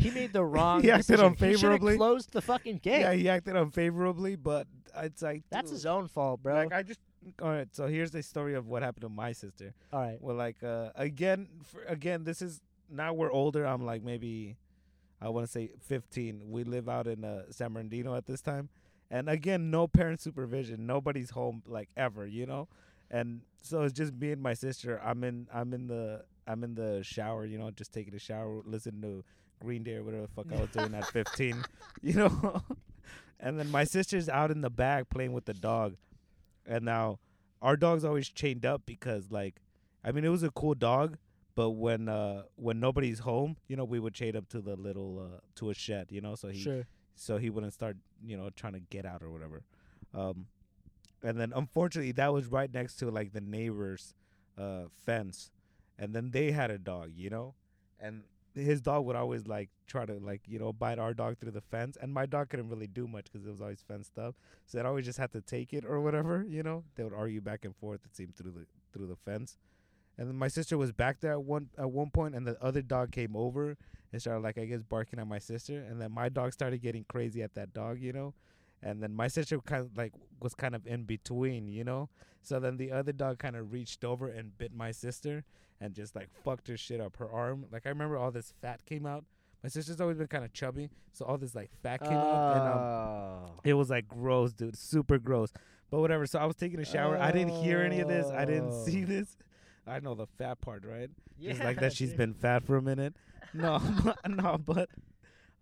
he 0.00 0.10
made 0.10 0.32
the 0.32 0.44
wrong. 0.44 0.82
He 0.82 0.90
acted 0.90 1.16
decision. 1.16 1.34
He 1.38 1.46
unfavorably. 1.46 1.96
closed 1.96 2.32
the 2.32 2.42
fucking 2.42 2.78
gate. 2.78 3.00
Yeah, 3.00 3.12
he 3.12 3.28
acted 3.28 3.56
unfavorably, 3.56 4.36
but 4.36 4.66
it's 4.96 5.22
like 5.22 5.42
that's 5.50 5.70
dude, 5.70 5.76
his 5.76 5.86
own 5.86 6.08
fault, 6.08 6.42
bro. 6.42 6.54
Like 6.54 6.72
I 6.72 6.82
just 6.82 7.00
all 7.40 7.48
right. 7.48 7.68
So 7.72 7.86
here's 7.86 8.10
the 8.10 8.22
story 8.22 8.54
of 8.54 8.66
what 8.66 8.82
happened 8.82 9.02
to 9.02 9.08
my 9.08 9.32
sister. 9.32 9.74
All 9.92 10.00
right. 10.00 10.18
Well, 10.20 10.36
like 10.36 10.62
uh, 10.62 10.90
again, 10.94 11.48
for, 11.64 11.82
again, 11.84 12.24
this 12.24 12.42
is 12.42 12.60
now 12.90 13.12
we're 13.12 13.32
older. 13.32 13.64
I'm 13.64 13.84
like 13.84 14.02
maybe 14.02 14.56
I 15.20 15.28
want 15.28 15.46
to 15.46 15.52
say 15.52 15.70
15. 15.86 16.50
We 16.50 16.64
live 16.64 16.88
out 16.88 17.06
in 17.06 17.24
uh, 17.24 17.44
San 17.50 17.72
Bernardino 17.72 18.14
at 18.16 18.26
this 18.26 18.40
time, 18.40 18.68
and 19.10 19.28
again, 19.28 19.70
no 19.70 19.86
parent 19.86 20.20
supervision. 20.20 20.86
Nobody's 20.86 21.30
home 21.30 21.62
like 21.66 21.88
ever, 21.96 22.26
you 22.26 22.46
know. 22.46 22.68
And 23.10 23.42
so 23.62 23.82
it's 23.82 23.92
just 23.92 24.14
me 24.14 24.32
and 24.32 24.42
my 24.42 24.54
sister. 24.54 25.00
I'm 25.04 25.24
in. 25.24 25.48
I'm 25.52 25.72
in 25.74 25.86
the. 25.86 26.24
I'm 26.46 26.64
in 26.64 26.74
the 26.74 27.00
shower, 27.04 27.44
you 27.44 27.58
know, 27.58 27.70
just 27.70 27.92
taking 27.92 28.14
a 28.14 28.18
shower, 28.18 28.62
listening 28.64 29.02
to 29.02 29.24
Green 29.60 29.82
Day 29.82 29.96
or 29.96 30.02
whatever 30.02 30.22
the 30.22 30.28
fuck 30.28 30.46
I 30.52 30.60
was 30.60 30.70
doing 30.70 30.94
at 30.94 31.06
15, 31.06 31.64
you 32.02 32.14
know. 32.14 32.62
and 33.40 33.58
then 33.58 33.70
my 33.70 33.84
sister's 33.84 34.28
out 34.28 34.50
in 34.50 34.60
the 34.60 34.70
back 34.70 35.08
playing 35.08 35.32
with 35.32 35.44
the 35.44 35.54
dog, 35.54 35.96
and 36.66 36.84
now 36.84 37.18
our 37.62 37.76
dog's 37.76 38.04
always 38.04 38.28
chained 38.28 38.64
up 38.64 38.82
because 38.86 39.30
like 39.30 39.60
I 40.04 40.12
mean 40.12 40.24
it 40.24 40.28
was 40.30 40.42
a 40.42 40.50
cool 40.50 40.74
dog, 40.74 41.18
but 41.54 41.70
when 41.70 42.08
uh 42.08 42.42
when 42.56 42.80
nobody's 42.80 43.20
home, 43.20 43.56
you 43.68 43.76
know, 43.76 43.84
we 43.84 43.98
would 44.00 44.14
chain 44.14 44.34
him 44.34 44.46
to 44.50 44.60
the 44.60 44.76
little 44.76 45.18
uh 45.20 45.38
to 45.56 45.70
a 45.70 45.74
shed, 45.74 46.08
you 46.10 46.20
know, 46.20 46.34
so 46.34 46.48
he 46.48 46.60
Sure. 46.60 46.86
so 47.14 47.36
he 47.36 47.50
wouldn't 47.50 47.72
start, 47.74 47.96
you 48.24 48.36
know, 48.36 48.48
trying 48.50 48.72
to 48.74 48.80
get 48.80 49.04
out 49.04 49.22
or 49.22 49.30
whatever. 49.30 49.62
Um 50.14 50.46
and 51.22 51.38
then 51.38 51.52
unfortunately 51.54 52.12
that 52.12 52.32
was 52.32 52.46
right 52.46 52.72
next 52.72 52.96
to 52.96 53.10
like 53.10 53.32
the 53.32 53.42
neighbor's 53.42 54.14
uh 54.56 54.84
fence. 55.04 55.50
And 55.98 56.14
then 56.14 56.30
they 56.30 56.52
had 56.52 56.70
a 56.70 56.78
dog, 56.78 57.10
you 57.14 57.28
know? 57.28 57.54
And 57.98 58.22
his 58.54 58.80
dog 58.80 59.04
would 59.04 59.16
always 59.16 59.46
like 59.46 59.70
try 59.86 60.04
to 60.04 60.14
like, 60.14 60.42
you 60.46 60.58
know, 60.58 60.72
bite 60.72 60.98
our 60.98 61.14
dog 61.14 61.38
through 61.38 61.52
the 61.52 61.60
fence 61.60 61.96
and 62.00 62.12
my 62.12 62.26
dog 62.26 62.48
couldn't 62.48 62.68
really 62.68 62.86
do 62.86 63.06
much 63.06 63.32
cuz 63.32 63.44
it 63.44 63.50
was 63.50 63.60
always 63.60 63.82
fenced 63.82 64.18
up. 64.18 64.36
So 64.66 64.78
it 64.78 64.86
always 64.86 65.04
just 65.04 65.18
had 65.18 65.32
to 65.32 65.40
take 65.40 65.72
it 65.72 65.84
or 65.84 66.00
whatever, 66.00 66.44
you 66.48 66.62
know. 66.62 66.84
They 66.94 67.04
would 67.04 67.14
argue 67.14 67.40
back 67.40 67.64
and 67.64 67.76
forth. 67.76 68.00
It 68.04 68.14
seemed 68.14 68.36
through 68.36 68.52
the 68.52 68.66
through 68.92 69.06
the 69.06 69.16
fence, 69.16 69.56
and 70.18 70.28
then 70.28 70.36
my 70.36 70.48
sister 70.48 70.76
was 70.76 70.92
back 70.92 71.20
there 71.20 71.32
at 71.32 71.44
one 71.44 71.70
at 71.78 71.90
one 71.90 72.10
point, 72.10 72.34
and 72.34 72.46
the 72.46 72.62
other 72.62 72.82
dog 72.82 73.12
came 73.12 73.36
over 73.36 73.76
and 74.12 74.20
started 74.20 74.42
like 74.42 74.58
I 74.58 74.64
guess 74.64 74.82
barking 74.82 75.18
at 75.18 75.26
my 75.26 75.38
sister, 75.38 75.78
and 75.78 76.00
then 76.00 76.12
my 76.12 76.28
dog 76.28 76.52
started 76.52 76.82
getting 76.82 77.04
crazy 77.04 77.42
at 77.42 77.54
that 77.54 77.72
dog, 77.72 78.00
you 78.00 78.12
know, 78.12 78.34
and 78.82 79.02
then 79.02 79.14
my 79.14 79.28
sister 79.28 79.58
kind 79.60 79.82
of 79.82 79.96
like 79.96 80.12
was 80.40 80.54
kind 80.54 80.74
of 80.74 80.86
in 80.86 81.04
between, 81.04 81.68
you 81.68 81.84
know. 81.84 82.08
So 82.42 82.58
then 82.58 82.78
the 82.78 82.90
other 82.90 83.12
dog 83.12 83.38
kind 83.38 83.56
of 83.56 83.72
reached 83.72 84.04
over 84.04 84.28
and 84.28 84.56
bit 84.56 84.72
my 84.72 84.92
sister 84.92 85.44
and 85.80 85.94
just 85.94 86.14
like 86.14 86.28
fucked 86.44 86.68
her 86.68 86.76
shit 86.76 87.00
up 87.00 87.16
her 87.16 87.30
arm. 87.30 87.66
Like 87.72 87.86
I 87.86 87.88
remember 87.90 88.16
all 88.16 88.30
this 88.30 88.52
fat 88.60 88.80
came 88.86 89.06
out. 89.06 89.24
My 89.62 89.68
sister's 89.68 90.00
always 90.00 90.16
been 90.16 90.26
kind 90.26 90.44
of 90.44 90.52
chubby, 90.54 90.88
so 91.12 91.24
all 91.26 91.36
this 91.36 91.54
like 91.54 91.70
fat 91.82 92.00
came 92.02 92.12
out, 92.12 92.56
and 92.56 92.68
um, 92.68 92.78
Oh. 92.78 93.60
it 93.64 93.74
was 93.74 93.90
like 93.90 94.08
gross, 94.08 94.52
dude. 94.52 94.76
Super 94.76 95.18
gross. 95.18 95.52
But 95.90 96.00
whatever. 96.00 96.24
So 96.26 96.38
I 96.38 96.46
was 96.46 96.56
taking 96.56 96.80
a 96.80 96.84
shower. 96.84 97.18
I 97.18 97.30
didn't 97.32 97.54
hear 97.62 97.80
any 97.80 98.00
of 98.00 98.08
this. 98.08 98.26
I 98.26 98.44
didn't 98.44 98.72
see 98.84 99.02
Oh. 99.02 99.06
this. 99.06 99.36
I 99.86 99.98
know 100.00 100.14
the 100.14 100.26
fat 100.38 100.60
part, 100.60 100.84
right? 100.86 101.10
yeah, 101.38 101.52
Just 101.52 101.64
like 101.64 101.80
that 101.80 101.92
she's 101.92 102.14
been 102.14 102.32
fat 102.34 102.64
for 102.64 102.76
a 102.76 102.82
minute. 102.82 103.16
No, 103.52 103.78
no, 104.28 104.56
but 104.58 104.88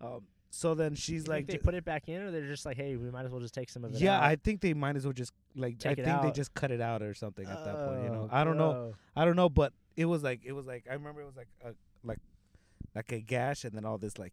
um 0.01 0.21
so 0.51 0.73
then 0.73 0.95
she's 0.95 1.27
like 1.27 1.45
they 1.47 1.57
put 1.57 1.73
it 1.75 1.85
back 1.85 2.07
in, 2.09 2.21
or 2.21 2.31
they're 2.31 2.47
just 2.47 2.65
like, 2.65 2.75
hey, 2.77 2.95
we 2.95 3.09
might 3.11 3.25
as 3.25 3.31
well 3.31 3.39
just 3.41 3.53
take 3.53 3.69
some 3.69 3.83
of 3.83 3.93
it. 3.93 3.99
Yeah, 4.01 4.17
out. 4.17 4.23
I 4.23 4.35
think 4.35 4.61
they 4.61 4.73
might 4.73 4.95
as 4.95 5.05
well 5.05 5.13
just 5.13 5.31
like 5.55 5.77
Take 5.77 5.99
I 5.99 6.03
think 6.03 6.21
they 6.21 6.31
just 6.31 6.53
cut 6.53 6.71
it 6.71 6.81
out 6.81 7.01
or 7.01 7.13
something 7.13 7.45
at 7.47 7.65
that 7.65 7.75
point, 7.85 8.03
you 8.03 8.09
know. 8.09 8.29
Oh, 8.31 8.35
I 8.35 8.43
don't 8.43 8.57
know. 8.57 8.93
I 9.15 9.25
don't 9.25 9.35
know, 9.35 9.49
but 9.49 9.73
it 9.99 10.05
was 10.05 10.23
like 10.23 10.39
it 10.45 10.53
was 10.53 10.65
like 10.65 10.85
I 10.89 10.93
remember 10.93 11.19
it 11.19 11.25
was 11.25 11.35
like 11.35 11.49
a 11.61 11.73
like 12.05 12.19
like 12.95 13.11
a 13.11 13.19
gash 13.19 13.65
and 13.65 13.73
then 13.73 13.83
all 13.83 13.97
this 13.97 14.17
like 14.17 14.31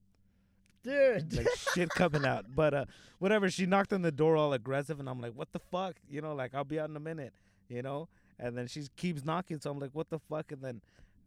dude. 0.84 1.34
like 1.36 1.48
shit 1.74 1.88
coming 1.90 2.24
out. 2.24 2.46
But 2.54 2.72
uh, 2.72 2.84
whatever. 3.18 3.50
She 3.50 3.66
knocked 3.66 3.92
on 3.92 4.02
the 4.02 4.12
door 4.12 4.36
all 4.36 4.52
aggressive, 4.52 5.00
and 5.00 5.08
I'm 5.08 5.20
like, 5.20 5.32
what 5.32 5.52
the 5.52 5.58
fuck? 5.58 5.96
You 6.08 6.20
know, 6.20 6.36
like 6.36 6.54
I'll 6.54 6.62
be 6.62 6.78
out 6.78 6.88
in 6.88 6.94
a 6.94 7.00
minute. 7.00 7.32
You 7.68 7.82
know. 7.82 8.08
And 8.38 8.56
then 8.56 8.68
she 8.68 8.84
keeps 8.96 9.24
knocking, 9.24 9.58
so 9.60 9.70
I'm 9.72 9.80
like, 9.80 9.90
what 9.92 10.08
the 10.08 10.20
fuck? 10.20 10.52
And 10.52 10.62
then 10.62 10.82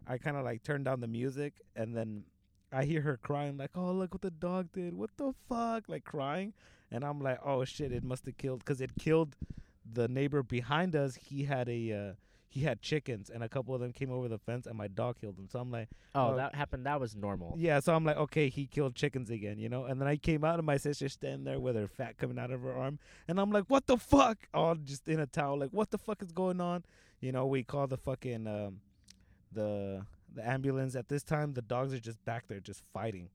I 0.08 0.18
kind 0.18 0.38
of 0.38 0.46
like 0.46 0.64
turn 0.64 0.84
down 0.86 1.02
the 1.02 1.08
music, 1.08 1.56
and 1.76 1.98
then 1.98 2.24
I 2.72 2.86
hear 2.86 3.02
her 3.02 3.18
crying, 3.18 3.58
like, 3.58 3.72
oh 3.76 3.92
look 3.92 4.14
what 4.14 4.22
the 4.22 4.32
dog 4.32 4.70
did. 4.72 4.94
What 4.94 5.10
the 5.18 5.34
fuck? 5.50 5.90
Like 5.90 6.06
crying, 6.06 6.54
and 6.92 7.04
I'm 7.04 7.20
like, 7.20 7.40
oh 7.44 7.66
shit, 7.66 7.92
it 7.92 8.04
must 8.04 8.26
have 8.26 8.38
killed, 8.38 8.64
cause 8.64 8.80
it 8.80 8.92
killed 8.98 9.36
the 9.92 10.08
neighbor 10.08 10.44
behind 10.44 10.96
us. 10.96 11.16
He 11.16 11.44
had 11.44 11.68
a 11.68 11.92
uh, 11.92 12.14
he 12.52 12.62
had 12.62 12.82
chickens, 12.82 13.30
and 13.30 13.43
a 13.43 13.47
couple 13.50 13.76
of 13.76 13.80
them 13.82 13.93
came 13.93 14.12
over 14.12 14.28
the 14.28 14.39
fence, 14.39 14.66
and 14.66 14.76
my 14.76 14.88
dog 14.88 15.18
killed 15.22 15.38
them. 15.38 15.47
So 15.52 15.60
I'm 15.60 15.70
like, 15.72 15.88
Oh, 16.16 16.30
Oh. 16.34 16.36
that 16.38 16.56
happened. 16.56 16.86
That 16.88 17.00
was 17.00 17.16
normal. 17.16 17.54
yeah. 17.58 17.80
So 17.80 17.93
I'm 17.93 18.04
like, 18.04 18.18
okay, 18.18 18.50
he 18.50 18.66
killed 18.66 18.95
chickens 18.95 19.30
again, 19.30 19.60
you 19.60 19.70
know. 19.70 19.86
And 19.86 20.02
then 20.02 20.08
I 20.08 20.18
came 20.18 20.43
out, 20.43 20.58
and 20.58 20.66
my 20.66 20.78
sister's 20.78 21.14
standing 21.14 21.43
there 21.43 21.60
with 21.60 21.76
her 21.76 21.88
fat 21.88 22.18
coming 22.18 22.39
out 22.39 22.50
of 22.52 22.62
her 22.64 22.74
arm, 22.74 22.97
and 23.28 23.39
I'm 23.39 23.52
like, 23.52 23.66
what 23.68 23.86
the 23.86 23.97
fuck? 23.97 24.47
All 24.54 24.74
just 24.76 25.08
in 25.08 25.20
a 25.20 25.28
towel, 25.28 25.60
like, 25.60 25.70
what 25.72 25.91
the 25.91 26.00
fuck 26.00 26.22
is 26.24 26.32
going 26.32 26.60
on? 26.60 26.84
You 27.22 27.32
know, 27.32 27.45
we 27.45 27.64
call 27.64 27.86
the 27.88 27.97
fucking 27.97 28.47
um, 28.47 28.82
the 29.52 30.06
the 30.34 30.47
ambulance. 30.47 30.95
At 30.95 31.08
this 31.10 31.24
time, 31.24 31.54
the 31.54 31.62
dogs 31.62 31.93
are 31.93 32.00
just 32.00 32.24
back 32.26 32.47
there, 32.47 32.60
just 32.60 32.84
fighting. 32.93 33.30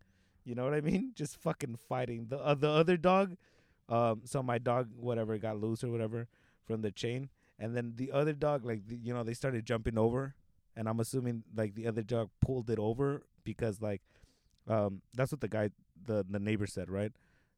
You 0.45 0.55
know 0.55 0.65
what 0.65 0.75
I 0.75 0.81
mean? 0.83 1.13
Just 1.17 1.39
fucking 1.39 1.79
fighting. 1.89 2.27
The 2.29 2.39
uh, 2.39 2.55
the 2.55 2.69
other 2.69 2.99
dog, 2.99 3.37
um, 3.89 4.21
so 4.25 4.43
my 4.43 4.59
dog, 4.59 4.91
whatever, 4.99 5.39
got 5.39 5.59
loose 5.59 5.83
or 5.83 5.91
whatever 5.91 6.29
from 6.67 6.83
the 6.83 6.91
chain, 6.91 7.31
and 7.59 7.77
then 7.77 7.95
the 7.97 8.13
other 8.13 8.33
dog, 8.33 8.65
like, 8.65 8.87
the, 8.87 8.97
you 8.97 9.15
know, 9.15 9.23
they 9.23 9.35
started 9.35 9.65
jumping 9.65 9.99
over, 9.99 10.35
and 10.77 10.89
I'm 10.89 11.01
assuming 11.01 11.45
like 11.55 11.75
the 11.75 11.87
other 11.87 12.03
dog 12.03 12.31
pulled 12.41 12.71
it 12.71 12.79
over 12.79 13.23
because 13.45 13.81
like, 13.81 14.03
um, 14.69 15.03
that's 15.15 15.33
what 15.33 15.41
the 15.41 15.49
guy, 15.49 15.71
the 16.07 16.25
the 16.29 16.41
neighbor 16.41 16.67
said, 16.67 16.91
right? 16.91 17.13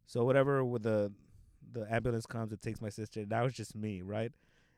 So 0.07 0.24
whatever 0.24 0.64
with 0.64 0.82
the 0.82 1.12
the 1.72 1.92
ambulance 1.92 2.26
comes, 2.26 2.53
it 2.53 2.61
takes 2.61 2.80
my 2.80 2.88
sister. 2.88 3.24
Now 3.28 3.44
it's 3.44 3.57
just 3.57 3.74
me, 3.74 4.03
right? 4.03 4.32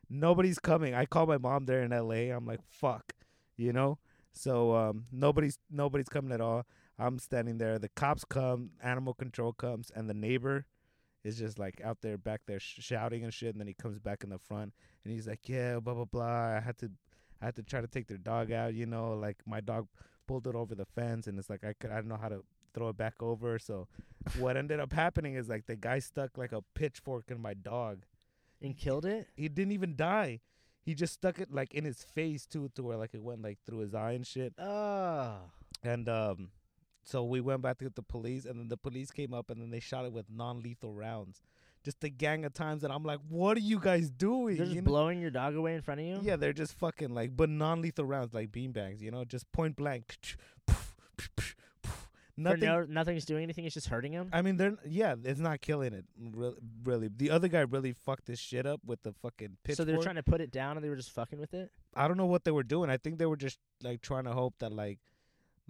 Nobody's 0.09 0.59
coming. 0.59 0.93
I 0.93 1.05
call 1.05 1.27
my 1.27 1.37
mom 1.37 1.65
there 1.65 1.83
in 1.83 1.93
L.A. 1.93 2.29
I'm 2.29 2.45
like, 2.45 2.61
fuck, 2.67 3.13
you 3.57 3.73
know. 3.73 3.99
So 4.33 4.75
um, 4.75 5.05
nobody's 5.11 5.59
nobody's 5.69 6.09
coming 6.09 6.31
at 6.31 6.41
all. 6.41 6.65
I'm 6.97 7.19
standing 7.19 7.57
there. 7.57 7.79
The 7.79 7.89
cops 7.89 8.25
come, 8.25 8.71
animal 8.81 9.13
control 9.13 9.53
comes, 9.53 9.91
and 9.95 10.09
the 10.09 10.13
neighbor 10.13 10.65
is 11.23 11.37
just 11.37 11.59
like 11.59 11.81
out 11.83 11.97
there, 12.01 12.17
back 12.17 12.41
there, 12.47 12.59
sh- 12.59 12.79
shouting 12.79 13.23
and 13.23 13.33
shit. 13.33 13.53
And 13.53 13.59
then 13.59 13.67
he 13.67 13.73
comes 13.73 13.99
back 13.99 14.23
in 14.23 14.29
the 14.29 14.39
front, 14.39 14.73
and 15.03 15.13
he's 15.13 15.27
like, 15.27 15.47
"Yeah, 15.47 15.79
blah 15.79 15.93
blah 15.93 16.05
blah. 16.05 16.57
I 16.57 16.61
had 16.63 16.77
to, 16.79 16.91
I 17.41 17.45
had 17.45 17.55
to 17.57 17.63
try 17.63 17.81
to 17.81 17.87
take 17.87 18.07
their 18.07 18.17
dog 18.17 18.51
out. 18.51 18.73
You 18.73 18.85
know, 18.85 19.13
like 19.13 19.37
my 19.45 19.61
dog 19.61 19.87
pulled 20.27 20.47
it 20.47 20.55
over 20.55 20.75
the 20.75 20.85
fence, 20.85 21.27
and 21.27 21.37
it's 21.39 21.49
like 21.49 21.63
I 21.63 21.73
could, 21.73 21.91
I 21.91 21.95
don't 21.95 22.07
know 22.07 22.19
how 22.21 22.29
to 22.29 22.43
throw 22.73 22.89
it 22.89 22.97
back 22.97 23.15
over. 23.21 23.59
So 23.59 23.87
what 24.37 24.57
ended 24.57 24.79
up 24.79 24.93
happening 24.93 25.35
is 25.35 25.49
like 25.49 25.65
the 25.65 25.75
guy 25.75 25.99
stuck 25.99 26.37
like 26.37 26.51
a 26.51 26.61
pitchfork 26.75 27.31
in 27.31 27.41
my 27.41 27.53
dog. 27.53 28.05
And 28.61 28.75
killed 28.75 29.05
it. 29.05 29.29
He 29.37 29.47
didn't 29.47 29.71
even 29.71 29.95
die. 29.95 30.41
He 30.81 30.93
just 30.93 31.13
stuck 31.13 31.39
it 31.39 31.49
like 31.49 31.73
in 31.73 31.85
his 31.85 32.03
face 32.03 32.45
too, 32.45 32.69
to 32.75 32.83
where 32.83 32.97
like 32.97 33.13
it 33.13 33.23
went 33.23 33.41
like 33.41 33.57
through 33.65 33.79
his 33.79 33.93
eye 33.93 34.11
and 34.11 34.27
shit. 34.27 34.53
Oh. 34.57 35.35
And 35.81 36.09
um, 36.09 36.49
so 37.03 37.23
we 37.23 37.41
went 37.41 37.61
back 37.61 37.77
to 37.79 37.85
get 37.85 37.95
the 37.95 38.03
police, 38.03 38.45
and 38.45 38.59
then 38.59 38.67
the 38.67 38.77
police 38.77 39.11
came 39.11 39.33
up, 39.33 39.49
and 39.49 39.61
then 39.61 39.69
they 39.71 39.79
shot 39.79 40.05
it 40.05 40.13
with 40.13 40.25
non-lethal 40.29 40.93
rounds, 40.93 41.41
just 41.83 42.03
a 42.03 42.09
gang 42.09 42.45
of 42.45 42.53
times. 42.53 42.83
And 42.83 42.93
I'm 42.93 43.03
like, 43.03 43.19
what 43.29 43.57
are 43.57 43.61
you 43.61 43.79
guys 43.79 44.09
doing? 44.09 44.57
They're 44.57 44.65
just 44.65 44.75
You 44.75 44.81
know? 44.81 44.85
blowing 44.87 45.19
your 45.21 45.31
dog 45.31 45.55
away 45.55 45.75
in 45.75 45.81
front 45.81 46.01
of 46.01 46.05
you. 46.05 46.19
Yeah, 46.21 46.35
they're 46.35 46.53
just 46.53 46.77
fucking 46.77 47.13
like, 47.13 47.35
but 47.35 47.49
non-lethal 47.49 48.05
rounds 48.05 48.33
like 48.33 48.51
beanbags, 48.51 49.01
you 49.01 49.11
know, 49.11 49.23
just 49.25 49.51
point 49.51 49.75
blank. 49.75 50.15
Nothing. 52.37 52.61
no, 52.61 52.85
nothing's 52.85 53.25
doing 53.25 53.43
anything. 53.43 53.65
It's 53.65 53.73
just 53.73 53.87
hurting 53.87 54.13
him. 54.13 54.29
I 54.31 54.41
mean, 54.41 54.55
they're 54.55 54.77
yeah, 54.87 55.15
it's 55.25 55.41
not 55.41 55.59
killing 55.59 55.91
it. 55.91 56.05
Really, 56.17 56.55
really. 56.85 57.09
The 57.13 57.31
other 57.31 57.49
guy 57.49 57.59
really 57.61 57.91
fucked 57.91 58.27
this 58.27 58.39
shit 58.39 58.65
up 58.65 58.79
with 58.85 59.03
the 59.03 59.11
fucking 59.11 59.57
pitchfork. 59.65 59.75
So 59.75 59.83
they're 59.83 60.01
trying 60.01 60.15
to 60.15 60.23
put 60.23 60.39
it 60.39 60.49
down, 60.49 60.77
and 60.77 60.83
they 60.83 60.87
were 60.89 60.95
just 60.95 61.11
fucking 61.11 61.37
with 61.37 61.53
it. 61.53 61.69
I 61.93 62.07
don't 62.07 62.15
know 62.15 62.27
what 62.27 62.45
they 62.45 62.51
were 62.51 62.63
doing. 62.63 62.89
I 62.89 62.95
think 62.95 63.17
they 63.19 63.25
were 63.25 63.35
just 63.35 63.59
like 63.83 64.01
trying 64.01 64.23
to 64.23 64.31
hope 64.31 64.53
that 64.59 64.71
like, 64.71 64.99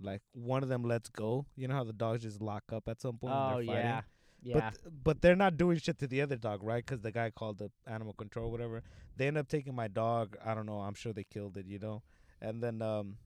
like 0.02 0.22
one 0.34 0.64
of 0.64 0.70
them 0.70 0.84
lets 0.84 1.10
go. 1.10 1.46
You 1.56 1.68
know 1.68 1.76
how 1.76 1.84
the 1.84 1.94
dogs 1.94 2.24
just 2.24 2.42
lock 2.42 2.64
up 2.74 2.88
at 2.88 3.02
some 3.02 3.18
point. 3.18 3.34
Oh 3.36 3.58
when 3.58 3.66
they're 3.66 3.76
fighting? 3.76 3.86
yeah, 3.86 4.02
yeah. 4.42 4.72
But 4.84 5.04
but 5.04 5.22
they're 5.22 5.36
not 5.36 5.58
doing 5.58 5.78
shit 5.78 6.00
to 6.00 6.08
the 6.08 6.22
other 6.22 6.36
dog, 6.36 6.64
right? 6.64 6.86
Because 6.86 7.02
the 7.02 7.12
guy 7.12 7.30
called 7.30 7.60
the 7.60 7.72
animal 7.88 8.14
control, 8.14 8.52
whatever. 8.52 8.84
They 9.18 9.28
end 9.28 9.38
up 9.38 9.48
taking 9.48 9.76
my 9.76 9.88
dog. 9.88 10.38
I 10.46 10.54
don't 10.54 10.66
know. 10.66 10.80
I'm 10.80 10.94
sure 10.96 11.14
they 11.14 11.26
killed 11.26 11.58
it, 11.58 11.66
you 11.66 11.80
know. 11.80 12.04
And 12.42 12.64
then 12.64 12.82
um, 12.82 13.18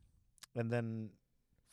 and 0.55 0.71
then, 0.71 1.09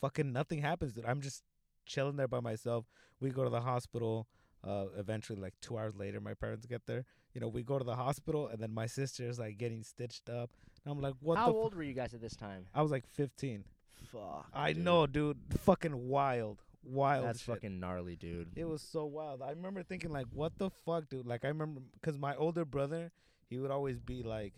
fucking 0.01 0.33
nothing 0.33 0.61
happens. 0.61 0.93
Dude. 0.93 1.07
I'm 1.07 1.21
just 1.21 1.43
chilling 1.87 2.17
there 2.17 2.29
by 2.29 2.41
myself. 2.41 2.87
We 3.21 3.31
go 3.31 3.45
to 3.45 3.51
the 3.51 3.61
hospital. 3.61 4.27
Uh, 4.63 4.87
eventually, 4.99 5.41
like 5.41 5.55
two 5.63 5.79
hours 5.79 5.97
later, 5.97 6.21
my 6.21 6.35
parents 6.35 6.67
get 6.67 6.83
there. 6.87 7.07
You 7.33 7.41
know, 7.41 7.49
we 7.49 7.63
go 7.63 7.79
to 7.79 7.85
the 7.85 7.97
hospital, 7.97 8.49
and 8.49 8.61
then 8.61 8.75
my 8.75 8.87
sister's 8.87 9.39
like 9.39 9.57
getting 9.57 9.83
stitched 9.83 10.29
up. 10.29 10.51
And 10.85 10.93
I'm 10.93 11.01
like, 11.01 11.15
what 11.21 11.39
How 11.39 11.47
the? 11.47 11.53
f- 11.53 11.57
old 11.57 11.75
were 11.75 11.83
you 11.83 11.95
guys 11.95 12.13
at 12.13 12.21
this 12.21 12.37
time? 12.37 12.67
I 12.75 12.83
was 12.83 12.91
like 12.91 13.07
15. 13.07 13.65
Fuck. 14.13 14.49
I 14.53 14.73
dude. 14.73 14.85
know, 14.85 15.07
dude. 15.07 15.39
Fucking 15.65 16.09
wild, 16.09 16.63
wild. 16.83 17.27
That's 17.27 17.41
shit. 17.41 17.55
fucking 17.55 17.81
gnarly, 17.81 18.17
dude. 18.17 18.49
It 18.57 18.69
was 18.69 18.83
so 18.83 19.05
wild. 19.05 19.43
I 19.43 19.51
remember 19.51 19.83
thinking 19.83 20.11
like, 20.11 20.27
what 20.33 20.59
the 20.59 20.71
fuck, 20.71 21.09
dude? 21.09 21.27
Like 21.27 21.45
I 21.45 21.49
remember 21.49 21.81
because 22.01 22.19
my 22.19 22.35
older 22.37 22.65
brother, 22.65 23.13
he 23.49 23.59
would 23.59 23.71
always 23.71 23.99
be 24.01 24.23
like, 24.23 24.55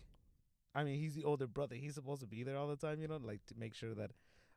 I 0.75 0.83
mean, 0.83 0.99
he's 0.99 1.13
the 1.13 1.23
older 1.23 1.47
brother. 1.47 1.75
He's 1.75 1.95
supposed 1.95 2.21
to 2.21 2.27
be 2.27 2.43
there 2.43 2.57
all 2.57 2.67
the 2.67 2.75
time, 2.75 3.01
you 3.01 3.07
know, 3.07 3.19
like 3.21 3.45
to 3.47 3.55
make 3.57 3.75
sure 3.75 3.93
that, 3.93 4.11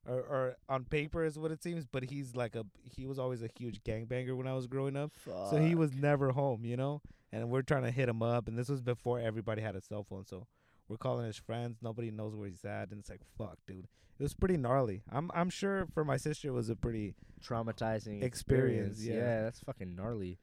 or, 0.08 0.18
or 0.20 0.56
on 0.68 0.84
paper 0.84 1.24
is 1.24 1.38
what 1.38 1.50
it 1.50 1.62
seems. 1.62 1.84
But 1.84 2.04
he's 2.04 2.34
like 2.34 2.54
a, 2.56 2.64
he 2.84 3.06
was 3.06 3.18
always 3.18 3.42
a 3.42 3.48
huge 3.58 3.82
gangbanger 3.84 4.36
when 4.36 4.46
I 4.46 4.54
was 4.54 4.66
growing 4.66 4.96
up. 4.96 5.12
Fuck. 5.14 5.50
So 5.50 5.56
he 5.56 5.74
was 5.74 5.94
never 5.94 6.30
home, 6.30 6.64
you 6.64 6.76
know. 6.76 7.02
And 7.32 7.50
we're 7.50 7.62
trying 7.62 7.82
to 7.82 7.90
hit 7.90 8.08
him 8.08 8.22
up, 8.22 8.48
and 8.48 8.56
this 8.56 8.68
was 8.68 8.80
before 8.80 9.20
everybody 9.20 9.60
had 9.60 9.76
a 9.76 9.80
cell 9.80 10.04
phone. 10.04 10.24
So 10.24 10.46
we're 10.88 10.96
calling 10.96 11.26
his 11.26 11.36
friends. 11.36 11.78
Nobody 11.82 12.10
knows 12.10 12.34
where 12.34 12.48
he's 12.48 12.64
at, 12.64 12.90
and 12.90 13.00
it's 13.00 13.10
like, 13.10 13.22
fuck, 13.36 13.58
dude. 13.66 13.88
It 14.18 14.22
was 14.22 14.34
pretty 14.34 14.56
gnarly. 14.56 15.02
I'm 15.10 15.30
I'm 15.34 15.50
sure 15.50 15.86
for 15.94 16.04
my 16.04 16.16
sister 16.16 16.48
it 16.48 16.52
was 16.52 16.70
a 16.70 16.76
pretty 16.76 17.14
traumatizing 17.42 18.22
Experience, 18.22 18.98
experience. 18.98 19.04
yeah. 19.04 19.42
that's 19.42 19.60
fucking 19.60 19.94
gnarly, 19.94 20.38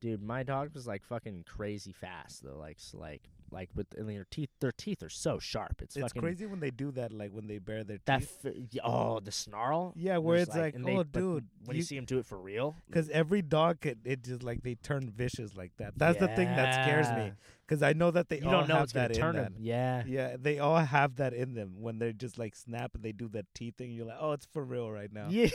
dude. 0.00 0.22
My 0.22 0.42
dog 0.42 0.74
was 0.74 0.86
like 0.86 1.04
fucking 1.04 1.44
crazy 1.48 1.92
fast 1.92 2.42
though. 2.42 2.58
Like, 2.58 2.78
like, 2.92 3.22
like 3.54 3.70
with 3.74 3.86
mean, 3.96 4.16
their 4.16 4.26
teeth. 4.30 4.50
Their 4.60 4.72
teeth 4.72 5.02
are 5.02 5.08
so 5.08 5.38
sharp. 5.38 5.80
It's, 5.80 5.96
It's 5.96 6.02
fucking 6.02 6.20
crazy 6.20 6.44
when 6.46 6.60
they 6.60 6.70
do 6.70 6.90
that, 6.92 7.12
like 7.12 7.30
when 7.30 7.46
they 7.46 7.58
bare 7.58 7.84
their 7.84 7.98
that. 8.04 8.20
teeth. 8.20 8.38
F- 8.44 8.80
oh, 8.84 9.20
the 9.20 9.30
snarl. 9.32 9.92
Yeah, 9.96 10.18
where 10.18 10.38
it's 10.38 10.54
like, 10.54 10.74
and 10.74 10.84
they- 10.84 10.96
oh, 10.96 11.04
but 11.04 11.12
dude, 11.12 11.46
when 11.64 11.76
you, 11.76 11.82
see 11.82 11.96
him 11.96 12.04
do 12.04 12.18
it 12.18 12.26
for 12.26 12.36
real, 12.38 12.76
because 12.88 13.08
every 13.10 13.40
dog 13.40 13.80
could, 13.80 14.00
it 14.04 14.24
just 14.24 14.42
like 14.42 14.62
they 14.62 14.74
turn 14.74 15.08
vicious 15.08 15.56
like 15.56 15.72
that. 15.78 15.96
That's 15.96 16.18
the 16.18 16.28
thing 16.28 16.48
that 16.48 16.84
scares 16.84 17.08
me, 17.12 17.32
because 17.66 17.82
I 17.82 17.92
know 17.92 18.10
that 18.10 18.28
they 18.28 18.40
You 18.40 18.46
all 18.46 18.50
don't 18.52 18.68
know 18.68 18.76
have 18.76 18.92
that 18.94 19.12
in 19.12 19.16
turn 19.16 19.36
them. 19.36 19.54
Yeah. 19.58 20.02
Yeah, 20.06 20.36
they 20.38 20.58
all 20.58 20.78
have 20.78 21.16
that 21.16 21.32
in 21.32 21.54
them 21.54 21.76
when 21.80 21.98
they're 21.98 22.12
just 22.12 22.36
like 22.38 22.54
snap 22.56 22.94
and 22.94 23.02
they 23.04 23.12
do 23.12 23.28
that 23.28 23.46
teeth 23.54 23.76
thing. 23.78 23.92
You're 23.92 24.06
like, 24.06 24.18
oh, 24.20 24.32
it's 24.32 24.46
for 24.52 24.64
real 24.64 24.90
right 24.90 25.12
now. 25.12 25.28
Yeah. 25.30 25.48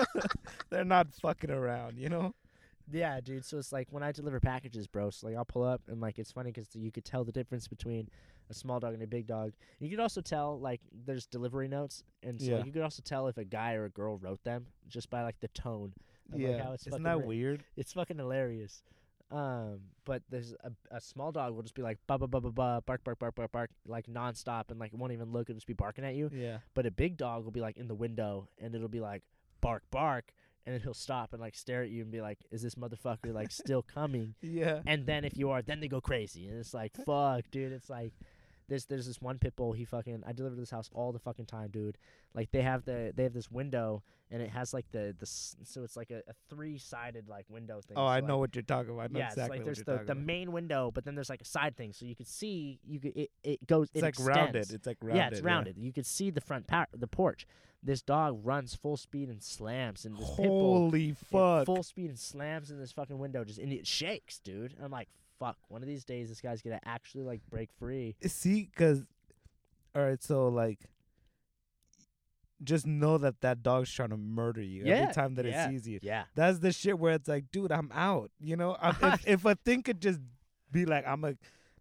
they're 0.70 0.84
not 0.84 1.08
fucking 1.20 1.50
around, 1.50 1.98
you 1.98 2.08
know. 2.08 2.34
Yeah, 2.92 3.20
dude. 3.20 3.44
So 3.44 3.58
it's 3.58 3.72
like 3.72 3.88
when 3.90 4.02
I 4.02 4.12
deliver 4.12 4.38
packages, 4.40 4.86
bro. 4.86 5.10
So 5.10 5.26
like 5.26 5.36
I'll 5.36 5.44
pull 5.44 5.62
up 5.64 5.80
and 5.88 6.00
like 6.00 6.18
it's 6.18 6.30
funny 6.32 6.52
'cause 6.52 6.68
you 6.74 6.90
could 6.92 7.04
tell 7.04 7.24
the 7.24 7.32
difference 7.32 7.66
between 7.68 8.08
a 8.50 8.54
small 8.54 8.78
dog 8.80 8.94
and 8.94 9.02
a 9.02 9.06
big 9.06 9.26
dog. 9.26 9.52
You 9.78 9.88
could 9.90 10.00
also 10.00 10.20
tell 10.20 10.58
like 10.60 10.80
there's 11.06 11.26
delivery 11.26 11.68
notes, 11.68 12.04
and 12.22 12.40
so 12.40 12.56
like, 12.56 12.66
you 12.66 12.72
could 12.72 12.82
also 12.82 13.02
tell 13.02 13.28
if 13.28 13.38
a 13.38 13.44
guy 13.44 13.74
or 13.74 13.86
a 13.86 13.90
girl 13.90 14.18
wrote 14.18 14.42
them 14.44 14.66
just 14.88 15.10
by 15.10 15.22
like 15.22 15.40
the 15.40 15.48
tone. 15.48 15.92
Of, 16.32 16.40
like, 16.40 16.50
yeah, 16.50 16.64
how 16.64 16.72
it's 16.72 16.86
isn't 16.86 17.02
that 17.02 17.16
written. 17.16 17.28
weird? 17.28 17.64
It's 17.76 17.92
fucking 17.92 18.18
hilarious. 18.18 18.82
Um, 19.30 19.80
but 20.04 20.22
there's 20.28 20.52
a, 20.62 20.72
a 20.90 21.00
small 21.00 21.32
dog 21.32 21.54
will 21.54 21.62
just 21.62 21.74
be 21.74 21.80
like 21.80 21.98
ba 22.06 22.18
ba 22.18 22.26
ba 22.26 22.38
ba 22.40 22.50
ba 22.50 22.82
bark 22.84 23.02
bark 23.02 23.18
bark 23.18 23.34
bark 23.34 23.50
bark 23.50 23.70
like 23.86 24.06
nonstop 24.06 24.70
and 24.70 24.78
like 24.78 24.92
won't 24.92 25.12
even 25.12 25.32
look 25.32 25.48
and 25.48 25.56
just 25.56 25.66
be 25.66 25.72
barking 25.72 26.04
at 26.04 26.14
you. 26.14 26.30
Yeah, 26.34 26.58
But 26.74 26.84
a 26.84 26.90
big 26.90 27.16
dog 27.16 27.44
will 27.44 27.50
be 27.50 27.60
like 27.62 27.78
in 27.78 27.88
the 27.88 27.94
window 27.94 28.48
and 28.58 28.74
it'll 28.74 28.88
be 28.88 29.00
like 29.00 29.22
bark 29.62 29.84
bark 29.90 30.32
and 30.66 30.74
then 30.74 30.80
he'll 30.82 30.94
stop 30.94 31.32
and 31.32 31.40
like 31.40 31.54
stare 31.54 31.82
at 31.82 31.90
you 31.90 32.02
and 32.02 32.10
be 32.10 32.20
like, 32.20 32.38
"Is 32.50 32.62
this 32.62 32.74
motherfucker 32.74 33.32
like 33.32 33.50
still 33.50 33.82
coming?" 33.94 34.34
yeah. 34.40 34.80
And 34.86 35.06
then 35.06 35.24
if 35.24 35.36
you 35.36 35.50
are, 35.50 35.62
then 35.62 35.80
they 35.80 35.88
go 35.88 36.00
crazy 36.00 36.48
and 36.48 36.58
it's 36.58 36.74
like, 36.74 36.92
"Fuck, 37.04 37.44
dude!" 37.50 37.72
It's 37.72 37.90
like 37.90 38.12
there's 38.68 38.86
there's 38.86 39.06
this 39.06 39.20
one 39.20 39.38
pit 39.38 39.54
bull. 39.56 39.72
He 39.72 39.84
fucking 39.84 40.22
I 40.26 40.32
deliver 40.32 40.54
to 40.54 40.60
this 40.60 40.70
house 40.70 40.88
all 40.92 41.12
the 41.12 41.18
fucking 41.18 41.46
time, 41.46 41.70
dude. 41.70 41.98
Like 42.34 42.50
they 42.50 42.62
have 42.62 42.84
the 42.84 43.12
they 43.14 43.24
have 43.24 43.32
this 43.34 43.50
window 43.50 44.02
and 44.30 44.40
it 44.40 44.50
has 44.50 44.72
like 44.72 44.86
the 44.92 45.14
the 45.18 45.26
so 45.26 45.82
it's 45.82 45.96
like 45.96 46.10
a, 46.10 46.18
a 46.28 46.32
three 46.48 46.78
sided 46.78 47.28
like 47.28 47.44
window 47.48 47.80
thing. 47.86 47.96
Oh, 47.96 48.00
So, 48.00 48.06
I 48.06 48.16
like, 48.16 48.24
know 48.24 48.38
what 48.38 48.54
you're 48.54 48.62
talking 48.62 48.92
about. 48.92 49.10
I 49.10 49.12
know 49.12 49.18
yeah, 49.18 49.26
exactly 49.28 49.58
it's 49.58 49.66
like 49.66 49.74
there's 49.86 49.98
the, 50.00 50.04
the 50.06 50.12
about. 50.12 50.24
main 50.24 50.52
window, 50.52 50.90
but 50.94 51.04
then 51.04 51.14
there's 51.14 51.30
like 51.30 51.42
a 51.42 51.46
side 51.46 51.76
thing, 51.76 51.92
so 51.92 52.06
you 52.06 52.16
could 52.16 52.28
see 52.28 52.78
you 52.86 52.98
could 53.00 53.16
it, 53.16 53.30
it 53.44 53.66
goes 53.66 53.88
It's 53.94 54.02
it 54.02 54.02
like 54.02 54.14
rounded. 54.20 54.70
It's 54.70 54.86
like 54.86 54.98
rounded. 55.02 55.16
yeah, 55.18 55.28
it's 55.28 55.40
rounded. 55.40 55.76
You 55.78 55.92
could 55.92 56.06
see 56.06 56.30
the 56.30 56.40
front 56.40 56.66
par- 56.66 56.88
the 56.96 57.06
porch. 57.08 57.46
This 57.84 58.00
dog 58.00 58.38
runs 58.44 58.76
full 58.76 58.96
speed 58.96 59.28
and 59.28 59.42
slams, 59.42 60.04
and 60.04 60.16
this 60.16 60.28
pit 60.36 60.46
bull 60.46 60.78
Holy 60.84 61.12
fuck! 61.30 61.66
full 61.66 61.82
speed 61.82 62.10
and 62.10 62.18
slams 62.18 62.70
in 62.70 62.78
this 62.78 62.92
fucking 62.92 63.18
window, 63.18 63.42
just 63.44 63.58
and 63.58 63.72
it 63.72 63.88
shakes, 63.88 64.38
dude. 64.38 64.72
And 64.74 64.84
I'm 64.84 64.92
like, 64.92 65.08
fuck. 65.42 65.56
One 65.68 65.82
of 65.82 65.88
these 65.88 66.04
days, 66.04 66.28
this 66.28 66.40
guy's 66.40 66.62
gonna 66.62 66.80
actually 66.84 67.24
like 67.24 67.40
break 67.50 67.70
free. 67.78 68.16
Eh, 68.22 68.28
see, 68.28 68.70
because 68.74 69.02
all 69.94 70.02
right, 70.02 70.22
so 70.22 70.48
like, 70.48 70.78
just 72.62 72.86
know 72.86 73.18
that 73.18 73.40
that 73.40 73.62
dog's 73.62 73.92
trying 73.92 74.10
to 74.10 74.16
murder 74.16 74.62
you 74.62 74.84
Yeah, 74.84 74.94
every 74.94 75.14
time 75.14 75.34
that 75.34 75.46
yeah. 75.46 75.66
it 75.66 75.70
sees 75.70 75.88
you. 75.88 75.98
Yeah, 76.02 76.24
That's 76.34 76.60
the 76.60 76.72
shit 76.72 76.98
where 76.98 77.14
it's 77.14 77.28
like, 77.28 77.50
dude, 77.50 77.72
I'm 77.72 77.90
out. 77.92 78.30
You 78.40 78.56
know, 78.56 78.76
if, 78.82 79.02
if 79.26 79.44
a 79.44 79.56
thing 79.56 79.82
could 79.82 80.00
just 80.00 80.20
be 80.70 80.86
like, 80.86 81.06
I'm 81.06 81.24
a, 81.24 81.34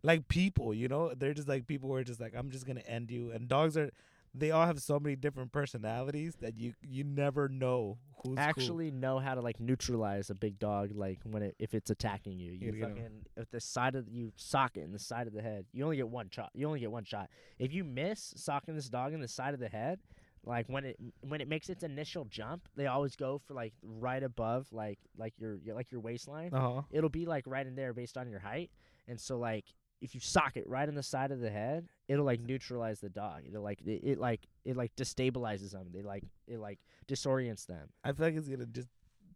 like 0.03 0.28
people, 0.28 0.74
you 0.74 0.88
know, 0.88 1.14
they're 1.16 1.34
just 1.34 1.47
like 1.47 1.68
people 1.68 1.89
who 1.89 1.95
are 1.95 2.03
just 2.03 2.20
like, 2.20 2.34
I'm 2.36 2.49
just 2.49 2.66
gonna 2.66 2.82
end 2.82 3.12
you. 3.12 3.32
And 3.32 3.47
dogs 3.47 3.78
are, 3.78 3.91
they 4.34 4.51
all 4.51 4.65
have 4.65 4.82
so 4.82 4.99
many 4.99 5.15
different 5.15 5.51
personalities 5.51 6.36
that 6.41 6.57
you 6.57 6.73
you 6.82 7.03
never 7.03 7.49
know 7.49 7.97
who's 8.23 8.36
cool. 8.36 8.39
actually 8.39 8.91
know 8.91 9.19
how 9.19 9.36
to 9.36 9.41
like 9.41 9.59
neutralize 9.59 10.29
a 10.29 10.36
big 10.36 10.59
dog 10.59 10.91
like 10.93 11.19
when 11.23 11.43
it 11.43 11.55
if 11.59 11.73
it's 11.73 11.89
attacking 11.89 12.39
you. 12.39 12.51
You 12.51 12.73
'em. 12.73 12.79
fucking 12.82 13.25
if 13.38 13.49
the 13.49 13.59
side 13.59 13.95
of 13.95 14.07
you 14.07 14.32
sock 14.36 14.77
it 14.77 14.82
in 14.82 14.91
the 14.91 14.99
side 14.99 15.27
of 15.27 15.34
the 15.34 15.41
head. 15.41 15.65
You 15.73 15.84
only 15.84 15.97
get 15.97 16.07
one 16.07 16.29
shot. 16.29 16.51
You 16.53 16.67
only 16.67 16.79
get 16.79 16.91
one 16.91 17.03
shot. 17.03 17.29
If 17.59 17.73
you 17.73 17.84
miss 17.84 18.34
socking 18.38 18.75
this 18.75 18.89
dog 18.89 19.13
in 19.13 19.21
the 19.21 19.27
side 19.27 19.53
of 19.53 19.59
the 19.59 19.69
head, 19.69 19.99
like 20.45 20.67
when 20.67 20.86
it 20.86 20.97
when 21.27 21.41
it 21.41 21.47
makes 21.47 21.69
its 21.69 21.84
initial 21.84 22.25
jump, 22.25 22.67
they 22.75 22.88
always 22.88 23.15
go 23.15 23.38
for 23.45 23.53
like 23.53 23.73
right 23.84 24.23
above 24.23 24.67
like 24.71 24.99
like 25.17 25.34
your, 25.38 25.57
your 25.57 25.75
like 25.75 25.91
your 25.91 26.01
waistline. 26.01 26.53
Uh-huh. 26.53 26.82
It'll 26.91 27.09
be 27.09 27.25
like 27.25 27.45
right 27.47 27.65
in 27.65 27.75
there 27.75 27.93
based 27.93 28.17
on 28.17 28.29
your 28.29 28.39
height. 28.39 28.71
And 29.07 29.19
so 29.19 29.38
like 29.38 29.65
if 30.02 30.14
you 30.16 30.20
sock 30.20 30.58
it 30.58 30.68
right 30.68 30.88
in 30.89 30.95
the 30.95 31.04
side 31.04 31.32
of 31.32 31.39
the 31.39 31.49
head, 31.49 31.88
it'll 32.08 32.26
like 32.26 32.41
neutralize 32.41 32.99
the 32.99 33.10
dog. 33.10 33.43
It'll 33.47 33.62
like 33.64 33.82
it, 33.86 34.02
it 34.04 34.18
like 34.20 34.41
it 34.66 34.76
like 34.76 34.95
destabilizes 34.95 35.72
them. 35.72 35.88
They 35.93 36.02
like 36.02 36.24
it 36.47 36.60
like 36.60 36.80
disorients 37.08 37.66
them. 37.68 37.89
I 38.04 38.12
feel 38.12 38.26
like 38.28 38.36
it's 38.36 38.47
gonna 38.47 38.66
just 38.66 38.88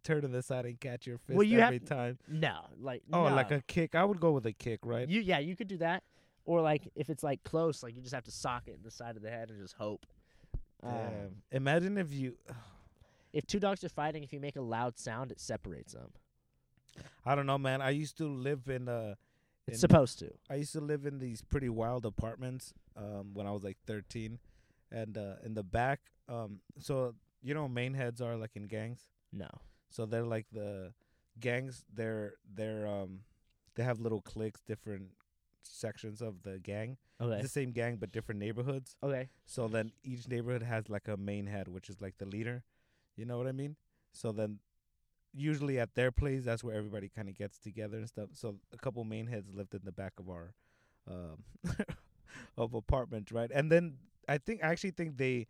turn 0.02 0.22
to 0.22 0.28
the 0.28 0.42
side 0.42 0.66
and 0.66 0.78
catch 0.80 1.06
your 1.06 1.18
fist 1.18 1.36
Well, 1.36 1.46
you 1.46 1.60
have- 1.60 1.68
every 1.74 1.80
time. 1.80 2.18
No, 2.28 2.60
like 2.80 3.02
Oh, 3.12 3.22
like 3.24 3.50
a 3.50 3.62
kick. 3.62 3.94
I 3.94 4.04
would 4.04 4.20
go 4.20 4.32
with 4.32 4.46
a 4.46 4.52
kick, 4.52 4.80
right? 4.84 5.08
you 5.08 5.20
yeah 5.20 5.38
you 5.38 5.54
could 5.56 5.68
do 5.68 5.78
that, 5.78 6.02
or 6.44 6.60
like 6.60 6.88
if 6.94 7.10
it's 7.10 7.22
like 7.22 7.42
close, 7.44 7.82
like 7.82 7.94
you 7.94 8.02
just 8.02 8.14
have 8.14 8.24
to 8.24 8.32
sock 8.32 8.64
it 8.66 8.74
in 8.76 8.82
the 8.82 8.90
side 8.90 9.16
of 9.16 9.22
the 9.22 9.30
head 9.30 9.50
and 9.50 9.60
just 9.60 9.74
hope. 9.76 10.04
Um, 10.82 10.92
Damn. 10.92 11.36
Imagine 11.52 11.98
if 11.98 12.12
you. 12.12 12.36
if 13.32 13.46
two 13.46 13.60
dogs 13.60 13.84
are 13.84 13.88
fighting, 13.88 14.22
if 14.24 14.32
you 14.32 14.40
make 14.40 14.56
a 14.56 14.60
loud 14.60 14.98
sound, 14.98 15.30
it 15.30 15.40
separates 15.40 15.92
them. 15.92 16.10
I 17.24 17.34
don't 17.34 17.46
know, 17.46 17.58
man. 17.58 17.82
I 17.82 17.90
used 17.90 18.16
to 18.18 18.26
live 18.26 18.68
in 18.68 18.88
uh 18.88 19.14
It's 19.66 19.80
supposed 19.80 20.18
to. 20.20 20.30
I 20.48 20.56
used 20.56 20.72
to 20.72 20.80
live 20.80 21.06
in 21.06 21.18
these 21.18 21.42
pretty 21.42 21.68
wild 21.68 22.06
apartments 22.06 22.72
um, 22.96 23.34
when 23.34 23.46
I 23.46 23.50
was 23.50 23.64
like 23.64 23.78
13, 23.86 24.38
and 24.92 25.18
uh, 25.18 25.34
in 25.44 25.54
the 25.54 25.64
back, 25.64 26.00
um, 26.28 26.60
so 26.78 27.14
you 27.42 27.54
know, 27.54 27.68
main 27.68 27.94
heads 27.94 28.20
are 28.20 28.36
like 28.36 28.56
in 28.56 28.66
gangs. 28.66 29.08
No. 29.32 29.48
So 29.90 30.06
they're 30.06 30.24
like 30.24 30.46
the 30.52 30.92
gangs. 31.38 31.84
They're 31.92 32.34
they're 32.52 32.86
um 32.86 33.20
they 33.74 33.82
have 33.82 34.00
little 34.00 34.20
cliques, 34.20 34.60
different 34.62 35.10
sections 35.62 36.20
of 36.20 36.42
the 36.42 36.58
gang. 36.58 36.96
Okay. 37.20 37.34
It's 37.34 37.42
the 37.42 37.48
same 37.48 37.72
gang 37.72 37.96
but 37.96 38.12
different 38.12 38.40
neighborhoods. 38.40 38.96
Okay. 39.02 39.28
So 39.44 39.68
then 39.68 39.92
each 40.02 40.28
neighborhood 40.28 40.62
has 40.62 40.88
like 40.88 41.08
a 41.08 41.16
main 41.16 41.46
head, 41.46 41.68
which 41.68 41.88
is 41.88 42.00
like 42.00 42.18
the 42.18 42.26
leader. 42.26 42.64
You 43.16 43.24
know 43.24 43.38
what 43.38 43.46
I 43.46 43.52
mean? 43.52 43.76
So 44.12 44.32
then 44.32 44.58
usually 45.36 45.78
at 45.78 45.94
their 45.94 46.10
place, 46.10 46.44
that's 46.44 46.64
where 46.64 46.74
everybody 46.74 47.08
kind 47.08 47.28
of 47.28 47.34
gets 47.34 47.58
together 47.58 47.98
and 47.98 48.08
stuff. 48.08 48.30
So 48.32 48.56
a 48.72 48.76
couple 48.78 49.04
main 49.04 49.26
heads 49.26 49.48
lived 49.54 49.74
in 49.74 49.82
the 49.84 49.92
back 49.92 50.14
of 50.18 50.28
our 50.28 50.54
um 51.08 51.44
of 52.56 52.74
apartments, 52.74 53.32
right? 53.32 53.50
And 53.54 53.70
then 53.70 53.98
I 54.28 54.38
think 54.38 54.64
I 54.64 54.68
actually 54.68 54.90
think 54.92 55.16
they 55.16 55.46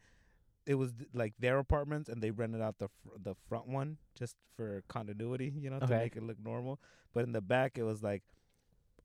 it 0.66 0.74
was 0.74 0.92
like 1.14 1.34
their 1.38 1.58
apartments 1.58 2.08
and 2.08 2.20
they 2.20 2.30
rented 2.32 2.60
out 2.60 2.78
the 2.78 2.88
fr- 2.88 3.18
the 3.22 3.34
front 3.48 3.68
one 3.68 3.98
just 4.18 4.36
for 4.56 4.82
continuity, 4.88 5.52
you 5.56 5.70
know, 5.70 5.78
to 5.78 5.86
make 6.00 6.16
it 6.16 6.22
look 6.22 6.38
normal. 6.42 6.80
But 7.14 7.24
in 7.24 7.32
the 7.32 7.40
back 7.40 7.78
it 7.78 7.84
was 7.84 8.02
like 8.02 8.22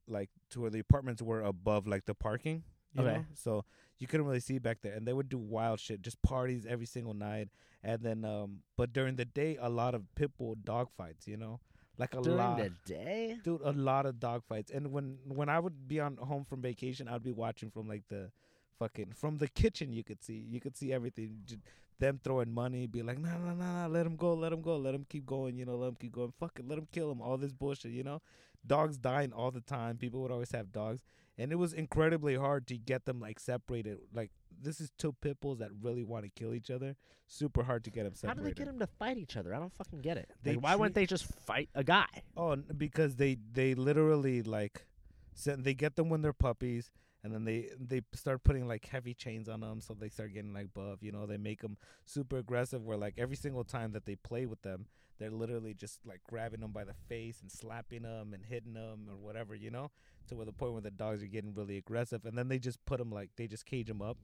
like 0.07 0.29
to 0.49 0.61
where 0.61 0.69
the 0.71 0.79
apartments 0.79 1.21
were 1.21 1.41
above 1.41 1.88
like 1.88 2.05
the 2.05 2.15
parking, 2.15 2.63
you 2.93 3.05
Okay. 3.05 3.09
know? 3.09 3.25
So 3.33 3.65
you 3.99 4.07
couldn't 4.07 4.25
really 4.25 4.39
see 4.39 4.59
back 4.59 4.79
there 4.81 4.93
and 4.93 5.07
they 5.07 5.13
would 5.13 5.29
do 5.29 5.37
wild 5.37 5.79
shit, 5.79 6.01
just 6.01 6.21
parties 6.21 6.65
every 6.67 6.85
single 6.85 7.13
night. 7.13 7.49
And 7.83 8.01
then 8.01 8.25
um 8.25 8.59
but 8.77 8.93
during 8.93 9.15
the 9.15 9.25
day 9.25 9.57
a 9.61 9.69
lot 9.69 9.93
of 9.95 10.03
pit 10.15 10.31
bull 10.37 10.55
dog 10.55 10.89
fights, 10.95 11.27
you 11.27 11.37
know? 11.37 11.59
Like 11.97 12.13
a 12.15 12.21
During 12.21 12.37
lot 12.37 12.55
the 12.55 12.69
day. 12.85 13.39
dude 13.43 13.61
a 13.63 13.71
lot 13.71 14.05
of 14.05 14.19
dog 14.19 14.43
fights 14.47 14.71
and 14.71 14.91
when 14.91 15.17
when 15.27 15.49
i 15.49 15.59
would 15.59 15.87
be 15.87 15.99
on 15.99 16.17
home 16.17 16.43
from 16.45 16.61
vacation 16.61 17.07
i'd 17.07 17.23
be 17.23 17.31
watching 17.31 17.69
from 17.69 17.87
like 17.87 18.03
the 18.09 18.31
fucking 18.79 19.11
from 19.13 19.37
the 19.37 19.47
kitchen 19.47 19.91
you 19.93 20.03
could 20.03 20.21
see 20.23 20.45
you 20.49 20.59
could 20.59 20.75
see 20.77 20.91
everything 20.93 21.37
J- 21.45 21.57
them 21.99 22.19
throwing 22.23 22.51
money 22.51 22.87
be 22.87 23.01
like 23.03 23.19
no 23.19 23.29
no 23.37 23.53
no 23.53 23.83
no 23.83 23.87
let 23.89 24.05
him 24.05 24.15
go 24.15 24.33
let 24.33 24.51
him 24.51 24.61
go 24.61 24.77
let 24.77 24.93
him 24.93 25.05
keep 25.09 25.25
going 25.25 25.57
you 25.57 25.65
know 25.65 25.75
let 25.75 25.87
him 25.89 25.95
keep 25.99 26.11
going 26.13 26.31
fuck 26.39 26.59
it 26.59 26.67
let 26.67 26.77
him 26.77 26.87
kill 26.91 27.11
him 27.11 27.21
all 27.21 27.37
this 27.37 27.51
bullshit 27.51 27.91
you 27.91 28.03
know 28.03 28.21
dogs 28.65 28.97
dying 28.97 29.31
all 29.33 29.51
the 29.51 29.61
time 29.61 29.97
people 29.97 30.21
would 30.21 30.31
always 30.31 30.51
have 30.51 30.71
dogs 30.71 31.03
and 31.41 31.51
it 31.51 31.55
was 31.55 31.73
incredibly 31.73 32.35
hard 32.35 32.67
to 32.67 32.77
get 32.77 33.05
them 33.05 33.19
like 33.19 33.39
separated 33.39 33.97
like 34.13 34.31
this 34.61 34.79
is 34.79 34.91
two 34.97 35.13
pit 35.21 35.37
bulls 35.41 35.59
that 35.59 35.69
really 35.81 36.03
want 36.03 36.23
to 36.23 36.29
kill 36.29 36.53
each 36.53 36.69
other 36.69 36.95
super 37.31 37.63
hard 37.63 37.83
to 37.85 37.89
get 37.89 38.03
them 38.03 38.13
separated. 38.13 38.39
How 38.39 38.43
do 38.43 38.49
they 38.49 38.53
get 38.53 38.67
them 38.67 38.79
to 38.79 38.87
fight 38.87 39.17
each 39.17 39.37
other? 39.37 39.55
I 39.55 39.59
don't 39.59 39.73
fucking 39.73 40.01
get 40.01 40.17
it. 40.17 40.29
They 40.43 40.55
Like, 40.55 40.63
why 40.63 40.75
wouldn't 40.75 40.95
they 40.95 41.05
just 41.05 41.25
fight 41.25 41.69
a 41.73 41.83
guy? 41.83 42.05
Oh, 42.35 42.55
because 42.55 43.15
they 43.15 43.37
they 43.53 43.73
literally 43.73 44.43
like, 44.43 44.85
send, 45.33 45.63
they 45.63 45.73
get 45.73 45.95
them 45.95 46.09
when 46.09 46.21
they're 46.21 46.33
puppies, 46.33 46.91
and 47.23 47.33
then 47.33 47.45
they 47.45 47.69
they 47.79 48.01
start 48.13 48.43
putting 48.43 48.67
like 48.67 48.85
heavy 48.85 49.13
chains 49.13 49.47
on 49.47 49.61
them, 49.61 49.81
so 49.81 49.93
they 49.93 50.09
start 50.09 50.33
getting 50.33 50.53
like 50.53 50.73
buff. 50.73 51.01
You 51.01 51.11
know, 51.11 51.25
they 51.25 51.37
make 51.37 51.61
them 51.61 51.77
super 52.05 52.37
aggressive. 52.37 52.83
Where 52.83 52.97
like 52.97 53.15
every 53.17 53.37
single 53.37 53.63
time 53.63 53.93
that 53.93 54.05
they 54.05 54.15
play 54.15 54.45
with 54.45 54.61
them, 54.61 54.87
they're 55.22 55.30
literally 55.30 55.74
just 55.74 55.99
like 56.05 56.22
grabbing 56.28 56.61
them 56.61 56.72
by 56.72 56.84
the 56.84 56.93
face 57.07 57.39
and 57.41 57.51
slapping 57.51 58.03
them 58.03 58.34
and 58.34 58.43
hitting 58.45 58.74
them 58.74 59.07
or 59.09 59.15
whatever. 59.15 59.55
You 59.55 59.72
know, 59.72 59.91
to 60.28 60.36
where 60.36 60.45
the 60.45 60.51
point 60.51 60.74
where 60.74 60.82
the 60.82 60.91
dogs 60.91 61.22
are 61.24 61.28
getting 61.28 61.53
really 61.53 61.78
aggressive, 61.78 62.26
and 62.26 62.38
then 62.38 62.47
they 62.47 62.59
just 62.59 62.84
put 62.86 62.99
them 62.99 63.11
like 63.11 63.30
they 63.36 63.47
just 63.47 63.65
cage 63.65 63.88
them 63.88 64.01
up. 64.01 64.17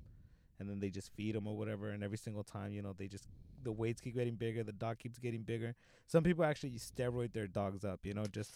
And 0.59 0.67
then 0.67 0.79
they 0.79 0.89
just 0.89 1.11
feed 1.13 1.35
them 1.35 1.45
or 1.45 1.55
whatever, 1.55 1.91
and 1.91 2.03
every 2.03 2.17
single 2.17 2.43
time, 2.43 2.71
you 2.71 2.81
know, 2.81 2.91
they 2.97 3.07
just 3.07 3.27
the 3.63 3.71
weights 3.71 4.01
keep 4.01 4.15
getting 4.15 4.33
bigger, 4.33 4.63
the 4.63 4.71
dog 4.71 4.97
keeps 4.97 5.19
getting 5.19 5.43
bigger. 5.43 5.75
Some 6.07 6.23
people 6.23 6.43
actually 6.43 6.71
steroid 6.79 7.33
their 7.33 7.45
dogs 7.45 7.85
up, 7.85 7.99
you 8.03 8.15
know, 8.15 8.25
just 8.25 8.55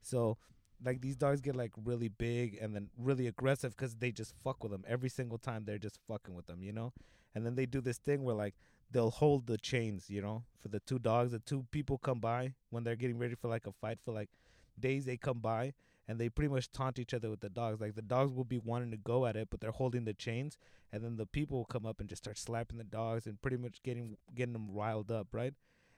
so 0.00 0.38
like 0.84 1.00
these 1.00 1.16
dogs 1.16 1.40
get 1.40 1.56
like 1.56 1.72
really 1.84 2.08
big 2.08 2.58
and 2.60 2.74
then 2.74 2.88
really 2.98 3.26
aggressive 3.26 3.76
because 3.76 3.96
they 3.96 4.10
just 4.10 4.34
fuck 4.42 4.62
with 4.62 4.72
them 4.72 4.84
every 4.88 5.08
single 5.08 5.38
time. 5.38 5.64
They're 5.64 5.78
just 5.78 5.98
fucking 6.08 6.34
with 6.34 6.46
them, 6.46 6.62
you 6.62 6.72
know. 6.72 6.92
And 7.34 7.44
then 7.44 7.54
they 7.54 7.66
do 7.66 7.80
this 7.80 7.98
thing 7.98 8.22
where 8.24 8.34
like 8.34 8.54
they'll 8.90 9.10
hold 9.10 9.46
the 9.46 9.58
chains, 9.58 10.10
you 10.10 10.20
know, 10.20 10.44
for 10.60 10.68
the 10.68 10.80
two 10.80 10.98
dogs. 10.98 11.32
The 11.32 11.38
two 11.38 11.66
people 11.70 11.98
come 11.98 12.20
by 12.20 12.54
when 12.70 12.84
they're 12.84 12.96
getting 12.96 13.18
ready 13.18 13.34
for 13.34 13.48
like 13.48 13.66
a 13.66 13.72
fight 13.72 13.98
for 14.04 14.12
like 14.12 14.30
days. 14.78 15.04
They 15.04 15.16
come 15.16 15.38
by 15.38 15.74
and 16.10 16.18
they 16.18 16.28
pretty 16.28 16.52
much 16.52 16.72
taunt 16.72 16.98
each 16.98 17.14
other 17.14 17.30
with 17.30 17.38
the 17.38 17.48
dogs. 17.48 17.80
Like 17.80 17.94
the 17.94 18.02
dogs 18.02 18.32
will 18.32 18.44
be 18.44 18.58
wanting 18.58 18.90
to 18.90 18.96
go 18.96 19.26
at 19.26 19.36
it, 19.36 19.48
but 19.48 19.60
they're 19.60 19.70
holding 19.70 20.04
the 20.04 20.12
chains, 20.12 20.58
and 20.92 21.04
then 21.04 21.16
the 21.16 21.24
people 21.24 21.58
will 21.58 21.64
come 21.64 21.86
up 21.86 22.00
and 22.00 22.08
just 22.08 22.24
start 22.24 22.36
slapping 22.36 22.78
the 22.78 22.84
dogs 22.84 23.26
and 23.26 23.40
pretty 23.40 23.56
much 23.56 23.80
getting 23.84 24.16
getting 24.34 24.52
them 24.52 24.72
riled 24.72 25.12
up, 25.12 25.28
right? 25.32 25.54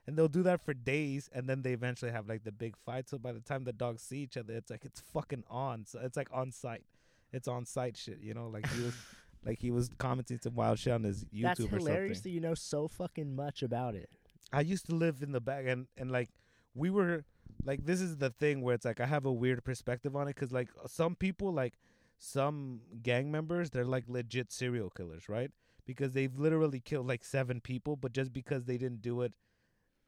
And 0.07 0.19
they'll 0.19 0.29
do 0.29 0.43
that 0.43 0.61
for 0.61 0.75
days, 0.75 1.31
and 1.33 1.49
then 1.49 1.63
they 1.63 1.73
eventually 1.73 2.11
have 2.11 2.29
like 2.29 2.45
the 2.45 2.53
big 2.53 2.77
fight. 2.77 3.09
So 3.09 3.17
by 3.17 3.33
the 3.33 3.41
time 3.41 3.65
the 3.65 3.73
dogs 3.73 4.03
see 4.03 4.19
each 4.19 4.37
other, 4.37 4.53
it's 4.55 4.71
like 4.71 4.85
it's 4.85 5.01
fucking 5.01 5.45
on. 5.49 5.87
So 5.87 5.99
it's 6.03 6.17
like 6.19 6.29
on 6.31 6.53
site. 6.53 6.85
It's 7.33 7.49
on 7.49 7.65
site 7.65 7.97
shit, 7.97 8.19
you 8.21 8.35
know. 8.35 8.49
Like 8.49 8.69
he 8.69 8.83
was, 8.83 8.95
like 9.45 9.59
he 9.61 9.71
was 9.71 9.91
commenting 9.99 10.39
some 10.39 10.55
wild 10.55 10.79
shit 10.79 10.93
on 10.93 11.05
his 11.05 11.25
YouTube 11.25 11.43
That's 11.43 11.61
or 11.61 11.69
hilarious 11.69 12.21
that 12.21 12.31
you 12.31 12.41
know 12.41 12.55
so 12.55 12.89
fucking 12.89 13.35
much 13.35 13.63
about 13.63 13.95
it. 13.95 14.09
I 14.53 14.61
used 14.61 14.87
to 14.87 14.95
live 14.95 15.23
in 15.23 15.33
the 15.33 15.41
back, 15.41 15.65
and 15.67 15.87
and 15.97 16.11
like 16.11 16.31
we 16.75 16.91
were 16.91 17.25
like 17.65 17.85
this 17.85 18.01
is 18.01 18.17
the 18.17 18.31
thing 18.31 18.63
where 18.63 18.75
it's 18.75 18.85
like 18.85 19.01
I 19.01 19.07
have 19.07 19.27
a 19.27 19.33
weird 19.33 19.65
perspective 19.65 20.15
on 20.17 20.29
it 20.29 20.35
because 20.35 20.53
like 20.53 20.69
some 20.87 21.15
people 21.15 21.53
like 21.53 21.75
some 22.19 22.81
gang 23.03 23.33
members 23.33 23.71
they're 23.71 23.85
like 23.85 24.05
legit 24.09 24.53
serial 24.53 24.91
killers, 24.91 25.29
right? 25.29 25.51
Because 25.85 26.13
they've 26.13 26.39
literally 26.39 26.81
killed 26.81 27.09
like 27.09 27.25
seven 27.25 27.61
people, 27.61 27.97
but 27.97 28.13
just 28.13 28.33
because 28.33 28.65
they 28.65 28.79
didn't 28.79 29.03
do 29.03 29.23
it 29.23 29.33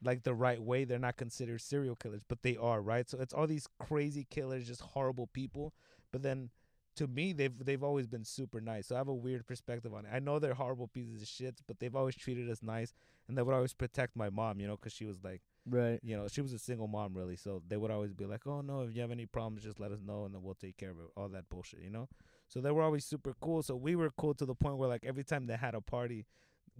like 0.03 0.23
the 0.23 0.35
right 0.35 0.63
way, 0.63 0.85
they're 0.85 0.99
not 0.99 1.17
considered 1.17 1.61
serial 1.61 1.97
killers, 1.97 2.23
but 2.29 2.43
they 2.43 2.57
are, 2.57 2.81
right? 2.81 3.09
So 3.09 3.19
it's 3.19 3.35
all 3.35 3.47
these 3.47 3.67
crazy 3.79 4.27
killers, 4.31 4.67
just 4.67 4.83
horrible 4.83 5.27
people. 5.27 5.73
But 6.13 6.23
then 6.23 6.51
to 6.97 7.07
me, 7.07 7.33
they've 7.33 7.53
they've 7.65 7.83
always 7.83 8.07
been 8.07 8.25
super 8.25 8.61
nice. 8.61 8.89
So 8.89 8.95
I 8.95 8.99
have 8.99 9.09
a 9.09 9.15
weird 9.15 9.47
perspective 9.47 9.93
on 9.95 10.05
it. 10.07 10.11
I 10.13 10.19
know 10.21 10.39
they're 10.39 10.55
horrible 10.55 10.89
pieces 10.89 11.23
of 11.23 11.29
shit, 11.29 11.61
but 11.67 11.79
they've 11.81 11.95
always 11.95 12.15
treated 12.15 12.49
us 12.51 12.63
nice, 12.63 12.93
and 13.29 13.37
they 13.37 13.43
would 13.43 13.55
always 13.55 13.73
protect 13.75 14.17
my 14.17 14.31
mom, 14.31 14.61
you 14.61 14.67
know, 14.67 14.77
because 14.77 14.93
she 14.93 15.05
was 15.05 15.19
like, 15.25 15.43
Right. 15.67 15.99
you 16.03 16.17
know, 16.17 16.29
she 16.29 16.41
was 16.41 16.53
a 16.53 16.59
single 16.59 16.87
mom, 16.89 17.15
really. 17.15 17.37
So 17.37 17.63
they 17.67 17.77
would 17.77 17.91
always 17.91 18.13
be 18.13 18.27
like, 18.27 18.47
"Oh 18.47 18.61
no, 18.61 18.83
if 18.83 18.95
you 18.95 19.01
have 19.01 19.11
any 19.11 19.27
problems, 19.27 19.63
just 19.63 19.81
let 19.81 19.93
us 19.93 20.01
know, 20.01 20.25
and 20.25 20.35
then 20.35 20.43
we'll 20.43 20.55
take 20.55 20.77
care 20.77 20.91
of 20.91 20.99
it." 20.99 21.07
All 21.17 21.29
that 21.31 21.49
bullshit, 21.49 21.81
you 21.81 21.91
know. 21.91 22.09
So 22.49 22.61
they 22.61 22.71
were 22.71 22.83
always 22.83 23.05
super 23.05 23.35
cool. 23.41 23.63
So 23.63 23.75
we 23.77 23.97
were 23.97 24.11
cool 24.11 24.35
to 24.35 24.45
the 24.47 24.55
point 24.55 24.77
where 24.77 24.89
like 24.89 25.05
every 25.05 25.25
time 25.25 25.47
they 25.47 25.57
had 25.57 25.75
a 25.75 25.81
party, 25.81 26.27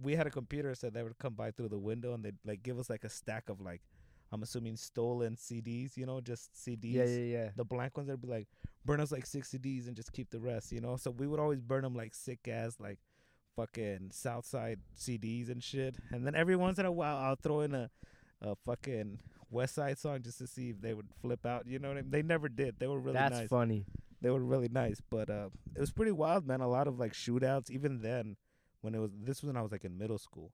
we 0.01 0.15
had 0.15 0.27
a 0.27 0.31
computer, 0.31 0.75
so 0.75 0.89
they 0.89 1.03
would 1.03 1.17
come 1.17 1.33
by 1.33 1.51
through 1.51 1.69
the 1.69 1.79
window 1.79 2.13
and 2.13 2.23
they'd 2.23 2.37
like 2.45 2.63
give 2.63 2.77
us 2.79 2.89
like 2.89 3.03
a 3.03 3.09
stack 3.09 3.49
of 3.49 3.59
like, 3.61 3.81
I'm 4.35 4.43
assuming 4.43 4.75
stolen 4.75 5.35
CDs, 5.35 5.95
you 5.95 6.05
know, 6.05 6.19
just 6.19 6.53
CDs. 6.53 6.93
Yeah, 6.93 7.05
yeah, 7.05 7.37
yeah. 7.37 7.49
The 7.55 7.63
blank 7.63 7.95
ones, 7.95 8.09
they'd 8.09 8.21
be 8.21 8.27
like, 8.27 8.47
burn 8.83 8.99
us 8.99 9.11
like 9.11 9.25
six 9.25 9.49
CDs 9.51 9.87
and 9.87 9.95
just 9.95 10.11
keep 10.11 10.29
the 10.29 10.39
rest, 10.39 10.71
you 10.71 10.81
know. 10.81 10.97
So 10.97 11.11
we 11.11 11.25
would 11.25 11.39
always 11.39 11.61
burn 11.61 11.83
them 11.83 11.95
like 11.95 12.13
sick 12.13 12.47
ass 12.47 12.75
like 12.79 12.99
fucking 13.55 14.09
Southside 14.11 14.79
CDs 14.99 15.49
and 15.49 15.63
shit. 15.63 15.95
And 16.11 16.27
then 16.27 16.35
every 16.35 16.55
once 16.55 16.79
in 16.79 16.85
a 16.85 16.91
while, 16.91 17.17
I'll 17.17 17.37
throw 17.37 17.61
in 17.61 17.73
a 17.73 17.89
a 18.41 18.55
fucking 18.65 19.19
West 19.49 19.75
Side 19.75 19.97
song 19.97 20.21
just 20.21 20.37
to 20.39 20.47
see 20.47 20.69
if 20.69 20.81
they 20.81 20.93
would 20.93 21.07
flip 21.21 21.45
out. 21.45 21.65
You 21.65 21.79
know 21.79 21.87
what 21.87 21.97
I 21.97 22.01
mean? 22.01 22.11
They 22.11 22.21
never 22.21 22.49
did. 22.49 22.75
They 22.79 22.87
were 22.87 22.99
really 22.99 23.13
That's 23.13 23.39
nice. 23.39 23.49
funny. 23.49 23.85
They 24.21 24.29
were 24.29 24.43
really 24.43 24.69
nice, 24.69 25.01
but 25.09 25.29
uh, 25.29 25.49
it 25.75 25.79
was 25.79 25.91
pretty 25.91 26.11
wild, 26.11 26.45
man. 26.47 26.61
A 26.61 26.67
lot 26.67 26.87
of 26.87 26.99
like 26.99 27.13
shootouts. 27.13 27.69
Even 27.69 28.01
then, 28.01 28.37
when 28.81 28.95
it 28.95 28.99
was 28.99 29.11
this 29.17 29.41
was 29.41 29.47
when 29.47 29.57
I 29.57 29.61
was 29.61 29.71
like 29.71 29.85
in 29.85 29.97
middle 29.97 30.17
school, 30.17 30.51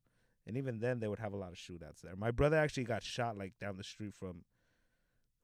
and 0.48 0.58
even 0.58 0.80
then 0.80 1.00
they 1.00 1.08
would 1.08 1.20
have 1.20 1.34
a 1.34 1.38
lot 1.38 1.52
of 1.52 1.58
shootouts 1.58 2.02
there. 2.04 2.16
My 2.16 2.32
brother 2.32 2.58
actually 2.58 2.84
got 2.86 3.04
shot 3.04 3.38
like 3.38 3.54
down 3.60 3.78
the 3.78 3.84
street 3.84 4.14
from 4.14 4.44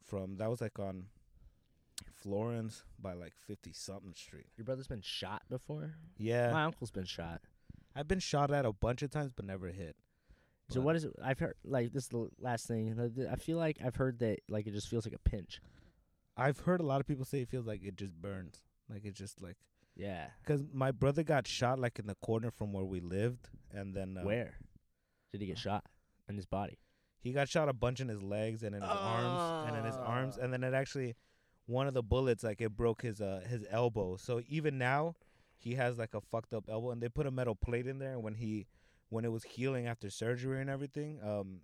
from 0.03 0.37
that 0.37 0.49
was 0.49 0.61
like 0.61 0.79
on 0.79 1.05
Florence 2.13 2.83
by 2.99 3.13
like 3.13 3.33
fifty 3.35 3.73
something 3.73 4.13
street. 4.15 4.47
Your 4.55 4.65
brother's 4.65 4.87
been 4.87 5.01
shot 5.01 5.43
before. 5.49 5.95
Yeah, 6.17 6.51
My 6.51 6.63
uncle's 6.63 6.91
been 6.91 7.05
shot. 7.05 7.41
I've 7.95 8.07
been 8.07 8.19
shot 8.19 8.51
at 8.51 8.65
a 8.65 8.73
bunch 8.73 9.01
of 9.01 9.09
times, 9.09 9.31
but 9.35 9.45
never 9.45 9.67
hit. 9.67 9.95
So 10.69 10.81
what 10.81 10.97
is 10.97 11.05
it? 11.05 11.13
I've 11.23 11.39
heard 11.39 11.55
like 11.63 11.93
this 11.93 12.03
is 12.03 12.09
the 12.09 12.29
last 12.39 12.67
thing. 12.67 13.27
I 13.31 13.35
feel 13.35 13.57
like 13.57 13.77
I've 13.83 13.95
heard 13.95 14.19
that 14.19 14.39
like 14.49 14.67
it 14.67 14.73
just 14.73 14.89
feels 14.89 15.05
like 15.05 15.15
a 15.15 15.29
pinch. 15.29 15.61
I've 16.35 16.59
heard 16.59 16.81
a 16.81 16.85
lot 16.85 16.99
of 16.99 17.07
people 17.07 17.25
say 17.25 17.39
it 17.39 17.49
feels 17.49 17.65
like 17.65 17.83
it 17.83 17.95
just 17.95 18.13
burns, 18.13 18.61
like 18.89 19.05
it 19.05 19.15
just 19.15 19.41
like. 19.41 19.55
Yeah. 19.95 20.27
Cause 20.45 20.63
my 20.71 20.91
brother 20.91 21.23
got 21.23 21.47
shot 21.47 21.79
like 21.79 21.97
in 21.97 22.05
the 22.05 22.15
corner 22.15 22.51
from 22.51 22.73
where 22.73 22.83
we 22.83 22.99
lived, 22.99 23.49
and 23.71 23.95
then 23.95 24.17
uh, 24.17 24.23
Where 24.23 24.55
did 25.31 25.41
he 25.41 25.47
get 25.47 25.57
shot? 25.57 25.85
In 26.29 26.35
his 26.35 26.45
body. 26.45 26.77
he 27.19 27.31
got 27.31 27.47
shot 27.47 27.69
a 27.69 27.73
bunch 27.73 27.99
in 28.01 28.07
his 28.09 28.21
legs 28.21 28.63
and 28.63 28.75
in 28.75 28.81
his 28.81 28.89
arms 28.91 29.67
and 29.67 29.77
in 29.77 29.85
his 29.85 29.95
arms, 29.95 30.37
and 30.37 30.51
then 30.53 30.63
it 30.63 30.73
actually, 30.73 31.15
one 31.65 31.87
of 31.87 31.93
the 31.93 32.03
bullets 32.03 32.43
like 32.43 32.61
it 32.61 32.75
broke 32.75 33.01
his 33.01 33.21
uh 33.21 33.41
his 33.47 33.65
elbow. 33.69 34.17
So 34.17 34.41
even 34.47 34.77
now, 34.77 35.15
he 35.57 35.75
has 35.75 35.97
like 35.97 36.13
a 36.13 36.21
fucked 36.21 36.53
up 36.53 36.65
elbow, 36.69 36.91
and 36.91 37.01
they 37.01 37.09
put 37.09 37.27
a 37.27 37.31
metal 37.31 37.55
plate 37.55 37.87
in 37.87 37.99
there. 37.99 38.13
And 38.13 38.23
when 38.23 38.35
he, 38.35 38.67
when 39.09 39.25
it 39.25 39.31
was 39.31 39.43
healing 39.43 39.87
after 39.87 40.09
surgery 40.09 40.59
and 40.61 40.69
everything, 40.69 41.19
um, 41.23 41.61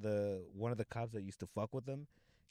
the 0.00 0.44
one 0.54 0.72
of 0.72 0.78
the 0.78 0.84
cops 0.84 1.12
that 1.12 1.22
used 1.22 1.40
to 1.40 1.46
fuck 1.46 1.74
with 1.74 1.86
him, 1.86 2.06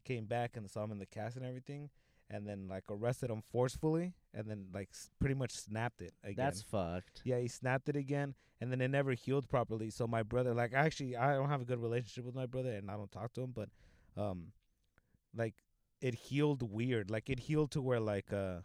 came 0.05 0.25
back 0.25 0.55
and 0.57 0.69
saw 0.69 0.83
him 0.83 0.91
in 0.91 0.99
the 0.99 1.05
cast 1.05 1.35
and 1.37 1.45
everything, 1.45 1.89
and 2.29 2.47
then 2.47 2.67
like 2.69 2.83
arrested 2.89 3.29
him 3.29 3.41
forcefully, 3.51 4.13
and 4.33 4.49
then 4.49 4.65
like 4.73 4.89
s- 4.91 5.09
pretty 5.19 5.35
much 5.35 5.51
snapped 5.51 6.01
it 6.01 6.13
again. 6.23 6.35
That's 6.45 6.61
fucked. 6.61 7.21
Yeah, 7.23 7.39
he 7.39 7.47
snapped 7.47 7.89
it 7.89 7.95
again, 7.95 8.35
and 8.61 8.71
then 8.71 8.81
it 8.81 8.87
never 8.89 9.11
healed 9.13 9.47
properly. 9.49 9.89
So 9.89 10.07
my 10.07 10.23
brother, 10.23 10.53
like, 10.53 10.73
actually, 10.73 11.15
I 11.15 11.33
don't 11.35 11.49
have 11.49 11.61
a 11.61 11.65
good 11.65 11.79
relationship 11.81 12.25
with 12.25 12.35
my 12.35 12.45
brother, 12.45 12.71
and 12.71 12.89
I 12.89 12.95
don't 12.95 13.11
talk 13.11 13.33
to 13.33 13.41
him, 13.41 13.51
but, 13.53 13.69
um, 14.17 14.47
like, 15.35 15.55
it 16.01 16.15
healed 16.15 16.61
weird. 16.63 17.09
Like, 17.09 17.29
it 17.29 17.39
healed 17.39 17.71
to 17.71 17.81
where 17.81 17.99
like, 17.99 18.31
uh, 18.33 18.57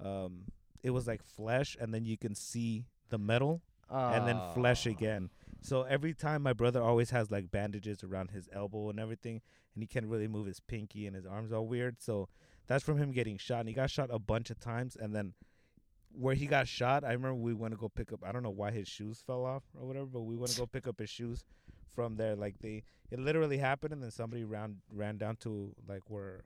um, 0.00 0.44
it 0.82 0.90
was 0.90 1.06
like 1.06 1.22
flesh, 1.22 1.76
and 1.80 1.92
then 1.92 2.04
you 2.04 2.16
can 2.16 2.34
see 2.34 2.86
the 3.08 3.18
metal, 3.18 3.62
and 3.90 4.26
then 4.28 4.38
flesh 4.54 4.86
Ah. 4.86 4.90
again. 4.90 5.30
So 5.60 5.82
every 5.82 6.14
time 6.14 6.42
my 6.42 6.52
brother 6.52 6.80
always 6.82 7.10
has 7.10 7.30
like 7.32 7.50
bandages 7.50 8.04
around 8.04 8.30
his 8.30 8.48
elbow 8.52 8.90
and 8.90 9.00
everything, 9.00 9.40
and 9.74 9.82
he 9.82 9.86
can't 9.88 10.06
really 10.06 10.28
move 10.28 10.46
his 10.46 10.60
pinky, 10.60 11.06
and 11.06 11.16
his 11.16 11.26
arms 11.26 11.52
are 11.52 11.62
weird. 11.62 12.00
So 12.00 12.28
that's 12.68 12.84
from 12.84 12.98
him 12.98 13.10
getting 13.10 13.38
shot, 13.38 13.60
and 13.60 13.68
he 13.68 13.74
got 13.74 13.90
shot 13.90 14.10
a 14.12 14.18
bunch 14.18 14.50
of 14.50 14.60
times, 14.60 14.96
and 14.98 15.14
then 15.14 15.32
where 16.12 16.34
he 16.34 16.46
got 16.46 16.68
shot, 16.68 17.04
I 17.04 17.12
remember 17.12 17.34
we 17.34 17.54
went 17.54 17.72
to 17.72 17.78
go 17.78 17.88
pick 17.88 18.12
up. 18.12 18.20
I 18.24 18.32
don't 18.32 18.42
know 18.42 18.50
why 18.50 18.70
his 18.70 18.86
shoes 18.86 19.22
fell 19.26 19.44
off 19.44 19.62
or 19.78 19.86
whatever, 19.86 20.06
but 20.06 20.22
we 20.22 20.36
went 20.36 20.52
to 20.52 20.58
go 20.58 20.66
pick 20.66 20.86
up 20.86 20.98
his 20.98 21.10
shoes 21.10 21.44
from 21.94 22.16
there. 22.16 22.36
Like 22.36 22.58
they, 22.60 22.84
it 23.10 23.18
literally 23.18 23.58
happened, 23.58 23.92
and 23.94 24.02
then 24.02 24.10
somebody 24.10 24.44
ran 24.44 24.76
ran 24.92 25.16
down 25.16 25.36
to 25.36 25.74
like 25.88 26.02
where, 26.08 26.44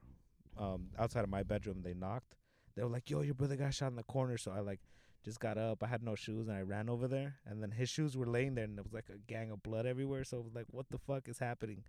um, 0.57 0.89
outside 0.99 1.25
of 1.25 1.31
my 1.31 1.43
bedroom. 1.43 1.83
They 1.83 1.95
knocked. 1.95 2.37
They 2.77 2.83
were 2.83 2.91
like, 2.91 3.11
"Yo, 3.11 3.23
your 3.23 3.35
brother 3.35 3.57
got 3.57 3.75
shot 3.75 3.91
in 3.91 3.97
the 3.97 4.05
corner." 4.05 4.39
So 4.39 4.53
I 4.53 4.61
like 4.61 4.81
just 5.25 5.41
got 5.41 5.59
up. 5.59 5.83
I 5.83 5.87
had 5.89 6.03
no 6.03 6.15
shoes, 6.15 6.49
and 6.49 6.57
I 6.57 6.63
ran 6.63 6.89
over 6.89 7.09
there, 7.09 7.37
and 7.47 7.63
then 7.63 7.73
his 7.73 7.89
shoes 7.89 8.17
were 8.17 8.27
laying 8.27 8.55
there, 8.55 8.65
and 8.65 8.77
there 8.77 8.85
was 8.85 8.93
like 8.93 9.09
a 9.09 9.19
gang 9.33 9.51
of 9.51 9.63
blood 9.63 9.87
everywhere. 9.87 10.25
So 10.25 10.39
it 10.39 10.45
was 10.45 10.55
like, 10.55 10.67
"What 10.71 10.87
the 10.91 10.99
fuck 10.99 11.29
is 11.29 11.39
happening?" 11.39 11.85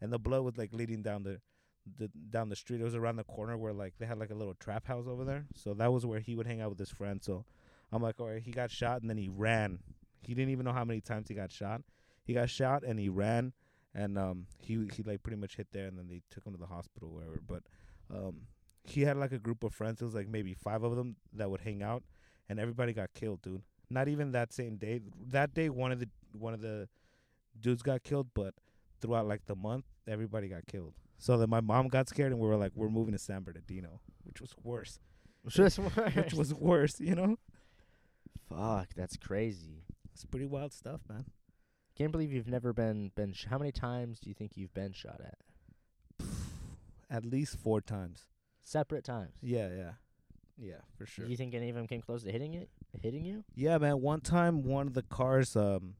And 0.00 0.12
the 0.12 0.18
blood 0.18 0.42
was 0.42 0.56
like 0.56 0.72
leading 0.72 1.02
down 1.02 1.22
the 1.22 1.40
the 1.98 2.08
down 2.30 2.48
the 2.48 2.56
street. 2.56 2.80
It 2.80 2.84
was 2.84 2.94
around 2.94 3.16
the 3.16 3.24
corner 3.24 3.56
where 3.56 3.72
like 3.72 3.94
they 3.98 4.06
had 4.06 4.18
like 4.18 4.30
a 4.30 4.34
little 4.34 4.54
trap 4.54 4.86
house 4.86 5.06
over 5.06 5.24
there. 5.24 5.46
So 5.54 5.74
that 5.74 5.92
was 5.92 6.06
where 6.06 6.20
he 6.20 6.34
would 6.34 6.46
hang 6.46 6.60
out 6.60 6.70
with 6.70 6.78
his 6.78 6.90
friends. 6.90 7.26
So 7.26 7.44
I'm 7.92 8.02
like, 8.02 8.20
all 8.20 8.28
right, 8.28 8.42
he 8.42 8.50
got 8.50 8.70
shot 8.70 9.00
and 9.00 9.10
then 9.10 9.16
he 9.18 9.28
ran. 9.28 9.78
He 10.22 10.34
didn't 10.34 10.50
even 10.50 10.64
know 10.64 10.72
how 10.72 10.84
many 10.84 11.00
times 11.00 11.28
he 11.28 11.34
got 11.34 11.52
shot. 11.52 11.82
He 12.24 12.34
got 12.34 12.48
shot 12.48 12.82
and 12.84 12.98
he 12.98 13.08
ran 13.08 13.52
and 13.94 14.18
um 14.18 14.46
he 14.58 14.88
he 14.92 15.02
like 15.02 15.22
pretty 15.22 15.40
much 15.40 15.56
hit 15.56 15.68
there 15.72 15.86
and 15.86 15.98
then 15.98 16.08
they 16.08 16.22
took 16.30 16.44
him 16.44 16.52
to 16.52 16.58
the 16.58 16.66
hospital 16.66 17.08
or 17.08 17.16
wherever. 17.16 17.40
But 17.46 17.62
um 18.12 18.42
he 18.82 19.02
had 19.02 19.16
like 19.16 19.32
a 19.32 19.38
group 19.38 19.64
of 19.64 19.72
friends. 19.74 20.00
It 20.00 20.04
was 20.04 20.14
like 20.14 20.28
maybe 20.28 20.54
five 20.54 20.82
of 20.82 20.96
them 20.96 21.16
that 21.34 21.50
would 21.50 21.60
hang 21.60 21.82
out 21.82 22.02
and 22.48 22.58
everybody 22.58 22.92
got 22.92 23.12
killed, 23.14 23.42
dude. 23.42 23.62
Not 23.90 24.08
even 24.08 24.32
that 24.32 24.52
same 24.52 24.76
day. 24.76 25.00
That 25.28 25.54
day 25.54 25.68
one 25.68 25.92
of 25.92 26.00
the 26.00 26.08
one 26.32 26.54
of 26.54 26.60
the 26.60 26.88
dudes 27.60 27.82
got 27.82 28.02
killed, 28.02 28.28
but 28.34 28.54
throughout 29.00 29.26
like 29.26 29.46
the 29.46 29.56
month, 29.56 29.84
everybody 30.08 30.48
got 30.48 30.66
killed. 30.66 30.94
So 31.24 31.38
then 31.38 31.48
my 31.48 31.62
mom 31.62 31.88
got 31.88 32.06
scared, 32.06 32.32
and 32.32 32.38
we 32.38 32.46
were 32.46 32.56
like, 32.58 32.72
"We're 32.74 32.90
moving 32.90 33.12
to 33.12 33.18
San 33.18 33.44
Bernardino," 33.44 34.02
which 34.24 34.42
was 34.42 34.54
worse. 34.62 35.00
Just 35.48 35.78
Which 35.78 36.34
was 36.34 36.52
worse, 36.52 37.00
you 37.00 37.14
know. 37.14 37.38
fuck. 38.46 38.88
That's 38.94 39.16
crazy. 39.16 39.86
It's 40.12 40.26
pretty 40.26 40.44
wild 40.44 40.74
stuff, 40.74 41.00
man. 41.08 41.24
Can't 41.96 42.12
believe 42.12 42.30
you've 42.30 42.46
never 42.46 42.74
been 42.74 43.10
been. 43.14 43.32
Sh- 43.32 43.46
how 43.48 43.56
many 43.56 43.72
times 43.72 44.20
do 44.20 44.28
you 44.28 44.34
think 44.34 44.52
you've 44.54 44.74
been 44.74 44.92
shot 44.92 45.22
at? 45.24 45.38
At 47.10 47.24
least 47.24 47.56
four 47.56 47.80
times. 47.80 48.26
Separate 48.60 49.04
times. 49.04 49.32
Yeah, 49.40 49.70
yeah, 49.74 49.92
yeah, 50.58 50.82
for 50.98 51.06
sure. 51.06 51.24
Do 51.24 51.30
you 51.30 51.38
think 51.38 51.54
any 51.54 51.70
of 51.70 51.74
them 51.74 51.86
came 51.86 52.02
close 52.02 52.22
to 52.24 52.32
hitting 52.32 52.52
it? 52.52 52.68
Hitting 53.00 53.24
you? 53.24 53.44
Yeah, 53.54 53.78
man. 53.78 54.02
One 54.02 54.20
time, 54.20 54.62
one 54.62 54.88
of 54.88 54.92
the 54.92 55.02
cars, 55.02 55.56
um, 55.56 55.94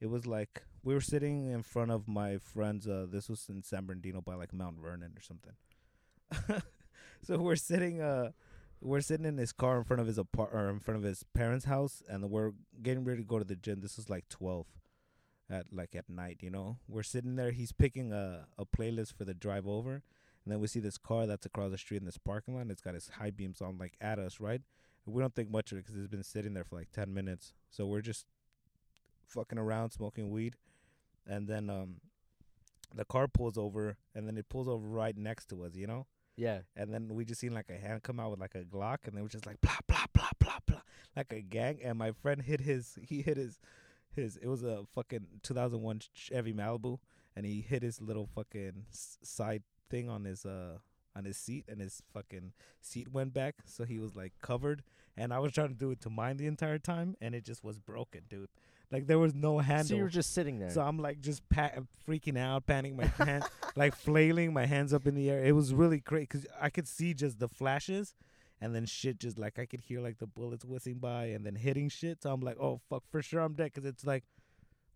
it 0.00 0.06
was 0.06 0.26
like 0.26 0.62
we 0.82 0.94
were 0.94 1.00
sitting 1.00 1.50
in 1.50 1.62
front 1.62 1.90
of 1.90 2.08
my 2.08 2.38
friend's. 2.38 2.86
Uh, 2.86 3.06
this 3.10 3.28
was 3.28 3.46
in 3.48 3.62
San 3.62 3.86
Bernardino 3.86 4.20
by 4.20 4.34
like 4.34 4.52
Mount 4.52 4.78
Vernon 4.80 5.12
or 5.16 5.20
something. 5.20 6.62
so 7.22 7.38
we're 7.38 7.56
sitting, 7.56 8.00
uh, 8.00 8.30
we're 8.80 9.00
sitting 9.00 9.26
in 9.26 9.36
his 9.36 9.52
car 9.52 9.78
in 9.78 9.84
front 9.84 10.00
of 10.00 10.06
his 10.06 10.18
apart 10.18 10.50
or 10.52 10.68
in 10.70 10.80
front 10.80 10.98
of 10.98 11.04
his 11.04 11.24
parents' 11.34 11.66
house, 11.66 12.02
and 12.08 12.30
we're 12.30 12.52
getting 12.82 13.04
ready 13.04 13.22
to 13.22 13.26
go 13.26 13.38
to 13.38 13.44
the 13.44 13.56
gym. 13.56 13.80
This 13.80 13.96
was 13.96 14.08
like 14.08 14.28
twelve, 14.28 14.66
at 15.50 15.66
like 15.72 15.94
at 15.94 16.08
night. 16.08 16.38
You 16.40 16.50
know, 16.50 16.78
we're 16.88 17.02
sitting 17.02 17.36
there. 17.36 17.50
He's 17.50 17.72
picking 17.72 18.12
a 18.12 18.46
a 18.58 18.64
playlist 18.64 19.16
for 19.16 19.24
the 19.24 19.34
drive 19.34 19.66
over. 19.66 20.02
And 20.44 20.52
then 20.52 20.60
we 20.60 20.68
see 20.68 20.80
this 20.80 20.96
car 20.96 21.26
that's 21.26 21.44
across 21.46 21.70
the 21.70 21.78
street 21.78 21.98
in 21.98 22.06
this 22.06 22.18
parking 22.18 22.54
lot. 22.54 22.62
And 22.62 22.70
it's 22.70 22.80
got 22.80 22.94
its 22.94 23.10
high 23.10 23.30
beams 23.30 23.60
on, 23.60 23.76
like 23.78 23.94
at 24.00 24.18
us, 24.18 24.40
right? 24.40 24.62
We 25.06 25.20
don't 25.20 25.34
think 25.34 25.50
much 25.50 25.72
of 25.72 25.78
it 25.78 25.84
because 25.84 25.98
it's 25.98 26.10
been 26.10 26.22
sitting 26.22 26.54
there 26.54 26.64
for 26.64 26.76
like 26.76 26.92
10 26.92 27.12
minutes. 27.12 27.52
So 27.68 27.86
we're 27.86 28.00
just 28.00 28.26
fucking 29.26 29.58
around 29.58 29.90
smoking 29.90 30.30
weed. 30.30 30.56
And 31.26 31.48
then 31.48 31.70
um 31.70 31.96
the 32.94 33.04
car 33.04 33.28
pulls 33.28 33.56
over 33.56 33.96
and 34.14 34.26
then 34.26 34.36
it 34.36 34.48
pulls 34.48 34.68
over 34.68 34.86
right 34.86 35.16
next 35.16 35.48
to 35.50 35.64
us, 35.64 35.76
you 35.76 35.86
know? 35.86 36.06
Yeah. 36.36 36.60
And 36.74 36.92
then 36.92 37.08
we 37.14 37.24
just 37.24 37.40
seen 37.40 37.54
like 37.54 37.70
a 37.70 37.78
hand 37.78 38.02
come 38.02 38.18
out 38.18 38.30
with 38.30 38.40
like 38.40 38.54
a 38.54 38.64
Glock 38.64 38.98
and 39.06 39.16
they 39.16 39.22
were 39.22 39.28
just 39.28 39.46
like 39.46 39.60
blah 39.60 39.78
blah 39.86 40.06
blah 40.12 40.30
blah 40.38 40.58
blah 40.66 40.80
like 41.16 41.32
a 41.32 41.40
gang 41.40 41.78
and 41.82 41.98
my 41.98 42.12
friend 42.12 42.42
hit 42.42 42.60
his 42.60 42.98
he 43.02 43.22
hit 43.22 43.36
his 43.36 43.58
his 44.10 44.36
it 44.36 44.46
was 44.46 44.62
a 44.62 44.84
fucking 44.94 45.26
2001 45.42 46.00
Chevy 46.14 46.52
Malibu 46.52 46.98
and 47.36 47.46
he 47.46 47.60
hit 47.60 47.82
his 47.82 48.00
little 48.00 48.26
fucking 48.26 48.86
side 48.90 49.62
thing 49.88 50.08
on 50.08 50.24
his 50.24 50.44
uh 50.44 50.78
on 51.16 51.24
his 51.24 51.36
seat 51.36 51.64
and 51.68 51.80
his 51.80 52.02
fucking 52.14 52.52
seat 52.80 53.12
went 53.12 53.34
back 53.34 53.56
so 53.66 53.84
he 53.84 53.98
was 53.98 54.14
like 54.14 54.32
covered 54.40 54.82
and 55.16 55.32
I 55.34 55.40
was 55.40 55.52
trying 55.52 55.68
to 55.68 55.74
do 55.74 55.90
it 55.90 56.00
to 56.02 56.10
mine 56.10 56.36
the 56.36 56.46
entire 56.46 56.78
time 56.78 57.16
and 57.20 57.34
it 57.34 57.44
just 57.44 57.64
was 57.64 57.78
broken 57.78 58.22
dude 58.28 58.48
like 58.90 59.06
there 59.06 59.18
was 59.18 59.34
no 59.34 59.58
handle 59.58 59.88
So 59.88 59.94
you 59.96 60.02
were 60.02 60.08
just 60.08 60.32
sitting 60.34 60.58
there. 60.58 60.70
so 60.70 60.80
I'm 60.82 60.98
like 60.98 61.20
just 61.20 61.48
pa- 61.48 61.70
freaking 62.08 62.36
out, 62.38 62.66
panning 62.66 62.96
my 62.96 63.06
hand, 63.06 63.44
like 63.76 63.94
flailing 63.94 64.52
my 64.52 64.66
hands 64.66 64.92
up 64.92 65.06
in 65.06 65.14
the 65.14 65.30
air. 65.30 65.44
It 65.44 65.52
was 65.54 65.72
really 65.72 66.00
great 66.00 66.28
because 66.28 66.46
I 66.60 66.70
could 66.70 66.88
see 66.88 67.14
just 67.14 67.38
the 67.38 67.48
flashes, 67.48 68.14
and 68.60 68.74
then 68.74 68.86
shit 68.86 69.18
just 69.18 69.38
like 69.38 69.58
I 69.58 69.66
could 69.66 69.80
hear 69.80 70.00
like 70.00 70.18
the 70.18 70.26
bullets 70.26 70.64
whizzing 70.64 70.98
by 70.98 71.26
and 71.26 71.46
then 71.46 71.54
hitting 71.54 71.88
shit. 71.88 72.22
So 72.22 72.32
I'm 72.32 72.40
like, 72.40 72.58
oh 72.60 72.80
fuck, 72.88 73.04
for 73.10 73.22
sure 73.22 73.40
I'm 73.40 73.54
dead 73.54 73.72
because 73.74 73.84
it's 73.84 74.04
like 74.04 74.24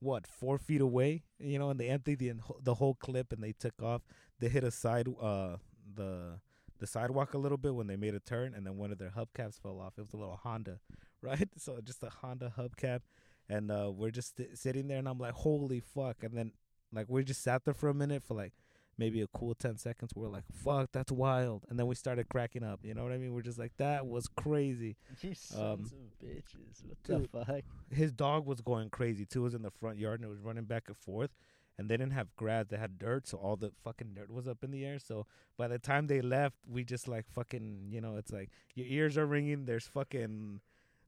what 0.00 0.26
four 0.26 0.58
feet 0.58 0.80
away, 0.80 1.22
you 1.38 1.58
know, 1.58 1.70
and 1.70 1.78
they 1.80 1.88
emptied 1.88 2.18
the 2.18 2.32
the 2.62 2.74
whole 2.74 2.94
clip 2.94 3.32
and 3.32 3.42
they 3.42 3.52
took 3.52 3.80
off. 3.82 4.02
They 4.40 4.48
hit 4.48 4.64
a 4.64 4.70
side 4.70 5.08
uh 5.20 5.56
the 5.94 6.40
the 6.80 6.86
sidewalk 6.88 7.34
a 7.34 7.38
little 7.38 7.56
bit 7.56 7.74
when 7.74 7.86
they 7.86 7.96
made 7.96 8.14
a 8.14 8.20
turn, 8.20 8.52
and 8.54 8.66
then 8.66 8.76
one 8.76 8.90
of 8.90 8.98
their 8.98 9.10
hubcaps 9.16 9.60
fell 9.62 9.78
off. 9.80 9.94
It 9.96 10.02
was 10.02 10.12
a 10.12 10.16
little 10.16 10.36
Honda, 10.42 10.80
right? 11.22 11.48
So 11.56 11.78
just 11.82 12.02
a 12.02 12.10
Honda 12.10 12.52
hubcap 12.58 13.00
and 13.48 13.70
uh, 13.70 13.90
we're 13.94 14.10
just 14.10 14.36
st- 14.36 14.58
sitting 14.58 14.88
there, 14.88 14.98
and 14.98 15.08
I'm 15.08 15.18
like, 15.18 15.34
holy 15.34 15.80
fuck! 15.80 16.22
And 16.22 16.36
then 16.36 16.52
like 16.92 17.06
we 17.08 17.24
just 17.24 17.42
sat 17.42 17.64
there 17.64 17.74
for 17.74 17.88
a 17.88 17.94
minute 17.94 18.22
for 18.22 18.34
like 18.34 18.52
maybe 18.96 19.20
a 19.20 19.26
cool 19.28 19.54
ten 19.54 19.76
seconds. 19.76 20.12
We're 20.14 20.28
like, 20.28 20.44
fuck, 20.52 20.90
that's 20.92 21.12
wild. 21.12 21.64
And 21.68 21.78
then 21.78 21.86
we 21.86 21.94
started 21.94 22.28
cracking 22.28 22.62
up. 22.62 22.80
You 22.82 22.94
know 22.94 23.02
what 23.02 23.12
I 23.12 23.18
mean? 23.18 23.34
We're 23.34 23.42
just 23.42 23.58
like, 23.58 23.76
that 23.78 24.06
was 24.06 24.28
crazy. 24.28 24.96
you 25.20 25.34
sons 25.34 25.92
of 25.92 26.26
bitches. 26.26 26.84
What 26.84 27.02
dude. 27.02 27.30
fuck? 27.30 27.62
His 27.90 28.12
dog 28.12 28.46
was 28.46 28.60
going 28.60 28.90
crazy 28.90 29.24
too. 29.24 29.40
It 29.40 29.44
was 29.44 29.54
in 29.54 29.62
the 29.62 29.70
front 29.70 29.98
yard 29.98 30.20
and 30.20 30.28
it 30.28 30.30
was 30.30 30.40
running 30.40 30.64
back 30.64 30.84
and 30.88 30.96
forth. 30.96 31.30
And 31.76 31.88
they 31.88 31.96
didn't 31.96 32.12
have 32.12 32.36
grass; 32.36 32.66
they 32.70 32.76
had 32.76 33.00
dirt, 33.00 33.26
so 33.26 33.36
all 33.36 33.56
the 33.56 33.72
fucking 33.82 34.14
dirt 34.14 34.30
was 34.30 34.46
up 34.46 34.62
in 34.62 34.70
the 34.70 34.84
air. 34.84 35.00
So 35.00 35.26
by 35.58 35.66
the 35.66 35.80
time 35.80 36.06
they 36.06 36.20
left, 36.20 36.54
we 36.68 36.84
just 36.84 37.08
like 37.08 37.26
fucking, 37.28 37.88
you 37.90 38.00
know, 38.00 38.14
it's 38.14 38.30
like 38.30 38.50
your 38.76 38.86
ears 38.86 39.18
are 39.18 39.26
ringing. 39.26 39.64
There's 39.64 39.88
fucking 39.88 40.60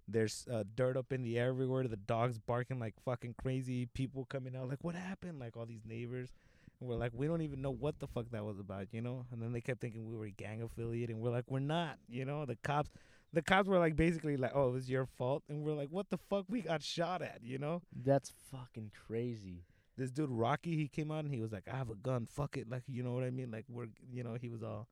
there's 0.09 0.47
uh, 0.53 0.65
dirt 0.75 0.97
up 0.97 1.13
in 1.13 1.23
the 1.23 1.39
air 1.39 1.49
everywhere. 1.49 1.87
The 1.89 1.97
dogs 1.97 2.39
barking 2.39 2.79
like 2.79 2.95
fucking 3.05 3.35
crazy. 3.43 3.87
People 3.87 4.25
coming 4.27 4.57
out 4.57 4.69
like, 4.69 4.83
"What 4.83 4.95
happened?" 4.95 5.39
Like 5.41 5.57
all 5.57 5.67
these 5.67 5.85
neighbors, 5.85 6.33
and 6.81 6.89
we're 6.89 6.97
like, 6.97 7.13
we 7.15 7.27
don't 7.27 7.43
even 7.43 7.63
know 7.63 7.71
what 7.71 7.99
the 7.99 8.07
fuck 8.07 8.27
that 8.31 8.45
was 8.45 8.59
about, 8.59 8.89
you 8.93 9.01
know. 9.01 9.25
And 9.33 9.41
then 9.41 9.53
they 9.53 9.61
kept 9.61 9.81
thinking 9.81 10.07
we 10.07 10.17
were 10.17 10.29
gang 10.29 10.63
affiliated, 10.63 11.17
and 11.17 11.21
we're 11.21 11.31
like, 11.31 11.45
we're 11.49 11.59
not, 11.59 11.99
you 12.09 12.25
know. 12.25 12.45
The 12.45 12.57
cops, 12.57 12.91
the 13.33 13.43
cops 13.43 13.69
were 13.69 13.79
like 13.79 13.97
basically 13.97 14.37
like, 14.37 14.53
"Oh, 14.55 14.69
it 14.69 14.73
was 14.73 14.91
your 14.91 15.07
fault," 15.07 15.43
and 15.49 15.63
we're 15.65 15.75
like, 15.75 15.89
"What 15.91 16.11
the 16.11 16.19
fuck? 16.19 16.45
We 16.49 16.63
got 16.63 16.83
shot 16.83 17.23
at," 17.23 17.41
you 17.43 17.59
know. 17.59 17.83
That's 18.05 18.33
fucking 18.51 18.93
crazy. 19.07 19.65
This 19.97 20.11
dude 20.11 20.31
Rocky, 20.31 20.77
he 20.77 20.89
came 20.89 21.11
out 21.11 21.25
and 21.25 21.33
he 21.33 21.41
was 21.41 21.53
like, 21.53 21.65
"I 21.73 21.77
have 21.77 21.91
a 21.91 21.95
gun, 21.95 22.27
fuck 22.27 22.57
it," 22.57 22.69
like 22.69 22.83
you 22.87 23.03
know 23.03 23.13
what 23.13 23.25
I 23.25 23.31
mean. 23.31 23.51
Like 23.51 23.65
we're, 23.69 23.87
you 24.13 24.23
know, 24.23 24.37
he 24.41 24.49
was 24.49 24.63
all, 24.63 24.87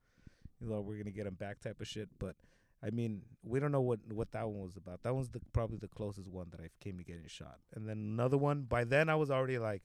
he 0.59 0.65
was 0.65 0.73
all, 0.73 0.83
"We're 0.83 0.97
gonna 0.97 1.11
get 1.11 1.27
him 1.27 1.35
back," 1.35 1.61
type 1.61 1.81
of 1.81 1.87
shit, 1.87 2.09
but. 2.19 2.35
I 2.85 2.91
mean, 2.91 3.23
we 3.43 3.61
don't 3.61 3.73
know 3.73 3.81
what 3.81 4.01
what 4.13 4.33
that 4.33 4.47
one 4.47 4.63
was 4.63 4.77
about. 4.77 5.03
That 5.05 5.15
one's 5.15 5.31
the 5.31 5.41
probably 5.53 5.79
the 5.79 5.89
closest 5.89 6.29
one 6.29 6.49
that 6.51 6.61
I 6.61 6.69
came 6.81 6.99
to 6.99 7.05
getting 7.05 7.27
shot. 7.27 7.59
And 7.75 7.89
then 7.89 7.97
another 7.97 8.37
one. 8.37 8.63
By 8.63 8.85
then, 8.85 9.09
I 9.09 9.15
was 9.15 9.31
already 9.31 9.59
like, 9.59 9.83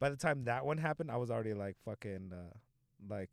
by 0.00 0.08
the 0.08 0.16
time 0.16 0.44
that 0.44 0.64
one 0.64 0.78
happened, 0.78 1.10
I 1.10 1.18
was 1.18 1.30
already 1.30 1.52
like 1.52 1.76
fucking 1.84 2.32
uh, 2.32 2.54
like 3.06 3.30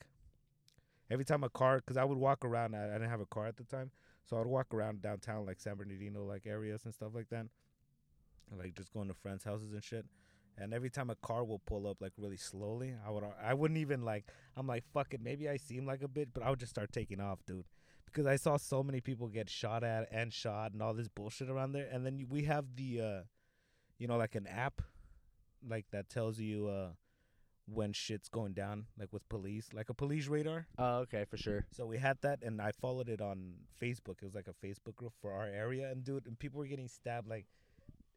every 1.09 1.23
time 1.23 1.45
a 1.45 1.49
car, 1.49 1.77
because 1.77 1.95
I 1.95 2.03
would 2.03 2.17
walk 2.17 2.43
around. 2.43 2.75
I, 2.75 2.89
I 2.89 2.93
didn't 2.93 3.09
have 3.09 3.21
a 3.21 3.25
car 3.25 3.47
at 3.47 3.55
the 3.55 3.63
time, 3.63 3.91
so 4.25 4.35
I 4.35 4.39
would 4.39 4.49
walk 4.49 4.73
around 4.73 5.01
downtown 5.01 5.45
like 5.45 5.61
San 5.61 5.75
Bernardino 5.75 6.25
like 6.25 6.45
areas 6.45 6.81
and 6.83 6.93
stuff 6.93 7.11
like 7.15 7.29
that, 7.29 7.45
like 8.57 8.75
just 8.75 8.91
going 8.91 9.07
to 9.07 9.13
friends' 9.13 9.45
houses 9.45 9.71
and 9.71 9.83
shit. 9.83 10.05
And 10.57 10.73
every 10.73 10.89
time 10.89 11.09
a 11.09 11.15
car 11.15 11.45
will 11.45 11.59
pull 11.59 11.87
up 11.87 12.01
like 12.01 12.11
really 12.17 12.35
slowly, 12.35 12.93
I 13.07 13.11
would 13.11 13.23
I 13.41 13.53
wouldn't 13.53 13.77
even 13.77 14.03
like 14.03 14.25
I'm 14.57 14.67
like 14.67 14.83
fuck 14.93 15.13
it, 15.13 15.21
maybe 15.23 15.47
I 15.47 15.55
seem 15.55 15.85
like 15.85 16.03
a 16.03 16.09
bit, 16.09 16.33
but 16.33 16.43
I 16.43 16.49
would 16.49 16.59
just 16.59 16.71
start 16.71 16.91
taking 16.91 17.21
off, 17.21 17.39
dude 17.45 17.63
because 18.11 18.25
I 18.25 18.35
saw 18.35 18.57
so 18.57 18.83
many 18.83 19.01
people 19.01 19.27
get 19.27 19.49
shot 19.49 19.83
at 19.83 20.07
and 20.11 20.33
shot 20.33 20.73
and 20.73 20.81
all 20.81 20.93
this 20.93 21.07
bullshit 21.07 21.49
around 21.49 21.71
there. 21.73 21.87
And 21.91 22.05
then 22.05 22.25
we 22.29 22.43
have 22.43 22.65
the, 22.75 23.01
uh, 23.01 23.21
you 23.97 24.07
know, 24.07 24.17
like 24.17 24.35
an 24.35 24.47
app, 24.47 24.81
like 25.67 25.85
that 25.91 26.09
tells 26.09 26.39
you 26.39 26.67
uh, 26.67 26.89
when 27.65 27.93
shit's 27.93 28.29
going 28.29 28.53
down, 28.53 28.85
like 28.97 29.11
with 29.13 29.27
police, 29.29 29.69
like 29.73 29.89
a 29.89 29.93
police 29.93 30.27
radar. 30.27 30.67
Oh, 30.77 30.97
okay, 30.99 31.25
for 31.29 31.37
sure. 31.37 31.65
So 31.71 31.85
we 31.85 31.97
had 31.97 32.17
that, 32.21 32.39
and 32.41 32.61
I 32.61 32.71
followed 32.71 33.09
it 33.09 33.21
on 33.21 33.53
Facebook. 33.81 34.21
It 34.21 34.25
was 34.25 34.35
like 34.35 34.47
a 34.47 34.65
Facebook 34.65 34.95
group 34.95 35.13
for 35.21 35.31
our 35.31 35.47
area, 35.47 35.89
and 35.91 36.03
dude, 36.03 36.25
and 36.25 36.37
people 36.37 36.59
were 36.59 36.67
getting 36.67 36.87
stabbed 36.87 37.27
like 37.27 37.45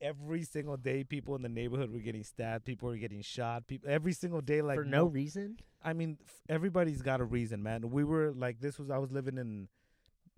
every 0.00 0.42
single 0.42 0.76
day. 0.76 1.04
People 1.04 1.34
in 1.36 1.42
the 1.42 1.48
neighborhood 1.48 1.90
were 1.90 2.00
getting 2.00 2.24
stabbed. 2.24 2.64
People 2.64 2.88
were 2.88 2.96
getting 2.96 3.22
shot. 3.22 3.66
People 3.66 3.88
every 3.90 4.12
single 4.12 4.40
day, 4.40 4.62
like 4.62 4.78
for 4.78 4.84
no 4.84 5.06
reason. 5.06 5.58
I 5.84 5.92
mean, 5.92 6.18
f- 6.24 6.42
everybody's 6.48 7.02
got 7.02 7.20
a 7.20 7.24
reason, 7.24 7.62
man. 7.62 7.90
We 7.90 8.04
were 8.04 8.32
like, 8.32 8.60
this 8.60 8.78
was 8.78 8.90
I 8.90 8.98
was 8.98 9.10
living 9.10 9.38
in 9.38 9.68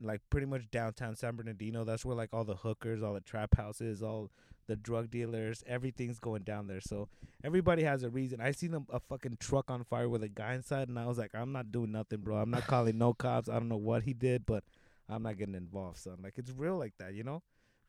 like 0.00 0.20
pretty 0.30 0.46
much 0.46 0.70
downtown 0.70 1.16
San 1.16 1.36
Bernardino. 1.36 1.84
That's 1.84 2.04
where 2.04 2.16
like 2.16 2.30
all 2.32 2.44
the 2.44 2.56
hookers, 2.56 3.02
all 3.02 3.14
the 3.14 3.20
trap 3.20 3.56
houses, 3.56 4.02
all 4.02 4.30
the 4.66 4.76
drug 4.76 5.10
dealers, 5.10 5.62
everything's 5.66 6.18
going 6.18 6.42
down 6.42 6.66
there. 6.66 6.80
So 6.80 7.08
everybody 7.42 7.82
has 7.84 8.02
a 8.02 8.10
reason. 8.10 8.40
I 8.40 8.52
seen 8.52 8.74
a, 8.74 8.80
a 8.90 9.00
fucking 9.00 9.38
truck 9.40 9.70
on 9.70 9.84
fire 9.84 10.08
with 10.08 10.22
a 10.22 10.28
guy 10.28 10.54
inside, 10.54 10.88
and 10.88 10.98
I 10.98 11.06
was 11.06 11.18
like, 11.18 11.34
I'm 11.34 11.52
not 11.52 11.70
doing 11.70 11.92
nothing, 11.92 12.20
bro. 12.20 12.36
I'm 12.36 12.50
not 12.50 12.66
calling 12.66 12.98
no 12.98 13.12
cops. 13.12 13.48
I 13.48 13.54
don't 13.54 13.68
know 13.68 13.76
what 13.76 14.02
he 14.04 14.14
did, 14.14 14.46
but 14.46 14.64
I'm 15.08 15.22
not 15.22 15.36
getting 15.36 15.54
involved, 15.54 15.98
son. 15.98 16.18
Like 16.22 16.34
it's 16.38 16.50
real 16.50 16.78
like 16.78 16.94
that, 16.98 17.14
you 17.14 17.24
know. 17.24 17.42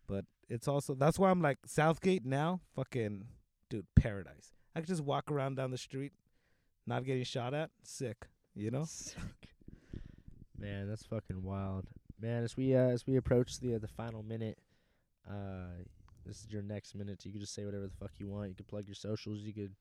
But 0.08 0.26
it's 0.50 0.68
also 0.68 0.94
that's 0.94 1.18
why 1.18 1.32
I'm 1.32 1.42
like 1.42 1.58
South 1.66 2.02
Gate 2.02 2.26
now, 2.26 2.62
fucking 2.76 3.26
dude, 3.70 3.88
paradise. 3.96 4.52
I 4.76 4.82
could 4.82 4.90
just 4.90 5.04
walk 5.04 5.32
around 5.32 5.56
down 5.56 5.72
the 5.72 5.78
street, 5.78 6.14
not 6.86 7.06
getting 7.06 7.24
shot 7.24 7.54
at, 7.54 7.72
sick, 7.84 8.28
you 8.54 8.70
know. 8.70 8.86
Man, 10.66 10.90
that's 10.90 11.06
fucking 11.06 11.44
wild. 11.44 11.86
Man, 12.20 12.44
as 12.44 12.58
we 12.58 12.76
uh, 12.76 12.88
as 12.88 13.06
we 13.06 13.18
approach 13.18 13.60
the 13.60 13.76
uh, 13.76 13.78
the 13.78 13.88
final 13.88 14.24
minute, 14.24 14.58
uh, 15.30 15.84
this 16.26 16.44
is 16.44 16.52
your 16.52 16.64
next 16.64 16.96
minute. 16.96 17.24
You 17.24 17.32
can 17.32 17.40
just 17.40 17.54
say 17.54 17.66
whatever 17.66 17.86
the 17.86 17.94
fuck 17.94 18.14
you 18.18 18.28
want. 18.28 18.50
You 18.50 18.56
could 18.56 18.68
plug 18.68 18.88
your 18.88 18.96
socials. 18.96 19.42
You 19.42 19.54
could 19.54 19.76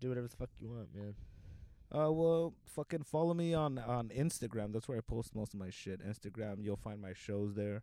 do 0.00 0.08
whatever 0.08 0.26
the 0.26 0.36
fuck 0.36 0.48
you 0.58 0.70
want, 0.70 0.88
man. 0.94 1.14
Uh, 1.94 2.10
well, 2.10 2.54
fucking 2.64 3.02
follow 3.02 3.34
me 3.34 3.52
on 3.52 3.78
on 3.78 4.08
Instagram. 4.08 4.72
That's 4.72 4.88
where 4.88 4.96
I 4.96 5.02
post 5.02 5.34
most 5.34 5.52
of 5.52 5.60
my 5.60 5.68
shit. 5.68 6.00
Instagram, 6.02 6.64
you'll 6.64 6.76
find 6.76 7.02
my 7.02 7.12
shows 7.12 7.54
there. 7.54 7.82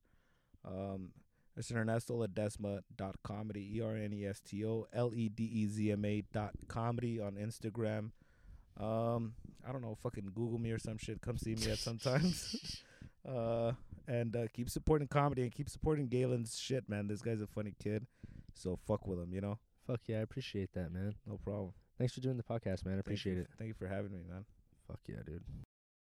Um, 0.66 1.12
it's 1.56 1.72
Ernesto 1.72 2.26
Ledezma 2.26 2.80
dot 2.96 3.18
comedy. 3.24 3.78
E 3.78 3.82
R 3.82 3.96
N 3.96 4.12
E 4.12 4.26
S 4.26 4.40
T 4.40 4.66
O 4.66 4.88
L 4.92 5.12
E 5.14 5.30
D 5.30 5.44
E 5.44 5.68
Z 5.68 5.92
M 5.92 6.04
A 6.04 6.24
dot 6.34 6.54
comedy 6.68 7.20
on 7.20 7.34
Instagram. 7.34 8.10
Um, 8.80 9.34
I 9.68 9.72
don't 9.72 9.82
know, 9.82 9.96
fucking 9.96 10.32
Google 10.36 10.60
me 10.60 10.72
or 10.72 10.80
some 10.80 10.98
shit. 10.98 11.22
Come 11.22 11.38
see 11.38 11.56
me 11.56 11.72
at 11.72 11.80
sometimes. 11.80 12.82
uh, 13.28 13.74
and 14.08 14.36
uh, 14.36 14.48
keep 14.54 14.70
supporting 14.70 15.08
comedy 15.08 15.42
and 15.44 15.52
keep 15.52 15.70
supporting 15.70 16.08
Galen's 16.08 16.58
shit, 16.58 16.88
man. 16.88 17.08
This 17.08 17.22
guy's 17.22 17.42
a 17.42 17.48
funny 17.48 17.74
kid, 17.82 18.06
so 18.54 18.78
fuck 18.88 19.06
with 19.08 19.20
him, 19.20 19.34
you 19.34 19.42
know. 19.42 19.58
Fuck 19.86 20.02
yeah, 20.08 20.18
I 20.18 20.22
appreciate 20.22 20.74
that, 20.74 20.92
man. 20.94 21.16
No 21.26 21.38
problem. 21.38 21.74
Thanks 21.98 22.14
for 22.14 22.22
doing 22.22 22.38
the 22.38 22.44
podcast, 22.44 22.86
man. 22.86 22.94
I 22.94 22.98
Thank 22.98 23.00
appreciate 23.02 23.36
you- 23.36 23.42
it. 23.42 23.50
Thank 23.58 23.68
you 23.70 23.74
for 23.74 23.88
having 23.88 24.12
me, 24.12 24.20
man. 24.30 24.46
Fuck 24.88 25.00
yeah, 25.08 25.18
dude. 25.26 25.44